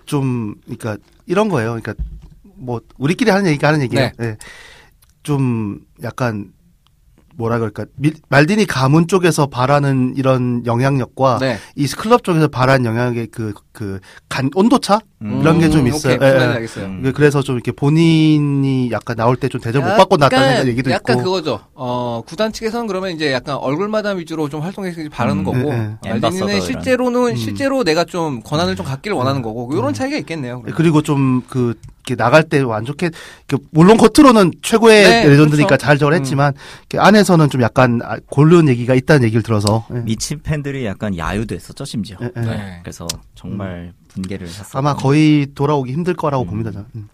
좀 0.06 0.56
그러니까 0.66 0.98
이런 1.26 1.48
거예요. 1.50 1.80
그러니까 1.80 1.94
뭐 2.56 2.82
우리끼리 2.98 3.32
하는 3.32 3.46
얘기가 3.48 3.70
하는 3.70 3.82
얘기예요. 3.82 4.10
네. 4.18 4.26
예. 4.28 4.38
좀 5.24 5.80
약간 6.04 6.52
뭐라 7.36 7.60
그럴까 7.60 7.86
미- 7.96 8.12
말디니 8.30 8.66
가문 8.66 9.08
쪽에서 9.08 9.48
바라는 9.48 10.16
이런 10.18 10.66
영향력과 10.66 11.38
네. 11.40 11.58
이 11.76 11.88
클럽 11.88 12.24
쪽에서 12.24 12.50
바라는 12.50 12.86
영향의 12.86 13.28
그그 13.28 14.00
간 14.28 14.50
온도차 14.54 15.00
음. 15.22 15.42
이런 15.42 15.60
게좀 15.60 15.82
음, 15.82 15.88
있어요. 15.88 16.16
오케이, 16.16 16.30
무슨 16.30 16.42
예, 16.42 16.44
예. 16.44 16.54
알겠어요. 16.56 16.86
음. 16.86 17.12
그래서 17.16 17.42
좀 17.42 17.56
이렇게 17.56 17.72
본인이 17.72 18.90
약간 18.92 19.16
나올 19.16 19.36
때 19.36 19.48
좀 19.50 19.60
대접 19.62 19.84
못 19.84 19.96
받고 19.98 20.18
났다는 20.18 20.68
얘기도 20.68 20.92
약간 20.92 21.18
있고. 21.18 21.26
그거죠. 21.26 21.60
어, 21.74 22.22
구단 22.26 22.52
측에서는 22.54 22.88
그러면 22.88 23.12
이제 23.12 23.32
약간 23.34 23.56
얼굴마담 23.58 24.18
위주로 24.20 24.48
좀 24.50 24.62
활동해서 24.62 25.02
바라는 25.12 25.42
음, 25.42 25.44
거고, 25.44 25.72
예, 25.74 25.92
예. 26.06 26.10
엠바서더 26.12 26.60
실제로는, 26.62 27.32
음. 27.32 27.36
실제로 27.36 27.84
내가 27.84 28.04
좀 28.06 28.42
권한을 28.42 28.76
좀 28.76 28.86
갖기를 28.86 29.16
원하는 29.18 29.42
거고, 29.42 29.70
이런 29.74 29.94
차이가 29.94 30.18
있겠네요. 30.18 30.62
그러면. 30.62 30.76
그리고 30.76 31.02
좀그 31.02 31.76
나갈 32.18 32.44
때 32.44 32.60
안 32.60 32.84
좋게 32.84 33.12
그 33.48 33.58
물론 33.70 33.96
겉으로는 33.98 34.52
최고의 34.62 35.04
네, 35.04 35.28
레전드니까 35.30 35.68
그렇죠. 35.68 35.86
잘 35.86 35.98
저걸 35.98 36.16
했지만 36.16 36.54
이렇게 36.90 37.00
안에서는 37.00 37.50
좀 37.50 37.62
약간 37.62 38.02
아, 38.04 38.18
고른 38.30 38.68
얘기가 38.68 38.96
있다는 38.96 39.24
얘기를 39.24 39.44
들어서 39.44 39.86
예. 39.94 40.00
미친 40.00 40.40
팬들이 40.42 40.84
약간 40.86 41.16
야유도 41.16 41.56
했었죠 41.56 41.86
심지어. 41.86 42.18
예, 42.22 42.30
예. 42.36 42.42
네. 42.42 42.80
그래서 42.84 43.08
정말 43.36 43.94
분개를 44.14 44.48
했었. 44.48 44.76
아마 44.76 44.96
거의 44.96 45.48
돌아오기 45.56 45.92
힘들 45.92 46.14
거라고 46.16 46.44
음. 46.44 46.48
봅니다. 46.48 46.72
저는. 46.72 46.86
음. 46.96 47.10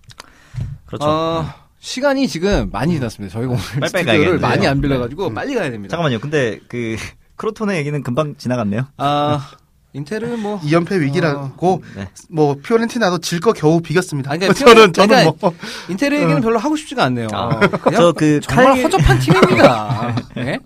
그렇죠. 0.85 1.05
어, 1.05 1.45
시간이 1.79 2.27
지금 2.27 2.69
많이 2.71 2.93
지났습니다. 2.95 3.33
저희가 3.33 3.53
오늘 3.53 3.63
빨리빨리 3.91 4.03
스튜디오를. 4.05 4.39
많이 4.39 4.67
안 4.67 4.81
빌려가지고 4.81 5.27
음. 5.27 5.33
빨리 5.33 5.53
가야 5.55 5.69
됩니다. 5.69 5.91
잠깐만요. 5.91 6.19
근데 6.19 6.59
그 6.67 6.95
크로톤의 7.35 7.77
얘기는 7.77 8.01
금방 8.03 8.35
지나갔네요. 8.37 8.87
아 8.97 9.49
인텔은 9.93 10.39
뭐 10.41 10.59
2연패 10.65 10.99
위기라고 10.99 11.83
네. 11.95 12.07
뭐 12.29 12.55
피오렌티나도 12.63 13.19
질 13.19 13.39
거 13.39 13.53
겨우 13.53 13.79
비겼습니다. 13.81 14.31
아니, 14.31 14.39
그러니까 14.47 14.65
저는 14.65 14.91
피오렌- 14.91 14.93
저는 14.93 15.07
그러니까 15.09 15.37
뭐 15.39 15.53
인텔 15.89 16.13
얘기는 16.13 16.41
별로 16.41 16.57
하고 16.59 16.75
싶지가 16.75 17.03
않네요. 17.05 17.27
아, 17.31 17.59
그냥 17.59 18.01
저그 18.01 18.39
정말 18.41 18.65
칼, 18.73 18.83
허접한 18.83 19.19
팀입니다. 19.19 20.15
네? 20.35 20.59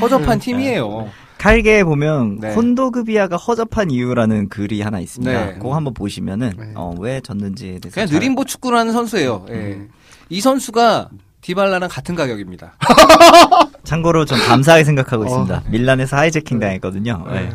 허접한 0.00 0.38
팀이에요. 0.38 1.10
칼게에 1.42 1.82
보면 1.82 2.38
네. 2.40 2.54
콘도그비아가 2.54 3.36
허접한 3.36 3.90
이유라는 3.90 4.48
글이 4.48 4.80
하나 4.80 5.00
있습니다. 5.00 5.44
네. 5.46 5.54
그거 5.54 5.74
한번 5.74 5.92
보시면은 5.92 6.52
네. 6.56 6.72
어, 6.76 6.94
왜 7.00 7.20
졌는지에 7.20 7.80
대해서 7.80 7.90
그냥 7.94 8.06
잘- 8.06 8.14
느림보 8.20 8.44
축구를 8.44 8.78
하는 8.78 8.92
선수예요. 8.92 9.46
예. 9.48 9.52
음. 9.54 9.88
이 10.28 10.40
선수가 10.40 11.08
디발라랑 11.40 11.88
같은 11.90 12.14
가격입니다. 12.14 12.74
참고로 13.82 14.24
좀 14.24 14.38
감사하게 14.38 14.84
생각하고 14.84 15.24
어. 15.24 15.26
있습니다. 15.26 15.64
밀란에서 15.68 16.16
하이제킹 16.16 16.60
당했거든요. 16.60 17.26
네. 17.32 17.40
네. 17.40 17.50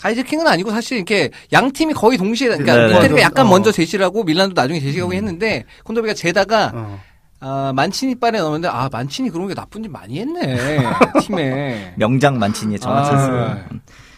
하이제킹은 0.00 0.46
아니고 0.46 0.70
사실 0.70 0.96
이렇게 0.96 1.30
양 1.52 1.70
팀이 1.70 1.92
거의 1.92 2.16
동시에 2.16 2.48
그러니까 2.48 2.74
네, 2.76 2.86
네. 2.88 2.94
인테리가 2.94 3.20
약간 3.20 3.46
어. 3.46 3.50
먼저 3.50 3.70
제시를 3.70 4.06
하고 4.06 4.24
밀란도 4.24 4.54
나중에 4.58 4.80
제시하고 4.80 5.12
했는데 5.12 5.64
콘도비가 5.84 6.14
제다가 6.14 6.72
어. 6.74 7.00
아, 7.42 7.72
만치니 7.74 8.14
빨에 8.16 8.38
넣었는데 8.38 8.68
아 8.68 8.88
만치니 8.90 9.30
그런 9.30 9.48
게 9.48 9.54
나쁜 9.54 9.82
짓 9.82 9.88
많이 9.88 10.18
했네 10.20 10.78
팀에. 11.22 11.94
명장 11.96 12.38
만치니의 12.38 12.78
정확했어요. 12.78 13.42
아, 13.42 13.54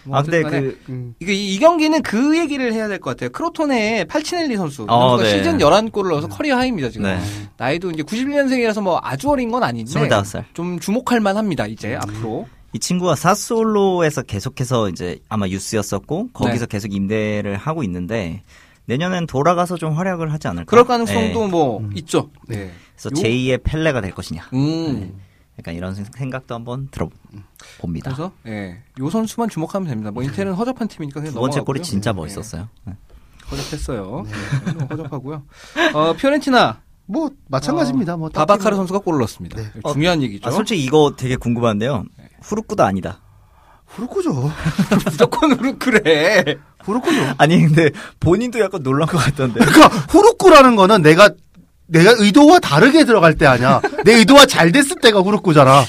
뭐 0.05 0.19
아 0.19 0.23
근데 0.23 0.41
어쨌든 0.41 0.43
간에 0.43 0.61
그 0.61 0.81
음. 0.91 1.15
이게 1.19 1.33
이, 1.33 1.55
이 1.55 1.59
경기는 1.59 2.03
그 2.03 2.37
얘기를 2.39 2.75
해야 2.75 2.89
될 2.89 2.99
것 3.01 3.11
같아요. 3.11 3.31
크로톤의 3.31 4.05
팔치넬리 4.05 4.57
선수. 4.57 4.85
어, 4.89 5.17
네. 5.17 5.31
시즌 5.31 5.57
11골을 5.57 6.11
넣어서 6.11 6.29
커리어 6.29 6.57
하이입니다, 6.59 6.91
지금. 6.91 7.07
네. 7.07 7.19
나이도 7.57 7.91
이제 7.93 8.03
91년생이라서 8.03 8.83
뭐 8.83 9.01
아주 9.03 9.31
어린 9.31 9.51
건 9.51 9.63
아닌데 9.63 9.91
25살. 9.91 10.45
좀 10.53 10.79
주목할 10.79 11.21
만합니다, 11.21 11.67
이제 11.67 11.97
앞으로. 11.97 12.47
이 12.75 12.79
친구가 12.79 13.15
사스올로에서 13.15 14.23
계속해서 14.23 14.91
이제 14.91 15.19
아마 15.31 15.49
유스였었고 15.49 16.31
거기서 16.35 16.67
네. 16.67 16.71
계속 16.71 16.93
임대를 16.93 17.57
하고 17.57 17.83
있는데 17.85 18.43
내년엔 18.87 19.27
돌아가서 19.27 19.79
좀 19.79 19.95
활약을 19.95 20.31
하지 20.33 20.49
않을까? 20.49 20.69
그럴 20.69 20.85
가능성도 20.85 21.45
네. 21.45 21.51
뭐 21.51 21.89
있죠. 21.95 22.29
네. 22.49 22.71
그래서 22.97 23.11
요- 23.11 23.23
제2의 23.23 23.63
펠레가 23.65 24.01
될 24.01 24.13
것이냐. 24.13 24.49
음. 24.55 25.21
약간 25.59 25.75
이런 25.75 25.95
생- 25.95 26.05
생각도 26.17 26.55
한번 26.55 26.89
들어봅니다. 26.91 28.11
그래서 28.13 28.33
예. 28.47 28.83
요 28.99 29.11
선수만 29.11 29.49
주목하면 29.49 29.89
됩니다. 29.89 30.11
뭐 30.11 30.23
인텔은 30.23 30.53
허접한 30.55 30.89
팀이니까 30.89 31.21
그냥 31.21 31.33
두 31.35 31.41
번째 31.41 31.59
넘어가고요. 31.59 31.65
골이 31.65 31.83
진짜 31.83 32.13
네. 32.13 32.17
멋있었어요. 32.17 32.69
네. 32.85 32.95
허접했어요. 33.51 34.25
네. 34.27 34.85
허접하고요. 34.91 35.43
어, 35.95 36.13
피오렌티나 36.15 36.81
뭐 37.07 37.31
마찬가지입니다. 37.49 38.17
뭐 38.17 38.31
바바카르 38.31 38.75
선수가 38.75 39.01
골을 39.01 39.19
넣었습니다. 39.21 39.57
네. 39.57 39.69
중요한 39.93 40.23
얘기죠. 40.23 40.49
아, 40.49 40.51
솔직히 40.51 40.83
이거 40.83 41.15
되게 41.17 41.37
궁금한데요. 41.37 42.05
후루꾸도 42.43 42.83
아니다. 42.83 43.21
후르꾸죠. 43.87 44.33
무조건 45.07 45.53
후르크래. 45.53 46.57
후르꾸죠. 46.83 47.35
아니 47.39 47.61
근데 47.65 47.91
본인도 48.19 48.59
약간 48.61 48.83
놀란 48.83 49.07
것 49.07 49.19
같던데. 49.19 49.61
그러니까 49.65 49.87
후르꾸라는 50.09 50.75
거는 50.75 51.03
내가 51.03 51.31
내가 51.87 52.15
의도와 52.19 52.59
다르게 52.59 53.05
들어갈 53.05 53.35
때 53.35 53.47
아니야. 53.47 53.81
내 54.05 54.15
의도와 54.15 54.47
잘 54.47 54.73
됐을 54.73 54.97
때가 55.01 55.21
후르꾸잖아. 55.21 55.85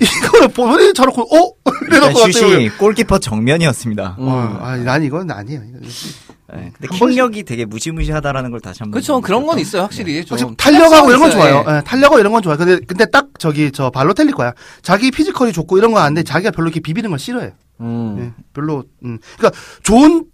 이거는 0.00 0.48
본인이 0.52 0.92
저렇고 0.92 1.22
어 1.22 1.52
이래놓고 1.86 2.30
슛이 2.32 2.68
골키퍼 2.70 3.18
정면이었습니다. 3.20 4.16
음. 4.18 4.28
어, 4.28 4.58
아니, 4.60 4.84
난 4.84 5.02
이건 5.04 5.30
아니에요. 5.30 5.60
네, 5.60 6.72
근데 6.78 6.96
킥력이 6.96 7.44
되게 7.44 7.64
무시무시하다라는 7.64 8.50
걸 8.50 8.60
다시 8.60 8.78
한번. 8.80 8.92
그렇죠. 8.92 9.20
그런 9.20 9.46
건 9.46 9.58
있어요, 9.58 9.82
확실히. 9.82 10.24
좀 10.24 10.36
확실히 10.38 10.56
탄력하고 10.56 11.08
이런 11.10 11.20
건 11.20 11.28
있어요. 11.30 11.62
좋아요. 11.62 11.76
예, 11.78 11.82
탄력하고 11.84 12.18
이런 12.18 12.32
건 12.32 12.42
좋아요. 12.42 12.56
근데 12.56 12.80
근데 12.86 13.06
딱 13.06 13.28
저기 13.38 13.70
저 13.70 13.90
발로텔리 13.90 14.32
거야. 14.32 14.52
자기 14.82 15.10
피지컬이 15.10 15.52
좋고 15.52 15.78
이런 15.78 15.92
거 15.92 16.00
아는데 16.00 16.22
자기가 16.22 16.50
별로 16.50 16.68
이렇게 16.68 16.80
비비는 16.80 17.10
걸 17.10 17.18
싫어해요. 17.18 17.52
음. 17.80 18.16
예, 18.18 18.44
별로. 18.54 18.82
음. 19.04 19.18
그러니까 19.36 19.60
좋은 19.82 20.24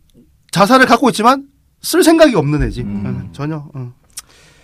자살을 0.53 0.87
갖고 0.87 1.09
있지만 1.11 1.45
쓸 1.83 2.03
생각이 2.03 2.35
없는 2.37 2.63
애지. 2.63 2.83
음. 2.83 3.27
예, 3.29 3.33
전혀. 3.33 3.69
음. 3.77 3.93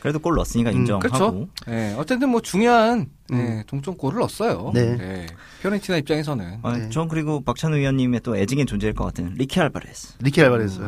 그래도 0.00 0.18
골 0.18 0.34
넣었으니까 0.36 0.70
음, 0.70 0.76
인정하고. 0.76 1.08
그렇죠. 1.08 1.48
예, 1.68 1.94
어쨌든 1.98 2.30
뭐 2.30 2.40
중요한 2.40 3.06
음. 3.32 3.38
예, 3.38 3.64
동점골을 3.66 4.18
넣었어요. 4.18 4.70
네. 4.74 4.80
예, 5.00 5.26
피오렌티나 5.62 5.98
입장에서는 5.98 6.58
어, 6.62 6.72
네. 6.72 6.88
전 6.90 7.06
그리고 7.08 7.42
박찬하 7.42 7.76
위원님의 7.76 8.20
또 8.20 8.36
애증의 8.36 8.66
존재일 8.66 8.94
것 8.94 9.04
같은 9.04 9.34
리키 9.36 9.60
알바레스. 9.60 10.14
리키 10.20 10.40
알바레스. 10.42 10.80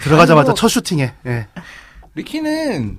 들어가자마자 0.00 0.40
아니, 0.42 0.46
뭐- 0.48 0.54
첫 0.54 0.68
슈팅에. 0.68 1.12
예. 1.26 1.46
리키는 2.16 2.98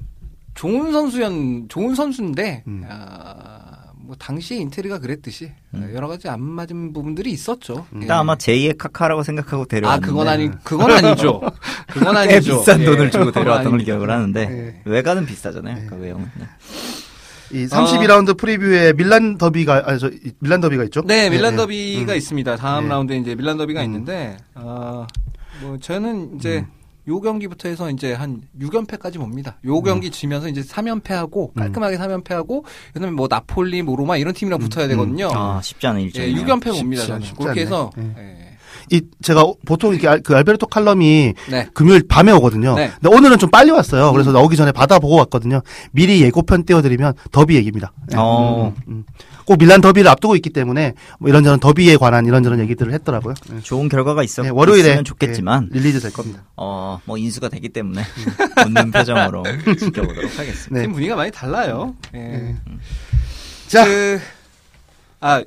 좋은 0.53 0.91
선수연 0.93 1.67
좋은 1.67 1.93
선수인데 1.95 2.63
음. 2.67 2.83
아, 2.89 3.74
뭐 4.05 4.15
당시에 4.17 4.57
인테르가 4.57 4.99
그랬듯이 4.99 5.51
음. 5.73 5.91
여러 5.95 6.07
가지 6.07 6.29
안 6.29 6.41
맞은 6.41 6.93
부분들이 6.93 7.31
있었죠. 7.31 7.85
음. 7.93 7.97
예. 7.97 8.01
일단 8.03 8.19
아마 8.19 8.35
제2의 8.35 8.77
카카라고 8.77 9.23
생각하고 9.23 9.63
아 9.63 9.65
데려왔는데 9.65 10.07
그건 10.07 10.27
아니 10.27 10.51
그건 10.63 10.91
아니죠. 10.91 11.41
그건 11.91 12.13
꽤 12.13 12.19
아니죠. 12.35 12.59
비싼 12.59 12.81
예, 12.81 12.85
돈을 12.85 13.11
주고 13.11 13.31
데려왔던 13.31 13.71
걸. 13.71 13.79
기억을 13.81 14.09
하는데 14.11 14.45
네. 14.47 14.81
외관은 14.85 15.25
비싸잖아요. 15.25 15.87
그 15.89 15.95
외형은. 15.95 16.29
네. 16.37 16.45
이 17.51 17.65
32라운드 17.67 18.37
프리뷰에 18.37 18.93
밀란 18.93 19.37
더비가 19.37 19.83
아니 19.85 19.99
저 19.99 20.07
이- 20.09 20.31
밀란 20.39 20.61
더비가 20.61 20.83
있죠? 20.85 21.01
네, 21.05 21.29
밀란 21.29 21.53
예, 21.53 21.57
더비가 21.57 22.13
음. 22.13 22.17
있습니다. 22.17 22.55
다음 22.57 22.83
네. 22.85 22.89
라운드에 22.89 23.17
이제 23.17 23.35
밀란 23.35 23.57
더비가 23.57 23.81
음. 23.81 23.85
있는데, 23.85 24.37
아, 24.55 25.05
뭐, 25.61 25.77
저는 25.79 26.35
이제, 26.37 26.59
음. 26.59 26.65
요 27.07 27.21
경기부터 27.21 27.69
해서 27.69 27.89
이제 27.89 28.13
한 28.13 28.41
6연패까지 28.59 29.17
봅니다. 29.17 29.57
요 29.65 29.81
경기 29.81 30.09
지면서 30.09 30.47
이제 30.47 30.61
3연패하고, 30.61 31.49
음. 31.49 31.53
깔끔하게 31.53 31.97
3연패하고, 31.97 32.63
그 32.93 32.99
다음에 32.99 33.11
뭐, 33.11 33.27
나폴리, 33.29 33.81
뭐, 33.83 33.95
로마 33.95 34.17
이런 34.17 34.33
팀이랑 34.33 34.59
붙어야 34.59 34.87
되거든요. 34.89 35.29
아 35.33 35.61
쉽지 35.61 35.85
않은 35.87 36.01
예, 36.01 36.05
일정이네요. 36.05 36.45
6연패 36.45 36.65
쉽지 36.65 36.79
봅니다. 36.81 37.19
쉽지 37.19 37.33
그렇게. 37.35 37.61
해서, 37.61 37.91
예. 37.97 38.13
예. 38.17 38.44
이 38.91 39.01
제가 39.21 39.45
보통 39.65 39.91
이렇게 39.93 40.07
알- 40.07 40.21
그 40.21 40.35
알베르토 40.35 40.67
칼럼이 40.67 41.33
네. 41.49 41.67
금요일 41.73 42.03
밤에 42.07 42.31
오거든요. 42.33 42.75
네. 42.75 42.91
근데 43.01 43.15
오늘은 43.15 43.37
좀 43.39 43.49
빨리 43.49 43.71
왔어요. 43.71 44.11
그래서 44.11 44.31
나오기 44.31 44.55
전에 44.55 44.71
받아보고 44.71 45.15
왔거든요. 45.17 45.61
미리 45.91 46.21
예고편 46.21 46.65
띄워드리면 46.65 47.13
더비 47.31 47.55
얘기입니다. 47.55 47.91
예. 48.13 48.15
어. 48.17 48.73
음, 48.87 48.93
음. 48.93 49.03
꼭 49.45 49.57
밀란 49.59 49.79
더비를 49.81 50.09
앞두고 50.09 50.35
있기 50.37 50.49
때문에 50.49 50.93
뭐 51.19 51.29
이런저런 51.29 51.59
더비에 51.59 51.97
관한 51.97 52.25
이런저런 52.25 52.59
얘기들을 52.61 52.91
했더라고요. 52.93 53.35
예. 53.55 53.59
좋은 53.61 53.89
결과가 53.89 54.23
있었, 54.23 54.43
예, 54.45 54.49
월요일에 54.49 54.87
있으면 54.89 55.03
좋겠지만 55.03 55.69
예, 55.73 55.77
릴리즈 55.79 55.99
될 55.99 56.11
겁니다. 56.13 56.43
어, 56.57 56.99
뭐 57.05 57.17
인수가 57.17 57.49
되기 57.49 57.69
때문에 57.69 58.01
웃는 58.65 58.91
표정으로 58.91 59.43
지켜보도록 59.79 60.39
하겠습니다. 60.39 60.69
네. 60.71 60.81
팀 60.81 60.93
분위기가 60.93 61.15
많이 61.15 61.29
달라요. 61.31 61.95
예. 62.15 62.17
네. 62.19 62.55
자, 63.67 63.85
그, 63.85 64.19
아, 65.19 65.43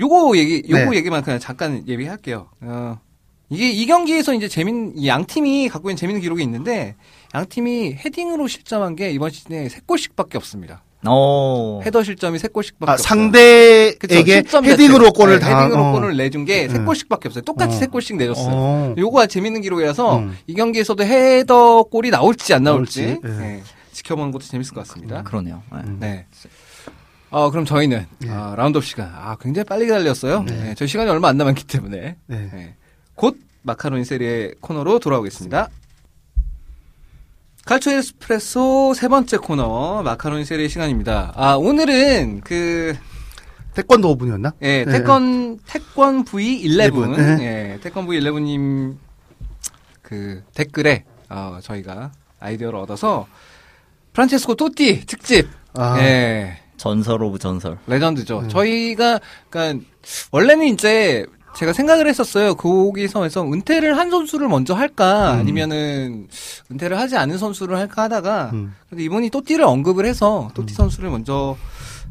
요거 0.00 0.36
얘기, 0.36 0.62
요거 0.68 0.90
네. 0.90 0.96
얘기만 0.98 1.22
그냥 1.22 1.38
잠깐 1.38 1.82
얘기할게요. 1.88 2.48
어, 2.60 2.98
이게 3.48 3.70
이 3.70 3.86
경기에서 3.86 4.34
이제 4.34 4.48
재민, 4.48 4.92
이양 4.96 5.24
팀이 5.26 5.68
갖고 5.68 5.88
있는 5.90 5.96
재밌는 5.96 6.20
기록이 6.20 6.42
있는데, 6.42 6.96
양 7.34 7.46
팀이 7.48 7.94
헤딩으로 7.94 8.46
실점한 8.48 8.96
게 8.96 9.10
이번 9.10 9.30
시즌에 9.30 9.68
3골씩밖에 9.68 10.36
없습니다. 10.36 10.82
어. 11.08 11.80
헤더 11.84 12.02
실점이 12.02 12.38
3골씩밖에 12.38 12.88
아. 12.88 12.96
상대에게 12.96 14.42
헤딩으로. 14.64 15.12
골을 15.12 15.38
네, 15.38 15.40
다 15.40 15.60
헤딩으로 15.60 15.84
어. 15.84 15.92
골을 15.92 16.16
내준 16.16 16.44
게 16.44 16.66
음. 16.66 16.84
3골씩밖에 16.86 17.26
없어요. 17.26 17.44
똑같이 17.44 17.76
어. 17.76 17.80
3골씩 17.80 18.16
내줬어요. 18.16 18.50
어. 18.52 18.94
요거가 18.98 19.26
재밌는 19.26 19.60
기록이라서 19.60 20.18
음. 20.18 20.36
이 20.46 20.54
경기에서도 20.54 21.04
헤더 21.04 21.84
골이 21.84 22.10
나올지 22.10 22.52
안 22.54 22.64
나올지, 22.64 23.18
나올지, 23.20 23.42
예. 23.42 23.56
예, 23.58 23.62
지켜보는 23.92 24.32
것도 24.32 24.44
재밌을 24.46 24.74
것 24.74 24.86
같습니다. 24.86 25.22
그러네요. 25.22 25.62
네. 26.00 26.26
음. 26.26 26.26
네. 27.36 27.42
어, 27.42 27.50
그럼 27.50 27.64
저희는 27.64 28.06
예. 28.24 28.30
아, 28.30 28.54
라운드업 28.56 28.84
시간 28.84 29.12
아 29.14 29.36
굉장히 29.38 29.64
빨리 29.66 29.86
달렸어요. 29.88 30.42
네. 30.44 30.56
네, 30.56 30.74
저희 30.74 30.88
시간이 30.88 31.10
얼마 31.10 31.28
안 31.28 31.36
남았기 31.36 31.64
때문에 31.66 32.16
네. 32.26 32.50
네. 32.52 32.74
곧 33.14 33.36
마카로니 33.62 34.04
세리의 34.04 34.54
코너로 34.60 34.98
돌아오겠습니다. 34.98 35.68
칼초 37.66 37.90
에스프레소 37.90 38.94
세 38.94 39.08
번째 39.08 39.36
코너 39.38 40.02
마카로니 40.02 40.44
세리의 40.44 40.68
시간입니다. 40.68 41.32
아 41.34 41.54
오늘은 41.56 42.40
그 42.42 42.96
태권도 43.74 44.16
5분이었나? 44.16 44.54
예, 44.62 44.84
네. 44.84 44.92
태권 44.92 45.58
태권 45.66 46.24
V11 46.24 46.64
11, 46.64 47.40
예, 47.40 47.78
태권 47.82 48.06
V11 48.06 48.42
님 48.42 49.06
그 50.06 50.42
댓글에 50.54 51.04
어, 51.28 51.58
저희가 51.60 52.12
아이디어를 52.38 52.78
얻어서 52.78 53.26
프란체스코 54.12 54.54
또띠 54.54 55.04
특집 55.04 55.48
아. 55.74 55.98
예. 55.98 56.62
전설 56.76 57.22
of 57.22 57.38
전설. 57.38 57.78
레전드죠. 57.86 58.40
음. 58.40 58.48
저희가 58.48 59.20
그러니까 59.50 59.84
원래는 60.30 60.66
이제 60.66 61.24
제가 61.56 61.72
생각을 61.72 62.06
했었어요. 62.06 62.54
거기서에서 62.54 63.42
은퇴를 63.50 63.96
한 63.96 64.10
선수를 64.10 64.46
먼저 64.48 64.74
할까 64.74 65.34
음. 65.34 65.40
아니면은 65.40 66.28
은퇴를 66.70 66.98
하지 66.98 67.16
않은 67.16 67.38
선수를 67.38 67.78
할까 67.78 68.02
하다가 68.02 68.50
음. 68.52 68.74
근데 68.90 69.04
이분이 69.04 69.30
또띠를 69.30 69.64
언급을 69.64 70.04
해서 70.04 70.50
또띠 70.54 70.74
선수를 70.74 71.08
먼저 71.10 71.56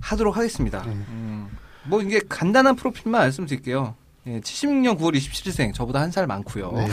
하도록 0.02 0.36
하겠습니다. 0.36 0.82
음. 0.88 1.06
음. 1.10 1.48
뭐 1.84 2.02
이게 2.02 2.20
간단한 2.28 2.76
프로필만 2.76 3.22
말씀드릴게요. 3.22 3.94
예, 4.28 4.40
76년 4.40 4.98
9월 4.98 5.16
27일생 5.16 5.72
저보다 5.76 6.02
한 6.02 6.10
살 6.12 6.26
많고요. 6.26 6.72
네. 6.72 6.88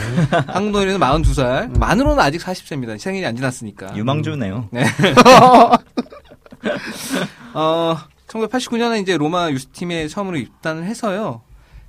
한국 0.45 0.69
노인은 0.73 0.99
42살. 0.99 1.63
음. 1.63 1.73
만으로는 1.79 2.19
아직 2.19 2.39
40세입니다. 2.39 2.99
생일이 2.99 3.25
안 3.25 3.35
지났으니까. 3.35 3.97
유망주네요. 3.97 4.69
네. 4.71 4.83
어, 7.53 7.97
1989년에 8.27 9.01
이제 9.01 9.17
로마 9.17 9.51
유스팀에 9.51 10.07
처음으로 10.07 10.37
입단을 10.37 10.85
해서요. 10.85 11.41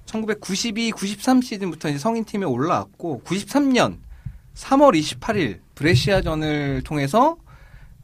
1992, 0.06 0.90
93 0.90 1.40
시즌부터 1.40 1.88
이제 1.88 1.98
성인팀에 1.98 2.44
올라왔고 2.44 3.22
93년 3.24 3.98
3월 4.54 4.98
28일 4.98 5.60
브레시아전을 5.74 6.82
통해서 6.84 7.36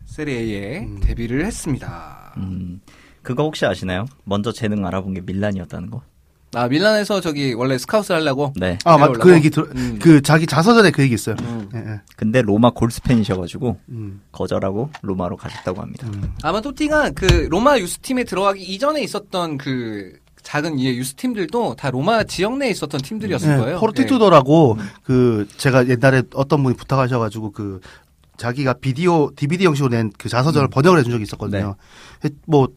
세리에에 0.06 0.80
음. 0.80 1.00
데뷔를 1.00 1.44
했습니다. 1.44 2.34
음, 2.38 2.80
그거 3.22 3.44
혹시 3.44 3.66
아시나요? 3.66 4.06
먼저 4.24 4.50
재능 4.52 4.84
알아본 4.86 5.14
게 5.14 5.20
밀란이었다는 5.20 5.90
거. 5.90 6.02
아 6.54 6.66
밀란에서 6.66 7.20
저기 7.20 7.52
원래 7.52 7.78
스카웃을 7.78 8.16
하려고 8.16 8.52
네. 8.56 8.76
아, 8.84 8.98
맞, 8.98 9.12
그? 9.12 9.32
얘기 9.34 9.50
들, 9.50 9.64
음. 9.76 9.98
그 10.02 10.20
자기 10.20 10.46
자서전에 10.46 10.90
그 10.90 11.02
얘기 11.02 11.14
있어요. 11.14 11.36
음. 11.42 11.68
예, 11.74 11.78
예. 11.78 12.00
근데 12.16 12.42
로마 12.42 12.70
골스 12.70 13.00
팬이셔가지고 13.02 13.78
음, 13.90 14.20
거절하고 14.32 14.90
로마로 15.02 15.36
가셨다고 15.36 15.80
합니다. 15.80 16.08
음. 16.12 16.34
아마 16.42 16.60
토티가 16.60 17.10
그 17.10 17.46
로마 17.50 17.78
유스팀에 17.78 18.24
들어가기 18.24 18.62
이전에 18.64 19.00
있었던 19.02 19.58
그 19.58 20.12
작은 20.42 20.78
이 20.78 20.88
유스팀들도 20.88 21.76
다 21.76 21.90
로마 21.90 22.24
지역 22.24 22.56
내에 22.58 22.70
있었던 22.70 23.00
팀들이었을 23.00 23.52
예, 23.52 23.56
거예요. 23.56 23.78
포르티투도라고 23.78 24.72
음. 24.80 24.88
그 25.04 25.46
제가 25.56 25.88
옛날에 25.88 26.22
어떤 26.34 26.64
분이 26.64 26.74
부탁하셔가지고 26.76 27.52
그 27.52 27.80
자기가 28.38 28.72
비디오 28.74 29.30
DVD 29.36 29.66
형식으로 29.66 29.90
낸 29.90 30.10
그 30.18 30.28
자서전을 30.28 30.66
음. 30.68 30.70
번역을 30.70 30.98
해준 30.98 31.12
적이 31.12 31.22
있었거든요. 31.24 31.76
뭐 32.46 32.68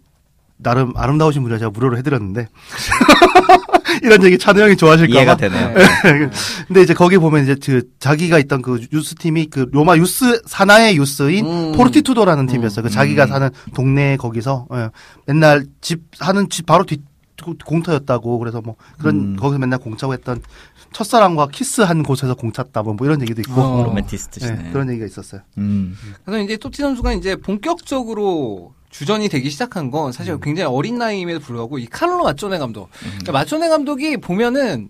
나름 0.64 0.94
아름다우신 0.96 1.42
분이라 1.44 1.60
제가 1.60 1.72
무료로 1.72 1.98
해드렸는데 1.98 2.48
이런 4.02 4.24
얘기 4.24 4.38
찬우 4.38 4.60
형이 4.60 4.76
좋아하실까 4.76 5.14
이해가 5.14 5.34
봐. 5.34 5.38
되네요. 5.38 5.68
네. 5.74 6.30
근데 6.68 6.82
이제 6.82 6.94
거기 6.94 7.18
보면 7.18 7.44
이제 7.44 7.56
그 7.64 7.84
자기가 8.00 8.40
있던 8.40 8.62
그 8.62 8.82
유스 8.92 9.16
팀이 9.16 9.48
그 9.48 9.68
로마 9.72 9.98
유스 9.98 10.42
산하의 10.46 10.98
유스인 10.98 11.46
음. 11.46 11.72
포르티투도라는 11.74 12.48
팀이었어요. 12.48 12.84
그 12.84 12.90
자기가 12.90 13.26
음. 13.26 13.30
사는 13.30 13.50
동네 13.76 14.18
거기서 14.18 14.68
예, 14.74 14.90
맨날 15.28 15.66
집 15.82 16.02
하는 16.20 16.50
집 16.50 16.66
바로 16.66 16.86
뒤 16.86 16.98
공터였다고 17.66 18.40
그래서 18.40 18.62
뭐 18.62 18.76
그런 19.00 19.16
음. 19.16 19.36
거기서 19.36 19.60
맨날 19.60 19.80
공차고 19.80 20.14
했던 20.14 20.42
첫사랑과 20.94 21.48
키스한 21.48 22.04
곳에서 22.04 22.36
공찼다 22.36 22.84
뭐, 22.84 22.94
뭐 22.94 23.06
이런 23.06 23.22
얘기도 23.22 23.42
있고 23.42 23.62
어. 23.62 23.84
로맨티스트시네. 23.84 24.66
예, 24.68 24.72
그런 24.72 24.90
얘기가 24.90 25.06
있었어요. 25.06 25.42
음. 25.58 25.96
그래서 26.26 26.44
이제 26.44 26.58
토티 26.58 26.82
선수가 26.82 27.14
이제 27.14 27.36
본격적으로 27.36 28.74
주전이 28.94 29.28
되기 29.28 29.50
시작한 29.50 29.90
건 29.90 30.12
사실 30.12 30.40
굉장히 30.40 30.72
어린 30.74 31.00
나이임에도 31.00 31.40
불구하고 31.40 31.80
이 31.80 31.88
카를로 31.88 32.24
마초네 32.26 32.60
감독. 32.60 32.90
그러니까 33.00 33.32
마초네 33.32 33.68
감독이 33.68 34.18
보면은 34.18 34.90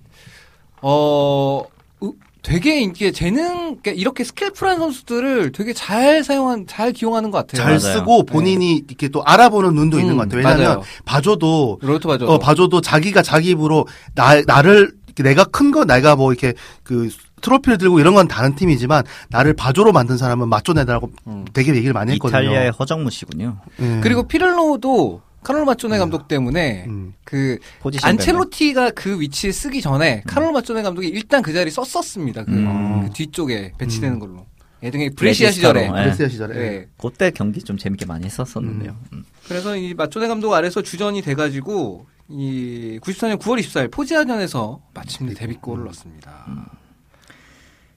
어 0.81 1.63
으- 2.03 2.11
되게 2.41 2.81
이게 2.81 3.11
재능 3.11 3.77
그러니까 3.77 3.91
이렇게 3.91 4.25
스킬풀한 4.25 4.77
선수들을 4.77 5.53
되게 5.53 5.71
잘 5.71 6.21
사용한 6.21 6.67
잘 6.67 6.91
기용하는 6.91 7.31
것 7.31 7.37
같아요. 7.47 7.63
잘 7.63 7.79
맞아요. 7.79 7.99
쓰고 7.99 8.25
본인이 8.25 8.83
이렇게 8.87 9.07
또 9.07 9.23
알아보는 9.23 9.73
눈도 9.73 9.99
있는 9.99 10.15
음, 10.15 10.17
것 10.17 10.23
같아요. 10.23 10.37
왜냐하면 10.39 10.65
맞아요. 10.67 10.81
봐줘도 11.05 11.79
로트 11.81 12.05
바죠. 12.07 12.25
어 12.27 12.37
봐줘도 12.39 12.81
자기가 12.81 13.21
자기 13.21 13.51
입으로 13.51 13.87
나 14.15 14.41
나를 14.41 14.91
내가 15.15 15.45
큰 15.45 15.71
거 15.71 15.85
내가 15.85 16.17
뭐 16.17 16.33
이렇게 16.33 16.53
그 16.83 17.09
트로피를 17.43 17.77
들고 17.77 17.99
이런 17.99 18.15
건 18.15 18.27
다른 18.27 18.55
팀이지만 18.55 19.03
나를 19.29 19.53
바조로 19.53 19.91
만든 19.91 20.17
사람은 20.17 20.49
마쪼네다라고 20.49 21.11
음. 21.27 21.45
되게 21.53 21.75
얘기를 21.75 21.93
많이 21.93 22.13
했거든요. 22.13 22.41
이탈리아의 22.41 22.71
허정무 22.71 23.11
씨군요. 23.11 23.57
예. 23.79 23.99
그리고 24.01 24.27
피렐로도 24.27 25.21
카를로 25.43 25.65
마초네 25.65 25.97
감독 25.97 26.27
때문에 26.27 26.85
음. 26.87 27.13
그 27.25 27.59
안첼로티가 28.01 28.91
그 28.91 29.19
위치에 29.19 29.51
쓰기 29.51 29.81
전에 29.81 30.23
카를로 30.25 30.53
마초네 30.53 30.81
감독이 30.81 31.07
일단 31.07 31.41
그 31.41 31.53
자리 31.53 31.69
썼었습니다. 31.69 32.45
그, 32.45 32.51
음. 32.51 33.03
그 33.03 33.13
뒤쪽에 33.13 33.73
배치되는 33.77 34.15
음. 34.15 34.19
걸로. 34.19 34.45
예등의 34.81 35.11
브레시아 35.11 35.51
시절에. 35.51 35.85
예. 35.85 35.89
브레시아 35.89 36.27
시절에 36.29 36.57
예. 36.57 36.87
그때 36.97 37.31
경기 37.31 37.61
좀 37.61 37.77
재밌게 37.77 38.05
많이 38.05 38.25
했었었는데요. 38.25 38.95
음. 39.13 39.23
그래서 39.47 39.77
이 39.77 39.93
마초네 39.93 40.27
감독 40.27 40.53
아래서 40.53 40.81
주전이 40.81 41.21
돼가지고 41.21 42.05
이 42.29 42.99
94년 43.01 43.37
9월 43.39 43.61
24일 43.61 43.91
포지아전에서 43.91 44.81
마침내 44.93 45.33
데뷔골을 45.33 45.83
넣었습니다. 45.83 46.71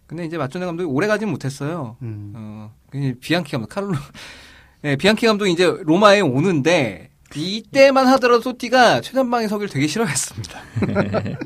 근데 0.06 0.24
이제 0.24 0.38
마초네 0.38 0.64
감독이 0.66 0.88
오래 0.88 1.06
가진 1.06 1.28
못했어요. 1.28 1.96
음. 2.02 2.32
어, 2.36 2.72
그냥 2.90 3.16
비앙키 3.20 3.52
감독 3.52 3.68
카를로 3.68 3.94
예, 4.84 4.96
비앙키 4.96 5.26
감독이 5.26 5.52
이제 5.52 5.66
로마에 5.66 6.20
오는데 6.20 7.10
이때만 7.34 8.06
하더라도 8.06 8.42
토티가 8.42 9.00
최전방에 9.00 9.48
서기를 9.48 9.68
되게 9.68 9.86
싫어했습니다. 9.86 10.60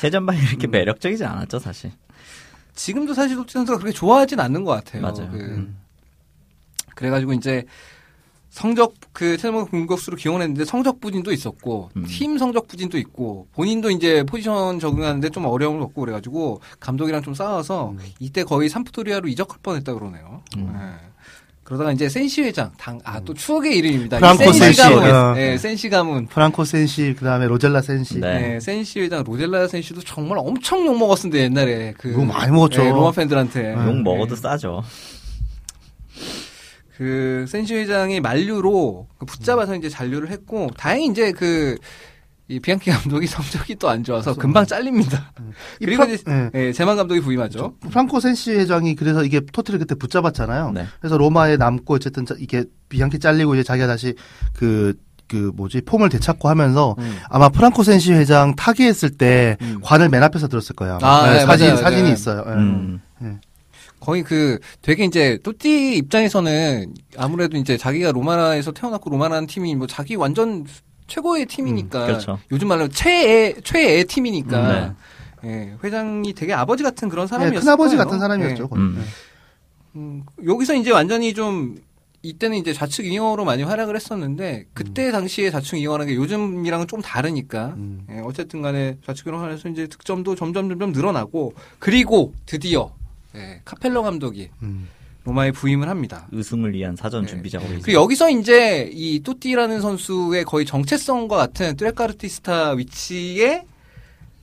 최전방이 0.00 0.40
이렇게 0.40 0.66
매력적이지 0.66 1.24
않았죠, 1.24 1.58
사실. 1.58 1.92
지금도 2.74 3.14
사실 3.14 3.36
토티 3.36 3.52
선수가 3.52 3.78
그렇게 3.78 3.94
좋아하진 3.94 4.40
않는 4.40 4.64
것 4.64 4.72
같아요. 4.72 5.02
맞아요. 5.02 5.30
그, 5.30 5.38
음. 5.38 5.78
그래가지고 6.94 7.34
이제 7.34 7.64
성적 8.54 8.94
그 9.12 9.36
최전방 9.36 9.66
공격수로 9.66 10.16
기용했는데 10.16 10.64
성적 10.64 11.00
부진도 11.00 11.32
있었고 11.32 11.90
음. 11.96 12.04
팀 12.08 12.38
성적 12.38 12.68
부진도 12.68 12.98
있고 12.98 13.48
본인도 13.52 13.90
이제 13.90 14.22
포지션 14.22 14.78
적응하는데 14.78 15.28
좀 15.30 15.44
어려움을 15.46 15.80
겪고 15.80 16.02
그래가지고 16.02 16.60
감독이랑 16.78 17.20
좀 17.22 17.34
싸워서 17.34 17.90
음. 17.90 17.98
이때 18.20 18.44
거의 18.44 18.68
삼프도리아로 18.68 19.26
이적할 19.26 19.58
뻔했다 19.60 19.92
그러네요. 19.94 20.42
음. 20.56 20.70
네. 20.72 20.80
그러다가 21.64 21.90
이제 21.92 22.08
센시 22.08 22.42
회장 22.42 22.70
당 22.78 23.00
아 23.04 23.18
또 23.24 23.34
추억의 23.34 23.76
이름입니다. 23.78 24.18
이 24.18 24.20
프랑코 24.20 24.44
센시 24.44 24.58
센시. 24.60 24.82
가문, 24.82 25.02
어. 25.10 25.34
네, 25.34 25.58
센시 25.58 25.88
가문. 25.88 26.26
프랑코 26.26 26.64
센시 26.64 27.16
그다음에 27.18 27.48
로젤라 27.48 27.80
센시 27.82 28.20
네. 28.20 28.38
네, 28.38 28.60
센시 28.60 29.00
회장 29.00 29.24
로젤라 29.24 29.66
센시도 29.66 30.02
정말 30.02 30.38
엄청 30.38 30.86
욕 30.86 30.96
먹었는데 30.96 31.38
옛날에 31.40 31.94
그 31.98 32.11
욕 32.11 32.24
많이 32.24 32.52
먹었죠. 32.52 32.84
네, 32.84 32.90
로마 32.90 33.10
팬들한테 33.10 33.72
욕 33.72 33.94
네. 33.96 34.02
먹어도 34.02 34.36
싸죠. 34.36 34.84
그 36.96 37.44
센시 37.48 37.74
회장이 37.74 38.20
만류로 38.20 39.08
그 39.18 39.26
붙잡아서 39.26 39.74
이제 39.76 39.88
잔류를 39.88 40.30
했고 40.30 40.70
다행히 40.76 41.06
이제 41.08 41.32
그 41.32 41.76
이 42.46 42.60
비앙키 42.60 42.90
감독이 42.90 43.24
성적이 43.26 43.74
또 43.76 43.88
안 43.88 44.04
좋아서 44.04 44.34
금방 44.34 44.66
잘립니다. 44.66 45.32
이 45.80 45.86
그리고 45.86 46.04
이제 46.04 46.18
예. 46.28 46.50
예, 46.54 46.72
제만 46.72 46.94
감독이 46.94 47.22
부임하죠. 47.22 47.76
프랑코 47.88 48.20
센시 48.20 48.52
회장이 48.52 48.96
그래서 48.96 49.24
이게 49.24 49.40
토티를 49.40 49.78
그때 49.78 49.94
붙잡았잖아요. 49.94 50.72
네. 50.72 50.84
그래서 51.00 51.16
로마에 51.16 51.56
남고 51.56 51.94
어쨌든 51.94 52.26
자- 52.26 52.34
이게 52.38 52.64
비앙키 52.90 53.18
잘리고 53.18 53.54
이제 53.54 53.62
자기가 53.62 53.86
다시 53.86 54.14
그, 54.52 54.92
그 55.26 55.52
뭐지, 55.56 55.80
폼을 55.86 56.10
되찾고 56.10 56.50
하면서 56.50 56.94
음. 56.98 57.16
아마 57.30 57.48
프랑코 57.48 57.82
센시 57.82 58.12
회장 58.12 58.54
타계했을 58.56 59.16
때 59.16 59.56
음. 59.62 59.78
관을 59.82 60.10
맨 60.10 60.22
앞에서 60.22 60.46
들었을 60.48 60.76
거예요. 60.76 60.98
아, 61.00 61.32
네, 61.32 61.46
사진, 61.46 61.68
맞아요. 61.68 61.76
사진이 61.80 62.02
네. 62.02 62.12
있어요. 62.12 62.44
예. 62.46 62.50
음. 62.52 63.00
거의 64.00 64.22
그 64.22 64.58
되게 64.82 65.04
이제 65.04 65.38
또띠 65.42 65.96
입장에서는 65.96 66.94
아무래도 67.16 67.56
이제 67.56 67.76
자기가 67.76 68.12
로마에서 68.12 68.72
태어났고 68.72 69.10
로마라는 69.10 69.46
팀이 69.46 69.74
뭐 69.76 69.86
자기 69.86 70.14
완전 70.14 70.66
최고의 71.06 71.46
팀이니까 71.46 72.00
음, 72.02 72.06
그렇죠. 72.06 72.38
요즘 72.50 72.68
말로 72.68 72.88
최애 72.88 73.54
최애 73.62 74.04
팀이니까 74.04 74.86
음, 74.86 74.96
예, 75.44 75.76
회장이 75.82 76.32
되게 76.34 76.52
아버지 76.52 76.82
같은 76.82 77.08
그런 77.08 77.24
예, 77.24 77.28
사람이었어요. 77.28 77.60
큰아버지 77.60 77.96
같은 77.96 78.18
사람이었죠. 78.18 78.68
거의. 78.68 78.82
음. 78.82 78.96
예. 78.98 79.04
음, 79.96 80.24
여기서 80.44 80.74
이제 80.74 80.90
완전히 80.90 81.34
좀 81.34 81.76
이때는 82.22 82.56
이제 82.56 82.72
좌측 82.72 83.04
윙어로 83.04 83.44
많이 83.44 83.62
활약을 83.62 83.94
했었는데 83.94 84.64
그때 84.72 85.12
당시에 85.12 85.50
좌측 85.50 85.74
윙어라는 85.74 86.12
게 86.12 86.16
요즘이랑은 86.16 86.86
좀 86.88 87.02
다르니까 87.02 87.74
음. 87.76 88.06
예, 88.10 88.20
어쨌든 88.24 88.62
간에 88.62 88.96
좌측 89.06 89.26
윙어로 89.26 89.42
하면서 89.42 89.68
이제 89.68 89.86
득점도 89.86 90.34
점점 90.34 90.70
점점 90.70 90.92
늘어나고 90.92 91.54
그리고 91.78 92.32
드디어 92.46 92.92
예, 93.36 93.60
카펠러 93.64 94.02
감독이 94.02 94.50
음. 94.62 94.88
로마에 95.24 95.52
부임을 95.52 95.88
합니다. 95.88 96.28
우승을 96.32 96.74
위한 96.74 96.96
사전 96.96 97.22
네. 97.22 97.28
준비 97.28 97.50
작업이 97.50 97.80
그 97.80 97.92
여기서 97.94 98.30
이제 98.30 98.90
이 98.92 99.20
또띠라는 99.20 99.80
선수의 99.80 100.44
거의 100.44 100.66
정체성과 100.66 101.36
같은 101.36 101.76
뚜레카르티스타 101.76 102.72
위치에 102.72 103.64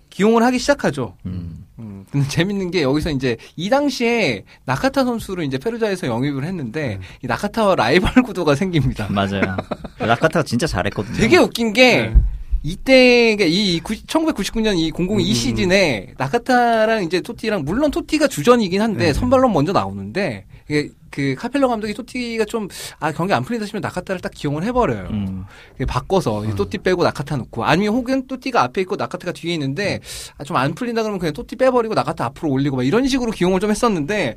기용을 0.10 0.44
하기 0.44 0.58
시작하죠. 0.60 1.16
음. 1.26 1.66
음, 1.80 2.06
근데 2.12 2.28
재밌는 2.28 2.72
게 2.72 2.82
여기서 2.84 3.12
이제 3.12 3.38
이 3.56 3.70
당시에 3.70 4.44
나카타 4.66 5.04
선수를 5.04 5.46
이제 5.46 5.58
페루자에서 5.58 6.08
영입을 6.08 6.44
했는데 6.44 6.96
음. 6.96 7.02
이 7.24 7.28
나카타와 7.28 7.76
라이벌 7.76 8.22
구도가 8.24 8.56
생깁니다. 8.56 9.08
맞아요. 9.10 9.58
라카타가 10.00 10.44
진짜 10.44 10.68
잘했거든요. 10.68 11.16
되게 11.16 11.38
웃긴 11.38 11.74
게 11.74 12.08
네. 12.08 12.16
이때 12.64 13.36
그러니까 13.36 13.46
이 13.46 13.80
1999년 13.82 14.78
이 14.78 14.92
002 14.96 15.14
음. 15.14 15.34
시즌에 15.34 16.14
나카타랑 16.18 17.04
이제 17.04 17.22
토티랑 17.22 17.64
물론 17.66 17.90
토티가 17.90 18.28
주전이긴 18.28 18.82
한데 18.82 19.06
네. 19.08 19.14
선발로 19.14 19.50
먼저 19.50 19.72
나오는데 19.72 20.46
이게 20.70 20.90
그 21.12 21.36
카펠러 21.38 21.68
감독이 21.68 21.94
토티가 21.94 22.46
좀 22.46 22.68
아 23.00 23.12
경기 23.12 23.34
안 23.34 23.44
풀린다 23.44 23.66
싶으면 23.66 23.82
나카타를 23.82 24.22
딱 24.22 24.32
기용을 24.34 24.64
해버려요. 24.64 25.08
음. 25.12 25.46
바꿔서 25.88 26.46
이 26.46 26.50
음. 26.50 26.56
또띠 26.56 26.78
빼고 26.80 27.04
나카타 27.04 27.36
넣고 27.38 27.66
아니면 27.66 27.94
혹은 27.94 28.28
또띠가 28.28 28.62
앞에 28.64 28.82
있고 28.82 28.96
나카타가 28.96 29.32
뒤에 29.32 29.54
있는데 29.54 30.00
아, 30.38 30.44
좀 30.44 30.58
안 30.58 30.74
풀린다 30.76 31.02
그러면 31.02 31.20
그냥 31.20 31.34
또띠 31.34 31.56
빼버리고 31.56 31.94
나카타 31.96 32.26
앞으로 32.26 32.50
올리고 32.52 32.78
막 32.78 32.84
이런 32.84 33.08
식으로 33.08 33.32
기용을 33.32 33.60
좀 33.60 33.72
했었는데 33.72 34.36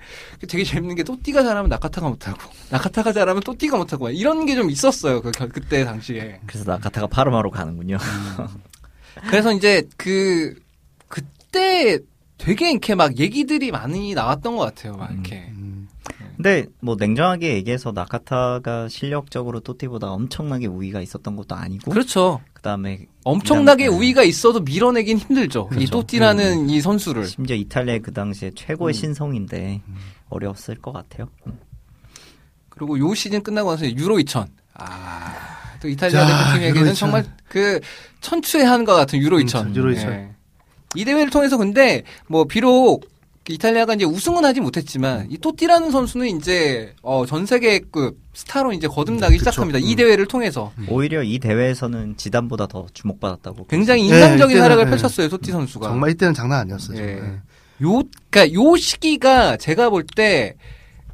되게 0.48 0.64
재밌는 0.64 0.96
게 0.96 1.02
또띠가 1.04 1.42
잘하면 1.42 1.68
나카타가 1.68 2.08
못하고 2.08 2.38
나카타가 2.70 3.12
잘하면 3.12 3.42
또띠가 3.42 3.76
못하고 3.76 4.04
막 4.04 4.10
이런 4.16 4.46
게 4.46 4.54
좀 4.54 4.70
있었어요 4.70 5.20
그 5.20 5.30
결- 5.32 5.48
그때 5.48 5.84
당시에 5.84 6.40
그래서 6.46 6.70
나카타가 6.70 7.06
파르마로 7.08 7.50
가는군요. 7.50 7.98
그래서 9.28 9.52
이제 9.52 9.82
그 9.96 10.54
그때 11.08 11.98
되게 12.38 12.70
이렇게 12.70 12.94
막 12.94 13.18
얘기들이 13.18 13.70
많이 13.70 14.14
나왔던 14.14 14.56
것 14.56 14.64
같아요 14.74 14.96
막 14.96 15.10
이렇게 15.12 15.46
음. 15.50 15.53
근데 16.44 16.66
뭐 16.80 16.94
냉정하게 17.00 17.54
얘기해서 17.54 17.92
나카타가 17.92 18.90
실력적으로 18.90 19.60
또띠보다 19.60 20.08
엄청나게 20.12 20.66
우위가 20.66 21.00
있었던 21.00 21.36
것도 21.36 21.54
아니고 21.54 21.90
그렇죠. 21.90 22.42
그다음에 22.52 23.06
엄청나게 23.24 23.86
그다음에- 23.86 23.96
우위가 23.96 24.24
있어도 24.24 24.60
밀어내긴 24.60 25.16
힘들죠. 25.16 25.70
이 25.72 25.74
그렇죠. 25.76 25.90
또띠라는 25.92 26.68
이 26.68 26.82
선수를. 26.82 27.24
심지어 27.28 27.56
이탈리아의 27.56 28.02
그 28.02 28.12
당시에 28.12 28.50
최고의 28.54 28.92
음. 28.92 28.92
신성인데 28.92 29.80
어려웠을 30.28 30.74
것 30.82 30.92
같아요. 30.92 31.30
그리고 32.68 32.98
요 32.98 33.14
시즌 33.14 33.42
끝나고 33.42 33.70
나서 33.70 33.86
유로 33.90 34.20
2000. 34.20 34.46
아, 34.74 35.78
또 35.80 35.88
이탈리아 35.88 36.26
자, 36.26 36.44
대표팀에게는 36.44 36.76
유로 36.76 36.90
2000. 36.90 36.94
정말 36.94 37.24
그 37.48 37.80
천추의 38.20 38.66
한과 38.66 38.96
같은 38.96 39.18
유로 39.18 39.40
2000. 39.40 39.68
음, 39.68 39.76
유로 39.76 39.92
2000. 39.92 40.12
예. 40.12 40.30
이 40.94 41.06
대회를 41.06 41.30
통해서 41.30 41.56
근데 41.56 42.02
뭐 42.28 42.44
비록 42.44 43.08
이탈리아가 43.48 43.94
이제 43.94 44.04
우승은 44.04 44.44
하지 44.44 44.60
못했지만 44.60 45.26
이 45.30 45.36
토띠라는 45.38 45.90
선수는 45.90 46.28
이제 46.38 46.94
어, 47.02 47.26
전 47.26 47.44
세계급 47.44 48.16
스타로 48.32 48.72
이제 48.72 48.88
거듭나기 48.88 49.36
그쵸. 49.36 49.50
시작합니다. 49.50 49.78
이 49.78 49.92
음. 49.92 49.96
대회를 49.96 50.26
통해서 50.26 50.72
오히려 50.88 51.22
이 51.22 51.38
대회에서는 51.38 52.16
지단보다 52.16 52.66
더 52.66 52.86
주목받았다고. 52.94 53.66
굉장히 53.66 54.02
네, 54.02 54.08
인상적인 54.08 54.56
이때는, 54.56 54.62
활약을 54.62 54.84
네. 54.86 54.90
펼쳤어요. 54.90 55.28
토띠 55.28 55.50
선수가. 55.52 55.88
정말 55.88 56.10
이때는 56.10 56.32
장난 56.34 56.60
아니었어요. 56.60 56.98
예. 56.98 57.16
정말. 57.16 57.42
요, 57.82 58.02
그니까 58.30 58.52
요 58.54 58.76
시기가 58.76 59.56
제가 59.56 59.90
볼 59.90 60.06
때 60.16 60.54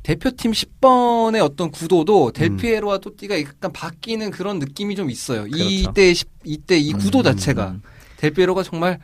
대표팀 0.03 0.53
10번의 0.53 1.45
어떤 1.45 1.71
구도도 1.71 2.33
델피에로와 2.33 2.99
또띠가 2.99 3.39
약간 3.41 3.71
바뀌는 3.73 4.31
그런 4.31 4.59
느낌이 4.59 4.97
좀 4.97 5.11
있어요. 5.11 5.43
그렇죠. 5.43 5.63
이때, 5.63 6.15
10 6.15 6.29
이때 6.45 6.79
이 6.79 6.93
구도 6.93 7.19
음, 7.19 7.25
자체가. 7.25 7.69
음. 7.73 7.83
델피에로가 8.17 8.63
정말, 8.63 8.99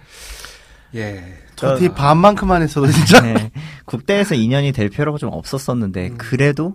예. 0.95 1.23
저티 1.57 1.89
반만큼만 1.91 2.63
했어도 2.63 2.87
진짜. 2.89 3.21
네. 3.21 3.51
국대에서 3.87 4.35
인연이 4.35 4.73
델피에로가 4.73 5.19
좀 5.19 5.31
없었었는데 5.33 6.11
그래도 6.19 6.75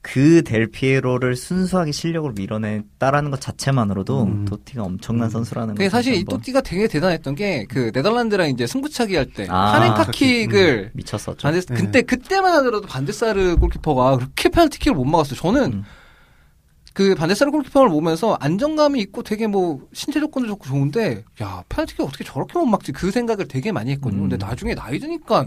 그 0.00 0.42
델피에로를 0.42 1.34
순수하게 1.36 1.92
실력으로 1.92 2.32
밀어냈다라는 2.32 3.30
것 3.30 3.40
자체만으로도 3.40 4.22
음. 4.22 4.44
도티가 4.44 4.82
엄청난 4.82 5.28
선수라는 5.28 5.74
그게 5.74 5.88
거 5.88 5.90
사실 5.90 6.14
이 6.14 6.24
또띠가 6.24 6.60
되게 6.60 6.86
대단했던 6.86 7.34
게 7.34 7.66
그 7.68 7.90
네덜란드랑 7.92 8.48
이제 8.50 8.66
승부차기 8.66 9.16
할때 9.16 9.46
아, 9.50 9.72
파넨카킥을 9.72 10.92
미쳤었죠. 10.94 11.36
반대 11.42 11.60
네. 11.60 11.74
그때 11.74 12.02
그때만 12.02 12.52
하더라도 12.58 12.86
반데사르 12.86 13.56
골키퍼가 13.56 14.16
그렇게 14.16 14.48
페널티킥을 14.48 14.96
못 14.96 15.04
막았어요. 15.04 15.34
저는 15.38 15.72
음. 15.72 15.84
그 16.98 17.14
반데사르 17.14 17.52
골키퍼를 17.52 17.90
보면서 17.90 18.36
안정감이 18.40 18.98
있고 19.02 19.22
되게 19.22 19.46
뭐 19.46 19.78
신체 19.92 20.18
조건도 20.18 20.48
좋고 20.48 20.64
좋은데 20.66 21.22
야 21.40 21.62
페널티킥 21.68 22.00
어떻게 22.04 22.24
저렇게 22.24 22.58
못 22.58 22.66
막지 22.66 22.90
그 22.90 23.12
생각을 23.12 23.46
되게 23.46 23.70
많이 23.70 23.92
했거든요. 23.92 24.22
음. 24.24 24.28
근데 24.28 24.44
나중에 24.44 24.74
나이 24.74 24.98
드니까 24.98 25.46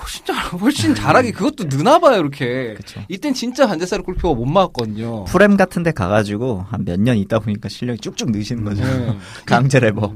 훨씬 0.00 0.24
잘 0.24 0.34
훨씬 0.58 0.94
잘하게 0.94 1.32
그것도 1.32 1.68
느나 1.68 1.98
봐요 1.98 2.18
이렇게. 2.18 2.72
그쵸. 2.78 3.02
이땐 3.10 3.34
진짜 3.34 3.66
반데사르 3.66 4.02
골키퍼가 4.04 4.34
못 4.34 4.46
막았거든요. 4.46 5.24
프렘 5.26 5.58
같은 5.58 5.82
데 5.82 5.92
가가지고 5.92 6.64
한 6.66 6.86
몇 6.86 6.98
년 6.98 7.18
있다 7.18 7.40
보니까 7.40 7.68
실력이 7.68 8.00
쭉쭉 8.00 8.30
느시는 8.30 8.64
거죠. 8.64 8.82
네. 8.84 9.18
강제 9.44 9.78
레벨업. 9.80 10.14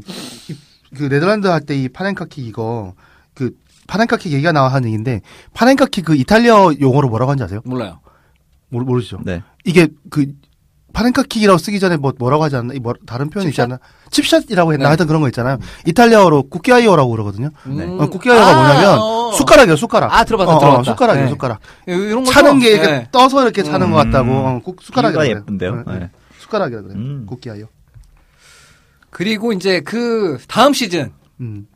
그 0.97 1.11
네덜란드 1.11 1.47
할 1.49 1.61
때 1.67 1.75
이 1.77 1.91
파넨카킥 1.91 2.47
이거 2.47 2.95
그 3.35 3.51
파넨카킥 3.87 4.33
얘기가 4.33 4.53
나와 4.53 4.69
하는 4.69 4.89
얘기인데 4.89 5.21
파넨카킥 5.53 6.07
그 6.07 6.17
이탈리아 6.17 6.71
용어로 6.81 7.11
뭐라고 7.11 7.33
하는지 7.33 7.45
아세요? 7.45 7.61
몰라요. 7.67 8.01
모르, 8.69 8.85
모르시죠? 8.85 9.21
네. 9.25 9.43
이게 9.65 9.89
그 10.11 10.27
파넨카킥이라고 10.93 11.59
쓰기 11.59 11.79
전에 11.81 11.97
뭐 11.97 12.13
뭐라고 12.19 12.43
하지 12.45 12.57
않나? 12.57 12.75
이 12.75 12.79
뭐, 12.79 12.95
다른 13.07 13.31
표현이 13.31 13.51
있지 13.51 13.57
칩샷? 13.57 13.71
않나? 13.71 13.79
칩샷이라고 14.11 14.73
했나? 14.73 14.85
네. 14.85 14.87
하여튼 14.87 15.07
그런 15.07 15.21
거 15.21 15.29
있잖아요. 15.29 15.59
이탈리아어로 15.87 16.45
cucchiaio라고 16.49 17.11
그러거든요. 17.11 17.51
네. 17.67 17.85
음. 17.85 18.01
어, 18.01 18.09
쿠키아이오가 18.09 18.55
뭐냐면 18.55 18.99
어. 18.99 19.33
숟가락이에요, 19.33 19.77
숟가락. 19.77 20.13
아, 20.13 20.25
들어봤다, 20.25 20.53
어, 20.53 20.57
어, 20.57 20.59
들어봤다. 20.59 20.93
숟가락이에요, 20.93 21.27
네. 21.27 21.31
숟가락. 21.31 21.61
이런 21.87 22.25
거 22.25 22.31
차는 22.31 22.59
게 22.59 22.69
네. 22.71 22.75
이렇게 22.75 23.09
떠서 23.13 23.43
이렇게 23.43 23.63
차는 23.63 23.87
음. 23.87 23.91
것 23.93 23.97
같다고. 23.99 24.33
어, 24.33 24.63
비유가 24.65 25.13
그래요. 25.13 25.37
예쁜데요? 25.37 25.77
네, 25.77 25.83
네. 25.87 25.99
네. 25.99 26.11
숟가락이라 26.39 26.83
그래요. 26.83 26.97
음. 26.97 27.27
쿠키아이오. 27.27 27.67
그리고 29.11 29.53
이제 29.53 29.81
그 29.81 30.39
다음 30.49 30.73
시즌 30.73 31.13
음. 31.41 31.67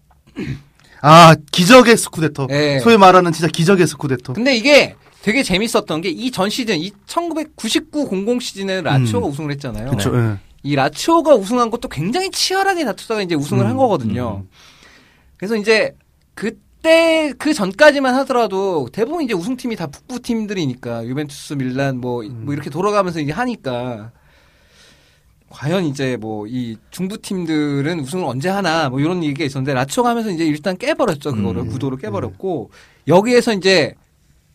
아, 1.01 1.35
기적의 1.51 1.97
스쿠데토. 1.97 2.47
예. 2.51 2.79
소위 2.79 2.97
말하는 2.97 3.33
진짜 3.33 3.49
기적의 3.49 3.87
스쿠데토. 3.87 4.35
근데 4.35 4.55
이게 4.55 4.95
되게 5.23 5.43
재밌었던 5.43 6.01
게 6.03 6.11
이 6.11 6.31
전 6.31 6.51
시즌, 6.51 6.79
이 6.79 6.91
1999-00 7.07 8.41
시즌에 8.41 8.83
라치오가 8.83 9.27
우승을 9.29 9.51
했잖아요. 9.53 9.91
그쵸, 9.91 10.13
예. 10.17 10.39
이 10.65 10.75
라치오가 10.77 11.35
우승한 11.35 11.71
것도 11.71 11.89
굉장히 11.89 12.31
치열하게 12.31 12.85
다투다가 12.85 13.23
이제 13.23 13.35
우승을 13.35 13.65
음, 13.65 13.69
한 13.71 13.77
거거든요. 13.77 14.43
음. 14.45 14.49
그래서 15.37 15.57
이제 15.57 15.95
그때 16.35 17.33
그 17.39 17.53
전까지만 17.55 18.15
하더라도 18.17 18.89
대부분 18.93 19.23
이제 19.23 19.35
우승팀이 19.35 19.77
다 19.77 19.87
북부 19.87 20.21
팀들이니까 20.21 21.07
유벤투스, 21.07 21.55
밀란 21.55 21.99
뭐, 22.01 22.23
음. 22.23 22.43
뭐 22.45 22.55
이렇게 22.55 22.71
돌아가면서 22.71 23.21
이제 23.21 23.33
하니까 23.33 24.11
과연 25.51 25.85
이제 25.85 26.17
뭐 26.17 26.47
이 26.49 26.77
중부 26.91 27.19
팀들은 27.19 28.01
우승을 28.01 28.25
언제 28.25 28.49
하나 28.49 28.89
뭐 28.89 29.01
이런 29.01 29.23
얘기가 29.23 29.45
있었는데 29.45 29.75
라치오가 29.75 30.11
하면서 30.11 30.31
이제 30.31 30.45
일단 30.45 30.77
깨버렸죠 30.79 31.33
그거를 31.35 31.63
음. 31.63 31.69
구도를 31.69 31.99
깨버렸고 31.99 32.71
여기에서 33.07 33.53
이제 33.53 33.95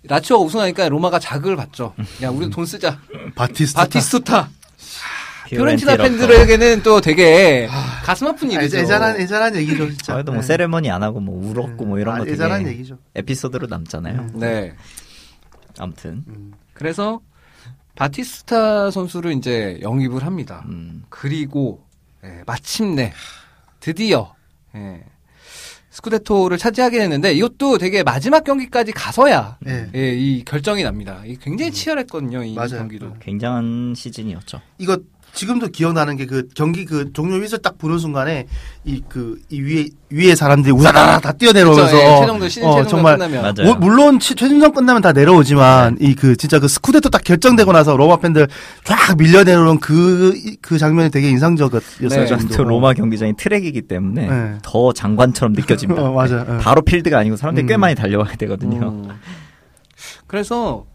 라치오가 0.07 0.43
우승하니까 0.45 0.89
로마가 0.89 1.19
자극을 1.19 1.55
받죠. 1.55 1.93
야 2.21 2.29
우리도 2.29 2.51
돈 2.51 2.65
쓰자. 2.65 2.99
바티스타. 3.35 3.81
바티스타. 3.83 4.49
피오렌티나 5.47 5.95
피오렌티나 5.95 6.27
팬들에게는 6.27 6.83
또 6.83 6.99
되게 6.99 7.67
가슴 8.03 8.27
아픈 8.27 8.49
아, 8.49 8.53
일이죠. 8.53 8.77
애잔한, 8.79 9.19
애잔한 9.21 9.55
얘기죠, 9.55 9.87
진짜. 9.89 10.13
그래도 10.13 10.33
뭐 10.33 10.41
네. 10.41 10.47
세레머니 10.47 10.91
안 10.91 11.03
하고 11.03 11.19
뭐 11.19 11.41
울었고 11.49 11.85
뭐 11.85 11.99
이런 11.99 12.15
아, 12.15 12.23
거 12.23 12.29
애잔한 12.29 12.67
얘기죠. 12.67 12.97
에피소드로 13.15 13.67
남잖아요. 13.67 14.31
네. 14.33 14.75
아무튼 15.79 16.23
음. 16.27 16.53
그래서 16.73 17.21
바티스타 17.95 18.91
선수를 18.91 19.31
이제 19.33 19.79
영입을 19.81 20.25
합니다. 20.25 20.63
음. 20.67 21.03
그리고 21.09 21.83
예, 22.23 22.43
마침내 22.45 23.13
드디어 23.79 24.33
예, 24.75 25.03
스쿠데토를 25.97 26.57
차지하게 26.59 26.99
됐는데 26.99 27.33
이것도 27.33 27.79
되게 27.79 28.03
마지막 28.03 28.43
경기까지 28.43 28.91
가서야 28.91 29.57
예. 29.67 29.89
예, 29.95 30.13
이 30.13 30.43
결정이 30.45 30.83
납니다. 30.83 31.23
이 31.25 31.37
굉장히 31.37 31.71
치열했거든요. 31.71 32.43
이 32.43 32.53
맞아요. 32.53 32.77
경기도. 32.77 33.13
굉장한 33.19 33.93
시즌이었죠. 33.95 34.61
이거 34.77 34.99
지금도 35.37 35.67
기억나는 35.69 36.17
게 36.17 36.25
그 36.25 36.47
경기 36.55 36.83
그 36.85 37.13
종료 37.13 37.35
휘슬 37.37 37.59
딱 37.59 37.77
부는 37.77 37.97
순간에 37.99 38.47
이 38.85 39.01
그 39.07 39.37
이 39.49 39.61
위에 39.61 39.85
위에 40.09 40.35
사람들이 40.35 40.71
우다다다 40.73 41.19
다 41.19 41.31
뛰어내려오면서 41.33 41.91
그쵸, 41.91 41.97
예, 41.97 42.19
최종도 42.19 42.47
시즌 42.49 42.67
어, 42.67 42.71
최종도 42.83 42.89
정말 42.89 43.17
끝나면 43.17 43.41
맞아요. 43.41 43.67
뭐, 43.71 43.75
물론 43.75 44.19
치- 44.19 44.35
최준성 44.35 44.71
끝나면 44.73 45.01
다 45.01 45.11
내려오지만 45.13 45.97
이 46.01 46.15
그 46.15 46.35
진짜 46.35 46.59
그 46.59 46.67
스쿠데토 46.67 47.09
딱 47.09 47.23
결정되고 47.23 47.71
나서 47.71 47.95
로마 47.95 48.17
팬들 48.17 48.47
쫙 48.83 49.15
밀려 49.17 49.43
내려오는 49.43 49.79
그그 49.79 50.77
장면이 50.77 51.11
되게 51.11 51.29
인상적이었어요. 51.29 52.09
네. 52.09 52.37
저 52.51 52.63
로마 52.63 52.93
경기장이 52.93 53.33
트랙이기 53.37 53.83
때문에 53.83 54.27
네. 54.27 54.53
더 54.63 54.91
장관처럼 54.93 55.53
느껴집니다. 55.53 56.01
어, 56.07 56.11
맞아요. 56.13 56.45
예. 56.49 56.57
바로 56.63 56.81
필드가 56.81 57.19
아니고 57.19 57.35
사람들이 57.37 57.67
꽤 57.67 57.75
음. 57.75 57.81
많이 57.81 57.95
달려와야 57.95 58.35
되거든요. 58.37 58.87
음. 58.89 59.09
그래서 60.27 60.85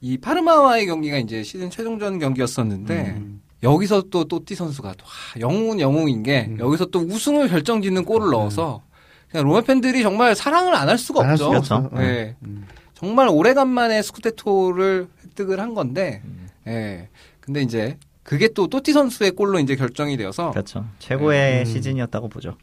이 0.00 0.18
파르마와의 0.18 0.86
경기가 0.86 1.16
이제 1.18 1.42
시즌 1.42 1.70
최종전 1.70 2.18
경기였었는데 2.18 3.14
음. 3.16 3.40
여기서 3.62 4.02
또 4.10 4.24
또띠 4.24 4.54
선수가 4.54 4.94
또 4.98 5.04
아, 5.06 5.40
영웅은 5.40 5.80
영웅인 5.80 6.22
게 6.22 6.46
음. 6.50 6.58
여기서 6.58 6.86
또 6.86 7.00
우승을 7.00 7.48
결정짓는 7.48 8.04
골을 8.04 8.30
넣어서 8.30 8.82
그냥 9.30 9.46
로마 9.46 9.60
팬들이 9.62 10.02
정말 10.02 10.34
사랑을 10.34 10.74
안 10.74 10.88
할 10.88 10.98
수가 10.98 11.20
없죠. 11.20 11.46
없어. 11.50 11.88
그렇죠. 11.88 11.90
예. 12.02 12.36
음. 12.42 12.66
정말 12.94 13.28
오래간만에 13.28 14.00
스쿠데토를 14.02 15.08
획득을 15.24 15.60
한 15.60 15.74
건데, 15.74 16.22
음. 16.24 16.48
예. 16.66 17.08
근데 17.40 17.60
이제 17.62 17.98
그게 18.22 18.48
또 18.48 18.68
또띠 18.68 18.92
선수의 18.92 19.32
골로 19.32 19.58
이제 19.58 19.76
결정이 19.76 20.16
되어서 20.16 20.50
그렇죠. 20.50 20.86
최고의 20.98 21.60
음. 21.60 21.64
시즌이었다고 21.64 22.28
보죠. 22.28 22.56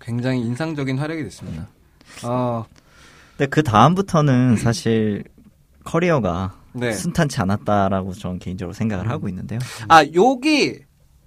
굉장히 0.00 0.40
인상적인 0.40 0.98
활약이 0.98 1.22
됐습니다. 1.24 1.68
아, 2.22 2.64
근데 3.36 3.48
그 3.48 3.62
다음부터는 3.62 4.56
사실 4.56 5.24
커리어가 5.84 6.58
네. 6.78 6.92
순탄치 6.92 7.40
않았다라고 7.40 8.12
저는 8.14 8.38
개인적으로 8.38 8.72
생각을 8.72 9.08
하고 9.10 9.28
있는데요. 9.28 9.58
아, 9.88 10.04
여기 10.14 10.78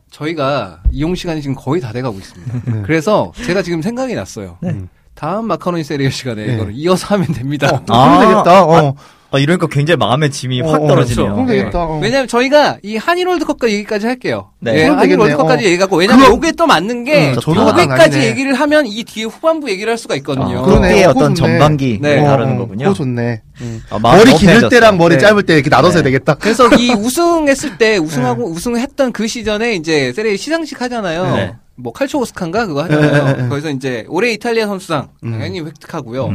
저희가 0.09 0.83
이용 0.91 1.15
시간이 1.15 1.41
지금 1.41 1.55
거의 1.55 1.81
다 1.81 1.91
돼가고 1.91 2.17
있습니다. 2.17 2.71
네. 2.71 2.81
그래서 2.83 3.31
제가 3.45 3.61
지금 3.61 3.81
생각이 3.81 4.13
났어요. 4.13 4.57
네. 4.61 4.81
다음 5.13 5.47
마카로니 5.47 5.83
세리어 5.83 6.09
시간에 6.09 6.45
네. 6.45 6.53
이거를 6.55 6.73
이어서 6.73 7.15
하면 7.15 7.27
됩니다. 7.27 7.67
어, 7.89 7.93
아, 7.93 8.19
되겠다. 8.19 8.65
어. 8.65 8.89
아, 8.89 8.93
이러니까 9.39 9.67
굉장히 9.67 9.97
마음의 9.97 10.29
짐이 10.31 10.61
어, 10.61 10.71
확 10.71 10.81
어, 10.83 10.87
떨어지네요. 10.87 11.33
그럼 11.33 11.47
되겠다. 11.47 11.83
어. 11.85 11.99
왜냐면 12.01 12.27
저희가 12.27 12.77
이 12.83 12.97
한일 12.97 13.27
월드컵까지 13.27 13.73
얘기까지 13.75 14.05
할게요. 14.07 14.49
네. 14.59 14.73
예, 14.75 14.83
그럼 14.83 14.97
한일 14.97 15.09
되겠네. 15.11 15.21
월드컵까지 15.23 15.65
어. 15.65 15.69
얘기하고 15.69 15.95
왜냐면 15.97 16.25
그거- 16.25 16.35
요게 16.35 16.51
또 16.53 16.67
맞는 16.67 17.03
게 17.05 17.29
음, 17.31 17.35
저도가 17.39 17.73
딱 17.73 17.79
여기까지 17.83 18.17
아니네. 18.17 18.25
얘기를 18.31 18.53
하면 18.53 18.85
이 18.87 19.03
뒤에 19.03 19.23
후반부 19.25 19.69
얘기를 19.69 19.89
할 19.91 19.97
수가 19.97 20.15
있거든요. 20.17 20.59
아, 20.59 20.61
그러네. 20.63 20.87
그때의 20.89 21.05
어, 21.05 21.09
어떤 21.11 21.33
그거 21.33 21.33
좋네. 21.35 21.49
전반기 21.59 21.99
네. 22.01 22.15
를 22.15 22.23
어, 22.23 22.27
다루는 22.27 22.55
어, 22.55 22.57
거군요. 22.59 22.83
그거 22.85 22.93
좋네. 22.95 23.41
음. 23.61 23.83
아, 23.89 23.99
마음이 23.99 24.17
머리 24.19 24.31
기를 24.33 24.39
편해졌어요. 24.47 24.69
때랑 24.69 24.97
머리 24.97 25.15
네. 25.15 25.21
짧을 25.21 25.43
때 25.43 25.53
이렇게 25.55 25.69
나눠서 25.69 25.93
네. 25.93 25.97
해야 25.97 26.03
되겠다. 26.03 26.33
그래서 26.35 26.67
이 26.75 26.91
우승했을 26.97 27.77
때 27.77 27.97
우승하고 27.97 28.45
우승했던 28.49 29.11
그 29.13 29.27
시전에 29.27 29.75
이제 29.75 30.11
세레 30.13 30.35
시상식 30.37 30.81
하잖아요. 30.81 31.35
네. 31.35 31.53
뭐 31.75 31.93
칼초 31.93 32.19
오스카인가 32.19 32.67
그거 32.67 32.83
하잖아요. 32.83 33.11
네, 33.25 33.33
네, 33.33 33.41
네. 33.43 33.49
거기서 33.49 33.69
이제 33.71 34.05
올해 34.09 34.31
이탈리아 34.33 34.67
선수상 34.67 35.07
음. 35.23 35.31
당연히 35.31 35.61
획득하고요. 35.61 36.31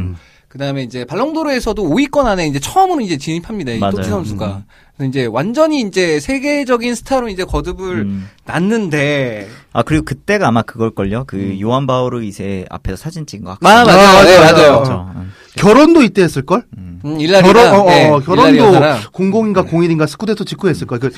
음. 0.47 0.49
그다음에 0.49 0.83
이제 0.83 1.05
발롱도르에서도 1.05 1.83
5위권 1.83 2.25
안에 2.25 2.47
이제 2.47 2.59
처음으로 2.59 3.01
이제 3.01 3.17
진입합니다. 3.17 3.73
이 3.73 3.79
맞아요. 3.79 3.91
토티 3.95 4.09
선수가. 4.09 4.45
음. 4.47 4.63
그래서 4.95 5.09
이제 5.09 5.25
완전히 5.25 5.81
이제 5.81 6.19
세계적인 6.19 6.95
스타로 6.95 7.29
이제 7.29 7.43
거듭을 7.43 8.01
음. 8.01 8.29
났는데 8.45 9.47
아 9.73 9.83
그리고 9.83 10.05
그때가 10.05 10.47
아마 10.47 10.61
그걸 10.61 10.91
걸요. 10.91 11.25
그 11.27 11.37
음. 11.37 11.59
요한 11.61 11.85
바오로 11.85 12.21
2세 12.21 12.65
앞에서 12.69 12.95
사진 12.97 13.25
찍은 13.25 13.45
거. 13.45 13.51
아, 13.51 13.57
맞아요. 13.61 13.89
아, 13.89 14.23
네, 14.23 14.39
맞아요. 14.39 14.53
맞아요. 14.53 14.73
그렇죠. 14.83 15.11
음. 15.15 15.33
결혼도 15.55 16.03
이때 16.03 16.23
했을 16.23 16.45
걸? 16.45 16.63
음. 16.77 16.99
음, 17.05 17.19
일라리아 17.19 17.53
결혼 17.53 17.79
어, 17.79 17.83
어, 17.83 17.91
예, 17.91 18.09
결혼도 18.25 18.47
일라리아랑. 18.49 18.99
00인가 19.11 19.67
01인가 19.69 20.07
스쿠데토 20.07 20.45
직후 20.45 20.67
했을 20.69 20.87
거야. 20.87 20.99
그, 20.99 21.11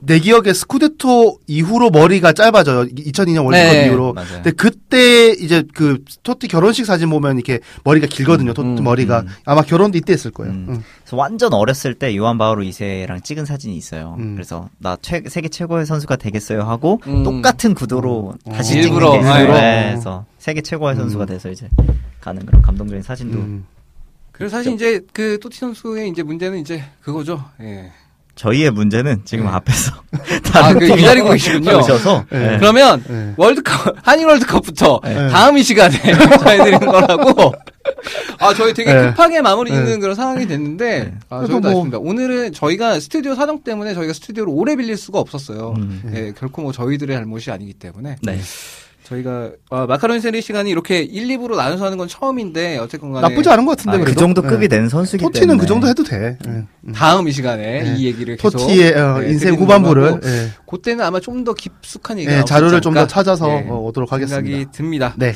내 0.00 0.18
기억에 0.18 0.52
스쿠데토 0.52 1.38
이후로 1.46 1.90
머리가 1.90 2.32
짧아져요. 2.32 2.86
2002년 2.86 3.44
월드컵 3.44 3.52
네, 3.52 3.86
이후로. 3.86 4.12
맞아요. 4.14 4.28
근데 4.34 4.50
그때 4.52 5.30
이제 5.32 5.62
그 5.74 6.02
토티 6.22 6.48
결혼식 6.48 6.86
사진 6.86 7.10
보면 7.10 7.36
이렇게 7.36 7.60
머리가 7.84 8.06
길거든요. 8.06 8.54
토티 8.54 8.80
음, 8.80 8.84
머리가 8.84 9.20
음. 9.20 9.26
아마 9.44 9.62
결혼도 9.62 9.98
이때 9.98 10.12
했을 10.12 10.30
거예요. 10.30 10.52
음. 10.52 10.66
응. 10.70 10.82
그래서 11.02 11.16
완전 11.16 11.52
어렸을 11.52 11.94
때 11.94 12.16
요한 12.16 12.38
바오르 12.38 12.64
2세랑 12.64 13.22
찍은 13.22 13.44
사진이 13.44 13.76
있어요. 13.76 14.16
음. 14.18 14.34
그래서 14.34 14.68
나 14.78 14.96
최, 15.02 15.22
세계 15.28 15.48
최고의 15.48 15.84
선수가 15.84 16.16
되겠어요 16.16 16.62
하고 16.62 17.00
음. 17.06 17.22
똑같은 17.22 17.74
구도로 17.74 18.34
음. 18.46 18.52
다시 18.52 18.78
어. 18.78 18.82
찍는 18.82 18.88
일부러, 18.88 19.12
게 19.12 19.18
있어요. 19.20 19.40
일부러. 19.40 19.60
네, 19.60 19.88
그래서 19.90 20.24
세계 20.38 20.60
최고의 20.62 20.94
음. 20.94 21.00
선수가 21.00 21.26
돼서 21.26 21.50
이제 21.50 21.68
가는 22.20 22.44
그런 22.46 22.62
감동적인 22.62 23.02
사진도 23.02 23.38
음. 23.38 23.66
그래서 24.32 24.56
사실 24.56 24.72
이제 24.72 25.00
그 25.12 25.38
토티 25.38 25.58
선수의 25.58 26.08
이제 26.08 26.22
문제는 26.22 26.58
이제 26.58 26.82
그거죠. 27.02 27.44
예. 27.60 27.92
저희의 28.40 28.70
문제는 28.70 29.20
지금 29.26 29.44
네. 29.44 29.50
앞에서 29.52 29.92
아, 30.12 30.40
다른 30.50 30.78
그 30.78 30.86
팀이 30.86 30.98
기다리고 31.00 31.28
계시군요. 31.30 31.76
오셔서 31.78 32.24
네. 32.30 32.38
네. 32.52 32.58
그러면 32.58 33.04
네. 33.06 33.34
월드컵 33.36 33.96
한일 34.02 34.26
월드컵부터 34.28 35.00
네. 35.04 35.28
다음 35.28 35.58
이 35.58 35.62
시간에 35.62 35.94
전해드리는 36.40 36.78
거라고. 36.86 37.52
아 38.38 38.54
저희 38.54 38.72
되게 38.72 38.94
네. 38.94 39.08
급하게 39.08 39.42
마무리 39.42 39.70
짓는 39.70 39.84
네. 39.86 39.98
그런 39.98 40.14
상황이 40.14 40.46
됐는데 40.46 41.04
네. 41.04 41.14
아, 41.28 41.40
저희도 41.40 41.60
뭐- 41.60 41.70
아쉽습니다. 41.70 41.98
오늘은 41.98 42.54
저희가 42.54 42.98
스튜디오 42.98 43.34
사정 43.34 43.62
때문에 43.62 43.92
저희가 43.92 44.14
스튜디오를 44.14 44.50
오래 44.56 44.74
빌릴 44.74 44.96
수가 44.96 45.18
없었어요. 45.18 45.74
음. 45.76 46.10
예, 46.14 46.32
결코 46.38 46.62
뭐 46.62 46.72
저희들의 46.72 47.14
잘못이 47.14 47.50
아니기 47.50 47.74
때문에 47.74 48.16
네. 48.22 48.40
저희가 49.04 49.50
아, 49.70 49.86
마카로니 49.86 50.20
세리 50.20 50.40
시간이 50.40 50.70
이렇게 50.70 51.00
1, 51.00 51.26
2부로 51.38 51.56
나눠서 51.56 51.84
하는 51.84 51.98
건 51.98 52.06
처음인데 52.06 52.78
어쨌건 52.78 53.12
간에 53.12 53.28
나쁘지 53.28 53.48
않은 53.48 53.64
것 53.66 53.76
같은데 53.76 53.98
아, 53.98 54.04
그. 54.04 54.14
정도 54.14 54.40
급이 54.42 54.68
네. 54.68 54.76
된 54.76 54.88
선수기 54.88 55.22
토티는 55.24 55.48
때문에 55.48 55.60
그 55.60 55.66
정도 55.66 55.88
해도 55.88 56.04
돼. 56.04 56.38
예. 56.46 56.48
음. 56.84 56.92
다음 56.94 57.26
이 57.26 57.32
시간에 57.32 57.82
네. 57.82 57.94
이 57.96 58.06
얘기를 58.06 58.36
계속 58.36 58.58
토티의 58.58 58.92
어, 58.94 59.18
네, 59.18 59.30
인생 59.30 59.54
후반부를 59.54 60.20
예. 60.24 60.48
그때는 60.68 61.04
아마 61.04 61.18
좀 61.20 61.40
더 61.44 61.54
깊숙한 61.54 62.18
얘기가 62.18 62.38
예, 62.40 62.44
자료를 62.44 62.80
좀 62.82 62.92
더. 62.94 63.06
찾아서 63.06 63.48
예, 63.48 63.66
어, 63.68 63.78
오도록 63.78 64.12
하겠습니다. 64.12 64.46
생각이 64.46 64.72
듭니다. 64.72 65.14
네. 65.16 65.32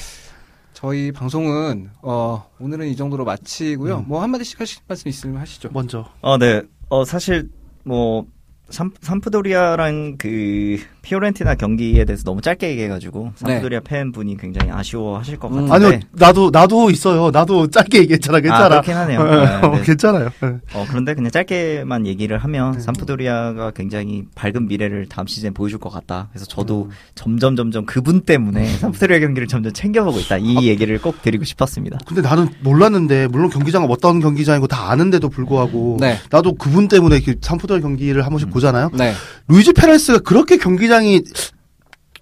저희 0.75 1.11
방송은 1.13 1.89
어, 2.03 2.47
오늘은 2.61 2.89
이 2.89 2.95
정도로 2.97 3.25
마치고요. 3.25 4.05
뭐 4.07 4.21
한마디씩 4.23 4.61
하실 4.61 4.83
말씀 4.87 5.09
있으면 5.09 5.39
하시죠. 5.41 5.71
먼저. 5.73 6.05
어, 6.21 6.37
네. 6.37 6.61
어, 6.91 7.05
사실, 7.07 7.49
뭐, 7.85 8.27
삼, 8.69 8.91
삼프도리아랑 9.01 10.17
그, 10.19 10.79
피오렌티나 11.05 11.55
경기에 11.57 12.05
대해서 12.07 12.25
너무 12.25 12.41
짧게 12.41 12.71
얘기해가지고, 12.71 13.33
삼프도리아 13.37 13.81
팬분이 13.81 14.39
굉장히 14.39 14.73
아쉬워 14.73 15.19
하실 15.19 15.37
것 15.39 15.49
음. 15.49 15.69
같은데. 15.69 15.87
아니요, 15.87 16.01
나도 16.13 16.51
나도 16.51 16.91
있어요. 16.91 17.31
나도 17.31 17.69
짧게 17.69 17.99
얘기했잖아. 17.99 18.39
아, 18.39 18.41
괜찮아. 18.41 18.69
그렇긴 18.69 18.95
하네요. 18.95 19.21
어, 19.21 19.25
네, 19.25 19.67
어, 19.67 19.77
네. 19.77 19.83
괜찮아요. 19.83 20.31
예. 20.43 20.47
어, 20.73 20.87
그런데 20.89 21.15
그냥 21.15 21.31
짧게만 21.31 22.07
얘기를 22.07 22.39
하면, 22.39 22.73
네. 22.73 22.81
삼프도리아가 22.81 23.71
굉장히 23.73 24.25
밝은 24.35 24.67
미래를 24.67 25.07
다음 25.09 25.27
시즌에 25.27 25.51
보여줄 25.51 25.79
것 25.79 25.91
같다. 25.91 26.29
그래서 26.33 26.47
음. 26.47 26.49
저도 26.49 26.91
점점, 27.15 27.55
점점 27.55 27.85
그분 27.85 28.23
때문에 28.23 28.67
삼프도리아 28.67 29.19
경기를 29.21 29.47
점점 29.47 29.73
챙겨보고 29.73 30.19
있다. 30.21 30.39
이 30.39 30.57
아. 30.57 30.63
얘기를 30.63 30.99
꼭 31.01 31.21
드리고 31.21 31.45
싶었습니다. 31.45 31.99
근데 32.07 32.23
나는 32.23 32.49
몰랐는데 32.63 33.27
물론 33.29 33.51
경기장은 33.51 33.91
어떤 33.91 34.21
경기장이고 34.21 34.67
다 34.69 34.91
아는데도 34.91 35.29
불구하고 35.29 35.99
네. 36.01 36.19
나도 36.31 36.55
그분 36.55 36.89
때문에 36.89 37.21
그 37.21 37.35
삼프돌 37.41 37.83
경기를 37.83 38.23
한 38.23 38.31
음. 38.31 38.35
번씩 38.35 38.51
보잖아요. 38.51 38.91
네. 38.95 39.13
루이지 39.49 39.75
페레스가 39.75 40.21
그렇게 40.21 40.57
경기장 40.57 40.94
이 41.03 41.23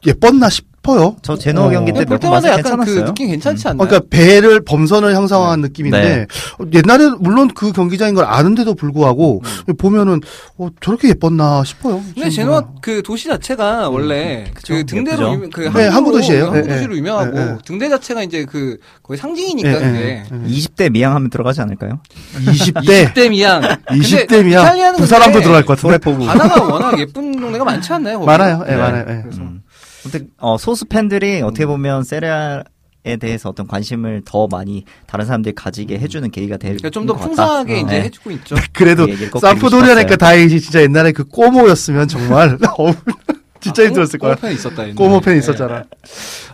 예뻤나 0.06 0.48
싶 0.48 0.71
어요. 0.88 1.16
저 1.22 1.36
제노 1.38 1.62
어. 1.62 1.70
경기 1.70 1.92
때볼몇번 1.92 2.18
때마다 2.18 2.48
약간 2.48 2.62
그 2.80 2.84
괜찮았어요. 2.86 3.04
느낌 3.06 3.28
괜찮지 3.28 3.68
음. 3.68 3.70
않나요? 3.70 3.88
그러니까 3.88 4.08
배를 4.10 4.64
범선을 4.64 5.14
형성한 5.14 5.60
느낌인데 5.60 6.00
네. 6.00 6.26
어, 6.58 6.64
옛날에 6.74 7.10
물론 7.20 7.48
그 7.54 7.70
경기장인 7.72 8.16
걸 8.16 8.24
아는데도 8.24 8.74
불구하고 8.74 9.42
보면은 9.78 10.20
어, 10.58 10.68
저렇게 10.80 11.08
예뻤나 11.10 11.62
싶어요. 11.64 12.02
근데 12.14 12.30
제노 12.30 12.62
그 12.80 13.02
도시 13.02 13.28
자체가 13.28 13.90
원래 13.90 14.44
그쵸. 14.54 14.74
그 14.74 14.84
등대로 14.84 15.18
예쁘죠. 15.18 15.34
유명, 15.34 15.50
그 15.50 15.60
네, 15.78 15.86
항구 15.86 16.10
도시예요. 16.12 16.46
항구 16.46 16.60
네, 16.62 16.74
도시로 16.74 16.92
네. 16.94 16.98
유명하고 16.98 17.30
네, 17.38 17.44
네. 17.44 17.58
등대 17.64 17.88
자체가 17.88 18.24
이제 18.24 18.44
그 18.44 18.76
거의 19.04 19.18
상징이니까 19.18 19.68
예, 19.70 19.74
그게 19.74 19.98
예, 20.00 20.24
예. 20.32 20.48
20대 20.48 20.90
미양 20.90 21.14
하면 21.14 21.30
들어가지 21.30 21.60
않을까요? 21.60 22.00
20대 22.44 23.12
20대 23.12 23.30
미양 23.30 23.62
20대 23.86 24.44
미야 24.44 24.62
이탈리아는 24.62 24.98
두 24.98 25.06
사람도 25.06 25.40
들어갈 25.40 25.64
것 25.64 25.80
같은데. 25.80 25.98
바다가 26.26 26.64
워낙 26.64 26.98
예쁜 26.98 27.40
동네가 27.40 27.64
많지 27.64 27.92
않나요? 27.92 28.18
거기? 28.18 28.26
많아요. 28.26 28.64
예, 28.66 28.72
네. 28.72 28.76
많아요. 28.76 29.04
예. 29.08 29.61
음. 30.04 30.08
아무튼 30.10 30.28
어, 30.38 30.56
소수 30.58 30.84
팬들이 30.86 31.42
어떻게 31.42 31.66
보면 31.66 32.04
세레아에 32.04 33.16
대해서 33.20 33.48
어떤 33.48 33.66
관심을 33.66 34.22
더 34.24 34.46
많이 34.48 34.84
다른 35.06 35.26
사람들이 35.26 35.54
가지게 35.54 35.98
해주는 35.98 36.30
계기가 36.30 36.56
될 36.56 36.76
그러니까 36.76 36.90
좀더것 36.90 37.20
같다. 37.22 37.28
풍성하게 37.28 37.74
어, 37.74 37.76
이제 37.78 37.86
네. 37.86 38.02
해주고 38.02 38.30
있죠. 38.32 38.54
그래도 38.72 39.06
그 39.06 39.16
싶었어요. 39.16 40.16
다행이지 40.16 40.60
진짜 40.60 40.82
옛날에 40.82 41.12
그 41.12 41.24
꼬모였으면 41.24 42.08
정말 42.08 42.58
진짜 43.60 43.84
힘들었을 43.84 44.18
거야. 44.18 44.34
꼬모 44.34 44.40
팬 44.40 44.52
있었다. 44.54 44.82
옛날에. 44.82 44.94
꼬모 44.94 45.20
팬 45.20 45.34
네. 45.34 45.38
있었잖아. 45.38 45.84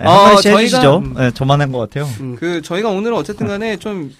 네, 0.01 0.07
어, 0.07 0.11
한 0.11 0.33
번씩 0.33 0.53
저희가- 0.53 0.59
해주시죠. 0.59 0.97
음. 0.99 1.15
네, 1.17 1.31
저만 1.31 1.61
한 1.61 1.73
것 1.73 1.79
같아요. 1.79 2.07
그 2.39 2.61
저희가 2.61 2.91
오늘은 2.91 3.17
어쨌든 3.17 3.47
간에 3.47 3.77
좀 3.79 4.13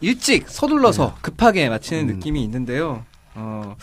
일찍 0.00 0.48
서둘러서 0.48 1.16
급하게 1.20 1.68
마치는 1.68 2.08
음. 2.08 2.14
느낌이 2.14 2.42
있는데요. 2.44 3.04
어, 3.34 3.76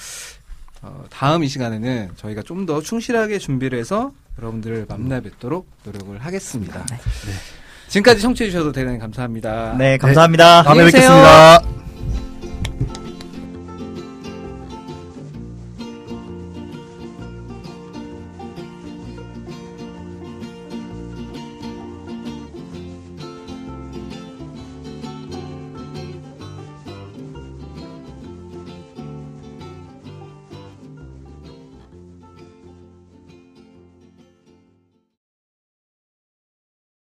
어, 0.85 1.03
다음 1.09 1.43
이 1.43 1.47
시간에는 1.47 2.11
저희가 2.15 2.43
좀 2.43 2.65
더 2.65 2.81
충실하게 2.81 3.37
준비를 3.39 3.77
해서 3.79 4.11
여러분들을 4.39 4.85
만나 4.87 5.19
뵙도록 5.19 5.67
노력을 5.83 6.17
하겠습니다. 6.19 6.85
지금까지 7.87 8.21
청취해 8.21 8.49
주셔서 8.49 8.71
대단히 8.71 8.97
감사합니다. 8.99 9.75
네, 9.77 9.97
감사합니다. 9.97 10.63
다음에 10.63 10.81
안녕히 10.81 10.91
계세요. 10.91 11.09
뵙겠습니다. 11.11 11.84